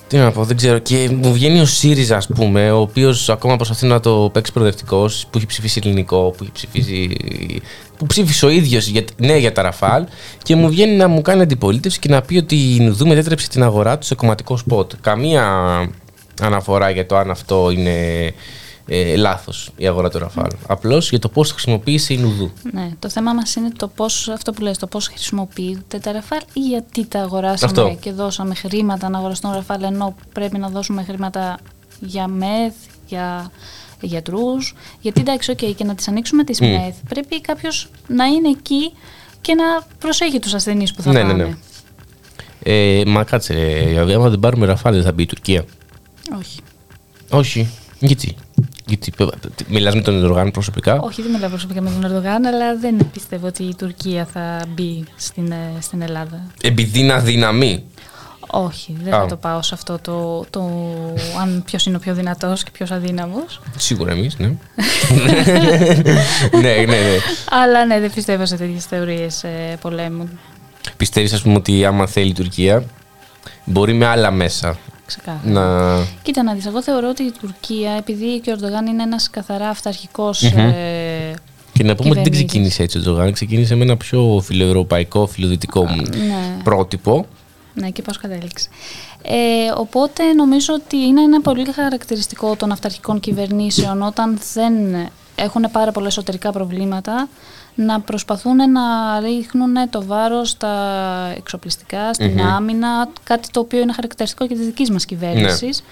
τι 0.07 0.17
να 0.17 0.31
πω, 0.31 0.43
δεν 0.43 0.57
ξέρω. 0.57 0.79
Και 0.79 1.09
μου 1.21 1.34
βγαίνει 1.34 1.59
ο 1.59 1.65
ΣΥΡΙΖΑ, 1.65 2.15
ας 2.15 2.27
πούμε, 2.27 2.71
ο 2.71 2.79
οποίος 2.79 3.29
ακόμα 3.29 3.55
προσπαθεί 3.55 3.85
να 3.85 3.99
το 3.99 4.29
παίξει 4.34 4.51
προοδευτικός, 4.51 5.25
που 5.29 5.38
έχει 5.38 5.47
ψηφίσει 5.47 5.81
ελληνικό, 5.84 6.34
που 6.38 6.43
έχει 6.43 6.51
ψηφίσει. 6.51 7.17
που 7.97 8.05
ψήφισε 8.05 8.45
ο 8.45 8.49
ίδιος 8.49 8.91
ναι 9.17 9.38
για 9.38 9.51
τα 9.51 9.61
Ραφάλ, 9.61 10.05
και 10.43 10.55
μου 10.55 10.69
βγαίνει 10.69 10.95
να 10.95 11.07
μου 11.07 11.21
κάνει 11.21 11.41
αντιπολίτευση 11.41 11.99
και 11.99 12.09
να 12.09 12.21
πει 12.21 12.38
ότι 12.38 12.55
η 12.55 12.79
Νουδού 12.79 13.07
μετέτρεψε 13.07 13.49
την 13.49 13.63
αγορά 13.63 13.97
του 13.97 14.05
σε 14.05 14.15
κομματικό 14.15 14.57
σποτ. 14.57 14.91
Καμία 15.01 15.45
αναφορά 16.41 16.89
για 16.89 17.05
το 17.05 17.17
αν 17.17 17.31
αυτό 17.31 17.69
είναι 17.71 17.95
ε, 18.88 19.15
λάθος 19.15 19.69
η 19.77 19.88
αγορά 19.88 20.09
του 20.09 20.19
Ραφάλ. 20.19 20.51
Απλώς 20.68 21.09
για 21.09 21.19
το 21.19 21.30
πώς 21.30 21.47
το 21.47 21.53
χρησιμοποίησε 21.53 22.14
η 22.14 22.18
Νουδού. 22.18 22.51
Ναι, 22.72 22.89
το 22.99 23.09
θέμα 23.09 23.34
μας 23.34 23.55
είναι 23.55 23.69
το 23.77 23.88
πώς, 23.88 24.30
αυτό 24.30 24.51
που 24.51 24.61
λες, 24.61 24.77
το 24.77 24.88
πώς 24.88 25.07
χρησιμοποιείται 25.07 25.99
τα 25.99 26.11
ραφάλ 26.11 26.39
ή 26.53 26.59
γιατί 26.59 27.05
τα 27.05 27.19
αγοράσαμε 27.19 27.72
Αυτό. 27.81 27.97
και 27.99 28.11
δώσαμε 28.11 28.55
χρήματα 28.55 29.09
να 29.09 29.18
αγοραστούν 29.18 29.51
ραφάλ 29.51 29.84
ενώ 29.84 30.15
πρέπει 30.34 30.57
να 30.57 30.69
δώσουμε 30.69 31.03
χρήματα 31.03 31.57
για 31.99 32.27
μεθ, 32.27 32.73
για 33.07 33.51
γιατρούς. 34.01 34.76
Γιατί 35.01 35.22
εντάξει, 35.22 35.51
οκ, 35.51 35.57
και 35.57 35.84
να 35.84 35.95
τις 35.95 36.07
ανοίξουμε 36.07 36.43
τις 36.43 36.61
Μμ. 36.61 36.68
μεθ, 36.68 36.95
πρέπει 37.09 37.41
κάποιος 37.41 37.89
να 38.07 38.26
είναι 38.26 38.49
εκεί 38.49 38.91
και 39.41 39.53
να 39.53 39.64
προσέχει 39.99 40.39
τους 40.39 40.53
ασθενείς 40.53 40.93
που 40.93 41.01
θα 41.01 41.11
ναι, 41.11 41.22
πάνε. 41.22 41.34
ναι, 41.34 41.43
ναι. 41.43 41.55
Ε, 42.64 43.05
μα 43.05 43.23
κάτσε, 43.23 43.53
ρε, 43.53 44.14
άμα 44.14 44.30
δεν 44.30 44.39
πάρουμε 44.39 44.65
Ραφάλ 44.65 44.93
δεν 44.93 45.03
θα 45.03 45.11
μπει 45.11 45.22
η 45.22 45.26
Τουρκία. 45.26 45.65
Όχι. 46.39 46.59
Όχι. 47.30 47.69
Γιατί; 47.99 48.35
Γιατί 48.88 49.14
μιλάς 49.68 49.95
με 49.95 50.01
τον 50.01 50.23
Ερντογάν 50.23 50.51
προσωπικά; 50.51 50.99
Όχι, 50.99 51.22
δεν 51.22 51.31
μιλάω 51.31 51.49
προσωπικά 51.49 51.81
με 51.81 51.89
τον 51.89 52.03
Ερντογάν, 52.03 52.45
αλλά 52.45 52.77
δεν 52.77 53.09
πιστεύω 53.14 53.47
ότι 53.47 53.64
η 53.64 53.76
Τουρκία 53.76 54.26
θα 54.34 54.65
μπει 54.68 55.03
στην, 55.15 55.51
ε, 55.51 55.72
στην 55.80 56.01
Ελλάδα. 56.01 56.41
Επειδή 56.61 56.99
είναι 56.99 57.14
αδύναμη. 57.13 57.84
Όχι, 58.49 58.97
δεν 59.03 59.14
Α. 59.14 59.19
θα 59.19 59.26
το 59.26 59.35
πάω 59.35 59.61
σε 59.61 59.73
αυτό 59.73 59.99
το, 60.01 60.45
το 60.49 60.61
αν 61.41 61.64
ποιος 61.65 61.85
είναι 61.85 61.95
ο 61.95 61.99
πιο 61.99 62.14
δυνατός 62.14 62.64
και 62.64 62.72
ποιος 62.73 62.91
αδύναμος. 62.91 63.61
Σίγουρα 63.77 64.11
εμείς, 64.11 64.38
ναι. 64.38 64.47
ναι, 66.61 66.76
ναι, 66.76 66.85
ναι. 66.85 67.18
Αλλά 67.49 67.85
ναι, 67.85 67.99
δεν 67.99 68.14
πιστεύω 68.14 68.45
σε 68.45 68.57
τέτοιες 68.57 68.85
θεωρίες 68.85 69.43
ε, 69.43 69.77
πολέμου. 69.81 70.30
Πιστεύεις, 70.97 71.34
ας 71.34 71.41
πούμε, 71.41 71.55
ότι 71.55 71.85
άμα 71.85 72.07
θέλει 72.07 72.30
η 72.30 72.34
Τουρκία, 72.34 72.84
μπορεί 73.65 73.93
με 73.93 74.05
άλλα 74.05 74.31
μέσα 74.31 74.77
Ξεκάθαρα. 75.07 75.51
να. 75.51 76.05
Κοίτα 76.21 76.43
να 76.43 76.53
δεις, 76.53 76.65
εγώ 76.65 76.81
θεωρώ 76.84 77.09
ότι 77.09 77.23
η 77.23 77.31
Τουρκία, 77.39 77.91
επειδή 77.91 78.39
και 78.39 78.49
ο 78.49 78.53
Ερντογάν 78.53 78.85
είναι 78.85 79.03
ένας 79.03 79.29
καθαρά 79.29 79.69
αυταρχικός 79.69 80.41
Μμμ. 80.41 80.57
ε, 80.59 81.34
Και 81.73 81.84
να 81.84 81.95
πούμε 81.95 82.09
ότι 82.09 82.19
δεν 82.19 82.23
κυβερνήτης. 82.23 82.45
ξεκίνησε 82.45 82.84
έτσι 82.84 82.97
ο 82.97 83.01
Τζογάν, 83.01 83.31
ξεκίνησε 83.31 83.75
με 83.75 83.84
ένα 83.84 83.97
πιο 83.97 84.41
φιλοευρωπαϊκό, 84.43 85.27
φιλοδυτικό 85.27 85.84
ναι. 85.84 86.61
πρότυπο. 86.63 87.25
Ναι, 87.73 87.89
και 87.89 88.01
πώς 88.01 88.17
κατέληξε. 88.17 88.69
Ε, 89.21 89.35
οπότε 89.77 90.34
νομίζω 90.34 90.73
ότι 90.73 90.97
είναι 90.97 91.21
ένα 91.21 91.41
πολύ 91.41 91.71
χαρακτηριστικό 91.71 92.55
των 92.55 92.71
αυταρχικών 92.71 93.19
κυβερνήσεων 93.19 94.01
όταν 94.01 94.39
δεν 94.53 94.73
έχουν 95.35 95.65
πάρα 95.71 95.91
πολλά 95.91 96.07
εσωτερικά 96.07 96.51
προβλήματα 96.51 97.27
να 97.79 97.99
προσπαθούν 97.99 98.55
να 98.71 99.19
ρίχνουν 99.19 99.89
το 99.89 100.05
βάρος 100.05 100.49
στα 100.49 100.73
εξοπλιστικά, 101.37 102.13
στην 102.13 102.31
Μμμ. 102.31 102.39
άμυνα, 102.47 103.07
κάτι 103.23 103.49
το 103.51 103.59
οποίο 103.59 103.79
είναι 103.79 103.93
χαρακτηριστικό 103.93 104.47
και 104.47 104.55
της 104.55 104.65
δικής 104.65 104.89
μας 104.91 105.05
κυβέρνησης. 105.05 105.83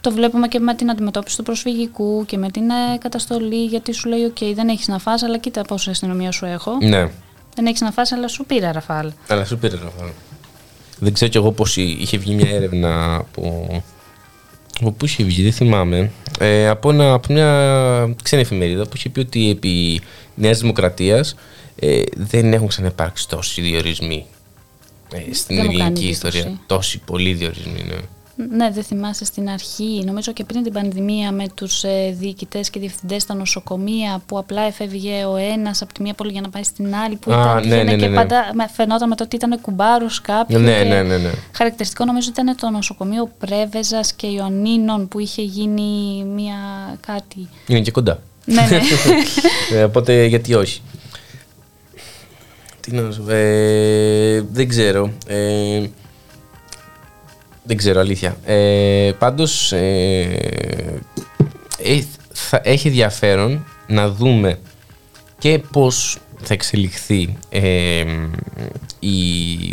Το 0.00 0.10
βλέπουμε 0.10 0.48
και 0.48 0.58
με 0.58 0.74
την 0.74 0.90
αντιμετώπιση 0.90 1.36
του 1.36 1.42
προσφυγικού 1.42 2.24
και 2.26 2.36
με 2.38 2.50
την 2.50 2.70
ε, 2.70 2.98
καταστολή, 2.98 3.64
γιατί 3.64 3.92
σου 3.92 4.08
λέει: 4.08 4.24
Οκ, 4.24 4.54
δεν 4.54 4.68
έχεις 4.68 4.88
να 4.88 4.98
φας, 4.98 5.22
αλλά 5.22 5.38
κοίτα 5.38 5.62
πόση 5.62 5.90
αστυνομία 5.90 6.30
σου 6.30 6.44
έχω. 6.44 6.78
Ναι. 6.80 7.10
Δεν 7.54 7.66
έχεις 7.66 7.80
να 7.80 7.90
φας, 7.90 8.12
αλλά 8.12 8.28
σου 8.28 8.44
πήρα 8.44 8.72
ραφάλ. 8.72 9.12
Αλλά 9.28 9.44
σου 9.44 9.58
πήρε 9.58 9.74
Ραφάλ. 9.76 10.08
Δεν 10.98 11.12
ξέρω 11.12 11.30
κι 11.30 11.36
εγώ 11.36 11.52
πώς 11.52 11.76
εί- 11.76 11.96
είχε 12.00 12.18
βγει 12.18 12.34
μια 12.34 12.50
έρευνα 12.50 13.14
από. 13.14 13.66
Από 14.80 14.90
πού 14.92 15.04
είχε 15.04 15.24
βγει, 15.24 15.42
δεν 15.42 15.52
θυμάμαι. 15.52 16.10
Ε, 16.38 16.68
από, 16.68 16.90
ένα, 16.90 17.12
από 17.12 17.32
μια 17.32 18.14
ξένη 18.22 18.42
εφημερίδα 18.42 18.82
που 18.84 18.92
είχε 18.96 19.08
πει 19.08 19.20
ότι 19.20 19.50
επί 19.50 20.00
Νέας 20.34 20.58
Δημοκρατίας 20.60 21.36
ε, 21.78 22.02
δεν 22.16 22.52
έχουν 22.52 22.68
ξαναπάρξει 22.68 23.28
τόσοι 23.28 23.60
διορισμοί 23.60 24.26
ε, 25.12 25.34
στην 25.34 25.56
Δεν 25.56 25.64
μου 25.64 25.70
κάνει 25.70 25.82
ελληνική 25.82 26.06
εντύπωση. 26.08 26.26
ιστορία. 26.38 26.60
Τόσοι 26.66 26.98
πολλοί 26.98 27.32
διορισμοί, 27.32 27.84
ναι. 27.88 27.96
Ναι, 28.50 28.70
δεν 28.70 28.82
θυμάσαι 28.82 29.24
στην 29.24 29.48
αρχή, 29.48 30.02
νομίζω 30.04 30.32
και 30.32 30.44
πριν 30.44 30.62
την 30.62 30.72
πανδημία 30.72 31.32
με 31.32 31.44
τους 31.54 31.84
ε, 31.84 32.14
διοικητές 32.18 32.70
και 32.70 32.80
διευθυντές 32.80 33.22
στα 33.22 33.34
νοσοκομεία 33.34 34.22
που 34.26 34.38
απλά 34.38 34.62
εφεύγε 34.62 35.24
ο 35.24 35.36
ένας 35.36 35.82
από 35.82 35.92
τη 35.92 36.02
μία 36.02 36.14
πόλη 36.14 36.32
για 36.32 36.40
να 36.40 36.48
πάει 36.48 36.62
στην 36.62 36.94
άλλη 36.94 37.16
που 37.16 37.32
Α, 37.32 37.34
ήταν, 37.34 37.54
ναι, 37.54 37.60
πήγαινε 37.62 37.82
ναι, 37.82 37.90
ναι, 37.90 37.96
και 37.96 38.06
ναι. 38.08 38.14
πάντα 38.16 38.50
με- 38.54 38.68
φαινόταν 38.72 39.08
με 39.08 39.14
το 39.16 39.24
ότι 39.24 39.36
ήταν 39.36 39.60
κουμπάρος 39.60 40.20
κάποιου 40.20 40.58
Ναι, 40.58 40.78
και 40.78 40.88
ναι, 40.88 41.02
ναι, 41.02 41.16
ναι. 41.18 41.30
χαρακτηριστικό 41.52 42.04
νομίζω 42.04 42.28
ήταν 42.30 42.56
το 42.56 42.70
νοσοκομείο 42.70 43.30
Πρέβεζας 43.38 44.12
και 44.12 44.26
Ιωαννίνων 44.26 45.08
που 45.08 45.18
είχε 45.18 45.42
γίνει 45.42 46.24
μία 46.24 46.56
κάτι. 47.06 47.48
Είναι 47.66 47.80
και 47.80 47.90
κοντά. 47.90 48.18
Ναι, 48.44 48.66
ναι. 48.70 48.80
ε, 49.78 49.84
οπότε 49.84 50.24
γιατί 50.24 50.54
όχι. 50.54 50.80
Τι 52.80 52.92
να 52.92 53.10
σου 53.12 53.22
πω, 53.22 53.30
ε, 53.32 54.40
δεν 54.52 54.68
ξέρω. 54.68 55.10
Ε, 55.26 55.82
δεν 57.64 57.76
ξέρω, 57.76 58.00
αλήθεια. 58.00 58.36
Ε, 58.44 59.12
πάντως, 59.18 59.72
ε, 59.72 60.22
ε, 61.78 62.02
θα 62.32 62.60
έχει 62.64 62.88
ενδιαφέρον 62.88 63.64
να 63.86 64.10
δούμε 64.10 64.58
και 65.38 65.58
πώς 65.72 66.18
θα 66.42 66.54
εξελιχθεί 66.54 67.36
ε, 67.48 68.04
η 68.98 69.18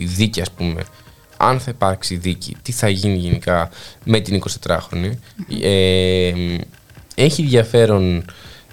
δίκη, 0.05 0.41
ας 0.41 0.51
πούμε. 0.51 0.83
Αν 1.37 1.59
θα 1.59 1.71
υπάρξει 1.71 2.15
δίκη, 2.15 2.55
τι 2.61 2.71
θα 2.71 2.89
γίνει 2.89 3.17
γενικά 3.17 3.69
με 4.03 4.19
την 4.19 4.41
24χρονη. 4.65 5.11
Ε, 5.61 6.31
έχει 7.15 7.41
ενδιαφέρον 7.41 8.25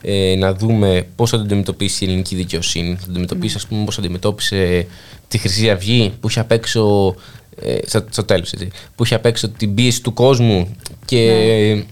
ε, 0.03 0.35
να 0.39 0.55
δούμε 0.55 1.07
πώς 1.16 1.31
θα 1.31 1.36
το 1.36 1.43
αντιμετωπίσει 1.43 2.05
η 2.05 2.09
ελληνική 2.09 2.35
δικαιοσύνη. 2.35 2.95
Θα 2.95 3.05
το 3.05 3.11
αντιμετωπίσει, 3.11 3.57
ας 3.57 3.66
πούμε, 3.66 3.85
πώς 3.85 3.99
αντιμετώπισε 3.99 4.86
τη 5.28 5.39
Χρυσή 5.39 5.70
Αυγή 5.70 6.12
που 6.20 6.28
είχε 6.28 6.40
απ' 6.40 6.53
έξω, 6.53 7.15
ε, 7.48 7.48
στο, 7.86 8.05
στο 8.10 8.24
τέλος, 8.24 8.52
έτσι, 8.52 8.70
που 8.94 9.05
είχε 9.05 9.14
απ' 9.14 9.26
έξω 9.26 9.48
την 9.48 9.74
πίεση 9.74 10.02
του 10.02 10.12
κόσμου 10.14 10.76
και... 11.05 11.85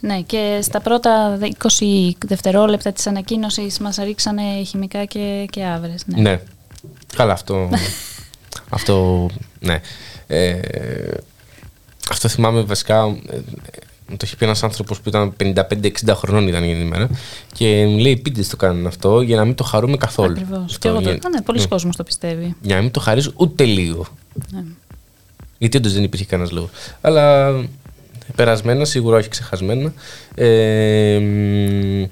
Ναι, 0.00 0.20
και 0.20 0.58
στα 0.62 0.80
πρώτα 0.80 1.38
20 1.40 2.10
δευτερόλεπτα 2.26 2.92
της 2.92 3.06
ανακοίνωσης 3.06 3.78
μας 3.78 3.96
ρίξανε 3.96 4.42
χημικά 4.66 5.04
και, 5.04 5.46
και 5.50 5.64
άβρες. 5.64 6.02
Ναι. 6.06 6.20
Ναι. 6.20 6.40
Καλά, 7.16 7.32
αυτό. 7.32 7.68
αυτό. 8.68 9.26
Ναι. 9.60 9.80
Ε, 10.26 10.60
αυτό 12.10 12.28
θυμάμαι 12.28 12.60
βασικά. 12.60 13.16
ε, 13.30 13.36
Μου 14.08 14.16
το 14.16 14.22
είχε 14.26 14.36
πει 14.36 14.44
ένας 14.44 14.62
άνθρωπος 14.62 15.00
που 15.00 15.08
ήταν 15.08 15.34
55-60 15.40 16.14
χρονών 16.14 16.48
ήταν 16.48 16.64
η 16.64 16.76
ημέρα 16.80 17.08
και 17.52 17.86
μου 17.86 17.98
λέει: 17.98 18.16
Πείτε 18.16 18.42
το 18.50 18.56
κάνουν 18.56 18.86
αυτό 18.86 19.20
για 19.20 19.36
να 19.36 19.44
μην 19.44 19.54
το 19.54 19.64
χαρούμε 19.64 19.96
καθόλου. 19.96 20.30
Ακριβώς. 20.32 20.62
Αυτό, 20.64 20.78
Και 20.78 20.88
εγώ 20.88 20.96
το, 21.00 21.10
για, 21.10 21.18
ναι, 21.32 21.40
πολλοί 21.42 21.58
ναι. 21.58 21.66
κόσμος 21.66 21.96
το 21.96 22.02
πιστεύει. 22.02 22.54
για 22.60 22.76
να 22.76 22.82
μην 22.82 22.90
το 22.90 23.00
χαρίζω 23.00 23.32
ούτε 23.36 23.64
λίγο. 23.64 24.06
Ναι. 24.52 24.62
Γιατί 25.60 25.76
όντως 25.76 25.92
δεν 25.92 26.02
υπήρχε 26.02 26.24
κανένας 26.24 26.50
λόγος. 26.52 26.70
Αλλά 27.00 27.52
περασμένα, 28.36 28.84
σίγουρα 28.84 29.16
όχι 29.16 29.28
ξεχασμένα. 29.28 29.92
Ε, 30.34 31.18
μ, 31.18 32.04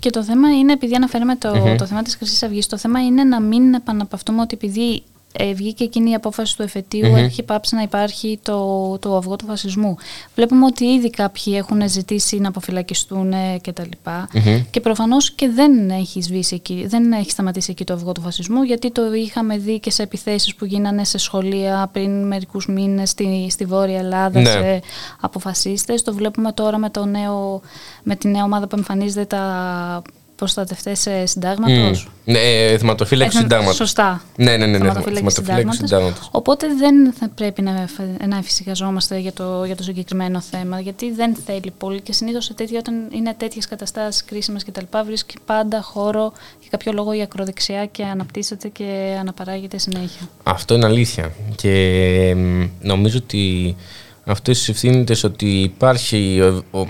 Και 0.00 0.10
το 0.10 0.24
θέμα 0.24 0.48
είναι, 0.50 0.72
επειδή 0.72 0.94
αναφέραμε 0.94 1.36
το, 1.36 1.54
Μμμ. 1.56 1.76
το 1.76 1.86
θέμα 1.86 2.02
της 2.02 2.14
Χρυσής 2.16 2.42
Αυγής, 2.42 2.66
το 2.66 2.78
θέμα 2.78 3.04
είναι 3.04 3.24
να 3.24 3.40
μην 3.40 3.74
επαναπαυτούμε 3.74 4.40
ότι 4.40 4.54
επειδή 4.54 5.02
ε, 5.32 5.52
βγήκε 5.52 5.84
εκείνη 5.84 6.10
η 6.10 6.14
απόφαση 6.14 6.56
του 6.56 6.62
εφετείου, 6.62 7.06
Μμμ. 7.08 7.16
έχει 7.16 7.42
πάψει 7.42 7.74
να 7.74 7.82
υπάρχει 7.82 8.38
το, 8.42 8.98
το 8.98 9.16
αυγό 9.16 9.36
του 9.36 9.44
φασισμού. 9.46 9.96
Βλέπουμε 10.34 10.64
ότι 10.64 10.84
ήδη 10.84 11.10
κάποιοι 11.10 11.54
έχουν 11.56 11.88
ζητήσει 11.88 12.38
να 12.38 12.48
αποφυλακιστούν 12.48 13.32
ε, 13.32 13.58
κτλ. 13.62 13.88
Μμμ. 14.34 14.62
Και 14.70 14.80
προφανώς 14.80 15.30
και 15.30 15.48
δεν 15.48 15.90
έχει 15.90 16.22
σβήσει 16.22 16.54
εκεί, 16.54 16.84
δεν 16.88 17.12
έχει 17.12 17.30
σταματήσει 17.30 17.70
εκεί 17.70 17.84
το 17.84 17.92
αυγό 17.92 18.12
του 18.12 18.20
φασισμού, 18.20 18.62
γιατί 18.62 18.90
το 18.90 19.14
είχαμε 19.14 19.58
δει 19.58 19.80
και 19.80 19.90
σε 19.90 20.02
επιθέσεις 20.02 20.54
που 20.54 20.64
γίνανε 20.64 21.04
σε 21.04 21.18
σχολεία 21.18 21.88
πριν 21.92 22.26
μερικούς 22.26 22.66
μήνες 22.66 23.10
στη, 23.10 23.46
στη 23.50 23.64
Βόρεια 23.64 23.98
Ελλάδα, 23.98 24.40
Ναι. 24.40 24.50
σε 24.50 24.80
από 25.20 25.38
φασίστες. 25.38 26.02
Το 26.02 26.14
βλέπουμε 26.14 26.52
τώρα 26.52 26.78
με, 26.78 26.90
το 26.90 27.04
νέο, 27.04 27.60
με 28.02 28.16
τη 28.16 28.28
νέα 28.28 28.44
ομάδα 28.44 28.66
που 28.66 28.76
εμφανίζεται 28.76 29.24
τα 29.24 30.02
προστατευτές 30.40 31.06
ε, 31.06 31.26
συντάγματος; 31.26 32.08
μ, 32.24 32.30
ναι, 32.32 32.38
θεματοφύλαξη 32.78 33.36
Εθνο- 33.36 33.40
συντάγματος. 33.48 33.76
Σωστά. 33.76 34.22
Ναι, 34.36 34.44
ναι, 34.44 34.56
ναι. 34.56 34.66
ναι, 34.66 34.78
Θεματοφύλαξη 34.78 35.14
θεματοφύλαξη 35.14 35.36
συντάγματος. 35.36 35.76
συντάγματος. 35.88 36.28
Οπότε 36.32 36.66
δεν 36.78 37.12
θα 37.12 37.28
πρέπει 37.34 37.62
να, 37.62 37.80
εφ- 37.82 38.26
να 38.28 38.36
εφησυχαζόμαστε 38.36 39.18
για 39.18 39.32
το, 39.32 39.64
για 39.64 39.76
το 39.76 39.82
συγκεκριμένο 39.82 40.40
θέμα, 40.40 40.80
γιατί 40.80 41.12
δεν 41.12 41.34
θέλει 41.46 41.72
πολύ 41.78 42.00
και 42.00 42.12
συνήθως 42.12 42.44
σε 42.44 42.54
τέτοια, 42.54 42.78
όταν 42.78 42.94
είναι 43.12 43.34
τέτοιες 43.38 43.66
καταστάσεις 43.68 44.24
κρίσιμες 44.24 44.64
κτλ. 44.64 44.84
βρίσκει 45.06 45.34
πάντα 45.44 45.82
χώρο 45.82 46.32
για 46.60 46.68
κάποιο 46.70 46.92
λόγο 46.92 47.12
η 47.12 47.22
ακροδεξιά 47.22 47.86
και 47.86 48.04
αναπτύσσεται 48.04 48.68
και 48.68 49.16
αναπαράγεται 49.20 49.78
συνέχεια. 49.78 50.28
Αυτό 50.42 50.74
είναι 50.74 50.86
αλήθεια. 50.86 51.32
Και 51.56 52.34
μ, 52.36 52.64
νομίζω 52.80 53.18
ότι 53.18 53.76
αυτό 54.24 54.50
ευθύνεται 54.50 55.16
ότι 55.24 55.60
υπάρχει. 55.60 56.40
Ο, 56.40 56.78
ο, 56.78 56.86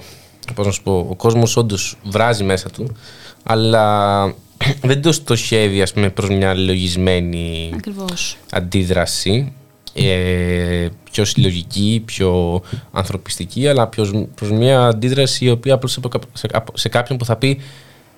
πώς 0.54 0.66
να 0.66 0.72
σου 0.72 0.82
πω, 0.82 1.06
ο 1.10 1.14
κόσμος 1.14 1.56
όντως 1.56 1.98
βράζει 2.04 2.44
μέσα 2.44 2.70
του, 2.70 2.96
αλλά 3.42 4.24
δεν 4.82 5.02
το 5.02 5.12
στοχεύει 5.12 5.82
ας 5.82 5.92
πούμε, 5.92 6.10
προς 6.10 6.28
μια 6.28 6.54
λογισμένη 6.54 7.70
Ακριβώς. 7.74 8.36
αντίδραση. 8.50 9.52
Ε, 9.94 10.88
πιο 11.10 11.24
συλλογική, 11.24 12.02
πιο 12.04 12.62
ανθρωπιστική, 12.92 13.68
αλλά 13.68 13.86
πιο, 13.86 14.28
προς 14.34 14.50
μια 14.50 14.80
αντίδραση 14.86 15.44
η 15.44 15.50
οποία 15.50 15.74
απλώς 15.74 15.96
από 15.96 16.08
κάπου- 16.08 16.36
σε, 16.36 16.46
από- 16.52 16.76
σε 16.76 16.88
κάποιον 16.88 17.18
που 17.18 17.24
θα 17.24 17.36
πει 17.36 17.60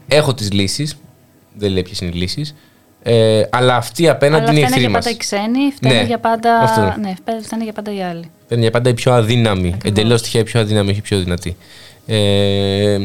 έχω 0.08 0.34
τις 0.34 0.52
λύσεις, 0.52 0.96
δεν 1.54 1.72
λέει 1.72 1.82
ποιες 1.82 2.00
είναι 2.00 2.10
οι 2.14 2.18
λύσεις, 2.18 2.54
ε, 3.02 3.42
αλλά 3.50 3.76
αυτή 3.76 4.08
απέναντι 4.08 4.42
Αλλά 4.42 4.50
είναι 4.52 4.60
η 4.60 4.64
φταίνε 4.64 4.74
εχθρή 4.74 4.80
για 4.80 4.90
μας. 4.90 5.04
πάντα 5.04 5.14
οι 5.16 5.18
ξένοι, 5.18 5.72
φταίνε 5.76 5.94
Ναι, 5.94 6.02
για 6.06 6.18
πάντα, 6.18 6.58
αυτό. 6.58 6.80
ναι, 7.00 7.14
φταίνε 7.42 7.62
για 7.64 7.72
πάντα 7.72 7.94
οι 7.94 8.02
άλλοι. 8.02 8.30
Παίρνει 8.48 8.62
για 8.62 8.72
πάντα 8.72 8.90
η 8.90 8.94
πιο 8.94 9.12
αδύναμη. 9.12 9.76
Εντελώς 9.84 10.22
τυχαία 10.22 10.40
η 10.40 10.44
πιο 10.44 10.60
αδύναμη, 10.60 10.90
όχι 10.90 10.98
η 10.98 11.02
πιο 11.02 11.18
δυνατή. 11.18 11.56
Ε, 12.06 12.98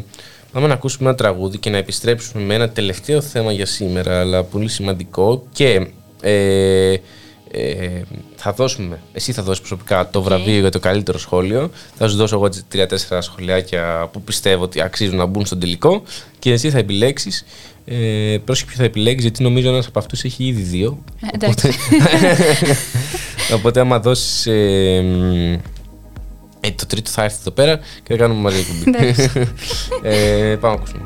πάμε 0.58 0.70
να 0.70 0.76
ακούσουμε 0.76 1.10
ένα 1.10 1.18
τραγούδι 1.18 1.58
και 1.58 1.70
να 1.70 1.78
επιστρέψουμε 1.78 2.44
με 2.44 2.54
ένα 2.54 2.70
τελευταίο 2.70 3.22
θέμα 3.22 3.52
για 3.52 3.66
σήμερα, 3.66 4.20
αλλά 4.20 4.44
πολύ 4.44 4.68
σημαντικό. 4.68 5.44
Και 5.52 5.88
ε, 6.22 6.94
ε, 7.52 8.02
θα 8.36 8.52
δώσουμε, 8.52 9.00
εσύ 9.14 9.32
θα 9.32 9.44
δώσεις 9.44 9.60
προσωπικά 9.60 10.10
το 10.10 10.22
βραβείο 10.22 10.60
για 10.60 10.72
το 10.72 10.80
καλύτερο 10.80 11.18
σχόλιο. 11.18 11.70
Θα 11.98 12.08
σου 12.08 12.16
δώσω 12.16 12.36
εγώ 12.36 12.50
τις 12.50 12.64
τρία-τέσσερα 12.68 13.22
σχολιάκια 13.22 14.10
που 14.12 14.22
πιστεύω 14.22 14.64
ότι 14.64 14.82
αξίζουν 14.82 15.16
να 15.16 15.26
μπουν 15.26 15.46
στον 15.46 15.60
τελικό. 15.60 16.04
Και 16.40 16.52
εσύ 16.52 16.70
θα 16.70 16.78
επιλέξεις. 16.78 17.46
Ε, 17.86 18.38
πρόσεχε 18.46 18.68
ποιο 18.68 18.78
θα 18.78 18.84
επιλέξεις, 18.84 19.22
γιατί 19.22 19.44
νομίζω 19.44 19.70
ένας 19.70 19.88
από 19.88 20.00
αυτούς 20.00 20.24
έχει 20.24 20.44
ήδη 20.44 20.62
δύο. 20.62 21.04
Ε, 21.22 21.28
εντάξει. 21.32 21.70
Οπότε 23.54 23.80
άμα 23.84 24.00
δώσεις. 24.00 24.46
Ε, 24.46 25.02
μ, 25.02 25.77
ε, 26.68 26.72
το 26.72 26.86
τρίτο 26.86 27.10
θα 27.10 27.24
έρθει 27.24 27.38
εδώ 27.40 27.52
πέρα 27.52 27.78
και 27.78 28.08
θα 28.08 28.16
κάνουμε 28.16 28.42
μαζί 28.42 28.60
εκπομπή. 28.60 28.98
Εντάξει. 28.98 29.32
ε, 30.02 30.56
πάμε 30.60 30.76
να 30.76 30.82
ακούσουμε. 30.82 31.02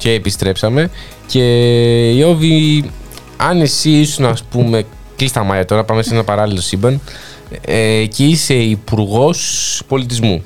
Και 0.00 0.10
επιστρέψαμε. 0.12 0.90
Και 1.26 1.40
η 2.10 2.22
Όβη, 2.22 2.90
αν 3.36 3.60
εσύ 3.60 3.90
ήσουν, 3.90 4.24
ας 4.24 4.42
πούμε, 4.42 4.84
κλείστα 5.16 5.44
μάτια 5.44 5.64
τώρα, 5.64 5.84
πάμε 5.84 6.02
σε 6.02 6.14
ένα 6.14 6.24
παράλληλο 6.24 6.60
σύμπαν, 6.60 7.00
ε, 7.60 8.04
και 8.06 8.24
είσαι 8.24 8.54
υπουργός 8.54 9.82
πολιτισμού. 9.88 10.42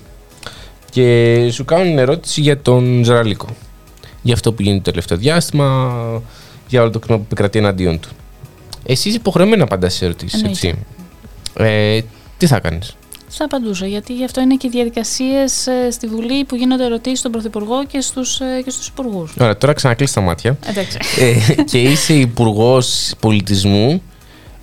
Και 0.90 1.48
σου 1.52 1.64
κάνουν 1.64 1.98
ερώτηση 1.98 2.40
για 2.40 2.60
τον 2.60 3.05
Ζαραλίκο. 3.05 3.47
Για 4.22 4.35
αυτό 4.35 4.52
που 4.52 4.62
γίνεται 4.62 4.82
το 4.82 4.90
τελευταίο 4.90 5.16
διάστημα, 5.18 5.97
για 6.68 6.81
όλο 6.81 6.90
το 6.90 6.98
κλίμα 6.98 7.18
που 7.18 7.24
επικρατεί 7.26 7.59
εναντίον 7.59 8.01
του. 8.01 8.09
Εσύ 8.86 9.09
είσαι 9.09 9.16
υποχρεωμένη 9.16 9.56
να 9.56 9.64
απαντάς 9.64 9.94
σε 9.94 10.05
ερωτήσεις, 10.05 10.43
Εννοείται. 10.43 10.68
έτσι. 10.68 10.78
Ε, 11.56 12.01
τι 12.39 12.47
θα 12.47 12.60
κάνεις; 12.60 12.97
Θα 13.36 13.44
απαντούσα, 13.44 13.86
γιατί 13.86 14.15
γι' 14.15 14.24
αυτό 14.24 14.40
είναι 14.40 14.55
και 14.55 14.66
οι 14.66 14.70
διαδικασίες 14.70 15.69
στη 15.90 16.06
Βουλή 16.06 16.44
που 16.44 16.56
γίνονται 16.56 16.85
ερωτήσεις 16.85 17.19
στον 17.19 17.32
Πρωθυπουργό 17.32 17.85
και 17.85 18.01
στους 18.01 18.40
και 18.65 18.70
στους 18.70 18.86
υπουργούς. 18.86 19.35
Ωραία, 19.40 19.56
τώρα 19.56 19.73
ξανακλείσει 19.73 20.15
τα 20.15 20.20
μάτια. 20.20 20.59
Εντάξει. 20.66 20.98
ε, 21.19 21.62
και 21.62 21.82
είσαι 21.82 22.15
υπουργός 22.15 23.12
πολιτισμού. 23.20 24.02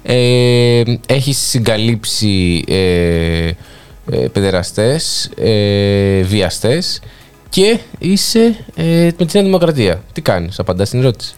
Ε, 0.03 0.83
έχεις 1.05 1.37
συγκαλύψει 1.37 2.63
ε, 2.67 2.75
ε, 4.11 4.17
παιδεραστές, 4.31 5.29
ε, 5.37 6.21
βιαστές 6.21 7.01
και 7.49 7.79
είσαι 7.99 8.65
ε, 8.75 9.09
με 9.17 9.25
τη 9.25 9.29
Νέα 9.33 9.43
Δημοκρατία. 9.43 10.03
Τι 10.13 10.21
κάνεις, 10.21 10.59
απαντάς 10.59 10.87
στην 10.87 10.99
ερώτηση. 10.99 11.33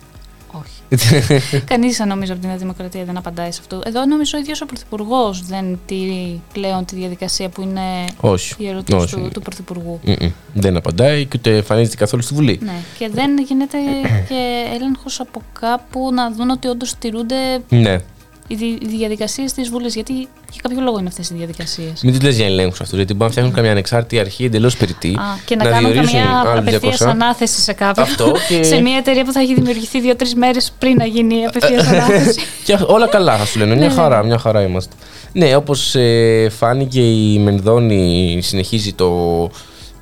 Κανείς, 1.65 1.99
νομίζω, 1.99 2.32
από 2.32 2.41
την 2.41 2.49
Νέα 2.49 2.57
Δημοκρατία 2.57 3.03
δεν 3.03 3.18
απαντάει 3.18 3.52
σε 3.52 3.60
αυτό. 3.61 3.82
Εδώ, 3.86 4.06
νομίζω, 4.06 4.38
ο 4.38 4.40
ίδιος 4.40 4.61
ο 4.61 4.65
Πρωθυπουργός 4.65 5.45
δεν 5.45 5.80
τηρεί 5.86 6.41
πλέον 6.53 6.86
τη 6.86 6.95
διαδικασία 6.95 7.49
που 7.49 7.61
είναι 7.61 7.82
Όχι. 8.20 8.53
η 8.57 8.68
ερώτηση 8.68 8.98
Όχι. 8.98 9.15
του, 9.15 9.30
του 9.34 9.41
Πρωθυπουργού. 9.41 9.99
Μμμ. 10.03 10.30
Δεν 10.53 10.78
απαντάει 10.78 11.26
και 11.26 11.36
ούτε 11.38 11.56
εμφανίζεται 11.56 11.95
καθόλου 11.95 12.22
στη 12.24 12.34
Βουλή. 12.34 12.60
Ναι, 12.64 12.74
και 12.98 13.10
δεν 13.10 13.38
γίνεται 13.38 13.78
και 14.30 14.65
έλεγχος 14.74 15.20
από 15.20 15.41
κάπου 15.60 16.10
να 16.14 16.32
δουν 16.32 16.49
ότι 16.49 16.68
όντως 16.68 16.95
τηρούνται 16.99 17.36
Ναι. 17.70 17.98
Οι, 18.53 18.55
δι- 18.55 18.84
οι 18.84 18.97
διαδικασίες 18.97 19.53
της 19.53 19.69
Βουλής. 19.69 19.93
Γιατί 19.93 20.13
για 20.51 20.61
κάποιο 20.61 20.81
λόγο 20.81 20.99
είναι 20.99 21.07
αυτές 21.07 21.30
οι 21.30 21.34
διαδικασίες; 21.34 22.01
Μην 22.03 22.13
τους 22.13 22.21
λες 22.23 22.35
για 22.35 22.45
ελέγχους 22.45 22.81
αυτούς, 22.81 22.97
γιατί 22.97 23.13
μπορεί 23.13 23.23
να 23.25 23.30
φτιάχνουν 23.31 23.55
καμιά 23.55 23.71
ανεξάρτητη 23.71 24.19
αρχή 24.19 24.45
εντελώς 24.45 24.77
περιττή. 24.77 25.17
Και 25.45 25.55
να, 25.55 25.63
κάνουν 25.63 25.91
διορίζουν 25.91 26.13
καμιά 26.19 26.39
άλλους 26.39 26.59
απευθείας 26.67 26.97
200. 27.01 27.05
ανάθεση 27.09 27.61
σε 27.61 27.73
κάποιον. 27.73 28.05
Αυτό 28.05 28.34
και- 28.47 28.63
σε 28.63 28.81
μια 28.81 28.97
εταιρεία 28.97 29.23
που 29.25 29.31
θα 29.31 29.39
έχει 29.39 29.53
δημιουργηθεί 29.53 30.01
δύο-τρεις 30.01 30.35
μέρες 30.35 30.73
πριν 30.80 30.95
να 30.97 31.05
γίνει 31.05 31.35
η 31.41 31.45
απευθείας 31.45 31.88
ανάθεση. 31.88 32.39
Και 32.65 32.77
όλα 32.88 33.07
καλά, 33.07 33.38
θα 33.38 33.45
σου 33.45 33.59
λένε. 33.59 33.75
Μια 33.75 33.88
Ναι, 33.88 33.93
χαρά, 33.93 34.23
μια 34.23 34.38
χαρά 34.38 34.61
είμαστε. 34.61 34.93
Ναι, 35.31 35.55
όπως 35.55 35.95
φάνηκε 36.49 37.01
η 37.01 37.39
Μενδώνη 37.39 38.39
συνεχίζει 38.41 38.93
το, 38.93 39.09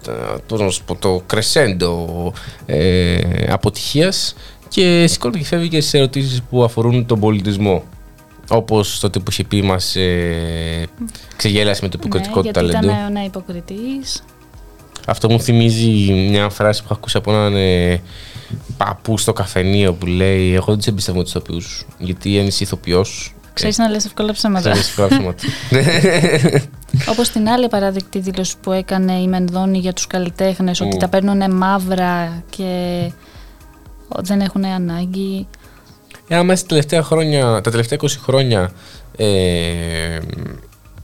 το, 0.03 0.11
πώς 0.47 0.59
να 0.59 0.69
σου 0.69 0.83
πω, 0.83 0.95
το 0.95 1.21
κρεσέντο 1.25 2.33
ε, 2.65 3.17
αποτυχίας 3.49 4.35
και 4.67 5.05
σηκώνεται 5.07 5.39
και 5.39 5.45
φεύγει 5.45 5.67
και 5.67 5.81
σε 5.81 5.97
ερωτήσεις 5.97 6.41
που 6.49 6.63
αφορούν 6.63 7.05
τον 7.05 7.19
πολιτισμό. 7.19 7.83
Όπως 8.49 8.99
τότε 8.99 9.19
που 9.19 9.31
είχε 9.31 9.43
πει 9.43 9.61
μας 9.61 9.95
ε, 9.95 10.87
ξεγέλασε 11.35 11.79
με 11.83 11.89
το 11.89 11.97
επικριτικό 11.99 12.41
ναι, 12.41 12.51
του 12.51 12.59
γιατί 12.59 12.73
ταλέντο. 12.73 12.99
ήταν 12.99 13.11
ναι, 13.11 13.23
υποκριτής. 13.23 14.23
Αυτό 15.07 15.29
μου 15.29 15.39
θυμίζει 15.39 16.13
μια 16.13 16.49
φράση 16.49 16.79
που 16.79 16.85
έχω 16.89 16.97
ακούσει 16.99 17.17
από 17.17 17.31
έναν 17.31 17.55
ε, 17.55 18.01
παππού 18.77 19.17
στο 19.17 19.33
καφενείο 19.33 19.93
που 19.93 20.05
λέει 20.05 20.53
Εγώ 20.53 20.65
δεν 20.65 20.77
τους 20.77 20.87
εμπιστεύω 20.87 21.21
τους 21.21 21.31
ηθοποιούς. 21.31 21.85
Γιατί 21.97 22.39
αν 22.39 22.47
είσαι 22.47 22.63
ηθοποιός. 22.63 23.35
Ξέρεις 23.53 23.77
να 23.77 23.89
λες 23.89 24.05
εύκολα 24.05 24.31
ψέματα. 24.31 24.71
Ξέρεις 24.71 24.89
εύκολα 24.89 25.07
ψέματα. 25.07 25.43
Όπως 27.11 27.29
την 27.29 27.49
άλλη 27.49 27.67
παράδεκτη 27.67 28.19
δήλωση 28.19 28.55
που 28.61 28.71
έκανε 28.71 29.13
η 29.13 29.27
Μενδώνη 29.27 29.77
για 29.77 29.93
τους 29.93 30.07
καλλιτέχνες, 30.07 30.81
ότι 30.81 30.95
Μμ. 30.95 30.99
τα 30.99 31.07
παίρνουν 31.07 31.55
μαύρα 31.55 32.43
και 32.49 33.11
δεν 34.19 34.41
έχουν 34.41 34.65
ανάγκη. 34.65 35.47
Ε, 36.31 36.35
άμα 36.35 36.53
είσαι 36.53 36.61
τα 36.61 36.67
τελευταία 36.67 37.03
χρόνια, 37.03 37.61
τα 37.61 37.71
τελευταία 37.71 37.97
20 38.01 38.07
χρόνια 38.21 38.71
ε, 39.17 39.27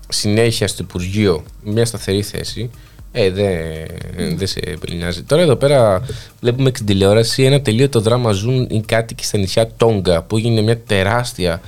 συνέχεια 0.10 0.68
στο 0.68 0.84
Υπουργείο 0.84 1.44
με 1.64 1.72
μια 1.72 1.86
σταθερή 1.86 2.22
θέση, 2.22 2.70
ε, 3.12 3.30
δεν 3.32 4.38
δεν 4.38 4.48
σε 4.48 4.60
πελνιάζει. 4.80 5.24
Τώρα 5.24 5.42
εδώ 5.42 5.56
πέρα 5.56 6.02
βλέπουμε 6.42 6.70
και 6.70 6.76
στην 6.76 6.88
τηλεόραση 6.88 7.44
ένα 7.44 7.62
τελείωτο 7.62 8.00
δράμα 8.00 8.32
ζουν 8.32 8.68
οι 8.70 8.82
κάτοικοι 8.86 9.24
στα 9.26 9.38
νησιά 9.38 9.72
Τόγκα 9.78 10.22
που 10.24 10.38
έγινε 10.38 10.62
μια 10.62 10.80
τεράστια 10.82 11.62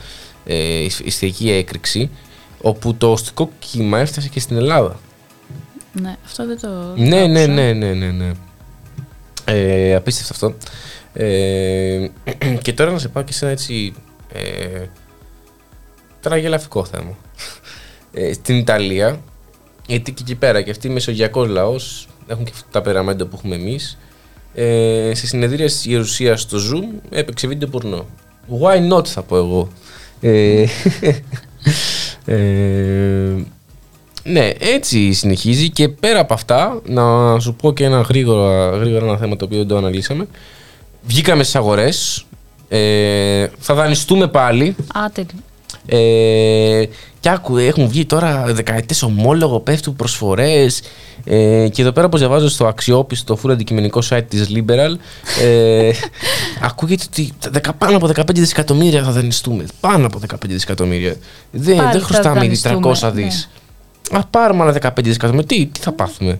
ε, 0.45 0.83
ισ- 0.83 1.05
ιστερική 1.05 1.51
έκρηξη 1.51 2.09
όπου 2.61 2.95
το 2.95 3.11
οστικό 3.11 3.49
κύμα 3.59 3.99
έφτασε 3.99 4.27
και 4.29 4.39
στην 4.39 4.57
Ελλάδα. 4.57 4.99
Ναι, 6.01 6.15
αυτό 6.25 6.45
δεν 6.47 6.59
το. 6.61 6.67
Ναι, 6.95 7.09
το 7.21 7.27
ναι, 7.27 7.41
άκουσα. 7.43 7.47
ναι, 7.53 7.73
ναι, 7.73 7.93
ναι, 7.93 8.11
ναι. 8.11 8.31
Ε, 9.45 9.95
απίστευτο 9.95 10.33
αυτό. 10.33 10.57
Ε, 11.13 12.09
και 12.63 12.73
τώρα 12.73 12.91
να 12.91 12.99
σε 12.99 13.07
πάω 13.07 13.23
και 13.23 13.33
σε 13.33 13.45
ένα 13.45 13.53
έτσι 13.53 13.93
ε, 14.33 14.85
τραγελαφικό 16.21 16.85
θέμα. 16.85 17.17
Ε, 18.13 18.33
στην 18.33 18.57
Ιταλία, 18.57 19.21
γιατί 19.87 20.11
και 20.11 20.21
εκεί 20.21 20.35
πέρα 20.35 20.61
και 20.61 20.71
αυτοί 20.71 20.87
οι 20.87 20.91
μεσογειακός 20.91 21.47
λαός 21.47 22.07
έχουν 22.27 22.43
και 22.43 22.51
αυτά 22.53 22.67
τα 22.71 22.81
περαμέντα 22.81 23.25
που 23.25 23.35
έχουμε 23.35 23.55
εμείς, 23.55 23.97
ε, 24.53 25.11
σε 25.13 25.27
συνεδρία 25.27 25.65
της 25.65 25.85
Ιερουσίας 25.85 26.41
στο 26.41 26.57
Zoom 26.57 26.99
έπαιξε 27.09 27.47
βίντεο 27.47 27.67
πορνό. 27.67 28.05
Why 28.61 28.93
not 28.93 29.05
θα 29.05 29.21
πω 29.21 29.37
εγώ. 29.37 29.69
Ε, 30.21 30.65
ε, 32.25 33.35
ναι, 34.23 34.51
έτσι 34.59 35.11
συνεχίζει 35.11 35.69
και 35.69 35.89
πέρα 35.89 36.19
από 36.19 36.33
αυτά, 36.33 36.81
να 36.85 37.39
σου 37.39 37.53
πω 37.53 37.73
και 37.73 37.83
ένα 37.83 38.01
γρήγορα, 38.01 38.69
γρήγορα 38.69 39.05
ένα 39.05 39.17
θέμα 39.17 39.35
το 39.35 39.45
οποίο 39.45 39.57
δεν 39.57 39.67
το 39.67 39.77
αναλύσαμε. 39.77 40.27
Βγήκαμε 41.01 41.43
στις 41.43 41.55
αγορές. 41.55 42.25
Ε, 42.69 43.47
θα 43.59 43.73
δανειστούμε 43.73 44.27
πάλι. 44.27 44.75
Άτελ. 44.93 45.25
Ε, 45.85 46.83
και 47.19 47.29
άκου, 47.29 47.57
έχουν 47.57 47.87
βγει 47.87 48.05
τώρα 48.05 48.43
δεκαετέ 48.47 48.95
ομόλογο, 49.03 49.59
πέφτουν 49.59 49.95
προσφορές. 49.95 50.81
Ε, 51.23 51.67
και 51.71 51.81
εδώ 51.81 51.91
πέρα, 51.91 52.05
όπω 52.05 52.17
διαβάζω 52.17 52.49
στο 52.49 52.67
αξιόπιστο 52.67 53.39
full 53.43 53.49
αντικειμενικό 53.49 54.01
site 54.09 54.23
της 54.29 54.47
Liberal, 54.53 54.93
ε, 55.43 55.91
ακούγεται 56.61 57.03
ότι 57.07 57.33
τα 57.39 57.49
δεκα- 57.49 57.73
πάνω 57.73 57.97
από 57.97 58.07
15 58.07 58.23
δισεκατομμύρια 58.33 59.03
θα 59.03 59.11
δανειστούμε. 59.11 59.65
Πάνω 59.79 60.05
από 60.05 60.19
15 60.29 60.35
δισεκατομμύρια. 60.47 61.15
Δεν, 61.51 61.75
Πάλι 61.77 61.91
δεν 61.91 62.01
θα 62.01 62.05
χρωστάμε 62.07 62.45
ήδη 62.45 62.59
300 62.63 62.69
δανειστούμε, 62.81 63.11
δις. 63.11 63.49
ναι. 64.11 64.17
Α 64.17 64.25
πάρουμε 64.25 64.63
άλλα 64.63 64.73
15 64.81 64.89
δισεκατομμύρια. 65.03 65.47
Τι, 65.47 65.65
τι 65.65 65.79
θα 65.79 65.91
πάθουμε; 65.91 66.39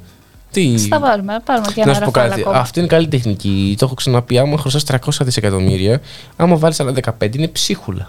Τι... 0.52 0.78
Θα 0.78 1.00
πάρουμε, 1.00 1.34
θα 1.34 1.42
πάρουμε 1.42 1.68
και 1.74 1.84
Να 1.86 1.92
ένα 1.92 1.94
σου 1.94 2.00
πω 2.00 2.12
ραφάλ 2.14 2.30
κάτι. 2.30 2.42
ακόμα. 2.42 2.58
Αυτή 2.58 2.80
είναι 2.80 2.88
καλή 2.88 3.08
τεχνική. 3.08 3.76
Το 3.78 3.86
έχω 3.86 3.94
ξαναπεί. 3.94 4.38
Άμα 4.38 4.58
χρωστά 4.58 5.00
300 5.06 5.10
δισεκατομμύρια, 5.22 6.02
άμα 6.36 6.56
βάλεις 6.56 6.80
άλλα 6.80 6.94
15 7.20 7.36
είναι 7.36 7.48
ψίχουλα. 7.48 8.08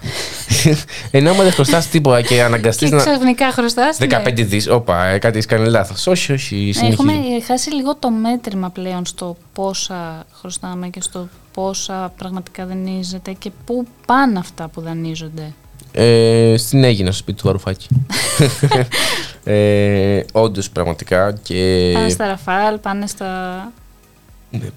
Ενώ 1.10 1.30
άμα 1.30 1.42
δεν 1.42 1.52
χρωστάς 1.52 1.88
τίποτα 1.88 2.22
και 2.22 2.42
αναγκαστείς 2.42 2.88
Και 2.88 2.94
να. 2.94 3.00
ξαφνικά 3.02 3.52
χρωστάς. 3.52 3.98
15 4.00 4.32
δις. 4.34 4.68
Όπα, 4.68 5.04
ε, 5.06 5.18
κάτι 5.18 5.34
έχεις 5.34 5.46
κάνει 5.46 5.68
λάθος. 5.68 6.06
Όχι, 6.06 6.32
όχι. 6.32 6.70
συνεχίζει. 6.72 6.86
Έχουμε 6.86 7.12
χάσει 7.46 7.74
λίγο 7.74 7.96
το 7.96 8.10
μέτρημα 8.10 8.70
πλέον 8.70 9.06
στο 9.06 9.36
πόσα 9.52 10.24
χρωστάμε 10.40 10.88
και 10.88 11.00
στο 11.02 11.28
πόσα 11.52 12.12
πραγματικά 12.16 12.66
δανείζεται 12.66 13.32
και 13.32 13.50
πού 13.64 13.86
πάνε 14.06 14.38
αυτά 14.38 14.68
που 14.68 14.80
δανείζονται. 14.80 15.52
Ε, 15.92 16.54
στην 16.56 16.84
Έγινα, 16.84 17.10
στο 17.10 17.18
σπίτι 17.20 17.38
του 17.38 17.46
Βαρουφάκη. 17.46 17.86
ε, 19.44 20.22
Όντως, 20.32 20.70
πραγματικά. 20.70 21.32
Και... 21.42 21.90
Πάνε 21.94 22.08
στα 22.08 22.26
ραφάλ, 22.26 22.78
πάνε 22.78 23.06
στα, 23.06 23.72
Δεν 24.50 24.72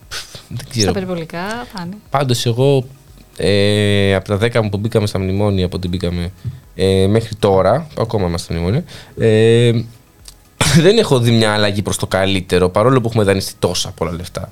στα 0.56 0.66
ξέρω. 0.70 0.92
περιβολικά, 0.92 1.68
πάνε. 1.74 1.94
Πάντως, 2.10 2.46
εγώ 2.46 2.86
ε, 3.38 4.16
από 4.16 4.38
τα 4.38 4.60
10 4.60 4.62
μου 4.64 4.70
που 4.70 4.78
μπήκαμε 4.78 5.08
στα 5.08 5.20
μνημόνια, 5.20 5.66
από 5.66 5.76
ό,τι 5.78 5.88
μπήκαμε 5.88 6.32
ε, 6.76 7.08
μέχρι 7.08 7.36
τώρα, 7.36 7.88
ακόμα 7.98 8.28
είμαστε 8.28 8.54
στα 8.54 8.62
μνημόνια, 8.62 8.84
ε, 9.18 9.72
δεν 10.86 10.98
έχω 10.98 11.20
δει 11.20 11.32
μια 11.32 11.54
αλλαγή 11.54 11.82
προς 11.82 11.98
το 11.98 12.08
καλύτερο, 12.08 12.70
παρόλο 12.70 13.02
που 13.02 13.08
έχουμε 13.08 13.24
δανειστεί 13.24 13.54
τόσα 13.60 13.92
πολλά 13.92 14.12
λεφτά. 14.12 14.52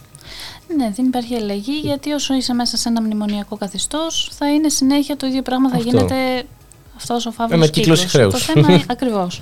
Ναι, 0.78 0.92
δεν 0.96 1.06
υπάρχει 1.06 1.36
αλλαγή 1.36 1.80
γιατί 1.84 2.12
όσο 2.12 2.34
είσαι 2.34 2.54
μέσα 2.54 2.78
σε 2.78 2.90
ένα 2.90 3.02
μνημονιακό 3.02 3.58
καθεστώς, 3.58 4.32
θα 4.34 4.54
είναι 4.54 4.70
συνέχεια 4.70 5.18
το 5.18 5.28
ίδιο 5.28 5.42
πράγμα. 5.42 5.70
Θα 5.70 5.76
Αυτό. 5.76 5.90
γίνεται 5.90 6.44
αυτός 6.96 7.26
ο 7.26 7.32
φαύλος 7.32 7.58
Ανακύκλωση 7.58 8.08
χρέους. 8.08 8.34
Το 8.34 8.40
θέμα 8.40 8.82
ακριβώς. 8.88 9.42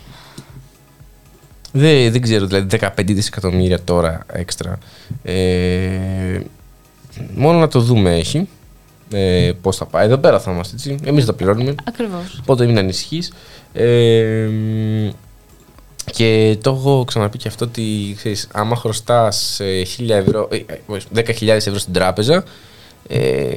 Δεν, 1.71 2.11
δεν 2.11 2.21
ξέρω, 2.21 2.45
δηλαδή 2.45 2.77
15 2.81 2.89
δισεκατομμύρια 3.05 3.83
τώρα 3.83 4.25
έξτρα. 4.31 4.77
Ε, 5.23 6.39
μόνο 7.35 7.59
να 7.59 7.67
το 7.67 7.79
δούμε 7.79 8.17
έχει. 8.17 8.47
Ε, 9.11 9.51
Πώς 9.61 9.77
θα 9.77 9.85
πάει. 9.85 10.05
Εδώ 10.05 10.17
πέρα 10.17 10.39
θα 10.39 10.51
είμαστε 10.51 10.75
έτσι. 10.75 10.97
Εμείς 11.03 11.25
τα 11.25 11.33
πληρώνουμε. 11.33 11.75
Ακριβώς. 11.83 12.37
Οπότε 12.41 12.65
μην 12.65 12.77
ανησυχείς. 12.77 13.33
Ε, 13.73 14.47
μ, 14.51 15.09
και 16.11 16.57
το 16.61 16.69
έχω 16.69 17.03
ξαναπεί 17.07 17.37
και 17.37 17.47
αυτό 17.47 17.65
ότι 17.65 18.13
ξέρεις, 18.17 18.47
άμα 18.51 18.75
χρωστάς 18.75 19.61
1000 19.97 20.09
ευρώ, 20.09 20.47
ε, 20.51 20.55
ε, 20.55 20.79
όχι, 20.85 21.07
10.000 21.15 21.47
ευρώ 21.47 21.77
στην 21.77 21.93
τράπεζα, 21.93 22.43
ε, 23.07 23.55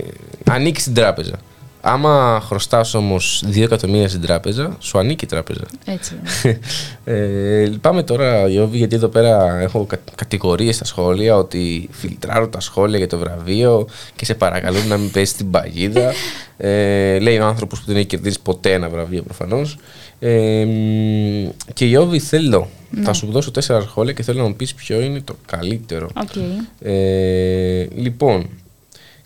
ανοίξει 0.50 0.84
την 0.84 0.94
τράπεζα. 0.94 1.38
Άμα 1.84 2.42
χρωστάς 2.44 2.94
όμως 2.94 3.44
2 3.46 3.62
εκατομμύρια 3.62 4.08
στην 4.08 4.20
τράπεζα, 4.20 4.76
σου 4.78 4.98
ανήκει 4.98 5.24
η 5.24 5.28
τράπεζα. 5.28 5.64
Έτσι. 5.84 6.14
ε, 7.04 7.64
λυπάμαι 7.64 8.02
τώρα, 8.02 8.48
Ιώβη, 8.48 8.76
γιατί 8.76 8.94
εδώ 8.94 9.08
πέρα 9.08 9.60
έχω 9.60 9.84
κα- 9.84 9.98
κατηγορίες 10.14 10.74
στα 10.74 10.84
σχόλια 10.84 11.36
ότι 11.36 11.88
φιλτράρω 11.92 12.48
τα 12.48 12.60
σχόλια 12.60 12.98
για 12.98 13.06
το 13.06 13.18
βραβείο 13.18 13.86
και 14.16 14.24
σε 14.24 14.34
παρακαλούν 14.34 14.86
να 14.86 14.96
μην 14.96 15.10
πέσει 15.10 15.36
την 15.36 15.50
παγίδα. 15.50 16.12
ε, 16.56 17.18
λέει 17.18 17.38
ο 17.38 17.46
άνθρωπος 17.46 17.78
που 17.78 17.84
δεν 17.86 17.96
έχει 17.96 18.06
κερδίσει 18.06 18.40
ποτέ 18.42 18.72
ένα 18.72 18.88
βραβείο 18.88 19.22
προφανώς. 19.22 19.78
Ε, 20.24 20.64
μ, 20.64 21.48
και 21.74 21.84
Ιώβη 21.84 22.18
θέλω, 22.18 22.68
Ναι. 22.90 23.02
θα 23.02 23.12
σου 23.12 23.26
δώσω 23.30 23.50
τέσσερα 23.50 23.80
σχόλια 23.80 24.12
και 24.12 24.22
θέλω 24.22 24.42
να 24.42 24.48
μου 24.48 24.54
πεις 24.54 24.74
ποιο 24.74 25.00
είναι 25.00 25.20
το 25.20 25.34
καλύτερο. 25.46 26.08
Οκ. 26.22 26.42
Ε, 26.80 27.86
λοιπόν, 27.94 28.46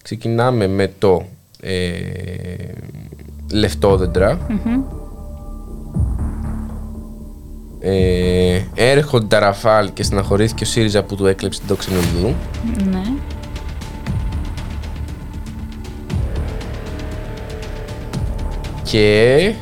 ξεκινάμε 0.03 0.67
με 0.67 0.93
το 0.99 1.27
ε, 1.61 1.91
λεφτόδεντρα. 3.53 4.47
Μμμ. 4.49 4.81
Ε, 7.81 8.61
έρχονται 8.75 9.27
τα 9.27 9.39
Ραφάλ 9.39 9.93
και 9.93 10.03
στεναχωρήθηκε 10.03 10.63
ο 10.65 10.67
ΣΥΡΙΖΑ 10.67 11.03
που 11.03 11.17
του 11.17 11.27
έκλεψε 11.27 11.59
την 11.59 11.69
τόξη 11.69 11.89
Νοδού. 11.93 12.35
Ναι. 12.91 13.03
Και 18.83 19.55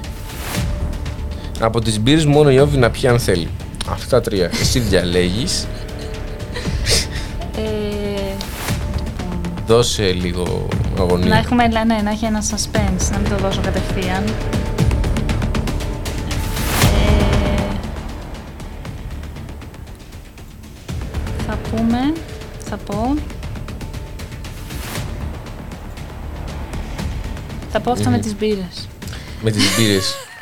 από 1.61 1.81
τις 1.81 2.01
μπύρες 2.01 2.25
μόνο 2.25 2.51
η 2.51 2.59
Όβη 2.59 2.77
να 2.77 2.91
πιει 2.91 3.09
αν 3.09 3.19
θέλει. 3.19 3.49
Αυτά 3.89 4.09
τα 4.09 4.21
τρία. 4.31 4.51
Εσύ 4.61 4.79
διαλέγεις. 4.79 5.67
Ε, 7.57 7.63
Δώσε 9.67 10.13
λίγο 10.13 10.69
αγωνία. 10.99 11.29
να, 11.29 11.37
έχουμε, 11.39 11.67
ναι, 11.67 12.01
να 12.03 12.11
έχει 12.11 12.25
ένα 12.25 12.43
suspense, 12.43 13.11
να 13.13 13.19
μην 13.19 13.29
το 13.31 13.37
δώσω 13.37 13.61
κατευθείαν. 13.61 14.25
Ε, 16.97 17.75
θα 21.47 21.59
πούμε, 21.71 21.99
θα 22.69 22.77
πω... 22.77 23.15
Θα 27.71 27.81
πω 27.81 27.91
αυτό 27.91 28.11
με 28.11 28.17
Μμμ. 28.17 28.23
τις 28.23 28.35
μπύρες. 28.37 28.89
Με 29.43 29.51
τις 29.51 29.65
μπύρες. 29.77 30.15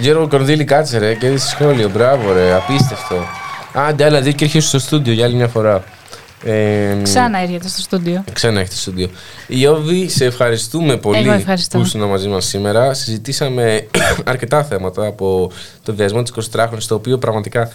Γιώργο 0.00 0.28
Κορδίλη 0.28 0.64
κάτσε 0.64 0.98
ρε 0.98 1.14
και 1.14 1.26
είδες 1.26 1.42
σχόλιο. 1.42 1.88
Μπράβο 1.88 2.32
ρε, 2.32 2.52
απίστευτο. 2.54 3.16
Άντε 3.72 4.04
άλλα 4.04 4.20
δύο 4.20 4.32
και 4.32 4.44
έρχεσαι 4.44 4.68
στο 4.68 4.78
στούντιο 4.78 5.12
για 5.12 5.24
άλλη 5.24 5.34
μια 5.34 5.48
φορά. 5.48 5.84
Ε, 6.44 6.96
Ξανά 7.02 7.38
έρχεται 7.38 7.68
στο 7.68 7.80
στούντιο. 7.80 8.24
Ξανά 8.32 8.60
έχετε 8.60 8.74
στο 8.74 8.80
στούντιο. 8.90 9.08
Ιώβη, 9.46 10.08
σε 10.08 10.24
ευχαριστούμε 10.24 10.96
πολύ 10.96 11.18
Εγώ 11.18 11.32
ευχαριστώ. 11.32 11.78
που 11.78 11.84
ήσουν 11.84 12.00
μαζί 12.08 12.28
μας 12.28 12.44
σήμερα. 12.46 12.94
Συζητήσαμε 12.94 13.86
αρκετά 14.24 14.64
θέματα 14.64 15.06
από 15.06 15.50
το 15.82 15.92
διασμό 15.92 16.22
της 16.22 16.32
23χρονη, 16.52 16.82
το 16.88 16.94
οποίο 16.94 17.18
πραγματικά 17.18 17.70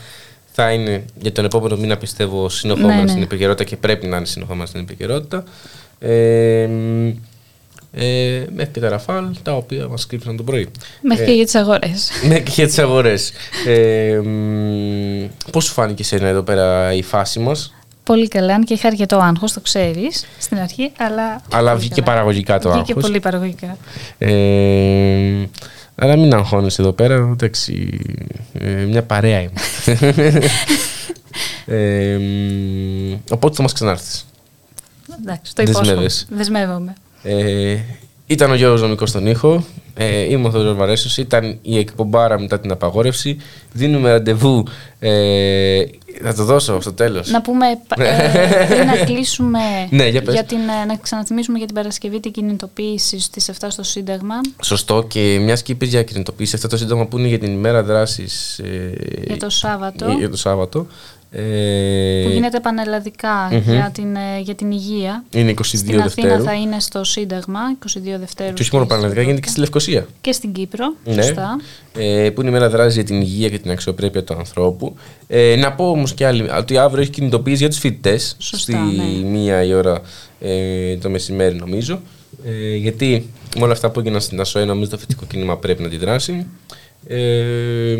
θα 0.52 0.72
είναι 0.72 1.04
για 1.22 1.32
τον 1.32 1.46
επόμενο 1.46 1.76
μήνα, 1.76 1.98
πιστεύω, 1.98 2.50
συνεχόμενο 2.50 2.94
Ναι, 2.96 3.02
ναι. 3.02 3.08
στην 3.08 3.22
επικαιρότητα 3.22 3.64
και 3.64 3.76
πρέπει 3.78 4.08
να 4.08 4.18
είναι 4.18 4.26
συνεχόμενο 4.26 4.66
στην 4.66 4.80
επικαιρότητα. 4.82 5.44
Ε, 6.00 6.68
μ, 6.70 7.10
ε, 7.98 8.44
μέχρι 8.56 8.72
και 8.74 8.80
τα 8.80 8.90
ραφάλ, 8.90 9.26
τα 9.44 9.56
οποία 9.56 9.88
μας 9.88 10.06
κρύψαν 10.08 10.38
το 10.38 10.44
πρωί. 10.44 10.70
Μέχρι 11.02 11.24
Ε, 11.24 11.28
και 11.28 11.34
για 11.34 11.46
τις 11.46 11.56
αγορές. 11.56 12.12
ναι, 12.28 12.40
και 12.40 12.52
για 12.56 12.66
τις 12.68 12.80
αγορές. 12.80 13.32
Ε, 13.68 14.22
Πώς 15.52 15.66
σου 15.66 15.74
φάνηκε 15.74 16.02
εσένα 16.02 16.28
εδώ 16.28 16.42
πέρα 16.42 16.94
η 16.94 17.02
φάση 17.02 17.40
μας, 17.40 17.74
Πολύ 18.04 18.28
καλά, 18.28 18.54
αν 18.56 18.64
και 18.64 18.74
είχα 18.74 18.88
αρκετό 18.88 19.18
άγχος, 19.18 19.54
το 19.54 19.60
ξέρεις, 19.60 20.26
στην 20.40 20.58
αρχή, 20.60 20.92
αλλά... 20.98 21.42
αλλά 21.52 21.70
πολύ 21.70 21.80
βγήκε 21.82 22.02
καλά. 22.02 22.06
παραγωγικά 22.14 22.60
το 22.60 22.70
Βγήκε 22.72 22.92
άγχος. 22.92 23.04
πολύ 23.04 23.20
παραγωγικά. 23.20 23.78
Ε, 24.18 25.48
αλλά 25.96 26.16
μην 26.16 26.34
αγχώνεσαι 26.34 26.82
εδώ 26.82 26.92
πέρα, 26.92 27.16
εντάξει, 27.16 28.00
ε, 28.54 28.70
μια 28.70 29.04
παρέα 29.04 29.40
είμαστε. 29.42 29.98
ε, 31.66 32.18
μ, 32.18 33.14
οπότε 33.32 33.56
θα 33.56 33.62
μας 33.62 33.74
ξανάρθεις. 33.74 34.26
Εντάξει, 35.22 35.56
το 35.56 35.62
υπόσχομαι. 35.62 35.88
Δεσμεύεσαι. 35.88 36.26
Δεσμεύομαι. 36.30 36.94
Ε, 37.26 37.78
ήταν 38.28 38.52
ο 38.52 38.56
Γιώργος 38.56 38.82
Νομικός 38.82 39.10
στον 39.10 39.28
ήχο, 39.28 39.64
ε, 39.94 40.22
είμαι 40.22 40.48
ο 40.48 40.52
Θεοδόρος 40.52 40.78
Βαρέσος, 40.78 41.18
ήταν 41.18 41.58
η 41.62 41.78
εκπομπάρα 41.78 42.40
μετά 42.40 42.60
την 42.60 42.72
απαγόρευση. 42.72 43.38
Δίνουμε 43.72 44.12
ραντεβού, 44.12 44.64
ε, 45.00 45.84
θα 46.24 46.34
το 46.34 46.44
δώσω 46.44 46.82
στο 46.82 46.94
τέλος. 46.94 47.30
Να 47.30 47.42
πούμε, 47.42 47.66
ε, 47.98 48.66
πριν 48.66 48.86
να 48.86 48.96
κλείσουμε, 49.06 49.60
Ναι, 49.90 50.08
για 50.08 50.22
πες. 50.22 50.44
την, 50.48 50.58
ε, 50.58 50.86
να 50.88 50.96
ξαναθυμίσουμε 51.02 51.58
για 51.58 51.66
την 51.68 51.76
Παρασκευή 51.76 52.20
την 52.20 52.32
κινητοποίηση 52.32 53.20
στις 53.20 53.50
7 53.50 53.68
στο 53.70 53.84
Σύνταγμα. 53.84 54.36
Σωστό 54.62 55.04
και 55.08 55.38
μιας 55.42 55.62
και 55.62 55.72
είπες 55.72 55.90
για 55.90 56.04
κινητοποίηση, 56.04 56.56
αυτό 56.56 56.68
το 56.68 56.78
σύντομα 56.78 57.06
που 57.06 57.18
είναι 57.18 57.28
για 57.28 57.40
την 57.40 57.52
ημέρα 57.52 57.84
δράσης 57.84 58.60
ε, 58.60 58.92
Για 59.28 59.38
το 59.38 59.50
Σάββατο. 59.50 60.12
για 60.18 60.30
το 60.30 60.38
Σάββατο. 60.38 60.88
Ε, 61.38 62.24
που 62.26 62.30
γίνεται 62.32 62.60
πανελλαδικά 62.60 63.50
μμμ. 63.52 63.72
για, 63.72 63.92
την, 63.94 64.16
ε, 64.16 64.40
για 64.42 64.56
την 64.56 64.72
υγεία. 64.72 65.24
Είναι 65.32 65.52
22 65.52 65.64
Στην 65.64 65.88
Αθήνα 65.90 66.04
Δευτέρου. 66.04 66.44
θα 66.44 66.54
είναι 66.54 66.80
στο 66.80 67.04
Σύνταγμα, 67.04 67.60
22 67.86 68.20
Δευτέρου. 68.20 68.54
Και 68.54 68.62
όχι 68.62 68.70
μόνο 68.74 68.86
πανελλαδικά, 68.86 69.22
γίνεται 69.22 69.40
και 69.42 69.48
στη 69.50 69.60
Λευκοσία. 69.60 70.06
Και 70.22 70.32
στην 70.32 70.52
Κύπρο, 70.52 70.94
Ναι. 71.06 71.14
σωστά. 71.22 71.60
Ε, 71.98 72.30
που 72.30 72.42
είναι 72.42 72.50
η 72.50 72.54
μέρα 72.54 72.70
δράση 72.70 72.94
για 72.94 73.04
την 73.04 73.22
υγεία 73.22 73.50
και 73.50 73.60
την 73.60 73.72
αξιοπρέπεια 73.72 74.24
του 74.24 74.34
ανθρώπου. 74.38 74.96
Ε, 75.28 75.56
να 75.56 75.74
πω 75.74 75.90
όμως 75.90 76.14
και 76.14 76.26
άλλη, 76.26 76.50
ότι 76.58 76.78
αύριο 76.78 77.02
έχει 77.02 77.12
κινητοποίηση 77.12 77.58
για 77.58 77.70
τους 77.70 77.78
φοιτητές. 77.80 78.36
Σωστά, 78.40 78.58
Στη 78.58 78.74
ναι. 78.74 79.30
μία 79.30 79.64
η 79.64 79.74
ώρα 79.74 80.02
ε, 80.40 80.98
το 80.98 81.10
μεσημέρι, 81.10 81.56
νομίζω. 81.56 82.02
Ε, 82.46 82.76
γιατί 82.76 83.30
με 83.58 83.64
όλα 83.64 83.74
αυτά 83.74 83.90
που 83.90 84.00
έγιναν 84.00 84.22
στην 84.22 84.40
ΑΣΟΕ, 84.40 84.66
νομίζω 84.66 84.90
το 84.90 84.98
φοιτητικό 84.98 85.26
κίνημα 85.26 85.58
πρέπει 85.58 85.82
να 85.82 85.88
αντιδράσει. 85.88 86.46
Ε, 87.08 87.96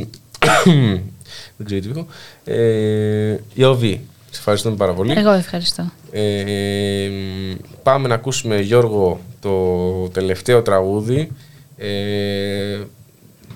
δεν 1.58 1.66
ξέρω 1.66 1.82
τι 1.82 1.88
είπα. 1.88 2.06
Ε, 2.44 3.40
Ιώβη, 3.54 4.02
σε 4.32 4.40
ευχαριστούμε 4.40 4.76
πάρα 4.76 4.94
πολύ. 4.94 5.14
Εγώ 5.18 5.32
ευχαριστώ. 5.32 5.92
Ε, 6.12 7.10
πάμε 7.84 8.08
να 8.08 8.14
ακούσουμε 8.16 8.62
Γιώργο 8.62 9.20
το 9.40 10.10
τελευταίο 10.10 10.62
τραγούδι. 10.62 11.32
Ε, 11.78 12.80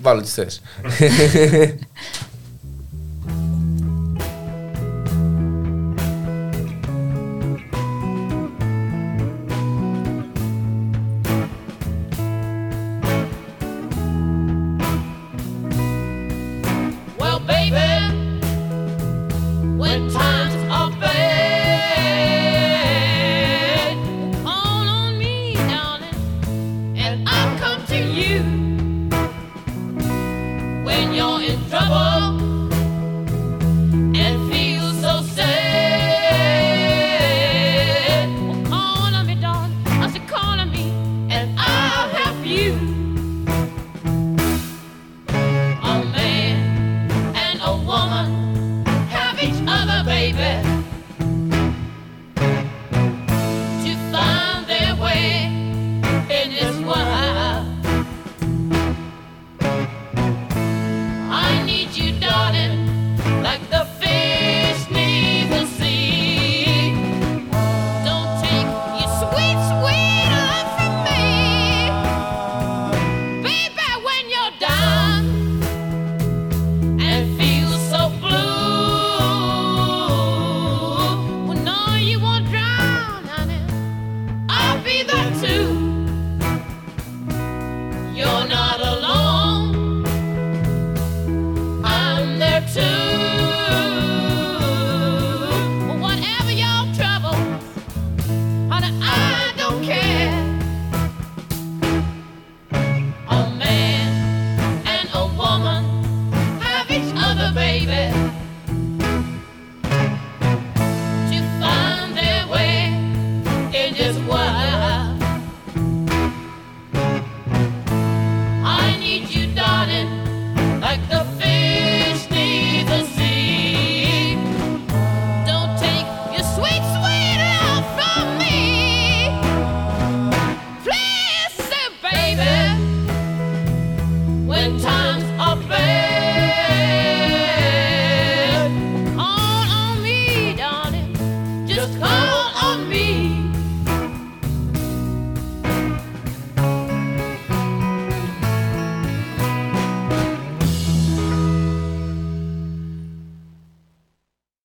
βάλω 0.02 0.20
τις 0.20 0.34
θες. 0.34 0.60